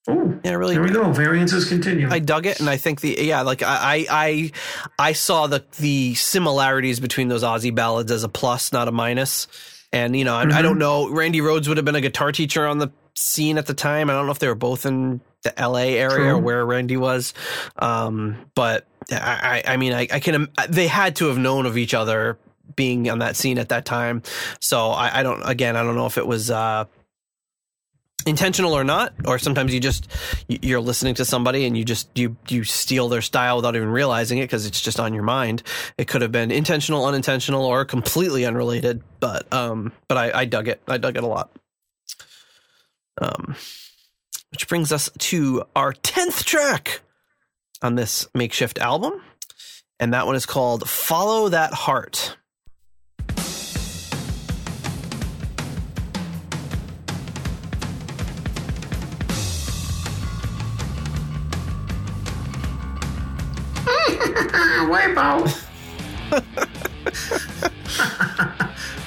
oh 0.07 0.39
Yeah, 0.43 0.53
really. 0.53 0.75
there 0.75 0.83
we 0.83 0.89
go 0.89 1.11
variances 1.11 1.67
continue 1.67 2.09
I 2.09 2.19
dug 2.19 2.45
it, 2.45 2.59
and 2.59 2.69
I 2.69 2.77
think 2.77 3.01
the 3.01 3.17
yeah, 3.19 3.41
like 3.41 3.61
I 3.63 4.05
I 4.09 4.51
I 4.97 5.13
saw 5.13 5.47
the 5.47 5.63
the 5.79 6.15
similarities 6.15 6.99
between 6.99 7.27
those 7.27 7.43
Ozzy 7.43 7.73
ballads 7.73 8.11
as 8.11 8.23
a 8.23 8.29
plus, 8.29 8.71
not 8.71 8.87
a 8.87 8.91
minus. 8.91 9.47
And 9.93 10.15
you 10.15 10.23
know, 10.23 10.35
I, 10.35 10.43
I 10.43 10.45
Mhm. 10.45 10.61
don't 10.63 10.77
know. 10.79 11.09
Randy 11.09 11.39
Rhoads 11.41 11.67
would 11.67 11.77
have 11.77 11.85
been 11.85 11.95
a 11.95 12.01
guitar 12.01 12.31
teacher 12.31 12.65
on 12.65 12.77
the 12.77 12.89
scene 13.13 13.57
at 13.57 13.65
the 13.65 13.73
time. 13.73 14.09
I 14.09 14.13
don't 14.13 14.25
know 14.25 14.31
if 14.31 14.39
they 14.39 14.47
were 14.47 14.55
both 14.55 14.85
in 14.85 15.19
the 15.43 15.59
L.A. 15.59 15.97
area 15.97 16.15
True. 16.15 16.29
or 16.35 16.37
where 16.37 16.65
Randy 16.65 16.95
was. 16.97 17.33
Um, 17.77 18.37
but 18.55 18.87
I, 19.11 19.61
I 19.65 19.73
I 19.73 19.77
mean, 19.77 19.93
I, 19.93 20.07
I 20.11 20.19
can. 20.19 20.47
They 20.69 20.87
had 20.87 21.15
to 21.17 21.27
have 21.27 21.37
known 21.37 21.65
of 21.65 21.77
each 21.77 21.93
other 21.93 22.37
being 22.75 23.09
on 23.09 23.19
that 23.19 23.35
scene 23.35 23.57
at 23.57 23.69
that 23.69 23.83
time. 23.85 24.23
So 24.61 24.91
I, 24.91 25.19
I 25.19 25.23
don't. 25.23 25.41
Again, 25.43 25.75
I 25.75 25.83
don't 25.83 25.95
know 25.95 26.05
if 26.05 26.17
it 26.17 26.25
was. 26.27 26.49
Uh, 26.49 26.85
intentional 28.25 28.73
or 28.73 28.83
not 28.83 29.13
or 29.25 29.39
sometimes 29.39 29.73
you 29.73 29.79
just 29.79 30.07
you- 30.47 30.59
you're 30.61 30.81
listening 30.81 31.15
to 31.15 31.25
somebody 31.25 31.65
and 31.65 31.77
you 31.77 31.83
just 31.85 32.09
you 32.15 32.35
you 32.47 32.63
steal 32.63 33.09
their 33.09 33.21
style 33.21 33.55
without 33.57 33.75
even 33.75 33.89
realizing 33.89 34.37
it 34.37 34.43
because 34.43 34.65
it's 34.65 34.81
just 34.81 34.99
on 34.99 35.13
your 35.13 35.23
mind. 35.23 35.63
It 35.97 36.07
could 36.07 36.21
have 36.21 36.31
been 36.31 36.51
intentional 36.51 37.05
unintentional 37.05 37.65
or 37.65 37.85
completely 37.85 38.45
unrelated 38.45 39.01
but 39.19 39.51
um 39.53 39.91
but 40.07 40.17
i 40.17 40.41
i 40.41 40.45
dug 40.45 40.67
it. 40.67 40.81
I 40.87 40.97
dug 40.97 41.17
it 41.17 41.23
a 41.23 41.27
lot. 41.27 41.51
Um 43.19 43.55
which 44.51 44.67
brings 44.67 44.91
us 44.91 45.09
to 45.17 45.63
our 45.75 45.93
10th 45.93 46.43
track 46.43 47.01
on 47.81 47.95
this 47.95 48.27
makeshift 48.35 48.77
album 48.79 49.21
and 49.99 50.13
that 50.13 50.25
one 50.25 50.35
is 50.35 50.45
called 50.45 50.87
follow 50.89 51.49
that 51.49 51.73
heart 51.73 52.35
wipe 64.91 65.17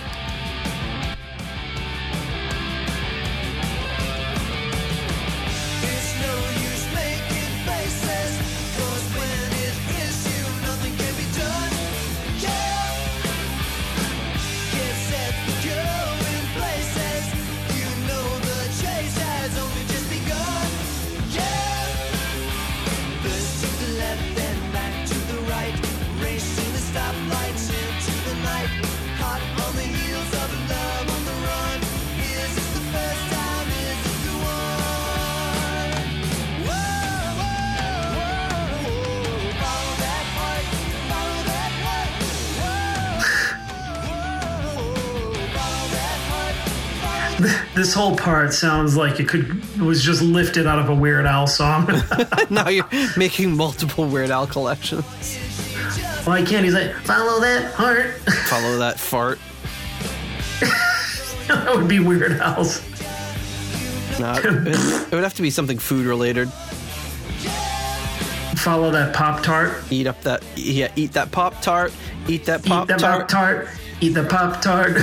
this 47.74 47.92
whole 47.92 48.16
part 48.16 48.52
sounds 48.54 48.96
like 48.96 49.18
it 49.18 49.28
could 49.28 49.60
it 49.74 49.80
was 49.80 50.04
just 50.04 50.22
lifted 50.22 50.68
out 50.68 50.78
of 50.78 50.88
a 50.88 50.94
Weird 50.94 51.26
Al 51.26 51.48
song. 51.48 51.88
now 52.50 52.68
you're 52.68 52.88
making 53.16 53.56
multiple 53.56 54.06
Weird 54.06 54.30
Al 54.30 54.46
collections. 54.46 55.04
Why 56.24 56.44
can't 56.44 56.64
he 56.64 56.70
say 56.70 56.92
follow 57.02 57.40
that 57.40 57.74
heart? 57.74 58.06
Follow 58.46 58.78
that 58.78 59.00
fart. 59.00 59.38
that 61.48 61.74
would 61.74 61.88
be 61.88 61.98
Weird 61.98 62.32
Al's. 62.40 62.80
No, 64.20 64.32
it, 64.36 64.44
it 64.44 65.12
would 65.12 65.24
have 65.24 65.34
to 65.34 65.42
be 65.42 65.50
something 65.50 65.78
food 65.78 66.06
related. 66.06 66.48
Follow 68.56 68.92
that 68.92 69.12
Pop 69.12 69.42
Tart. 69.42 69.72
Eat 69.90 70.06
up 70.06 70.22
that 70.22 70.44
yeah. 70.56 70.92
Eat 70.94 71.12
that 71.14 71.32
pop 71.32 71.60
tart. 71.60 71.92
Eat 72.28 72.44
that 72.44 72.60
Eat 72.64 72.68
pop 72.68 72.86
the 72.86 72.94
Pop 72.94 73.00
tart. 73.00 73.28
Tart. 73.28 73.68
Eat 74.00 74.10
the 74.10 74.24
Pop 74.24 74.62
Tart. 74.62 74.96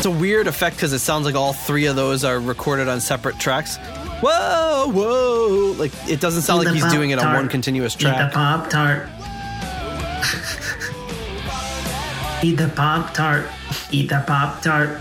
It's 0.00 0.06
a 0.06 0.10
weird 0.10 0.46
effect 0.46 0.76
because 0.76 0.94
it 0.94 1.00
sounds 1.00 1.26
like 1.26 1.34
all 1.34 1.52
three 1.52 1.84
of 1.84 1.94
those 1.94 2.24
are 2.24 2.40
recorded 2.40 2.88
on 2.88 3.02
separate 3.02 3.38
tracks. 3.38 3.76
Whoa, 4.22 4.88
whoa! 4.88 5.74
Like 5.76 5.92
it 6.08 6.22
doesn't 6.22 6.40
sound 6.40 6.64
like 6.64 6.72
he's 6.72 6.90
doing 6.90 7.10
it 7.10 7.18
on 7.18 7.34
one 7.34 7.50
continuous 7.50 7.94
track. 7.94 8.18
Eat 8.18 8.24
the. 8.24 8.30
Pop 8.32 8.70
Tart. 8.70 9.10
Eat 12.42 12.56
the 12.56 12.72
Pop 12.74 13.12
Tart. 13.12 13.46
Eat 13.90 14.08
the 14.08 14.24
Pop 14.26 14.62
Tart. 14.62 14.98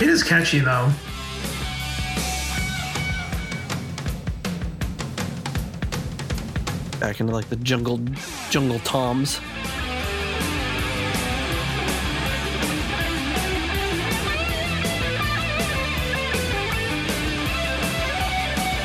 It 0.00 0.08
is 0.08 0.22
catchy 0.22 0.60
though. 0.60 0.92
Back 7.00 7.20
into 7.20 7.32
like 7.32 7.48
the 7.48 7.56
jungle, 7.56 8.00
jungle 8.50 8.78
toms. 8.80 9.40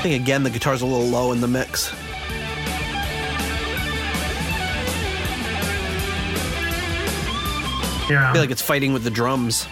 I 0.02 0.04
think 0.04 0.22
again 0.22 0.44
the 0.44 0.50
guitar's 0.50 0.82
a 0.82 0.86
little 0.86 1.06
low 1.06 1.32
in 1.32 1.42
the 1.42 1.48
mix. 1.48 1.94
Yeah. 8.10 8.30
I 8.30 8.34
feel 8.34 8.42
like 8.42 8.52
it's 8.52 8.62
fighting 8.62 8.92
with 8.92 9.04
the 9.04 9.10
drums. 9.10 9.68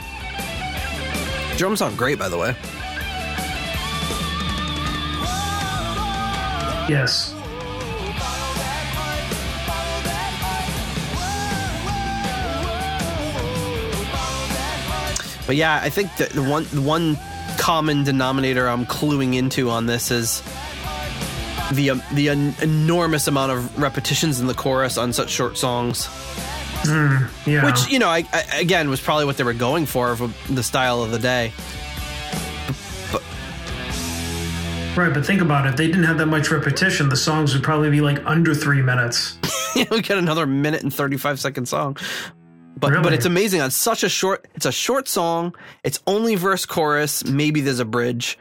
Drums 1.57 1.79
sound 1.79 1.97
great, 1.97 2.17
by 2.17 2.29
the 2.29 2.37
way. 2.37 2.55
yes. 6.89 7.33
But 15.49 15.55
yeah, 15.55 15.79
I 15.81 15.89
think 15.89 16.15
that 16.17 16.29
the 16.29 16.43
one 16.43 16.65
the 16.65 16.79
one 16.79 17.17
common 17.57 18.03
denominator 18.03 18.67
I'm 18.69 18.85
cluing 18.85 19.35
into 19.35 19.71
on 19.71 19.87
this 19.87 20.11
is 20.11 20.43
the 21.71 21.89
um, 21.89 22.03
the 22.13 22.29
en- 22.29 22.53
enormous 22.61 23.27
amount 23.27 23.53
of 23.53 23.79
repetitions 23.79 24.39
in 24.39 24.45
the 24.45 24.53
chorus 24.53 24.95
on 24.95 25.11
such 25.11 25.31
short 25.31 25.57
songs. 25.57 26.07
Yeah. 26.85 27.65
Which 27.65 27.89
you 27.89 27.97
know, 27.97 28.09
I, 28.09 28.27
I, 28.31 28.59
again, 28.59 28.91
was 28.91 29.01
probably 29.01 29.25
what 29.25 29.37
they 29.37 29.43
were 29.43 29.53
going 29.53 29.87
for 29.87 30.15
for 30.15 30.29
the 30.53 30.61
style 30.61 31.01
of 31.01 31.09
the 31.09 31.17
day. 31.17 31.51
right, 34.95 35.11
but 35.11 35.25
think 35.25 35.41
about 35.41 35.65
it. 35.65 35.69
If 35.69 35.77
they 35.77 35.87
didn't 35.87 36.03
have 36.03 36.19
that 36.19 36.27
much 36.27 36.51
repetition, 36.51 37.09
the 37.09 37.17
songs 37.17 37.55
would 37.55 37.63
probably 37.63 37.89
be 37.89 38.01
like 38.01 38.23
under 38.23 38.53
three 38.53 38.83
minutes. 38.83 39.39
we 39.75 40.01
get 40.01 40.19
another 40.19 40.45
minute 40.45 40.83
and 40.83 40.93
35 40.93 41.39
second 41.39 41.67
song 41.67 41.97
but 42.79 43.03
but 43.03 43.13
it's 43.13 43.25
amazing. 43.25 43.61
On 43.61 43.71
such 43.71 44.03
a 44.03 44.09
short 44.09 44.47
it's 44.55 44.65
a 44.65 44.71
short 44.71 45.07
song. 45.07 45.55
It's 45.83 45.99
only 46.07 46.35
verse 46.35 46.65
chorus. 46.65 47.23
Maybe 47.25 47.61
there's 47.61 47.79
a 47.79 47.85
bridge 47.85 48.37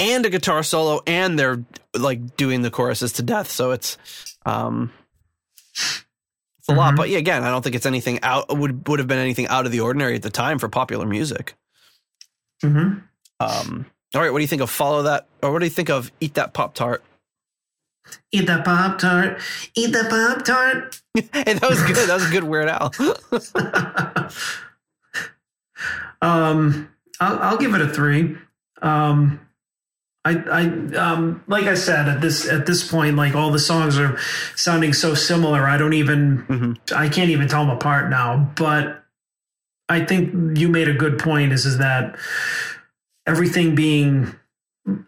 and 0.00 0.26
a 0.26 0.30
guitar 0.30 0.62
solo 0.62 1.00
and 1.06 1.38
they're 1.38 1.64
like 1.96 2.36
doing 2.36 2.62
the 2.62 2.70
choruses 2.70 3.12
to 3.14 3.22
death. 3.22 3.50
So 3.50 3.70
it's 3.70 3.96
um 4.44 4.92
it's 5.72 6.68
a 6.68 6.74
lot. 6.74 6.96
But 6.96 7.08
yeah 7.08 7.18
again 7.18 7.42
i 7.42 7.50
don't 7.50 7.62
think 7.62 7.76
it's 7.76 7.86
anything 7.86 8.20
out 8.22 8.56
would 8.56 8.88
would 8.88 8.98
have 8.98 9.08
been 9.08 9.18
anything 9.18 9.46
out 9.48 9.66
of 9.66 9.72
the 9.72 9.80
ordinary 9.80 10.14
at 10.14 10.22
the 10.22 10.30
time 10.30 10.58
for 10.58 10.68
popular 10.68 11.06
music. 11.06 11.54
Hmm 12.60 12.98
um 13.40 13.86
all 14.14 14.20
right 14.20 14.30
what 14.30 14.38
do 14.38 14.42
you 14.42 14.48
think 14.48 14.62
of 14.62 14.70
follow 14.70 15.02
that 15.02 15.26
or 15.42 15.52
what 15.52 15.58
do 15.58 15.66
you 15.66 15.70
think 15.70 15.90
of 15.90 16.12
eat 16.20 16.34
that 16.34 16.54
pop 16.54 16.74
tart 16.74 17.02
Eat 18.32 18.46
the 18.46 18.62
Pop 18.64 18.98
Tart. 18.98 19.40
Eat 19.74 19.92
the 19.92 20.04
Pop 20.08 20.44
Tart. 20.44 21.00
hey 21.14 21.54
that 21.54 21.68
was 21.68 21.82
good 21.84 21.96
that 22.08 22.14
was 22.14 22.26
a 22.28 22.30
good 22.32 22.44
weird 22.44 22.68
al 22.68 22.92
Um, 26.22 26.88
I'll, 27.20 27.38
I'll 27.38 27.56
give 27.58 27.74
it 27.74 27.80
a 27.80 27.88
three. 27.88 28.36
Um, 28.80 29.40
I, 30.24 30.36
I, 30.36 30.62
um, 30.96 31.44
like 31.46 31.64
I 31.64 31.74
said, 31.74 32.08
at 32.08 32.20
this 32.22 32.48
at 32.48 32.64
this 32.64 32.88
point, 32.90 33.16
like 33.16 33.34
all 33.34 33.50
the 33.50 33.58
songs 33.58 33.98
are 33.98 34.18
sounding 34.56 34.94
so 34.94 35.14
similar. 35.14 35.64
I 35.66 35.76
don't 35.76 35.92
even, 35.92 36.44
Mhm. 36.46 36.92
I 36.96 37.08
can't 37.10 37.30
even 37.30 37.46
tell 37.46 37.66
them 37.66 37.76
apart 37.76 38.08
now. 38.08 38.50
But 38.56 39.04
I 39.88 40.02
think 40.04 40.58
you 40.58 40.68
made 40.70 40.88
a 40.88 40.94
good 40.94 41.18
point. 41.18 41.52
Is 41.52 41.66
is 41.66 41.76
that 41.78 42.16
everything 43.26 43.74
being 43.74 44.34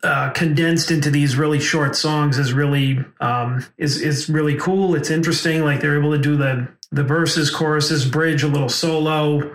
uh, 0.02 0.30
condensed 0.30 0.90
into 0.90 1.10
these 1.10 1.36
really 1.36 1.60
short 1.60 1.94
songs 1.96 2.38
is 2.38 2.52
really 2.52 3.04
um, 3.20 3.64
is 3.76 4.00
is 4.00 4.28
really 4.28 4.56
cool. 4.56 4.94
It's 4.94 5.10
interesting. 5.10 5.64
Like 5.64 5.80
they're 5.80 5.98
able 5.98 6.12
to 6.12 6.18
do 6.18 6.36
the 6.36 6.68
the 6.92 7.02
verses, 7.04 7.50
choruses, 7.50 8.04
bridge, 8.06 8.42
a 8.42 8.46
little 8.48 8.68
solo, 8.70 9.54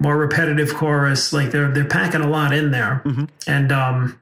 more 0.00 0.16
repetitive 0.16 0.72
chorus. 0.74 1.32
Like 1.32 1.50
they're 1.50 1.70
they're 1.70 1.84
packing 1.84 2.22
a 2.22 2.28
lot 2.28 2.52
in 2.54 2.70
there, 2.70 3.02
Mhm. 3.04 3.28
and 3.46 3.70
um, 3.72 4.20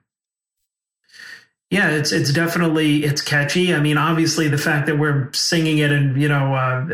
yeah, 1.70 1.90
it's 1.90 2.12
it's 2.12 2.32
definitely 2.32 3.04
it's 3.04 3.20
catchy. 3.22 3.74
I 3.74 3.80
mean, 3.80 3.98
obviously 3.98 4.48
the 4.48 4.58
fact 4.58 4.86
that 4.86 4.98
we're 4.98 5.30
singing 5.32 5.78
it 5.78 5.90
and 5.92 6.20
you 6.20 6.28
know 6.28 6.54
uh, 6.54 6.86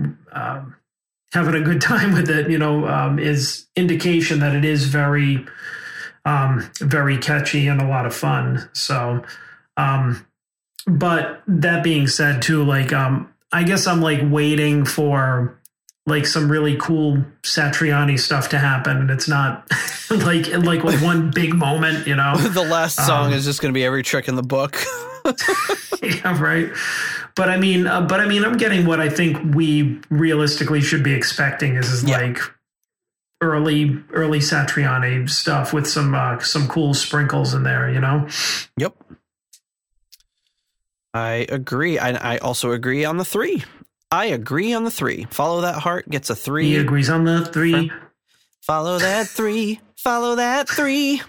um, 0.00 0.18
um, 0.32 0.76
having 1.32 1.54
a 1.54 1.60
good 1.64 1.80
time 1.92 2.12
with 2.14 2.30
it, 2.30 2.50
you 2.50 2.58
know, 2.58 2.86
um, 2.88 3.18
is 3.18 3.66
indication 3.76 4.40
that 4.40 4.54
it 4.54 4.64
is 4.64 4.86
very 4.86 5.44
um, 6.24 6.70
very 6.80 7.18
catchy 7.18 7.66
and 7.68 7.80
a 7.80 7.86
lot 7.86 8.06
of 8.06 8.14
fun. 8.14 8.68
So, 8.72 9.24
um, 9.76 10.24
but 10.86 11.42
that 11.46 11.82
being 11.82 12.06
said, 12.08 12.42
too, 12.42 12.64
like, 12.64 12.92
um, 12.92 13.32
I 13.52 13.62
guess 13.64 13.86
I'm 13.86 14.00
like 14.00 14.20
waiting 14.22 14.84
for 14.84 15.58
like 16.06 16.26
some 16.26 16.50
really 16.50 16.76
cool 16.78 17.24
Satriani 17.42 18.18
stuff 18.18 18.48
to 18.48 18.58
happen, 18.58 18.96
and 18.96 19.10
it's 19.10 19.28
not 19.28 19.68
like 20.10 20.48
like 20.48 20.82
with 20.82 21.00
one 21.02 21.30
big 21.30 21.54
moment, 21.54 22.06
you 22.06 22.16
know. 22.16 22.36
the 22.38 22.62
last 22.64 22.96
song 23.06 23.26
Um, 23.28 23.32
is 23.32 23.44
just 23.44 23.60
going 23.60 23.72
to 23.72 23.76
be 23.78 23.84
every 23.84 24.02
trick 24.02 24.26
in 24.28 24.34
the 24.34 24.42
book 24.42 24.82
yeah, 26.02 26.40
right. 26.42 26.70
But 27.36 27.48
I 27.48 27.56
mean, 27.56 27.86
uh, 27.86 28.00
but 28.00 28.18
I 28.20 28.26
mean, 28.26 28.44
I'm 28.44 28.56
getting 28.56 28.84
what 28.86 28.98
I 29.00 29.08
think 29.08 29.54
we 29.54 30.00
realistically 30.10 30.80
should 30.80 31.02
be 31.04 31.12
expecting 31.12 31.76
is, 31.76 31.88
is 31.92 32.02
Yeah. 32.04 32.18
like 32.18 32.38
early 33.42 33.98
early 34.12 34.38
Satriani 34.38 35.28
stuff 35.28 35.74
with 35.74 35.86
some 35.86 36.14
uh, 36.14 36.38
some 36.38 36.68
cool 36.68 36.94
sprinkles 36.94 37.52
in 37.52 37.64
there, 37.64 37.90
you 37.90 38.00
know. 38.00 38.28
Yep. 38.78 38.96
I 41.12 41.46
agree. 41.50 41.98
I, 41.98 42.34
I 42.34 42.38
also 42.38 42.70
agree 42.70 43.04
on 43.04 43.18
the 43.18 43.24
three. 43.24 43.64
I 44.10 44.26
agree 44.26 44.72
on 44.72 44.84
the 44.84 44.90
three. 44.90 45.26
Follow 45.30 45.62
that 45.62 45.74
heart 45.74 46.08
gets 46.08 46.30
a 46.30 46.36
three. 46.36 46.66
He 46.66 46.76
agrees 46.76 47.10
on 47.10 47.24
the 47.24 47.44
three. 47.44 47.90
Follow 48.62 48.98
that 48.98 49.26
three. 49.26 49.80
Follow 49.96 50.36
that 50.36 50.68
three. 50.68 51.20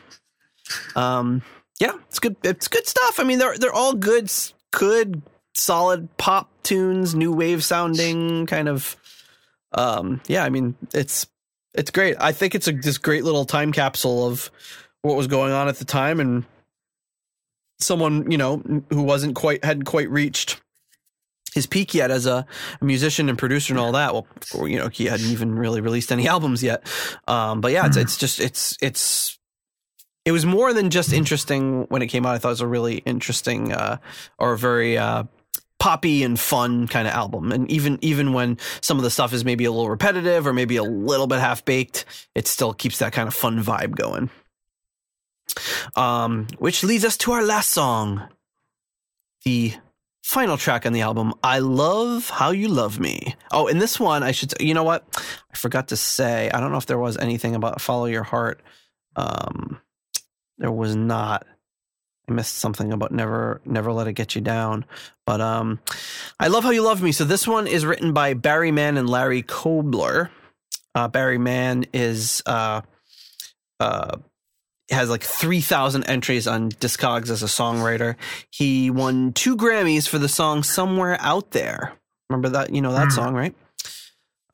Um, 0.95 1.41
yeah, 1.79 1.93
it's 2.07 2.19
good. 2.19 2.37
It's 2.43 2.67
good 2.67 2.87
stuff. 2.87 3.19
I 3.19 3.23
mean, 3.23 3.39
they're 3.39 3.57
they're 3.57 3.73
all 3.73 3.93
good, 3.93 4.31
good, 4.71 5.21
solid 5.53 6.15
pop 6.17 6.49
tunes, 6.63 7.15
new 7.15 7.33
wave 7.33 7.63
sounding 7.63 8.45
kind 8.45 8.69
of. 8.69 8.95
Um, 9.73 10.21
yeah, 10.27 10.43
I 10.43 10.49
mean, 10.49 10.75
it's 10.93 11.25
it's 11.73 11.91
great. 11.91 12.15
I 12.19 12.31
think 12.31 12.55
it's 12.55 12.67
a 12.67 12.71
this 12.71 12.97
great 12.97 13.23
little 13.23 13.45
time 13.45 13.71
capsule 13.71 14.27
of 14.27 14.51
what 15.01 15.17
was 15.17 15.27
going 15.27 15.51
on 15.51 15.67
at 15.67 15.77
the 15.77 15.85
time 15.85 16.19
and 16.19 16.45
someone 17.79 18.31
you 18.31 18.37
know 18.37 18.57
who 18.89 19.03
wasn't 19.03 19.35
quite 19.35 19.63
hadn't 19.63 19.83
quite 19.83 20.09
reached 20.09 20.61
his 21.53 21.67
peak 21.67 21.93
yet 21.93 22.11
as 22.11 22.25
a, 22.25 22.45
musician 22.81 23.29
and 23.29 23.37
producer 23.37 23.73
and 23.73 23.79
all 23.79 23.91
that. 23.91 24.13
Well, 24.13 24.67
you 24.67 24.77
know, 24.77 24.89
he 24.89 25.05
hadn't 25.05 25.27
even 25.27 25.55
really 25.55 25.81
released 25.81 26.11
any 26.11 26.27
albums 26.35 26.63
yet. 26.63 26.85
Um, 27.27 27.61
but 27.61 27.71
yeah, 27.71 27.85
it's, 27.85 27.97
it's 27.97 28.17
just 28.17 28.39
it's 28.39 28.77
it's 28.81 29.37
it 30.25 30.31
was 30.31 30.45
more 30.45 30.73
than 30.73 30.89
just 30.89 31.13
interesting 31.13 31.83
when 31.89 32.01
it 32.01 32.07
came 32.07 32.25
out. 32.25 32.35
I 32.35 32.37
thought 32.39 32.49
it 32.49 32.51
was 32.51 32.61
a 32.61 32.67
really 32.67 32.97
interesting 32.97 33.73
uh, 33.73 33.97
or 34.39 34.53
a 34.53 34.57
very 34.57 34.97
uh, 34.97 35.25
poppy 35.83 36.23
and 36.23 36.39
fun 36.39 36.87
kind 36.87 37.09
of 37.09 37.13
album. 37.13 37.51
And 37.51 37.69
even 37.69 37.99
even 38.01 38.31
when 38.31 38.57
some 38.79 38.95
of 38.95 39.03
the 39.03 39.09
stuff 39.09 39.33
is 39.33 39.43
maybe 39.43 39.65
a 39.65 39.71
little 39.71 39.89
repetitive 39.89 40.47
or 40.47 40.53
maybe 40.53 40.77
a 40.77 40.83
little 40.83 41.27
bit 41.27 41.41
half 41.41 41.65
baked, 41.65 42.05
it 42.35 42.47
still 42.47 42.73
keeps 42.73 42.99
that 42.99 43.11
kind 43.11 43.27
of 43.27 43.33
fun 43.33 43.61
vibe 43.61 43.93
going. 43.93 44.29
Um, 45.97 46.47
which 46.57 46.85
leads 46.85 47.03
us 47.03 47.17
to 47.17 47.33
our 47.33 47.43
last 47.43 47.69
song, 47.69 48.29
the 49.43 49.73
final 50.23 50.55
track 50.55 50.85
on 50.85 50.93
the 50.93 51.01
album, 51.01 51.33
I 51.43 51.59
Love 51.59 52.29
How 52.29 52.51
You 52.51 52.69
Love 52.69 52.97
Me. 52.97 53.35
Oh, 53.51 53.67
in 53.67 53.77
this 53.77 53.99
one, 53.99 54.23
I 54.23 54.31
should, 54.31 54.53
you 54.61 54.73
know 54.73 54.85
what? 54.85 55.03
I 55.53 55.57
forgot 55.57 55.89
to 55.89 55.97
say, 55.97 56.49
I 56.49 56.61
don't 56.61 56.71
know 56.71 56.77
if 56.77 56.85
there 56.85 56.97
was 56.97 57.17
anything 57.17 57.55
about 57.55 57.81
Follow 57.81 58.05
Your 58.05 58.23
Heart. 58.23 58.61
Um, 59.17 59.81
there 60.59 60.71
was 60.71 60.95
not. 60.95 61.45
I 62.27 62.31
missed 62.31 62.55
something 62.57 62.93
about 62.93 63.11
never 63.11 63.61
never 63.65 63.91
let 63.91 64.07
it 64.07 64.13
get 64.13 64.35
you 64.35 64.41
down. 64.41 64.85
But 65.25 65.41
um 65.41 65.79
I 66.39 66.47
love 66.47 66.63
how 66.63 66.69
you 66.71 66.81
love 66.83 67.01
me. 67.01 67.11
So 67.11 67.25
this 67.25 67.47
one 67.47 67.67
is 67.67 67.85
written 67.85 68.13
by 68.13 68.33
Barry 68.33 68.71
Mann 68.71 68.97
and 68.97 69.09
Larry 69.09 69.43
Kolber. 69.43 70.29
Uh, 70.95 71.07
Barry 71.07 71.37
Mann 71.37 71.85
is 71.93 72.41
uh 72.45 72.81
uh 73.79 74.17
has 74.91 75.09
like 75.09 75.23
3000 75.23 76.03
entries 76.03 76.45
on 76.47 76.69
Discogs 76.69 77.29
as 77.29 77.41
a 77.41 77.47
songwriter. 77.47 78.15
He 78.51 78.89
won 78.91 79.31
2 79.33 79.55
Grammys 79.57 80.07
for 80.07 80.19
the 80.19 80.27
song 80.29 80.61
Somewhere 80.61 81.17
Out 81.19 81.51
There. 81.51 81.93
Remember 82.29 82.49
that, 82.49 82.73
you 82.75 82.81
know 82.81 82.91
that 82.93 83.05
Hmm. 83.05 83.09
song, 83.15 83.33
right? 83.33 83.55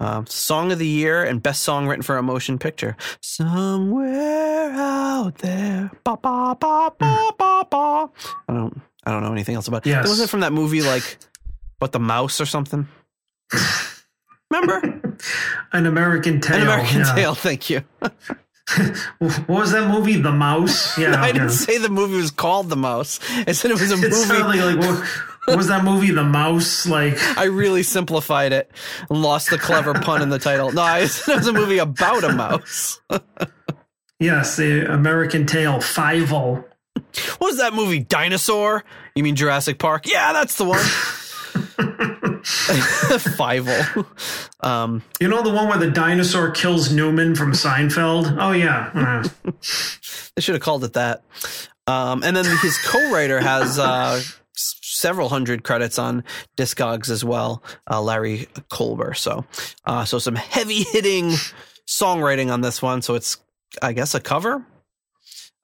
Um, 0.02 0.26
song 0.28 0.72
of 0.72 0.80
the 0.80 0.88
year 0.88 1.24
and 1.24 1.44
best 1.44 1.64
song 1.64 1.88
written 1.88 2.04
for 2.04 2.18
a 2.18 2.24
motion 2.24 2.58
picture. 2.58 2.96
Somewhere 3.22 4.72
out 4.72 5.36
there. 5.40 5.92
Ba, 6.06 6.16
ba, 6.16 6.56
ba, 6.60 6.92
ba, 6.98 7.32
ba, 7.38 7.66
ba. 7.70 8.10
I 8.48 8.54
don't 8.54 8.82
I 9.06 9.12
don't 9.12 9.24
know 9.24 9.32
anything 9.34 9.56
else 9.56 9.68
about 9.68 9.86
it. 9.86 9.90
Yes. 9.90 10.08
Wasn't 10.08 10.28
it 10.28 10.30
from 10.32 10.40
that 10.42 10.54
movie 10.54 10.82
like 10.82 11.18
what 11.80 11.92
the 11.92 12.00
mouse 12.00 12.40
or 12.40 12.46
something? 12.46 12.88
Remember? 14.50 15.18
An 15.74 15.86
American 15.86 16.40
Tail. 16.42 16.58
An 16.58 16.62
American 16.64 17.00
yeah. 17.00 17.16
Tail, 17.16 17.36
thank 17.36 17.70
you. 17.70 17.84
What 19.18 19.48
was 19.50 19.72
that 19.72 19.90
movie? 19.90 20.18
The 20.18 20.32
Mouse. 20.32 20.96
Yeah. 21.00 21.20
I 21.20 21.32
didn't 21.32 21.50
yeah. 21.50 21.56
say 21.56 21.78
the 21.80 21.90
movie 21.90 22.18
was 22.18 22.30
called 22.30 22.70
The 22.70 22.76
Mouse. 22.76 23.20
I 23.48 23.52
said 23.54 23.72
it 23.72 23.80
was 23.80 23.92
a 23.92 23.96
It 23.96 24.12
movie. 24.12 24.60
like, 24.62 24.78
what, 24.78 25.04
what 25.50 25.58
was 25.58 25.68
that 25.68 25.84
movie? 25.84 26.12
The 26.12 26.24
Mouse. 26.24 26.86
Like 26.86 27.18
I 27.38 27.46
really 27.46 27.84
simplified 27.84 28.54
it 28.54 28.72
lost 29.10 29.50
the 29.50 29.58
clever 29.58 29.94
pun 29.94 30.22
in 30.22 30.30
the 30.30 30.40
title. 30.40 30.72
No, 30.72 30.82
I 30.82 31.00
it 31.04 31.28
was 31.28 31.48
a 31.48 31.54
movie 31.54 31.78
about 31.80 32.24
a 32.24 32.32
mouse. 32.34 33.02
yes, 34.20 34.56
the 34.58 34.92
American 34.92 35.46
Tail. 35.46 35.78
Fievel. 35.80 36.64
What 37.38 37.42
was 37.42 37.58
that 37.58 37.74
movie? 37.74 38.00
Dinosaur? 38.00 38.84
You 39.16 39.24
mean 39.24 39.36
Jurassic 39.36 39.80
Park? 39.80 40.06
Yeah, 40.06 40.34
that's 40.34 40.58
the 40.58 40.66
one. 40.66 40.80
Fievel. 42.44 44.06
Um, 44.62 45.02
You 45.20 45.28
know 45.28 45.42
the 45.42 45.52
one 45.54 45.68
where 45.68 45.78
the 45.78 45.92
dinosaur 45.92 46.52
kills 46.52 46.92
Newman 46.92 47.36
from 47.36 47.54
Seinfeld? 47.54 48.38
Oh 48.40 48.52
yeah. 48.52 48.92
Uh, 48.94 49.28
they 50.36 50.42
should 50.42 50.56
have 50.56 50.62
called 50.62 50.84
it 50.84 50.94
that. 50.94 51.24
Um, 51.88 52.24
and 52.24 52.36
then 52.36 52.46
his 52.62 52.78
co-writer 52.86 53.40
has 53.40 53.80
uh, 53.80 54.22
several 55.00 55.30
hundred 55.30 55.64
credits 55.64 55.98
on 55.98 56.24
Discogs 56.58 57.10
as 57.10 57.24
well, 57.24 57.64
uh, 57.90 58.02
Larry 58.02 58.48
Kolber. 58.70 59.16
So, 59.16 59.46
uh, 59.86 60.06
so 60.06 60.20
some 60.20 60.36
heavy 60.36 60.84
hitting 60.92 61.30
songwriting 61.88 62.52
on 62.52 62.62
this 62.62 62.82
one. 62.82 63.02
So 63.02 63.16
it's, 63.16 63.38
I 63.82 63.94
guess, 63.94 64.14
a 64.14 64.20
cover. 64.20 64.66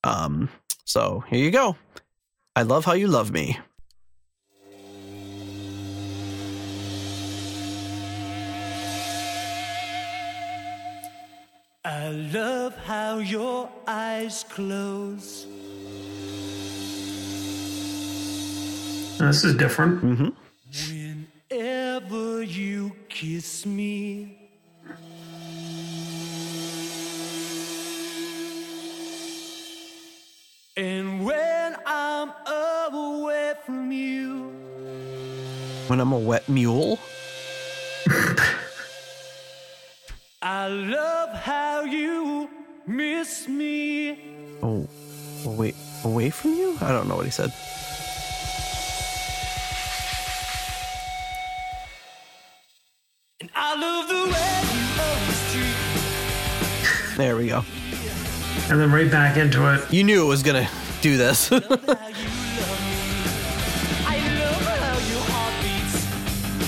Um, 0.04 0.50
so 0.86 1.24
here 1.28 1.40
you 1.40 1.52
go. 1.52 1.76
I 2.56 2.62
love 2.62 2.86
how 2.86 2.94
you 2.94 3.08
love 3.08 3.32
me. 3.32 3.60
I 11.84 12.10
love 12.34 12.76
how 12.78 13.20
your 13.20 13.70
eyes 13.88 14.44
close. 14.50 15.46
This 19.18 19.44
is 19.44 19.56
different. 19.56 20.04
Mm-hmm. 20.04 20.30
Whenever 21.50 22.44
you 22.44 22.92
kiss 23.10 23.66
me, 23.66 24.38
and 30.78 31.26
when 31.26 31.76
I'm 31.86 32.32
away 32.48 33.54
from 33.66 33.92
you, 33.92 34.52
When 35.88 36.00
I'm 36.00 36.12
a 36.14 36.20
wet 36.20 36.50
mule. 36.50 37.00
I 40.42 40.68
love 40.68 41.30
how 41.36 41.82
you 41.82 42.50
miss 42.86 43.48
me. 43.48 44.20
Oh, 44.62 44.88
wait, 45.46 45.76
away 46.04 46.30
from 46.30 46.54
you? 46.54 46.78
I 46.82 46.92
don't 46.92 47.08
know 47.08 47.16
what 47.16 47.26
he 47.26 47.32
said. 47.32 47.52
There 57.18 57.38
we 57.38 57.48
go. 57.48 57.64
And 58.70 58.82
then 58.82 58.92
right 58.92 59.10
back 59.10 59.38
into 59.38 59.74
it. 59.74 59.94
You 59.94 60.04
knew 60.04 60.26
it 60.26 60.28
was 60.28 60.44
gonna 60.44 60.68
do 61.00 61.16
this. 61.16 61.48
how 61.50 61.56
you 61.56 61.64
love 61.64 61.80
me. 61.80 61.96
I 64.06 64.20
love 64.38 64.62
how 64.68 65.00
your 65.08 65.24
heart 65.32 65.56
beats 65.64 66.04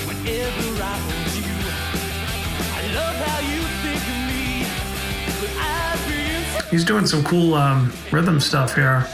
whenever 0.07 0.81
I 0.81 0.95
hold 1.03 1.31
you. 1.35 1.51
I 2.71 2.81
love 2.95 3.15
how 3.27 3.39
you 3.43 3.59
think 3.83 4.03
of 4.07 4.19
me, 4.31 4.63
but 5.41 5.51
I've 5.59 6.01
been 6.07 6.61
so 6.61 6.69
He's 6.69 6.85
doing 6.85 7.05
some 7.05 7.23
cool 7.25 7.53
um, 7.53 7.91
rhythm 8.11 8.39
stuff 8.39 8.73
here. 8.73 9.05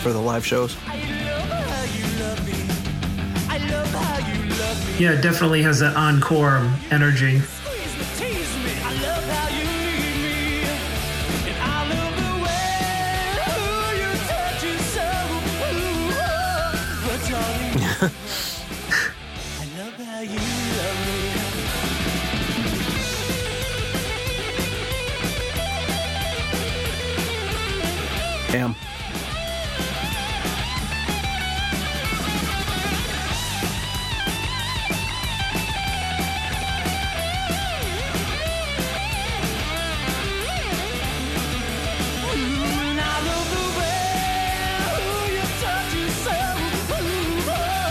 for 0.01 0.13
the 0.13 0.19
live 0.19 0.45
shows. 0.45 0.77
Yeah, 4.99 5.13
it 5.13 5.21
definitely 5.21 5.61
has 5.61 5.79
that 5.79 5.95
encore 5.95 6.57
energy. 6.91 7.41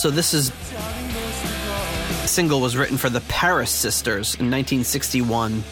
So 0.09 0.15
this 0.15 0.33
is 0.33 0.49
Darling, 0.49 1.13
most 1.13 1.45
of 1.45 1.71
all. 1.71 2.27
single 2.27 2.61
was 2.63 2.79
written 2.79 2.97
for 2.97 3.11
the 3.11 3.21
Paris 3.29 3.71
Sisters 3.71 4.37
in 4.37 4.51
1961. 4.51 5.63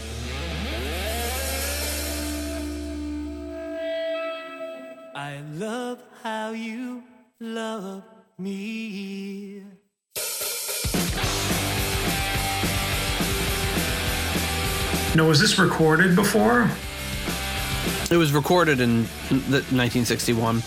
I 5.15 5.41
love 5.55 6.03
how 6.23 6.51
you 6.51 7.03
love 7.41 8.05
me. 8.37 9.63
No, 15.15 15.29
was 15.29 15.41
this 15.41 15.59
recorded 15.59 16.15
before? 16.15 16.71
It 18.11 18.19
was 18.19 18.35
recorded 18.35 18.83
in 18.83 19.05
the 19.31 19.65
1961. 19.73 20.61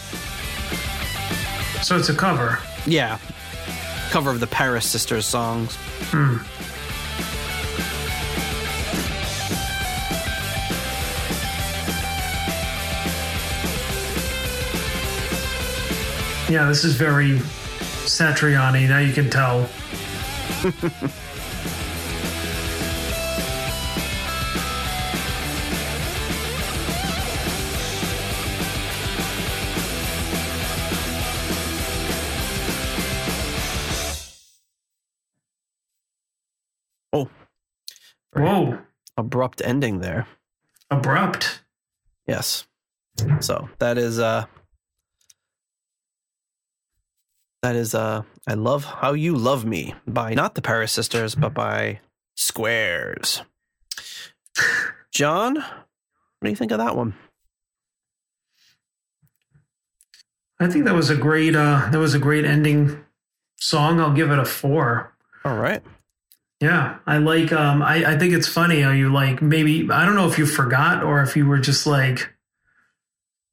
So 1.83 1.97
it's 1.97 2.09
a 2.09 2.15
cover. 2.15 2.57
Yeah, 2.87 3.19
cover 4.09 4.31
of 4.31 4.39
the 4.39 4.47
Paris 4.47 4.89
Sisters 4.89 5.25
songs. 5.25 5.75
Hmm. 6.11 6.37
Yeah, 16.51 16.65
this 16.65 16.83
is 16.83 16.95
very 16.95 17.37
Satriani. 18.07 18.89
Now 18.89 18.99
you 18.99 19.13
can 19.13 19.29
tell. 19.29 19.69
Whoa, 38.33 38.79
abrupt 39.17 39.61
ending 39.63 39.99
there. 39.99 40.27
abrupt. 40.91 41.61
Yes. 42.27 42.65
So 43.41 43.69
that 43.79 43.97
is 43.97 44.19
uh 44.19 44.45
that 47.63 47.75
is 47.75 47.93
uh 47.93 48.21
I 48.47 48.53
love 48.53 48.85
how 48.85 49.13
you 49.13 49.35
love 49.35 49.65
me 49.65 49.95
by 50.07 50.33
not 50.33 50.55
the 50.55 50.61
Paris 50.61 50.91
sisters 50.91 51.35
but 51.35 51.53
by 51.53 51.99
Squares. 52.35 53.41
John, 55.11 55.55
what 55.55 55.65
do 56.43 56.49
you 56.49 56.55
think 56.55 56.71
of 56.71 56.77
that 56.77 56.95
one? 56.95 57.15
I 60.59 60.67
think 60.67 60.85
that 60.85 60.93
was 60.93 61.09
a 61.09 61.15
great. 61.15 61.55
Uh, 61.55 61.87
that 61.91 61.99
was 61.99 62.13
a 62.13 62.19
great 62.19 62.43
ending 62.43 63.03
song. 63.55 63.99
I'll 63.99 64.13
give 64.13 64.29
it 64.31 64.39
a 64.39 64.45
four. 64.45 65.13
All 65.45 65.55
right. 65.55 65.81
Yeah, 66.61 66.97
I 67.07 67.19
like. 67.19 67.53
Um, 67.53 67.81
I 67.81 68.03
I 68.13 68.17
think 68.17 68.33
it's 68.33 68.47
funny 68.47 68.81
how 68.81 68.91
you 68.91 69.11
like 69.13 69.41
maybe 69.41 69.89
I 69.91 70.05
don't 70.05 70.15
know 70.15 70.27
if 70.27 70.37
you 70.37 70.45
forgot 70.45 71.03
or 71.03 71.21
if 71.21 71.35
you 71.37 71.45
were 71.47 71.57
just 71.59 71.87
like, 71.87 72.33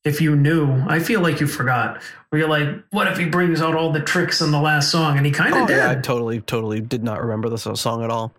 if 0.04 0.20
you 0.20 0.34
knew. 0.34 0.84
I 0.88 0.98
feel 0.98 1.20
like 1.20 1.40
you 1.40 1.46
forgot. 1.46 2.02
Where 2.30 2.40
you're 2.40 2.48
like, 2.48 2.68
what 2.90 3.06
if 3.06 3.16
he 3.18 3.26
brings 3.26 3.60
out 3.62 3.76
all 3.76 3.92
the 3.92 4.00
tricks 4.00 4.40
in 4.40 4.50
the 4.50 4.60
last 4.60 4.90
song? 4.90 5.16
And 5.16 5.24
he 5.24 5.30
kind 5.30 5.54
of 5.54 5.62
Oh, 5.62 5.66
did. 5.68 5.76
yeah, 5.76 5.90
I 5.90 5.94
totally, 5.94 6.40
totally 6.40 6.80
did 6.80 7.04
not 7.04 7.20
remember 7.22 7.48
this 7.48 7.62
song 7.80 8.02
at 8.02 8.10
all. 8.10 8.34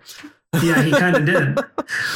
Yeah, 0.62 0.82
he 0.82 0.92
kind 0.92 1.16
of 1.16 1.26
did. 1.26 1.60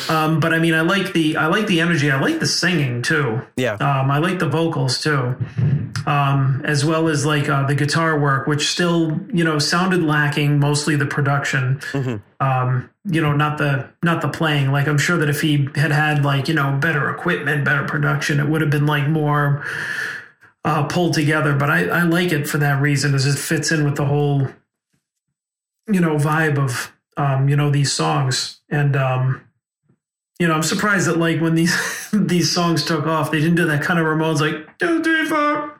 Um, 0.10 0.41
but 0.41 0.53
I 0.53 0.60
mean, 0.60 0.74
I 0.74 0.82
like 0.82 1.14
the 1.14 1.38
I 1.38 1.45
like 1.45 1.66
the 1.66 1.80
energy. 1.80 2.12
I 2.12 2.20
like 2.20 2.41
the 2.41 2.45
singing 2.45 3.02
too. 3.02 3.41
Yeah. 3.56 3.76
Um, 3.76 4.12
I 4.12 4.18
like 4.18 4.40
the 4.40 4.49
vocals 4.49 4.99
too, 5.02 5.38
um, 6.06 6.62
as 6.66 6.84
well 6.84 7.08
as 7.08 7.26
like 7.26 7.48
uh, 7.48 7.66
the 7.68 7.76
guitar 7.76 8.20
work, 8.20 8.48
which 8.48 8.68
still 8.68 9.18
you 9.34 9.45
know 9.45 9.60
sounded 9.60 10.03
lacking. 10.03 10.60
Mostly 10.60 10.98
the 10.98 11.06
production. 11.06 11.80
Mhm. 11.94 12.22
Um, 12.41 12.90
you 13.06 13.22
know, 13.22 13.32
not 13.32 13.60
the 13.60 13.88
not 14.03 14.22
the 14.22 14.28
playing. 14.28 14.74
Like 14.74 14.90
I'm 14.90 14.98
sure 14.98 15.16
that 15.18 15.30
if 15.30 15.40
he 15.40 15.70
had 15.76 15.91
had 15.94 16.26
like 16.26 16.49
you 16.49 16.53
know 16.53 16.78
better 16.82 17.10
equipment, 17.10 17.64
better 17.64 17.86
production, 17.86 18.41
it 18.41 18.49
would 18.49 18.60
have 18.60 18.70
been 18.72 18.86
like 18.88 19.08
more 19.08 19.64
uh, 20.66 20.84
pulled 20.84 21.14
together. 21.14 21.56
But 21.56 21.70
I, 21.70 21.86
I 21.88 22.03
like 22.03 22.34
it 22.34 22.45
for 22.45 22.58
that 22.58 22.82
reason, 22.82 23.16
as 23.16 23.26
it 23.26 23.40
fits 23.40 23.72
in 23.72 23.86
with 23.86 23.95
the 23.95 24.06
whole 24.06 24.49
you 25.88 26.02
know 26.02 26.18
vibe 26.18 26.58
of 26.58 26.91
um, 27.17 27.49
you 27.49 27.55
know 27.55 27.69
these 27.69 27.91
songs 27.91 28.59
and 28.69 28.95
um, 28.95 29.41
you 30.39 30.47
know 30.47 30.53
i'm 30.53 30.63
surprised 30.63 31.07
that 31.07 31.17
like 31.17 31.39
when 31.41 31.55
these 31.55 31.75
these 32.13 32.51
songs 32.51 32.83
took 32.85 33.05
off 33.05 33.31
they 33.31 33.39
didn't 33.39 33.55
do 33.55 33.65
that 33.65 33.81
kind 33.83 33.99
of 33.99 34.05
ramones 34.05 34.39
like 34.41 34.77
two 34.79 35.03
three 35.03 35.25
four 35.25 35.77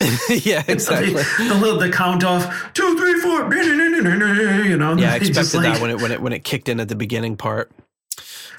yeah, 0.30 0.62
exactly. 0.68 1.12
the, 1.12 1.58
little 1.60 1.78
the 1.78 1.90
count 1.90 2.22
off 2.24 2.72
two 2.74 2.96
three 2.98 3.18
four 3.20 3.52
you 3.54 4.76
know 4.76 4.96
Yeah, 4.96 5.12
I 5.12 5.16
expected 5.16 5.54
like- 5.58 5.72
that 5.74 5.80
when 5.80 5.90
it 5.90 6.00
when 6.00 6.12
it 6.12 6.20
when 6.22 6.32
it 6.32 6.44
kicked 6.44 6.68
in 6.68 6.80
at 6.80 6.88
the 6.88 6.94
beginning 6.96 7.36
part. 7.36 7.70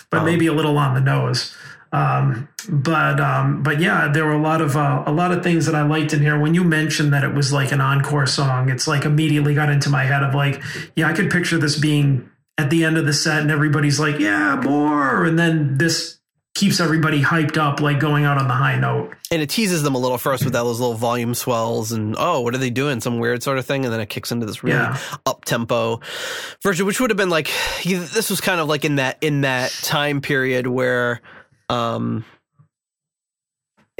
but 0.09 0.19
Um, 0.19 0.25
maybe 0.25 0.47
a 0.47 0.53
little 0.53 0.77
on 0.77 0.93
the 0.95 1.01
nose. 1.01 1.55
Um, 1.93 2.47
but 2.69 3.19
um, 3.19 3.63
but 3.63 3.79
yeah, 3.81 4.07
there 4.07 4.25
were 4.25 4.31
a 4.31 4.41
lot 4.41 4.61
of 4.61 4.77
uh, 4.77 5.03
a 5.05 5.11
lot 5.11 5.31
of 5.31 5.43
things 5.43 5.65
that 5.65 5.75
I 5.75 5.81
liked 5.81 6.13
in 6.13 6.21
here. 6.21 6.39
When 6.39 6.53
you 6.53 6.63
mentioned 6.63 7.11
that 7.13 7.23
it 7.23 7.33
was 7.33 7.51
like 7.51 7.71
an 7.71 7.81
encore 7.81 8.25
song, 8.27 8.69
it's 8.69 8.87
like 8.87 9.03
immediately 9.05 9.53
got 9.53 9.69
into 9.69 9.89
my 9.89 10.03
head 10.05 10.23
of 10.23 10.33
like, 10.33 10.61
yeah, 10.95 11.07
I 11.07 11.13
could 11.13 11.29
picture 11.29 11.57
this 11.57 11.77
being 11.77 12.29
at 12.57 12.69
the 12.69 12.85
end 12.85 12.97
of 12.97 13.05
the 13.05 13.13
set, 13.13 13.41
and 13.41 13.51
everybody's 13.51 13.99
like, 13.99 14.19
yeah, 14.19 14.55
more, 14.63 15.25
and 15.25 15.37
then 15.37 15.77
this 15.77 16.19
keeps 16.53 16.81
everybody 16.81 17.21
hyped 17.21 17.57
up, 17.57 17.79
like 17.79 17.99
going 17.99 18.25
out 18.25 18.37
on 18.37 18.47
the 18.47 18.53
high 18.53 18.77
note. 18.77 19.15
And 19.31 19.41
it 19.41 19.49
teases 19.49 19.83
them 19.83 19.95
a 19.95 19.97
little 19.97 20.17
first 20.17 20.43
with 20.43 20.51
that 20.53 20.63
those 20.63 20.81
little 20.81 20.95
volume 20.95 21.33
swells 21.33 21.93
and 21.93 22.13
oh, 22.19 22.41
what 22.41 22.53
are 22.53 22.57
they 22.57 22.69
doing? 22.69 22.99
Some 23.01 23.19
weird 23.19 23.41
sort 23.41 23.57
of 23.57 23.65
thing, 23.65 23.83
and 23.85 23.93
then 23.93 23.99
it 23.99 24.07
kicks 24.09 24.31
into 24.31 24.45
this 24.45 24.63
really 24.63 24.77
Yeah. 24.77 24.97
up 25.25 25.43
tempo 25.43 25.99
version, 26.61 26.85
which 26.85 27.01
would 27.01 27.09
have 27.09 27.17
been 27.17 27.29
like 27.29 27.49
this 27.83 28.29
was 28.29 28.39
kind 28.39 28.61
of 28.61 28.67
like 28.69 28.85
in 28.85 28.95
that 28.95 29.17
in 29.21 29.41
that 29.41 29.71
time 29.81 30.21
period 30.21 30.67
where 30.67 31.21
um 31.71 32.25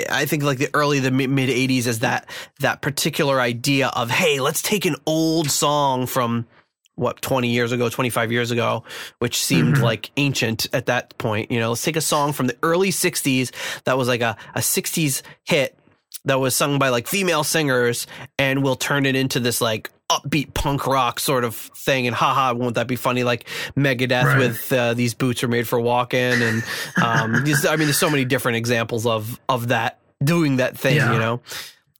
I 0.09 0.25
think 0.25 0.43
like 0.43 0.57
the 0.57 0.69
early 0.73 0.99
the 0.99 1.11
mid 1.11 1.29
'80s 1.49 1.85
is 1.87 1.99
that 1.99 2.29
that 2.59 2.81
particular 2.81 3.39
idea 3.39 3.87
of 3.89 4.09
hey, 4.09 4.39
let's 4.39 4.61
take 4.61 4.85
an 4.85 4.95
old 5.05 5.49
song 5.51 6.07
from 6.07 6.47
what 6.95 7.21
20 7.21 7.47
years 7.49 7.71
ago, 7.71 7.89
25 7.89 8.31
years 8.31 8.51
ago, 8.51 8.83
which 9.19 9.41
seemed 9.41 9.77
Mhm. 9.77 9.81
like 9.81 10.11
ancient 10.17 10.67
at 10.73 10.85
that 10.87 11.17
point. 11.17 11.49
You 11.51 11.59
know, 11.59 11.69
let's 11.69 11.83
take 11.83 11.95
a 11.95 12.01
song 12.01 12.31
from 12.33 12.47
the 12.47 12.57
early 12.63 12.91
60s 12.91 13.51
that 13.85 13.97
was 13.97 14.07
like 14.07 14.21
a, 14.21 14.35
a 14.55 14.59
60s 14.61 15.21
hit 15.45 15.77
that 16.25 16.39
was 16.39 16.55
sung 16.55 16.77
by 16.79 16.89
like 16.89 17.07
female 17.07 17.43
singers, 17.43 18.07
and 18.37 18.63
we'll 18.63 18.75
turn 18.75 19.05
it 19.05 19.15
into 19.15 19.39
this 19.39 19.61
like 19.61 19.89
upbeat 20.11 20.53
punk 20.53 20.85
rock 20.87 21.19
sort 21.19 21.43
of 21.43 21.55
thing. 21.55 22.07
And 22.07 22.15
haha, 22.15 22.53
won't 22.53 22.75
that 22.75 22.87
be 22.87 22.95
funny? 22.95 23.23
Like 23.23 23.47
Megadeth 23.77 24.23
Right. 24.25 24.37
with 24.37 24.73
uh, 24.73 24.93
these 24.93 25.13
boots 25.13 25.43
are 25.43 25.47
made 25.47 25.67
for 25.67 25.79
walking, 25.79 26.19
and 26.19 26.63
um, 27.01 27.41
just- 27.45 27.65
I 27.67 27.75
mean, 27.75 27.87
there's 27.87 27.97
so 27.97 28.09
many 28.09 28.25
different 28.25 28.57
examples 28.57 29.05
of 29.05 29.39
of 29.49 29.69
that 29.69 29.99
doing 30.23 30.57
that 30.57 30.77
thing, 30.77 30.97
Yeah. 30.97 31.13
you 31.13 31.19
know, 31.19 31.41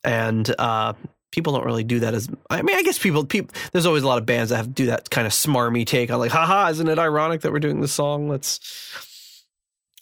and 0.04 0.54
uh, 0.60 0.94
people 1.32 1.54
don't 1.54 1.66
really 1.66 1.84
do 1.84 2.00
that 2.02 2.14
as. 2.14 2.30
I 2.50 2.62
mean, 2.62 2.76
I 2.78 2.84
guess 2.84 3.00
people 3.00 3.26
people. 3.26 3.56
There's 3.72 3.86
always 3.86 4.04
a 4.04 4.08
lot 4.08 4.18
of 4.18 4.26
bands 4.26 4.50
that 4.50 4.58
have 4.58 4.66
to 4.68 4.72
do 4.72 4.86
that 4.88 5.10
kind 5.10 5.26
of 5.26 5.34
smarmy 5.34 5.86
take 5.86 6.12
on 6.12 6.20
like, 6.20 6.32
haha, 6.32 6.70
isn't 6.70 6.88
it 6.88 7.00
ironic 7.00 7.42
that 7.42 7.52
we're 7.52 7.60
doing 7.60 7.82
this 7.82 7.94
song? 7.94 8.28
Let's 8.30 8.60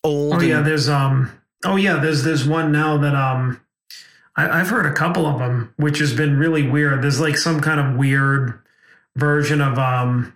old. 0.03 0.33
Oh 0.35 0.39
yeah, 0.41 0.57
and- 0.57 0.65
there's 0.65 0.89
um. 0.89 1.31
Oh 1.65 1.75
yeah, 1.75 1.97
there's 1.97 2.23
there's 2.23 2.47
one 2.47 2.71
now 2.71 2.97
that 2.97 3.15
um. 3.15 3.59
I, 4.35 4.59
I've 4.59 4.69
heard 4.69 4.85
a 4.85 4.93
couple 4.93 5.25
of 5.25 5.39
them, 5.39 5.73
which 5.77 5.99
has 5.99 6.13
been 6.15 6.37
really 6.37 6.67
weird. 6.67 7.01
There's 7.01 7.19
like 7.19 7.37
some 7.37 7.59
kind 7.59 7.79
of 7.79 7.97
weird 7.97 8.59
version 9.15 9.61
of 9.61 9.77
um. 9.79 10.33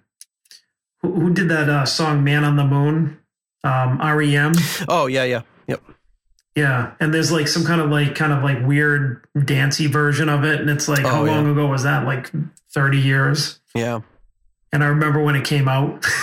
Who, 1.02 1.12
who 1.14 1.34
did 1.34 1.50
that 1.50 1.70
uh, 1.70 1.86
song 1.86 2.24
"Man 2.24 2.44
on 2.44 2.56
the 2.56 2.66
Moon"? 2.66 3.20
Um, 3.64 4.00
REM. 4.00 4.54
oh 4.90 5.08
yeah, 5.08 5.24
yeah, 5.24 5.42
yep. 5.68 5.82
Yeah, 6.56 6.94
and 7.00 7.14
there's 7.14 7.32
like 7.32 7.48
some 7.48 7.64
kind 7.66 7.80
of 7.82 7.90
like 7.90 8.14
kind 8.16 8.34
of 8.34 8.44
like 8.44 8.66
weird 8.66 9.26
dancey 9.46 9.88
version 9.88 10.28
of 10.30 10.44
it, 10.44 10.60
and 10.62 10.70
it's 10.70 10.88
like 10.88 11.02
how 11.04 11.22
Oh, 11.22 11.26
yeah. 11.26 11.32
long 11.32 11.50
ago 11.52 11.68
was 11.68 11.84
that? 11.84 12.06
Like 12.06 12.30
thirty 12.74 13.00
years. 13.00 13.60
Yeah. 13.74 14.02
And 14.72 14.84
I 14.84 14.88
remember 14.88 15.22
when 15.24 15.36
it 15.36 15.46
came 15.46 15.68
out. 15.68 16.06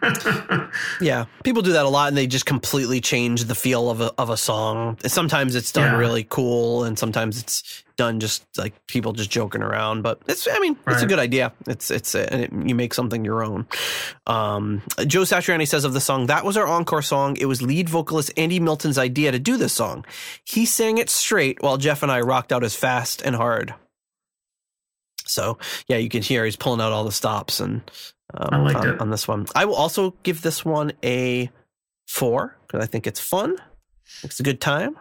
Yeah, 1.00 1.24
people 1.44 1.62
do 1.62 1.72
that 1.72 1.84
a 1.86 1.88
lot, 1.88 2.08
and 2.08 2.16
they 2.16 2.26
just 2.26 2.46
completely 2.46 3.00
change 3.00 3.44
the 3.44 3.54
feel 3.54 3.90
of 3.90 4.00
a 4.00 4.12
of 4.18 4.30
a 4.30 4.36
song. 4.36 4.98
Sometimes 5.06 5.54
it's 5.54 5.72
done 5.72 5.92
Yeah. 5.92 5.98
really 5.98 6.24
cool, 6.28 6.84
and 6.84 6.98
sometimes 6.98 7.38
it's 7.40 7.82
done 7.96 8.20
just 8.20 8.44
like 8.58 8.74
people 8.88 9.12
just 9.12 9.30
joking 9.30 9.62
around. 9.62 10.02
But 10.02 10.20
it's, 10.28 10.46
I 10.50 10.58
mean, 10.58 10.76
it's 10.86 11.02
a 11.02 11.06
good 11.06 11.18
idea. 11.18 11.52
It's 11.66 11.90
it's 11.90 12.14
a, 12.14 12.30
and 12.32 12.42
it, 12.42 12.52
you 12.68 12.74
make 12.74 12.92
something 12.94 13.24
your 13.24 13.42
own. 13.44 13.66
Um, 14.26 14.82
Joe 15.06 15.22
Satriani 15.22 15.66
says 15.66 15.84
of 15.84 15.92
the 15.94 16.00
song, 16.00 16.26
"That 16.26 16.44
was 16.44 16.56
our 16.56 16.66
encore 16.66 17.02
song. 17.02 17.36
It 17.36 17.46
was 17.46 17.62
lead 17.62 17.88
vocalist 17.88 18.30
Andy 18.36 18.60
Milton's 18.60 18.98
idea 18.98 19.32
to 19.32 19.38
do 19.38 19.56
this 19.56 19.72
song. 19.72 20.04
He 20.44 20.66
sang 20.66 20.98
it 20.98 21.08
straight, 21.10 21.62
while 21.62 21.76
Jeff 21.78 22.02
and 22.02 22.12
I 22.12 22.20
rocked 22.20 22.52
out 22.52 22.64
as 22.64 22.74
fast 22.74 23.22
and 23.22 23.34
hard." 23.36 23.74
So 25.26 25.58
yeah, 25.88 25.96
you 25.96 26.08
can 26.08 26.22
hear 26.22 26.44
he's 26.44 26.56
pulling 26.56 26.80
out 26.80 26.92
all 26.92 27.04
the 27.04 27.12
stops 27.12 27.60
and 27.60 27.82
um, 28.34 28.48
I 28.52 28.58
liked 28.58 28.78
on, 28.78 28.88
it. 28.88 29.00
on 29.00 29.10
this 29.10 29.28
one. 29.28 29.46
I 29.54 29.64
will 29.64 29.74
also 29.74 30.14
give 30.22 30.42
this 30.42 30.64
one 30.64 30.92
a 31.04 31.50
four 32.06 32.56
because 32.66 32.82
I 32.82 32.86
think 32.86 33.06
it's 33.06 33.20
fun. 33.20 33.56
It's 34.22 34.40
a 34.40 34.42
good 34.42 34.60
time, 34.60 34.96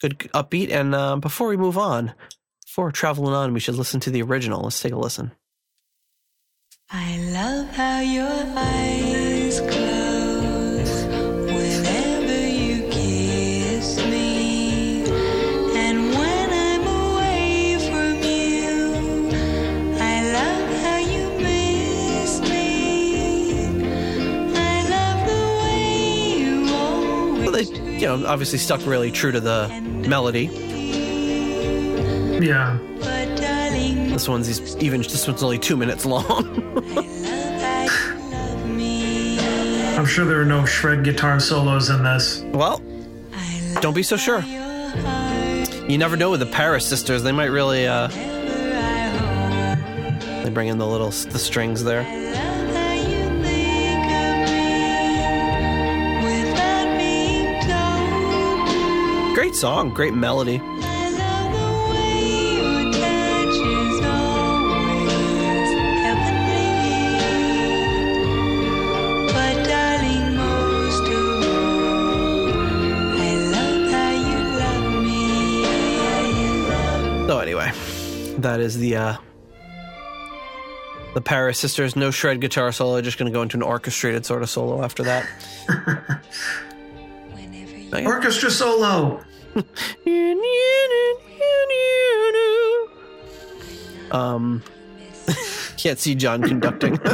good 0.00 0.18
upbeat. 0.34 0.70
And 0.70 0.94
um, 0.94 1.20
before 1.20 1.48
we 1.48 1.56
move 1.56 1.78
on, 1.78 2.12
before 2.64 2.90
traveling 2.92 3.34
on, 3.34 3.52
we 3.52 3.60
should 3.60 3.74
listen 3.74 4.00
to 4.00 4.10
the 4.10 4.22
original. 4.22 4.62
Let's 4.62 4.80
take 4.80 4.92
a 4.92 4.96
listen. 4.96 5.32
I 6.90 7.18
love 7.18 7.68
how 7.74 8.00
your 8.00 8.44
eyes 8.56 9.60
close 9.60 10.11
you 28.02 28.08
know, 28.08 28.26
obviously 28.26 28.58
stuck 28.58 28.84
really 28.84 29.12
true 29.12 29.30
to 29.30 29.38
the 29.38 29.68
melody. 30.08 30.46
yeah. 32.44 32.76
This 34.10 34.28
one's 34.28 34.76
even. 34.82 35.02
This 35.02 35.28
one's 35.28 35.42
only 35.42 35.58
two 35.58 35.76
minutes 35.76 36.04
long. 36.04 36.24
I 36.24 36.98
love 37.30 37.60
how 37.60 37.82
you 37.84 38.14
love 38.30 38.66
me. 38.66 39.38
I'm 39.96 40.04
sure 40.04 40.24
there 40.24 40.40
are 40.40 40.44
no 40.44 40.66
shred 40.66 41.04
guitar 41.04 41.38
solos 41.38 41.90
in 41.90 42.02
this. 42.02 42.42
well, 42.52 42.82
don't 43.80 43.94
be 43.94 44.02
so 44.02 44.16
sure. 44.16 44.40
You 44.40 45.96
never 45.96 46.16
know 46.16 46.30
with 46.30 46.40
the 46.40 46.46
Paris 46.46 46.84
sisters; 46.84 47.22
they 47.22 47.32
might 47.32 47.46
really 47.52 47.86
uh, 47.86 48.08
They 50.42 50.50
bring 50.50 50.66
in 50.68 50.78
the 50.78 50.86
little 50.86 51.10
the 51.10 51.38
strings 51.38 51.84
there. 51.84 52.02
You 74.16 74.38
love 74.58 75.04
me. 75.04 75.62
So 77.28 77.38
anyway, 77.38 77.70
that 78.38 78.58
is 78.58 78.78
the 78.78 78.96
uh 78.96 79.16
the 81.14 81.20
Paris 81.20 81.56
Sisters 81.60 81.94
no 81.94 82.10
shred 82.10 82.40
guitar 82.40 82.72
solo. 82.72 83.00
Just 83.00 83.16
going 83.16 83.30
to 83.30 83.32
go 83.32 83.42
into 83.42 83.56
an 83.58 83.62
orchestrated 83.62 84.26
sort 84.26 84.42
of 84.42 84.50
solo 84.50 84.82
after 84.82 85.04
that. 85.04 85.24
Whenever 87.32 87.78
you 87.78 87.90
Okay. 87.94 88.04
Orchestra 88.06 88.50
solo. 88.50 89.22
Um, 94.12 94.62
can't 95.76 95.98
see 95.98 96.14
John 96.14 96.42
conducting. 96.42 96.98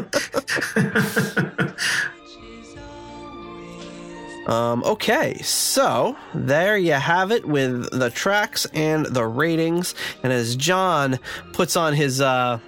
um, 4.46 4.82
okay, 4.84 5.38
so 5.42 6.16
there 6.34 6.76
you 6.76 6.92
have 6.92 7.30
it 7.30 7.46
with 7.46 7.88
the 7.90 8.10
tracks 8.10 8.66
and 8.74 9.06
the 9.06 9.24
ratings. 9.24 9.94
And 10.22 10.32
as 10.32 10.56
John 10.56 11.18
puts 11.52 11.76
on 11.76 11.94
his 11.94 12.20
uh, 12.20 12.58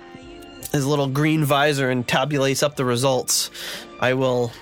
his 0.73 0.87
little 0.87 1.09
green 1.09 1.45
visor 1.45 1.91
and 1.91 2.07
tabulates 2.07 2.63
up 2.63 2.77
the 2.77 2.85
results, 2.85 3.51
I 3.99 4.15
will, 4.15 4.53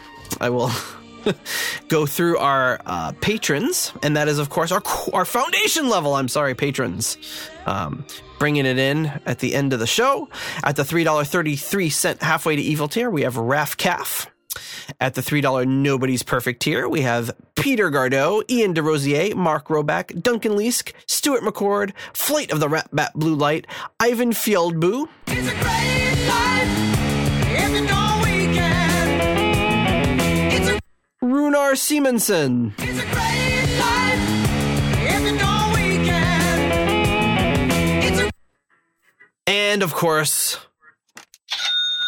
I 0.41 0.49
will. 0.51 0.71
go 1.89 2.07
through 2.07 2.39
our 2.39 2.81
uh, 2.87 3.13
patrons, 3.21 3.93
and 4.03 4.17
that 4.17 4.29
is, 4.29 4.39
of 4.39 4.51
course, 4.51 4.73
our 4.73 4.83
our 5.13 5.25
foundation 5.25 5.89
level. 5.89 6.15
I'm 6.15 6.29
sorry, 6.29 6.55
patrons. 6.55 7.17
Um, 7.67 8.05
bringing 8.39 8.67
it 8.67 8.79
in 8.79 9.07
at 9.27 9.41
the 9.41 9.55
end 9.55 9.73
of 9.73 9.81
the 9.81 9.87
show 9.87 10.29
at 10.63 10.77
the 10.77 10.85
three 10.85 11.05
dollar 11.05 11.25
thirty 11.25 11.57
three 11.57 11.91
cent 11.91 12.23
halfway 12.23 12.57
to 12.57 12.63
evil 12.63 12.89
tier. 12.89 13.11
We 13.11 13.23
have 13.23 13.37
Raf 13.37 13.77
Calf. 13.77 14.31
At 14.99 15.15
the 15.15 15.21
$3 15.21 15.69
Nobody's 15.69 16.23
Perfect 16.23 16.63
tier, 16.63 16.89
we 16.89 17.03
have 17.03 17.31
Peter 17.55 17.91
Gardot, 17.91 18.51
Ian 18.51 18.75
DeRosier, 18.75 19.35
Mark 19.35 19.69
Roback, 19.69 20.21
Duncan 20.23 20.53
Leask, 20.53 20.93
Stuart 21.07 21.43
McCord, 21.43 21.93
Flight 22.15 22.51
of 22.51 22.59
the 22.59 22.69
Rat 22.69 22.89
Bat 22.91 23.13
Blue 23.15 23.35
Light, 23.35 23.67
Ivan 24.01 24.33
Fieldboo, 24.33 25.07
It's 38.05 38.19
a 38.21 38.31
and 39.47 39.83
of 39.83 39.95
course, 39.95 40.59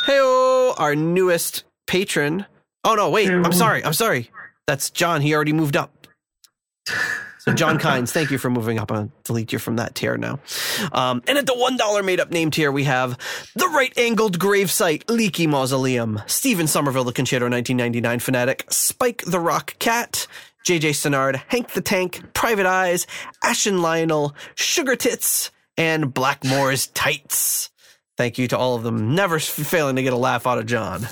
heyo, 0.07 0.75
our 0.79 0.95
newest 0.97 1.65
patron. 1.87 2.47
Oh 2.85 2.95
no, 2.95 3.11
wait, 3.11 3.31
I'm 3.31 3.53
sorry, 3.53 3.85
I'm 3.85 3.93
sorry. 3.93 4.31
That's 4.67 4.91
John. 4.91 5.21
He 5.21 5.35
already 5.35 5.53
moved 5.53 5.77
up. 5.77 6.07
So 7.41 7.55
Jon 7.55 7.79
Kines, 7.79 8.11
thank 8.13 8.31
you 8.31 8.37
for 8.37 8.51
moving 8.51 8.79
up. 8.79 8.93
I'll 8.93 9.11
delete 9.25 9.51
you 9.53 9.59
from 9.59 9.77
that 9.77 9.95
tier 9.95 10.19
now. 10.19 10.41
Um, 10.93 11.23
and 11.27 11.39
at 11.39 11.47
the 11.47 11.55
one 11.55 11.79
dollar 11.79 12.03
made 12.03 12.21
up 12.21 12.31
name 12.31 12.51
tier, 12.51 12.71
we 12.71 12.85
have 12.85 13.17
the 13.57 13.67
right 13.69 13.93
angled 13.97 14.39
gravesite, 14.39 15.09
Leaky 15.09 15.47
Mausoleum, 15.47 16.21
Stephen 16.27 16.67
Somerville, 16.67 17.05
the 17.05 17.13
Concerto 17.15 17.49
1999 17.49 18.19
fanatic, 18.21 18.67
Spike 18.69 19.25
the 19.25 19.41
Rock 19.41 19.79
Cat, 19.79 20.27
JJ 20.67 20.95
Sennard, 20.95 21.43
Hank 21.49 21.71
the 21.71 21.81
Tank, 21.81 22.35
Private 22.35 22.67
Eyes, 22.67 23.07
Ashen 23.43 23.81
Lionel, 23.81 24.35
Sugar 24.55 24.95
Tits, 24.95 25.51
and 25.79 26.13
Blackmore's 26.13 26.89
Tights. 26.89 27.71
Thank 28.19 28.37
you 28.37 28.49
to 28.49 28.59
all 28.59 28.77
of 28.77 28.83
them, 28.83 29.15
never 29.15 29.39
failing 29.39 29.97
to 29.97 30.03
get 30.03 30.13
a 30.13 30.17
laugh 30.17 30.47
out 30.47 30.59
of 30.59 30.67
John. 30.67 31.07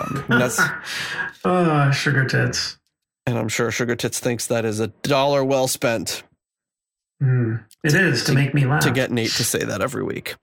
Um, 0.00 0.24
that's 0.28 0.58
Ah, 1.44 1.90
sugar 1.94 2.24
tits. 2.24 2.78
And 3.26 3.38
I'm 3.38 3.48
sure 3.48 3.70
Sugar 3.70 3.96
Tits 3.96 4.20
thinks 4.20 4.46
that 4.46 4.64
is 4.64 4.80
a 4.80 4.86
dollar 5.02 5.44
well 5.44 5.68
spent 5.68 6.22
Mm. 7.22 7.64
It 7.82 7.94
is 7.94 8.24
to, 8.24 8.34
make 8.34 8.52
me 8.52 8.66
laugh. 8.66 8.82
to 8.82 8.90
get 8.90 9.10
Nate 9.10 9.30
to 9.32 9.44
say 9.44 9.64
that 9.64 9.80
every 9.80 10.02
week. 10.02 10.34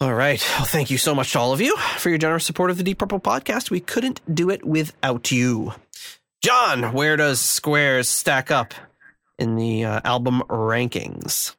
All 0.00 0.14
right. 0.14 0.44
Well, 0.56 0.66
thank 0.66 0.90
you 0.90 0.98
so 0.98 1.14
much 1.14 1.32
to 1.32 1.38
all 1.38 1.52
of 1.52 1.60
you 1.60 1.76
for 1.98 2.08
your 2.08 2.18
generous 2.18 2.44
support 2.44 2.70
of 2.70 2.76
the 2.76 2.82
Deep 2.82 2.98
Purple 2.98 3.20
podcast. 3.20 3.70
We 3.70 3.78
couldn't 3.80 4.20
do 4.34 4.50
it 4.50 4.64
without 4.64 5.30
you. 5.30 5.72
John, 6.42 6.92
where 6.92 7.16
does 7.16 7.40
Squares 7.40 8.08
stack 8.08 8.50
up 8.50 8.74
in 9.38 9.54
the 9.56 9.84
uh, 9.84 10.00
album 10.04 10.42
rankings? 10.48 11.54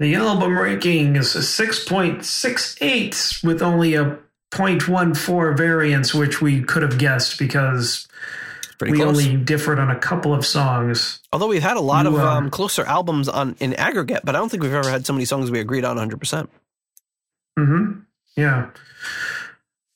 The 0.00 0.16
album 0.16 0.58
ranking 0.58 1.14
is 1.14 1.36
a 1.36 1.38
6.68 1.38 3.44
with 3.44 3.62
only 3.62 3.94
a 3.94 4.18
0.14 4.50 5.56
variance, 5.56 6.12
which 6.12 6.42
we 6.42 6.60
could 6.60 6.82
have 6.82 6.98
guessed 6.98 7.38
because 7.38 8.08
pretty 8.82 8.98
we 8.98 9.04
close. 9.04 9.26
only 9.26 9.36
differed 9.44 9.78
on 9.78 9.90
a 9.90 9.98
couple 9.98 10.34
of 10.34 10.44
songs. 10.44 11.20
Although 11.32 11.46
we've 11.46 11.62
had 11.62 11.76
a 11.76 11.80
lot 11.80 12.06
of 12.06 12.14
You, 12.14 12.20
uh, 12.20 12.24
um, 12.24 12.50
closer 12.50 12.84
albums 12.84 13.28
on 13.28 13.54
in 13.60 13.74
aggregate, 13.74 14.22
but 14.24 14.34
I 14.34 14.38
don't 14.38 14.48
think 14.48 14.62
we've 14.62 14.74
ever 14.74 14.90
had 14.90 15.06
so 15.06 15.12
many 15.12 15.24
songs 15.24 15.50
we 15.50 15.60
agreed 15.60 15.84
on 15.84 15.96
100%. 15.96 16.48
hmm 17.56 18.00
Yeah. 18.36 18.70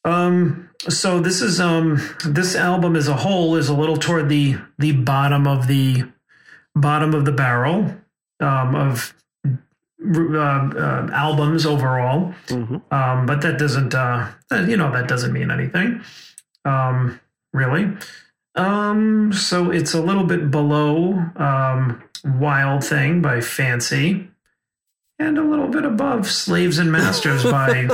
Um. 0.05 0.71
So 0.89 1.19
this 1.19 1.43
is 1.43 1.61
um. 1.61 2.01
This 2.25 2.55
album 2.55 2.95
as 2.95 3.09
a 3.09 3.17
whole 3.17 3.57
is 3.57 3.69
a 3.69 3.75
little 3.75 3.97
toward 3.97 4.29
the 4.29 4.57
the 4.79 4.93
bottom 4.93 5.49
of 5.49 5.67
the 5.67 6.05
bottom 6.77 7.13
of 7.13 7.25
the 7.25 7.33
barrel 7.33 7.97
um, 8.39 8.75
of 8.77 9.15
uh, 9.45 10.39
uh, 10.39 11.09
albums 11.13 11.67
overall. 11.67 12.33
hmm 12.49 12.77
Um, 12.93 13.27
but 13.27 13.41
that 13.43 13.59
doesn't, 13.59 13.95
uh, 13.95 14.29
you 14.69 14.77
know, 14.77 14.93
that 14.93 15.09
doesn't 15.09 15.33
mean 15.33 15.51
anything, 15.51 16.03
um, 16.65 17.19
really. 17.53 17.91
Um, 18.57 19.33
so 19.33 19.71
it's 19.71 19.95
a 19.95 20.01
little 20.01 20.25
bit 20.25 20.51
below 20.51 21.13
um, 21.37 22.03
Wild 22.25 22.85
Thing 22.85 23.21
by 23.21 23.41
Fancy, 23.41 24.29
and 25.19 25.39
a 25.39 25.43
little 25.43 25.69
bit 25.69 25.85
above 25.85 26.27
Slaves 26.31 26.79
and 26.79 26.91
Masters 26.91 27.43
by 27.51 27.89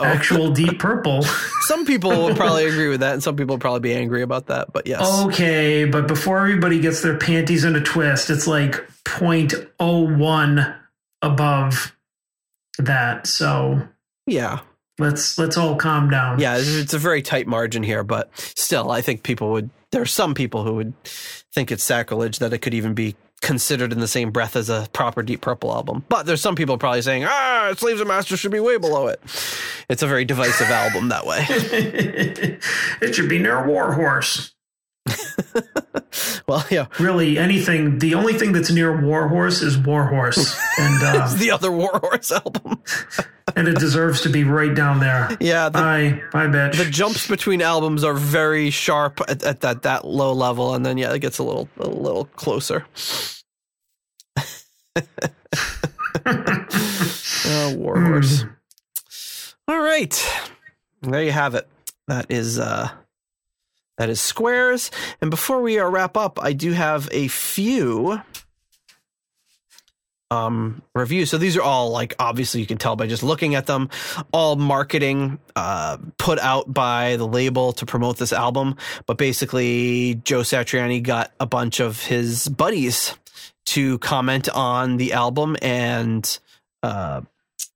Actual 0.00 0.50
Deep 0.50 0.78
Purple. 0.78 1.22
Some 1.62 1.84
people 1.84 2.10
will 2.10 2.34
probably 2.34 2.66
agree 2.66 2.88
with 2.88 3.00
that, 3.00 3.14
and 3.14 3.22
some 3.22 3.36
people 3.36 3.54
will 3.54 3.60
probably 3.60 3.80
be 3.80 3.94
angry 3.94 4.22
about 4.22 4.46
that. 4.46 4.72
But 4.72 4.86
yes. 4.86 5.24
Okay, 5.26 5.84
but 5.84 6.06
before 6.06 6.38
everybody 6.38 6.80
gets 6.80 7.02
their 7.02 7.16
panties 7.18 7.64
in 7.64 7.74
a 7.74 7.80
twist, 7.80 8.30
it's 8.30 8.46
like 8.46 8.88
0.01 9.04 10.76
above 11.22 11.96
that. 12.78 13.26
So 13.26 13.88
Yeah. 14.26 14.60
Let's 14.98 15.38
let's 15.38 15.56
all 15.56 15.76
calm 15.76 16.10
down. 16.10 16.38
Yeah, 16.38 16.56
it's 16.58 16.94
a 16.94 16.98
very 16.98 17.22
tight 17.22 17.46
margin 17.46 17.82
here, 17.82 18.04
but 18.04 18.30
still, 18.56 18.90
I 18.90 19.00
think 19.00 19.22
people 19.22 19.50
would. 19.52 19.70
There 19.92 20.02
are 20.02 20.06
some 20.06 20.34
people 20.34 20.64
who 20.64 20.74
would 20.74 20.94
think 21.04 21.70
it's 21.70 21.84
sacrilege 21.84 22.38
that 22.38 22.52
it 22.52 22.58
could 22.58 22.74
even 22.74 22.94
be 22.94 23.16
considered 23.42 23.92
in 23.92 24.00
the 24.00 24.08
same 24.08 24.30
breath 24.30 24.56
as 24.56 24.68
a 24.68 24.88
proper 24.92 25.22
Deep 25.22 25.40
Purple 25.40 25.72
album. 25.72 26.04
But 26.08 26.26
there's 26.26 26.40
some 26.40 26.56
people 26.56 26.78
probably 26.78 27.02
saying, 27.02 27.24
ah, 27.24 27.72
Slaves 27.76 28.00
and 28.00 28.08
Masters 28.08 28.40
should 28.40 28.50
be 28.50 28.60
way 28.60 28.78
below 28.78 29.06
it. 29.06 29.20
It's 29.88 30.02
a 30.02 30.06
very 30.06 30.24
divisive 30.24 30.68
album 30.68 31.08
that 31.08 31.26
way. 31.26 31.46
it 31.48 33.14
should 33.14 33.28
be 33.28 33.38
near 33.38 33.66
Warhorse. 33.66 34.55
Well, 36.48 36.64
yeah, 36.70 36.86
Really, 37.00 37.38
anything. 37.38 37.98
The 37.98 38.14
only 38.14 38.32
thing 38.32 38.52
that's 38.52 38.70
near 38.70 39.00
Warhorse 39.04 39.62
is 39.62 39.76
Warhorse, 39.76 40.56
and 40.78 40.94
it's 41.02 41.34
uh, 41.34 41.36
the 41.38 41.50
other 41.50 41.70
Warhorse 41.72 42.30
album. 42.32 42.80
and 43.56 43.66
it 43.68 43.78
deserves 43.78 44.20
to 44.22 44.28
be 44.28 44.44
right 44.44 44.72
down 44.74 45.00
there. 45.00 45.36
Yeah, 45.40 45.68
the, 45.68 45.78
Bye, 45.78 46.22
bye, 46.32 46.46
bitch. 46.46 46.76
the 46.76 46.88
jumps 46.88 47.26
between 47.26 47.60
albums 47.62 48.04
are 48.04 48.14
very 48.14 48.70
sharp 48.70 49.20
at, 49.28 49.42
at 49.42 49.60
that 49.62 49.82
that 49.82 50.04
low 50.06 50.32
level, 50.32 50.74
and 50.74 50.86
then 50.86 50.96
yeah, 50.98 51.12
it 51.12 51.18
gets 51.18 51.38
a 51.38 51.42
little 51.42 51.68
a 51.78 51.88
little 51.88 52.26
closer. 52.36 52.86
oh, 56.26 57.74
Warhorse. 57.76 58.44
All 59.68 59.80
right. 59.80 60.26
There 61.02 61.22
you 61.22 61.32
have 61.32 61.54
it. 61.54 61.68
That 62.08 62.26
is 62.30 62.58
uh 62.58 62.90
that 63.98 64.10
is 64.10 64.20
squares. 64.20 64.90
And 65.20 65.30
before 65.30 65.60
we 65.62 65.78
wrap 65.78 66.16
up, 66.16 66.38
I 66.42 66.52
do 66.52 66.72
have 66.72 67.08
a 67.12 67.28
few 67.28 68.20
um 70.32 70.82
reviews. 70.92 71.30
So 71.30 71.38
these 71.38 71.56
are 71.56 71.62
all 71.62 71.90
like 71.90 72.14
obviously 72.18 72.60
you 72.60 72.66
can 72.66 72.78
tell 72.78 72.96
by 72.96 73.06
just 73.06 73.22
looking 73.22 73.54
at 73.54 73.66
them, 73.66 73.90
all 74.32 74.56
marketing 74.56 75.38
uh 75.54 75.98
put 76.18 76.40
out 76.40 76.72
by 76.72 77.16
the 77.16 77.26
label 77.26 77.72
to 77.74 77.86
promote 77.86 78.18
this 78.18 78.32
album. 78.32 78.76
But 79.06 79.18
basically 79.18 80.16
Joe 80.24 80.40
Satriani 80.40 81.02
got 81.02 81.32
a 81.38 81.46
bunch 81.46 81.78
of 81.78 82.02
his 82.02 82.48
buddies 82.48 83.14
to 83.66 83.98
comment 83.98 84.48
on 84.48 84.96
the 84.96 85.12
album 85.12 85.56
and 85.62 86.38
uh 86.82 87.20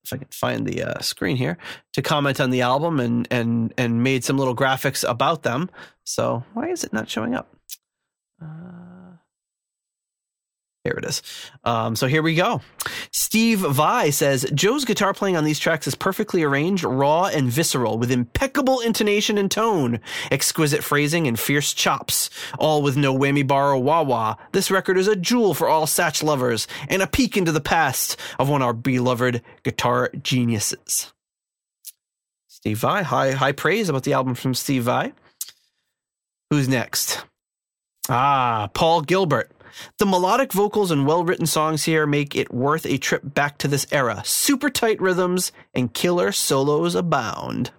if 0.05 0.13
I 0.13 0.17
can 0.17 0.29
find 0.31 0.67
the 0.67 0.83
uh, 0.83 1.01
screen 1.01 1.37
here 1.37 1.59
to 1.93 2.03
comment 2.03 2.41
on 2.41 2.51
the 2.51 2.63
album 2.63 3.01
and 3.01 3.29
and 3.31 3.73
and 3.77 4.03
made 4.03 4.25
some 4.25 4.39
little 4.39 4.57
graphics 4.57 5.09
about 5.09 5.43
them. 5.43 5.71
So 6.05 6.45
why 6.55 6.69
is 6.69 6.85
it 6.85 6.93
not 6.93 7.09
showing 7.09 7.35
up? 7.35 7.55
Uh, 8.43 8.90
here 10.85 10.95
it 10.95 11.05
is. 11.05 11.23
Um, 11.65 11.95
so 11.95 12.07
here 12.07 12.23
we 12.23 12.35
go. 12.35 12.63
Steve 13.13 13.61
Vai 13.61 14.11
says 14.11 14.47
Joe's 14.55 14.85
guitar 14.87 15.13
playing 15.13 15.37
on 15.37 15.45
these 15.45 15.59
tracks 15.59 15.87
is 15.87 15.95
perfectly 15.95 16.43
arranged, 16.43 16.85
raw, 16.85 17.27
and 17.27 17.51
visceral, 17.51 17.99
with 17.99 18.11
impeccable 18.11 18.81
intonation 18.81 19.37
and 19.37 19.51
tone, 19.51 20.01
exquisite 20.31 20.83
phrasing, 20.83 21.27
and 21.27 21.39
fierce 21.39 21.75
chops, 21.75 22.31
all 22.59 22.81
with 22.81 22.97
no 22.97 23.15
whammy 23.15 23.47
bar 23.47 23.73
or 23.73 23.79
wah 23.79 24.03
wah. 24.03 24.37
This 24.53 24.71
record 24.71 24.97
is 24.97 25.09
a 25.09 25.17
jewel 25.17 25.53
for 25.53 25.69
all 25.69 25.87
Satch 25.87 26.23
lovers 26.23 26.67
and 26.89 27.03
a 27.03 27.07
peek 27.07 27.37
into 27.37 27.53
the 27.53 27.61
past 27.61 28.17
of 28.39 28.49
one 28.49 28.63
of 28.63 28.67
our 28.67 28.73
beloved 28.73 29.43
guitar 29.63 30.11
geniuses. 30.23 31.13
Steve 32.49 32.79
Vai, 32.79 33.03
high 33.03 33.33
high 33.33 33.53
praise 33.53 33.89
about 33.89 34.05
the 34.05 34.13
album 34.15 34.35
from 34.35 34.55
Steve 34.55 34.85
Vai. 34.85 35.13
Who's 36.51 36.69
next? 36.69 37.25
Ah, 38.09 38.71
Paul 38.75 39.03
Gilbert. 39.03 39.51
The 39.99 40.07
melodic 40.07 40.53
vocals 40.53 40.91
and 40.91 41.07
well 41.07 41.25
written 41.25 41.47
songs 41.47 41.85
here 41.85 42.07
make 42.07 42.35
it 42.37 42.53
worth 42.53 42.87
a 42.87 42.99
trip 42.99 43.23
back 43.25 43.59
to 43.59 43.69
this 43.69 43.87
era. 43.91 44.23
Super 44.25 44.71
tight 44.71 45.01
rhythms 45.01 45.53
and 45.75 45.93
killer 45.93 46.33
solos 46.33 46.95
abound. 46.95 47.71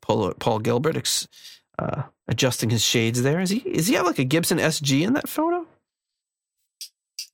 Paul, 0.00 0.34
Paul 0.34 0.58
Gilbert 0.58 0.96
uh, 1.78 2.02
adjusting 2.28 2.70
his 2.70 2.84
shades 2.84 3.22
there. 3.22 3.40
Is 3.40 3.50
he 3.50 3.58
is 3.60 3.86
he 3.86 3.94
have 3.94 4.06
like 4.06 4.18
a 4.18 4.24
Gibson 4.24 4.58
SG 4.58 5.02
in 5.02 5.14
that 5.14 5.28
photo? 5.28 5.66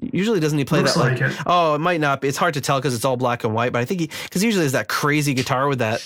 Usually 0.01 0.41
doesn't 0.41 0.57
he 0.57 0.65
play 0.65 0.81
Looks 0.81 0.95
that 0.95 1.01
like, 1.01 1.21
like 1.21 1.31
it. 1.33 1.37
oh 1.45 1.75
it 1.75 1.81
might 1.81 2.01
not 2.01 2.21
be 2.23 2.29
it's 2.29 2.39
hard 2.39 2.55
to 2.55 2.61
tell 2.63 2.79
because 2.79 2.95
it's 2.95 3.05
all 3.05 3.19
black 3.19 3.45
and 3.45 3.53
white 3.53 3.71
but 3.73 3.81
I 3.81 3.85
think 3.85 4.01
he 4.01 4.11
because 4.25 4.43
usually 4.43 4.65
is 4.65 4.73
that 4.73 4.89
crazy 4.89 5.35
guitar 5.35 5.69
with 5.69 5.81
that 5.81 6.03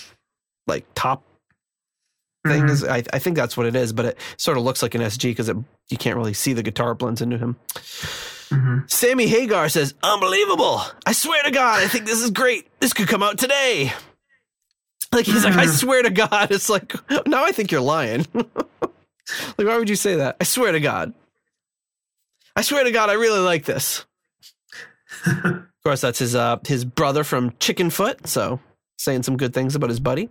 like 0.67 0.85
top 0.97 1.23
thing 2.47 2.65
Mhm. 2.65 2.71
is 2.71 2.85
I, 2.85 3.03
I 3.13 3.19
think 3.19 3.37
that's 3.37 3.57
what 3.57 3.67
it 3.67 3.75
is 3.75 3.93
but 3.93 4.05
it 4.05 4.19
sort 4.37 4.57
of 4.59 4.65
looks 4.65 4.83
like 4.83 4.95
an 4.95 5.01
SG 5.01 5.31
because 5.31 5.49
you 5.49 5.97
can't 5.99 6.17
really 6.17 6.35
see 6.35 6.53
the 6.53 6.63
guitar 6.63 6.95
blends 6.95 7.21
into 7.23 7.39
him. 7.39 7.57
Mhm. 8.51 8.91
Sammy 8.91 9.27
Hagar 9.27 9.69
says, 9.69 9.95
Unbelievable. 10.03 10.83
I 11.07 11.13
swear 11.13 11.43
to 11.43 11.51
God, 11.51 11.83
I 11.83 11.89
think 11.89 12.05
this 12.07 12.21
is 12.21 12.31
great. 12.31 12.69
This 12.81 12.93
could 12.93 13.09
come 13.09 13.23
out 13.23 13.39
today. 13.39 13.93
Like, 15.13 15.27
he's 15.27 15.45
like, 15.45 15.55
I 15.55 15.67
Mhm. 15.67 15.79
swear 15.79 16.03
to 16.03 16.11
God. 16.11 16.49
It's 16.51 16.69
like, 16.69 16.93
now 17.27 17.45
I 17.45 17.53
think 17.53 17.71
you're 17.73 17.81
lying. 17.81 18.27
like, 18.35 19.67
why 19.67 19.79
would 19.79 19.89
you 19.89 19.97
say 19.97 20.17
that? 20.17 20.37
I 20.41 20.45
swear 20.45 20.73
to 20.73 20.81
God. 20.81 21.15
I 22.57 22.63
swear 22.63 22.85
to 22.85 22.91
God, 22.93 23.09
I 23.11 23.15
really 23.15 23.41
like 23.41 23.65
this. 23.65 24.05
of 25.27 25.63
course, 25.85 26.01
that's 26.03 26.19
his 26.19 26.35
uh, 26.35 26.59
his 26.67 26.85
brother 26.85 27.25
from 27.25 27.53
Chickenfoot. 27.53 28.27
So 28.27 28.61
saying 28.97 29.23
some 29.23 29.37
good 29.37 29.53
things 29.53 29.75
about 29.75 29.91
his 29.91 30.01
buddy. 30.01 30.29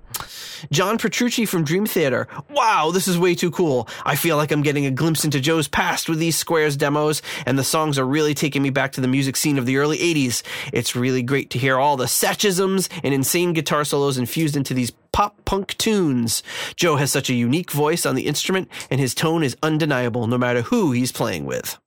John 0.72 0.98
Petrucci 0.98 1.46
from 1.46 1.64
Dream 1.64 1.86
Theater. 1.86 2.28
Wow, 2.50 2.92
this 2.92 3.08
is 3.08 3.18
way 3.18 3.36
too 3.36 3.52
cool. 3.52 3.88
I 4.06 4.16
feel 4.16 4.38
like 4.38 4.52
I'm 4.52 4.62
getting 4.62 4.86
a 4.86 4.92
glimpse 4.92 5.26
into 5.26 5.40
Joe's 5.40 5.68
past 5.68 6.08
with 6.08 6.20
these 6.20 6.38
Squares 6.38 6.78
demos, 6.78 7.22
and 7.46 7.60
the 7.60 7.64
songs 7.64 8.00
are 8.00 8.06
really 8.06 8.34
taking 8.34 8.62
me 8.62 8.70
back 8.70 8.94
to 8.94 9.02
the 9.02 9.08
music 9.08 9.36
scene 9.36 9.58
of 9.58 9.66
the 9.66 9.78
early 9.78 9.98
80s. 9.98 10.44
It's 10.72 10.96
really 10.96 11.22
great 11.22 11.50
to 11.52 11.60
hear 11.60 11.78
all 11.78 11.98
the 11.98 12.06
satchisms 12.06 12.90
and 13.04 13.14
insane 13.14 13.54
guitar 13.54 13.84
solos 13.84 14.18
infused 14.18 14.56
into 14.56 14.74
these 14.74 14.92
pop 15.12 15.44
punk 15.46 15.78
tunes. 15.78 16.42
Joe 16.76 16.96
has 16.96 17.12
such 17.12 17.30
a 17.30 17.34
unique 17.34 17.72
voice 17.72 18.06
on 18.06 18.16
the 18.16 18.26
instrument, 18.28 18.70
and 18.90 19.00
his 19.00 19.14
tone 19.14 19.44
is 19.44 19.58
undeniable 19.62 20.28
no 20.28 20.38
matter 20.38 20.62
who 20.64 20.92
he's 20.92 21.12
playing 21.12 21.46
with. 21.46 21.78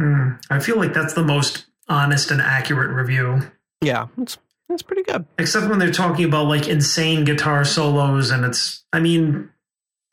Mm. 0.00 0.40
I 0.50 0.60
feel 0.60 0.76
like 0.76 0.92
that's 0.92 1.14
the 1.14 1.24
most 1.24 1.66
honest 1.88 2.30
and 2.30 2.40
accurate 2.40 2.90
review. 2.90 3.50
Yeah, 3.80 4.08
it's, 4.16 4.38
it's 4.70 4.82
pretty 4.82 5.02
good. 5.02 5.24
Except 5.38 5.68
when 5.68 5.78
they're 5.78 5.90
talking 5.90 6.24
about 6.24 6.46
like 6.46 6.68
insane 6.68 7.24
guitar 7.24 7.64
solos, 7.64 8.30
and 8.30 8.44
it's, 8.44 8.84
I 8.92 9.00
mean, 9.00 9.50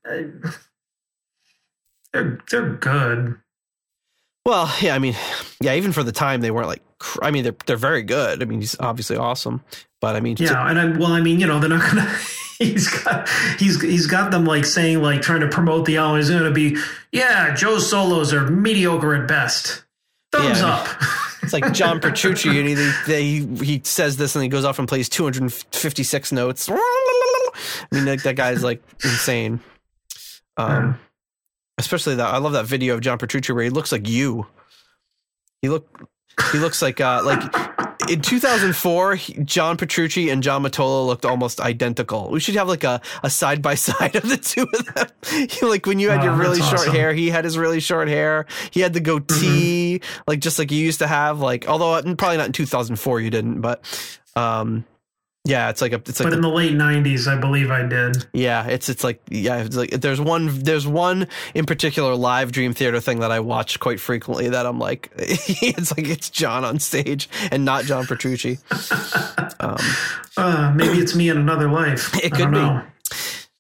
uh, 0.10 0.23
they're 2.14 2.40
they're 2.49 2.69
good. 2.69 3.38
Well, 4.45 4.72
yeah, 4.80 4.94
I 4.95 4.99
mean, 4.99 5.15
yeah, 5.60 5.73
even 5.73 5.91
for 5.91 6.03
the 6.03 6.11
time, 6.11 6.41
they 6.41 6.52
weren't 6.52 6.68
like, 6.68 6.84
I 7.22 7.32
mean, 7.32 7.44
they're 7.44 7.56
they're 7.65 7.77
very 7.77 8.03
good. 8.03 8.41
I 8.41 8.45
mean, 8.45 8.61
he's 8.61 8.80
obviously 8.80 9.18
awesome, 9.18 9.64
but 9.99 10.15
I 10.15 10.19
mean, 10.19 10.38
Yeah, 10.40 10.69
and 10.69 10.80
I 10.80 10.86
well, 10.98 11.11
I 11.11 11.22
mean, 11.22 11.40
you 11.40 11.48
know, 11.48 11.60
they're 11.60 11.69
not 11.69 11.82
gonna. 11.90 12.10
He's 12.57 12.88
got 12.88 13.27
he's 13.60 13.82
he's 13.82 14.07
got 14.07 14.32
them 14.32 14.45
like 14.45 14.64
saying 14.64 15.02
like 15.02 15.22
trying 15.22 15.41
to 15.41 15.49
promote 15.49 15.84
the 15.84 15.98
album. 15.98 16.22
He's 16.22 16.30
gonna 16.30 16.52
be 16.52 16.77
yeah, 17.11 17.53
Joe's 17.53 17.90
solos 17.90 18.32
are 18.34 18.49
mediocre 18.49 19.14
at 19.14 19.27
best. 19.27 19.84
Thumbs 20.32 20.61
Yeah, 20.61 20.68
I 20.68 20.80
up. 20.80 20.88
it's 21.46 21.54
like 21.54 21.74
John 21.74 22.00
Petrucci, 22.00 22.50
and 22.50 22.68
he, 22.68 22.74
they, 23.08 23.24
he 23.24 23.46
he 23.64 23.82
says 23.84 24.18
this, 24.18 24.36
and 24.36 24.44
he 24.44 24.50
goes 24.50 24.66
off 24.66 24.80
and 24.80 24.88
plays 24.88 25.08
256 25.10 26.32
notes. 26.32 26.70
I 26.70 26.76
mean, 27.92 28.06
like, 28.06 28.24
that 28.24 28.36
guy's 28.36 28.64
like 28.64 28.84
insane. 29.04 29.60
Um, 30.58 31.00
especially 31.78 32.16
that 32.16 32.28
I 32.28 32.38
love 32.38 32.54
that 32.54 32.66
video 32.66 32.96
of 32.96 33.02
John 33.02 33.18
Petrucci 33.18 33.54
where 33.54 33.64
he 33.64 33.70
looks 33.70 33.92
like 33.92 34.08
you. 34.08 34.48
He 35.62 35.70
look 35.70 36.10
he 36.52 36.60
looks 36.60 36.82
like 36.82 37.00
uh 37.02 37.22
like 37.24 37.42
in 38.10 38.22
2004 38.22 39.15
he- 39.15 39.34
John 39.44 39.77
Petrucci 39.77 40.30
and 40.30 40.41
John 40.44 40.64
Matola 40.64 41.06
looked 41.06 41.26
almost 41.26 41.60
identical. 41.60 42.30
We 42.30 42.40
should 42.40 42.56
have 42.56 42.68
like 42.68 42.84
a 42.84 43.02
a 43.23 43.30
side 43.30 43.61
by 43.61 43.76
side 43.76 44.15
of 44.15 44.27
the 44.27 44.38
two 44.38 44.68
of 44.73 44.86
them. 44.94 45.07
like 45.69 45.86
when 45.86 45.99
you 45.99 46.10
had 46.10 46.19
Wow, 46.19 46.26
your 46.26 46.34
really 46.34 46.60
short 46.60 46.73
awesome. 46.82 46.94
hair, 46.95 47.14
he 47.14 47.30
had 47.30 47.44
his 47.45 47.57
really 47.57 47.80
short 47.80 48.07
hair. 48.07 48.45
He 48.72 48.80
had 48.82 48.94
the 48.94 48.99
goatee 49.02 50.02
like 50.27 50.40
just 50.40 50.60
like 50.60 50.72
you 50.72 50.80
used 50.80 50.99
to 50.99 51.07
have 51.07 51.40
like 51.40 51.68
although 51.68 51.94
uh, 51.94 52.02
probably 52.15 52.38
not 52.38 52.48
in 52.48 52.52
2004 52.53 53.22
you 53.22 53.30
didn't, 53.30 53.61
but 53.61 53.82
um 54.36 54.86
yeah, 55.46 55.70
it's 55.70 55.82
like 55.82 55.94
a 55.94 55.96
it's 55.96 56.20
like 56.20 56.26
but 56.28 56.34
in 56.34 56.42
the 56.42 56.50
late 56.50 56.74
'90s, 56.74 57.28
I 57.28 57.40
believe 57.40 57.72
I 57.72 57.84
did. 57.84 58.26
yeah, 58.34 58.66
it's 58.68 58.90
it's 58.90 59.04
like 59.04 59.22
yeah, 59.30 59.64
it's 59.64 59.76
like 59.78 59.92
there's 59.92 60.20
one 60.20 60.50
there's 60.64 60.86
one 60.86 61.28
in 61.54 61.66
particular 61.66 62.16
live 62.16 62.52
Dream 62.52 62.74
Theater 62.74 63.00
thing 63.00 63.20
that 63.20 63.32
I 63.32 63.40
watch 63.40 63.80
quite 63.80 64.00
frequently 64.00 64.50
that 64.50 64.66
I'm 64.66 64.80
like 64.80 65.12
it's 65.18 65.96
like 65.98 66.10
it's 66.10 66.30
John 66.30 66.66
on 66.66 66.80
stage 66.80 67.30
and 67.52 67.64
not 67.64 67.86
John 67.86 68.06
Petrucci. 68.06 68.60
Um, 69.60 69.78
Uh, 70.38 70.74
maybe 70.76 70.98
it's 71.00 71.16
me 71.16 71.30
in 71.30 71.38
another 71.38 71.70
life. 71.72 72.14
It 72.24 72.34
could 72.34 72.52
be. 72.52 72.58
know. 72.58 72.82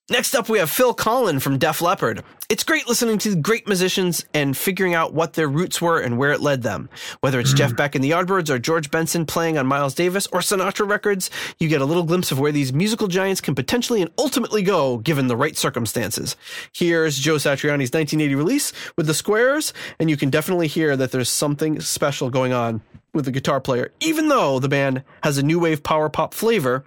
Next 0.07 0.35
up, 0.35 0.49
we 0.49 0.59
have 0.59 0.69
Phil 0.69 0.93
Collen 0.93 1.41
from 1.41 1.57
Def 1.57 1.81
Leppard. 1.81 2.21
It's 2.47 2.63
great 2.63 2.87
listening 2.87 3.17
to 3.17 3.35
great 3.35 3.65
musicians 3.65 4.23
and 4.35 4.55
figuring 4.55 4.93
out 4.93 5.15
what 5.15 5.33
their 5.33 5.47
roots 5.47 5.81
were 5.81 5.99
and 5.99 6.19
where 6.19 6.31
it 6.31 6.41
led 6.41 6.61
them. 6.61 6.89
Whether 7.21 7.39
it's 7.39 7.53
Jeff 7.53 7.71
mm. 7.71 7.77
Beck 7.77 7.95
and 7.95 8.03
the 8.03 8.11
Yardbirds 8.11 8.51
or 8.51 8.59
George 8.59 8.91
Benson 8.91 9.25
playing 9.25 9.57
on 9.57 9.65
Miles 9.65 9.95
Davis 9.95 10.27
or 10.27 10.41
Sinatra 10.41 10.87
records, 10.87 11.31
you 11.57 11.67
get 11.67 11.81
a 11.81 11.85
little 11.85 12.03
glimpse 12.03 12.31
of 12.31 12.37
where 12.37 12.51
these 12.51 12.71
musical 12.71 13.07
giants 13.07 13.41
can 13.41 13.55
potentially 13.55 13.99
and 13.99 14.11
ultimately 14.19 14.61
go 14.61 14.99
given 14.99 15.25
the 15.25 15.35
right 15.35 15.57
circumstances. 15.57 16.35
Here's 16.71 17.17
Joe 17.17 17.37
Satriani's 17.37 17.91
1980 17.91 18.35
release 18.35 18.73
with 18.95 19.07
the 19.07 19.15
Squares, 19.15 19.73
and 19.97 20.07
you 20.07 20.17
can 20.17 20.29
definitely 20.29 20.67
hear 20.67 20.95
that 20.95 21.11
there's 21.13 21.29
something 21.29 21.79
special 21.79 22.29
going 22.29 22.53
on 22.53 22.81
with 23.15 23.25
the 23.25 23.31
guitar 23.31 23.59
player. 23.59 23.91
Even 24.01 24.27
though 24.27 24.59
the 24.59 24.69
band 24.69 25.01
has 25.23 25.39
a 25.39 25.43
new 25.43 25.57
wave 25.57 25.81
power 25.81 26.09
pop 26.09 26.35
flavor, 26.35 26.83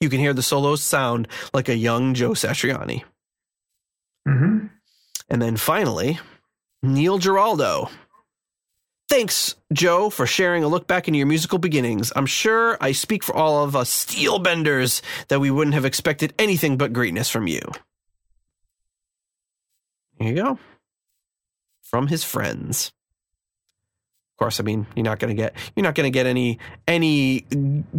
you 0.00 0.08
can 0.08 0.20
hear 0.20 0.32
the 0.32 0.42
solos 0.42 0.82
sound 0.82 1.28
like 1.52 1.68
a 1.68 1.76
young 1.76 2.14
Joe 2.14 2.30
Satriani. 2.30 3.04
Mhm. 4.26 4.70
And 5.28 5.42
then 5.42 5.56
finally, 5.56 6.18
Neil 6.82 7.18
Giraldo. 7.18 7.90
Thanks, 9.08 9.54
Joe, 9.72 10.10
for 10.10 10.26
sharing 10.26 10.64
a 10.64 10.68
look 10.68 10.88
back 10.88 11.06
into 11.06 11.18
your 11.18 11.28
musical 11.28 11.58
beginnings. 11.58 12.12
I'm 12.16 12.26
sure 12.26 12.76
I 12.80 12.90
speak 12.90 13.22
for 13.22 13.36
all 13.36 13.62
of 13.62 13.76
us 13.76 13.88
steel 13.88 14.40
benders 14.40 15.00
that 15.28 15.38
we 15.38 15.50
wouldn't 15.50 15.74
have 15.74 15.84
expected 15.84 16.34
anything 16.38 16.76
but 16.76 16.92
greatness 16.92 17.30
from 17.30 17.46
you. 17.46 17.60
Here 20.18 20.28
you 20.28 20.42
go. 20.42 20.58
From 21.82 22.08
his 22.08 22.24
friends. 22.24 22.92
Of 24.36 24.38
course, 24.38 24.60
I 24.60 24.64
mean, 24.64 24.86
you're 24.94 25.02
not 25.02 25.18
going 25.18 25.34
to 25.34 25.34
get 25.34 25.54
you're 25.74 25.82
not 25.82 25.94
going 25.94 26.04
to 26.04 26.10
get 26.10 26.26
any 26.26 26.58
any 26.86 27.46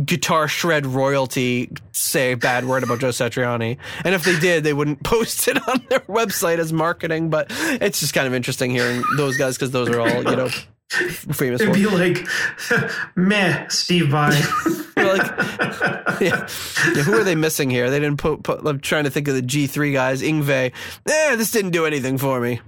guitar 0.06 0.48
shred 0.48 0.86
royalty 0.86 1.72
say 1.94 2.34
a 2.34 2.38
bad 2.38 2.66
word 2.66 2.84
about 2.84 3.00
Joe 3.00 3.10
Satriani. 3.10 3.78
And 4.04 4.14
if 4.14 4.24
they 4.24 4.40
did, 4.40 4.64
they 4.64 4.72
wouldn't 4.72 5.02
post 5.04 5.48
it 5.48 5.58
on 5.68 5.84
their 5.90 6.02
website 6.02 6.60
as 6.60 6.72
marketing, 6.72 7.32
but 7.32 7.48
it's 7.50 8.02
just 8.02 8.14
kind 8.14 8.28
of 8.28 8.36
interesting 8.36 8.70
hearing 8.70 9.02
those 9.18 9.36
guys 9.36 9.56
because 9.56 9.72
those 9.72 9.90
are 9.90 10.00
all, 10.00 10.08
you 10.10 10.36
know, 10.36 10.50
famous 10.90 11.60
It'd 11.60 11.74
be 11.74 11.88
like, 11.88 12.28
meh, 13.16 13.68
Steve 13.70 14.10
Vai. 14.10 14.40
Like, 14.98 15.22
yeah. 16.20 16.48
Yeah, 16.96 17.04
who 17.04 17.14
are 17.14 17.24
they 17.24 17.36
missing 17.36 17.70
here? 17.70 17.90
They 17.90 18.00
didn't 18.00 18.18
put, 18.18 18.44
put 18.44 18.66
I'm 18.66 18.80
trying 18.80 19.06
to 19.06 19.10
think 19.12 19.28
of 19.28 19.36
the 19.36 19.42
G3 19.42 19.94
guys. 19.94 20.22
Yngwie. 20.22 20.74
Eh, 21.08 21.36
this 21.36 21.52
didn't 21.52 21.72
do 21.72 21.86
anything 21.86 22.18
for 22.18 22.42
me. 22.42 22.60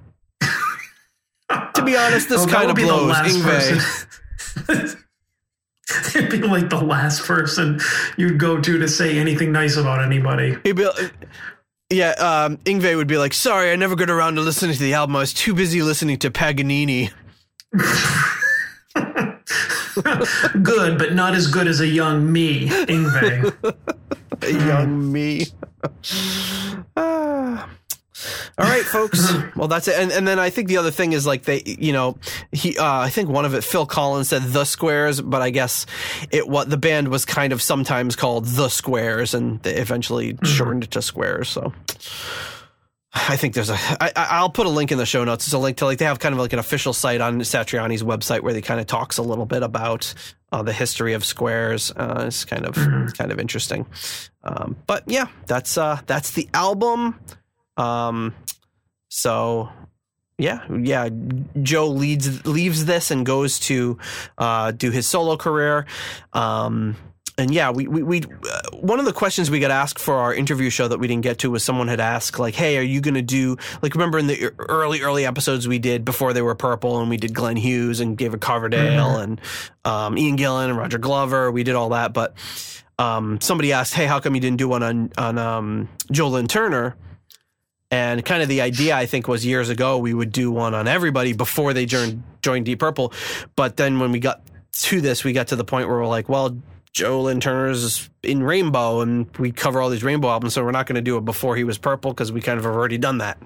To 1.49 1.81
be 1.83 1.95
honest, 1.97 2.29
this 2.29 2.43
Oh, 2.43 2.47
kind 2.47 2.69
of 2.69 2.75
be 2.75 2.83
the 2.83 2.89
blows. 2.89 3.09
last 3.09 3.35
Yngwie. 3.35 3.43
person. 4.65 4.97
It'd 6.15 6.29
be 6.29 6.37
like 6.39 6.69
the 6.69 6.79
last 6.81 7.23
person 7.25 7.79
you'd 8.17 8.37
go 8.39 8.59
to 8.61 8.77
to 8.77 8.87
say 8.87 9.17
anything 9.17 9.51
nice 9.51 9.75
about 9.75 10.03
anybody. 10.03 10.55
He'd 10.63 10.75
be, 10.75 10.87
yeah, 11.89 12.11
um, 12.11 12.57
Yngwie 12.57 12.95
would 12.95 13.07
be 13.07 13.17
like, 13.17 13.33
sorry, 13.33 13.71
I 13.71 13.75
never 13.75 13.95
got 13.95 14.09
around 14.11 14.35
to 14.35 14.41
listening 14.41 14.75
to 14.75 14.79
the 14.83 14.93
album. 14.93 15.15
I 15.15 15.19
was 15.21 15.33
too 15.33 15.55
busy 15.55 15.81
listening 15.81 16.19
to 16.19 16.29
Paganini. 16.29 17.09
good, 20.61 20.97
but 20.99 21.13
not 21.13 21.33
as 21.33 21.47
good 21.47 21.67
as 21.67 21.79
a 21.81 21.87
young 21.87 22.31
me, 22.31 22.67
Yngwie. 22.69 23.53
A 24.41 24.51
young 24.51 25.11
me. 25.11 25.47
Ah. 26.95 27.69
All 28.59 28.65
right, 28.65 28.83
folks. 28.83 29.31
Well, 29.55 29.67
that's 29.69 29.87
it. 29.87 29.95
And, 29.97 30.11
and 30.11 30.27
then 30.27 30.37
I 30.37 30.49
think 30.49 30.67
the 30.67 30.77
other 30.77 30.91
thing 30.91 31.13
is 31.13 31.25
like 31.25 31.43
they, 31.43 31.63
you 31.65 31.93
know, 31.93 32.17
he, 32.51 32.77
uh, 32.77 32.99
I 32.99 33.09
think 33.09 33.29
one 33.29 33.45
of 33.45 33.53
it, 33.53 33.63
Phil 33.63 33.85
Collins 33.85 34.29
said 34.29 34.43
the 34.43 34.65
Squares, 34.65 35.21
but 35.21 35.41
I 35.41 35.49
guess 35.49 35.85
it 36.31 36.47
what 36.47 36.69
the 36.69 36.77
band 36.77 37.07
was 37.07 37.23
kind 37.25 37.53
of 37.53 37.61
sometimes 37.61 38.15
called 38.15 38.45
the 38.45 38.67
Squares, 38.69 39.33
and 39.33 39.61
they 39.63 39.75
eventually 39.75 40.37
shortened 40.43 40.83
it 40.83 40.91
to 40.91 41.01
Squares. 41.01 41.47
So. 41.47 41.73
I 43.11 43.37
think 43.37 43.55
there's 43.55 43.71
a. 43.71 43.73
I, 43.75 44.11
I- 44.15 44.27
I'll 44.37 44.51
put 44.51 44.67
a 44.67 44.69
link 44.69 44.91
in 44.91 44.99
the 44.99 45.05
show 45.05 45.23
notes. 45.23 45.47
It's 45.47 45.53
a 45.53 45.57
link 45.57 45.77
to 45.77 45.85
like 45.85 45.97
they 45.97 46.05
have 46.05 46.19
kind 46.19 46.33
of 46.33 46.39
like 46.39 46.53
an 46.53 46.59
official 46.59 46.93
site 46.93 47.21
on 47.21 47.39
Satriani's 47.39 48.03
website 48.03 48.41
where 48.41 48.53
they 48.53 48.61
kind 48.61 48.79
of 48.79 48.85
talks 48.85 49.17
a 49.17 49.23
little 49.23 49.47
bit 49.47 49.63
about 49.63 50.13
uh, 50.51 50.61
the 50.61 50.71
history 50.73 51.13
of 51.13 51.25
squares. 51.25 51.91
Uh, 51.95 52.25
it's 52.27 52.45
kind 52.45 52.65
of 52.67 52.75
it's 52.77 53.13
kind 53.13 53.31
of 53.31 53.39
interesting. 53.39 53.87
Um, 54.43 54.75
but 54.85 55.03
yeah, 55.07 55.25
that's 55.47 55.75
uh, 55.75 55.99
that's 56.05 56.31
the 56.31 56.47
album. 56.53 57.19
Um, 57.79 58.35
so 59.07 59.69
yeah, 60.37 60.65
yeah. 60.69 61.09
Joe 61.61 61.87
leads 61.87 62.45
leaves 62.45 62.85
this 62.85 63.11
and 63.11 63.25
goes 63.25 63.59
to 63.61 63.97
uh, 64.37 64.71
do 64.71 64.91
his 64.91 65.07
solo 65.07 65.37
career. 65.37 65.85
Um, 66.33 66.95
and 67.37 67.53
yeah, 67.53 67.71
we 67.71 67.87
we, 67.87 68.03
we 68.03 68.21
uh, 68.21 68.77
one 68.77 68.99
of 68.99 69.05
the 69.05 69.13
questions 69.13 69.49
we 69.49 69.59
got 69.59 69.71
asked 69.71 69.99
for 69.99 70.15
our 70.15 70.33
interview 70.33 70.69
show 70.69 70.87
that 70.87 70.99
we 70.99 71.07
didn't 71.07 71.23
get 71.23 71.39
to 71.39 71.51
was 71.51 71.63
someone 71.63 71.87
had 71.87 71.99
asked 71.99 72.37
like, 72.37 72.53
"Hey, 72.53 72.77
are 72.77 72.83
you 72.83 73.01
going 73.01 73.13
to 73.13 73.21
do 73.21 73.57
like 73.81 73.95
remember 73.95 74.17
in 74.17 74.27
the 74.27 74.51
early 74.59 75.01
early 75.01 75.25
episodes 75.25 75.67
we 75.67 75.79
did 75.79 76.03
before 76.03 76.33
they 76.33 76.41
were 76.41 76.55
purple 76.55 76.99
and 76.99 77.09
we 77.09 77.17
did 77.17 77.33
Glenn 77.33 77.55
Hughes 77.55 77.99
and 77.99 78.17
David 78.17 78.41
Coverdale 78.41 79.17
and 79.17 79.41
um, 79.85 80.17
Ian 80.17 80.37
Gillan 80.37 80.69
and 80.69 80.77
Roger 80.77 80.97
Glover, 80.97 81.51
we 81.51 81.63
did 81.63 81.75
all 81.75 81.89
that, 81.89 82.13
but 82.13 82.33
um, 82.97 83.39
somebody 83.41 83.71
asked, 83.71 83.93
"Hey, 83.93 84.05
how 84.05 84.19
come 84.19 84.35
you 84.35 84.41
didn't 84.41 84.57
do 84.57 84.67
one 84.67 84.83
on 84.83 85.11
on 85.17 85.37
um, 85.37 85.89
Joe 86.11 86.27
Lynn 86.27 86.47
Turner?" 86.47 86.95
And 87.91 88.23
kind 88.23 88.43
of 88.43 88.49
the 88.49 88.61
idea, 88.61 88.95
I 88.95 89.07
think, 89.07 89.27
was 89.27 89.45
years 89.45 89.69
ago 89.69 89.97
we 89.97 90.13
would 90.13 90.31
do 90.31 90.51
one 90.51 90.75
on 90.75 90.87
everybody 90.87 91.33
before 91.33 91.73
they 91.73 91.85
joined 91.85 92.23
joined 92.41 92.65
Deep 92.65 92.79
Purple. 92.79 93.13
But 93.55 93.77
then 93.77 93.99
when 93.99 94.11
we 94.11 94.19
got 94.19 94.41
to 94.73 95.01
this, 95.01 95.23
we 95.23 95.33
got 95.33 95.47
to 95.47 95.55
the 95.55 95.63
point 95.63 95.87
where 95.87 95.97
we're 95.97 96.07
like, 96.07 96.29
well, 96.29 96.57
Joe 96.93 97.21
Lynn 97.21 97.39
Turner's 97.39 98.09
in 98.23 98.43
Rainbow, 98.43 99.01
and 99.01 99.35
we 99.37 99.51
cover 99.51 99.81
all 99.81 99.89
these 99.89 100.03
Rainbow 100.03 100.29
albums, 100.29 100.53
so 100.53 100.63
we're 100.63 100.71
not 100.71 100.85
going 100.85 100.95
to 100.95 101.01
do 101.01 101.17
it 101.17 101.25
before 101.25 101.55
he 101.55 101.63
was 101.63 101.77
Purple 101.77 102.11
because 102.11 102.31
we 102.31 102.41
kind 102.41 102.57
of 102.57 102.65
have 102.65 102.75
already 102.75 102.97
done 102.97 103.19
that. 103.19 103.37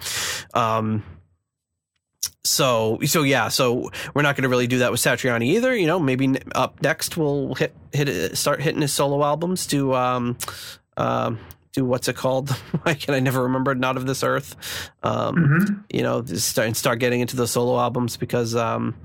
Um, 0.54 1.04
so 2.44 3.00
so 3.06 3.24
yeah, 3.24 3.48
so 3.48 3.92
we're 4.14 4.22
not 4.22 4.36
going 4.36 4.44
to 4.44 4.50
really 4.50 4.68
do 4.68 4.80
that 4.80 4.92
with 4.92 5.00
Satriani 5.00 5.46
either. 5.46 5.76
You 5.76 5.88
know, 5.88 6.00
maybe 6.00 6.36
up 6.54 6.82
next 6.82 7.16
we'll 7.16 7.56
hit 7.56 7.74
hit 7.92 8.38
start 8.38 8.62
hitting 8.62 8.82
his 8.82 8.92
solo 8.92 9.24
albums. 9.24 9.66
Do 9.66 9.94
um 9.94 10.38
um 10.98 11.40
do 11.74 11.84
what's 11.86 12.08
it 12.08 12.16
called? 12.16 12.50
Why 12.84 12.94
can 12.94 13.14
I 13.14 13.20
never 13.20 13.44
remember? 13.44 13.74
Not 13.76 13.98
of 13.98 14.06
this 14.06 14.24
earth. 14.24 14.56
Um, 15.04 15.36
Mhm. 15.36 15.84
you 15.90 16.04
know, 16.04 16.24
start 16.26 16.68
and 16.68 16.78
start 16.78 17.00
getting 17.00 17.22
into 17.22 17.36
the 17.36 17.48
solo 17.48 17.80
albums 17.80 18.16
because 18.18 18.56
um, 18.56 18.96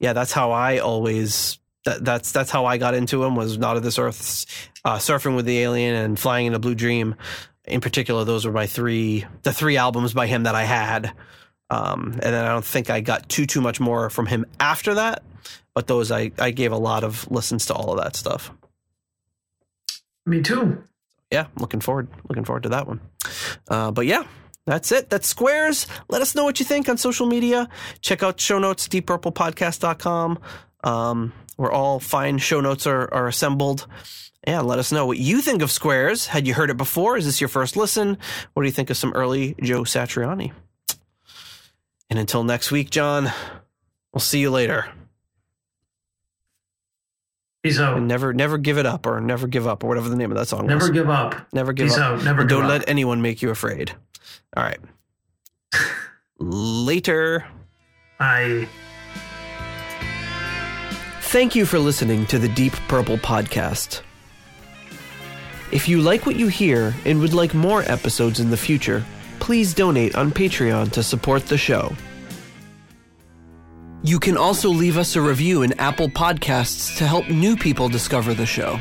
yeah, 0.00 0.12
that's 0.12 0.32
how 0.32 0.50
I 0.52 0.78
always. 0.78 1.58
That, 1.84 2.04
that's 2.04 2.32
that's 2.32 2.50
how 2.50 2.66
I 2.66 2.76
got 2.76 2.94
into 2.94 3.22
him 3.24 3.36
was 3.36 3.56
not 3.56 3.76
of 3.76 3.82
this 3.82 3.98
earth, 3.98 4.44
uh, 4.84 4.96
surfing 4.96 5.36
with 5.36 5.46
the 5.46 5.58
alien 5.60 5.94
and 5.94 6.18
flying 6.18 6.46
in 6.46 6.54
a 6.54 6.58
blue 6.58 6.74
dream. 6.74 7.14
In 7.64 7.80
particular, 7.80 8.24
those 8.24 8.44
were 8.44 8.52
my 8.52 8.66
three 8.66 9.24
the 9.42 9.52
three 9.52 9.76
albums 9.76 10.12
by 10.12 10.26
him 10.26 10.42
that 10.44 10.54
I 10.54 10.64
had. 10.64 11.12
Um, 11.70 12.12
and 12.14 12.34
then 12.34 12.44
I 12.44 12.48
don't 12.48 12.64
think 12.64 12.88
I 12.90 13.00
got 13.00 13.28
too 13.28 13.46
too 13.46 13.60
much 13.60 13.78
more 13.80 14.10
from 14.10 14.26
him 14.26 14.44
after 14.58 14.94
that. 14.94 15.22
But 15.74 15.86
those 15.86 16.10
I 16.10 16.32
I 16.38 16.50
gave 16.50 16.72
a 16.72 16.76
lot 16.78 17.04
of 17.04 17.30
listens 17.30 17.66
to 17.66 17.74
all 17.74 17.92
of 17.92 18.02
that 18.02 18.16
stuff. 18.16 18.50
Me 20.26 20.42
too. 20.42 20.82
Yeah, 21.30 21.46
looking 21.58 21.80
forward 21.80 22.08
looking 22.28 22.44
forward 22.44 22.62
to 22.64 22.70
that 22.70 22.86
one. 22.86 23.00
Uh, 23.68 23.90
but 23.90 24.06
yeah. 24.06 24.24
That's 24.66 24.92
it. 24.92 25.08
That's 25.08 25.26
Squares. 25.26 25.86
Let 26.10 26.20
us 26.20 26.34
know 26.34 26.44
what 26.44 26.60
you 26.60 26.66
think 26.66 26.90
on 26.90 26.98
social 26.98 27.26
media. 27.26 27.70
Check 28.02 28.22
out 28.22 28.38
show 28.38 28.58
notes, 28.58 28.86
deeppurplepodcast.com, 28.86 30.38
um, 30.84 31.32
where 31.56 31.72
all 31.72 31.98
fine 32.00 32.36
show 32.36 32.60
notes 32.60 32.86
are, 32.86 33.10
are 33.14 33.26
assembled. 33.26 33.86
Yeah, 34.46 34.60
let 34.60 34.78
us 34.78 34.92
know 34.92 35.06
what 35.06 35.16
you 35.16 35.40
think 35.40 35.62
of 35.62 35.70
Squares. 35.70 36.26
Had 36.26 36.46
you 36.46 36.52
heard 36.52 36.68
it 36.68 36.76
before? 36.76 37.16
Is 37.16 37.24
this 37.24 37.40
your 37.40 37.48
first 37.48 37.78
listen? 37.78 38.18
What 38.52 38.62
do 38.62 38.66
you 38.66 38.72
think 38.72 38.90
of 38.90 38.98
some 38.98 39.14
early 39.14 39.54
Joe 39.62 39.84
Satriani? 39.84 40.52
And 42.10 42.18
until 42.18 42.44
next 42.44 42.70
week, 42.70 42.90
John, 42.90 43.32
we'll 44.12 44.20
see 44.20 44.40
you 44.40 44.50
later. 44.50 44.86
Peace 47.62 47.80
out. 47.80 47.96
And 47.96 48.06
never, 48.06 48.32
never 48.32 48.56
give 48.56 48.78
it 48.78 48.86
up, 48.86 49.04
or 49.06 49.20
never 49.20 49.46
give 49.48 49.66
up, 49.66 49.82
or 49.82 49.88
whatever 49.88 50.08
the 50.08 50.16
name 50.16 50.30
of 50.30 50.38
that 50.38 50.46
song 50.46 50.60
is. 50.64 50.68
Never 50.68 50.80
was. 50.80 50.90
give 50.90 51.10
up. 51.10 51.34
never 51.52 51.72
give 51.72 51.88
Peace 51.88 51.98
up. 51.98 52.18
out. 52.18 52.24
Never 52.24 52.44
don't 52.44 52.64
up. 52.64 52.68
let 52.70 52.88
anyone 52.88 53.20
make 53.20 53.42
you 53.42 53.50
afraid. 53.50 53.92
All 54.56 54.62
right. 54.62 54.78
Later. 56.38 57.46
I. 58.20 58.68
Thank 61.22 61.54
you 61.54 61.66
for 61.66 61.78
listening 61.78 62.26
to 62.26 62.38
the 62.38 62.48
Deep 62.48 62.72
Purple 62.88 63.18
Podcast. 63.18 64.02
If 65.70 65.88
you 65.88 66.00
like 66.00 66.24
what 66.24 66.36
you 66.36 66.46
hear 66.48 66.94
and 67.04 67.20
would 67.20 67.34
like 67.34 67.52
more 67.54 67.82
episodes 67.82 68.40
in 68.40 68.48
the 68.50 68.56
future, 68.56 69.04
please 69.40 69.74
donate 69.74 70.14
on 70.16 70.30
Patreon 70.30 70.90
to 70.92 71.02
support 71.02 71.46
the 71.46 71.58
show. 71.58 71.92
You 74.02 74.20
can 74.20 74.36
also 74.36 74.68
leave 74.68 74.96
us 74.96 75.16
a 75.16 75.20
review 75.20 75.62
in 75.62 75.72
Apple 75.80 76.08
Podcasts 76.08 76.96
to 76.98 77.06
help 77.06 77.28
new 77.28 77.56
people 77.56 77.88
discover 77.88 78.32
the 78.32 78.46
show. 78.46 78.78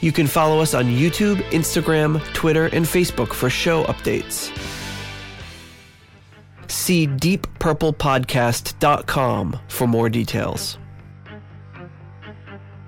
You 0.00 0.12
can 0.12 0.26
follow 0.26 0.60
us 0.60 0.72
on 0.72 0.86
YouTube, 0.86 1.36
Instagram, 1.50 2.24
Twitter, 2.32 2.64
and 2.66 2.86
Facebook 2.86 3.34
for 3.34 3.50
show 3.50 3.84
updates. 3.84 4.50
See 6.70 7.06
deeppurplepodcast.com 7.06 9.58
for 9.68 9.86
more 9.86 10.08
details. 10.08 10.78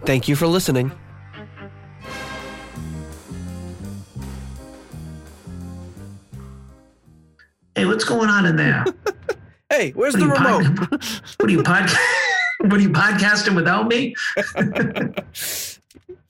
Thank 0.07 0.27
you 0.27 0.37
for 0.37 0.47
listening. 0.47 0.91
Hey, 7.75 7.85
what's 7.85 8.05
going 8.05 8.31
on 8.31 8.47
in 8.47 8.57
there? 8.57 8.87
Hey, 9.73 9.93
where's 9.93 10.13
What 10.13 10.21
the 10.21 10.27
remote? 10.27 10.77
pod- 10.91 11.03
what 11.39 11.49
are 11.49 11.53
you 11.53 11.63
podcast? 11.63 11.97
what 12.61 12.75
are 12.75 12.81
you 12.81 12.91
podcasting 12.91 13.57
without 13.57 13.89
me? 13.89 14.15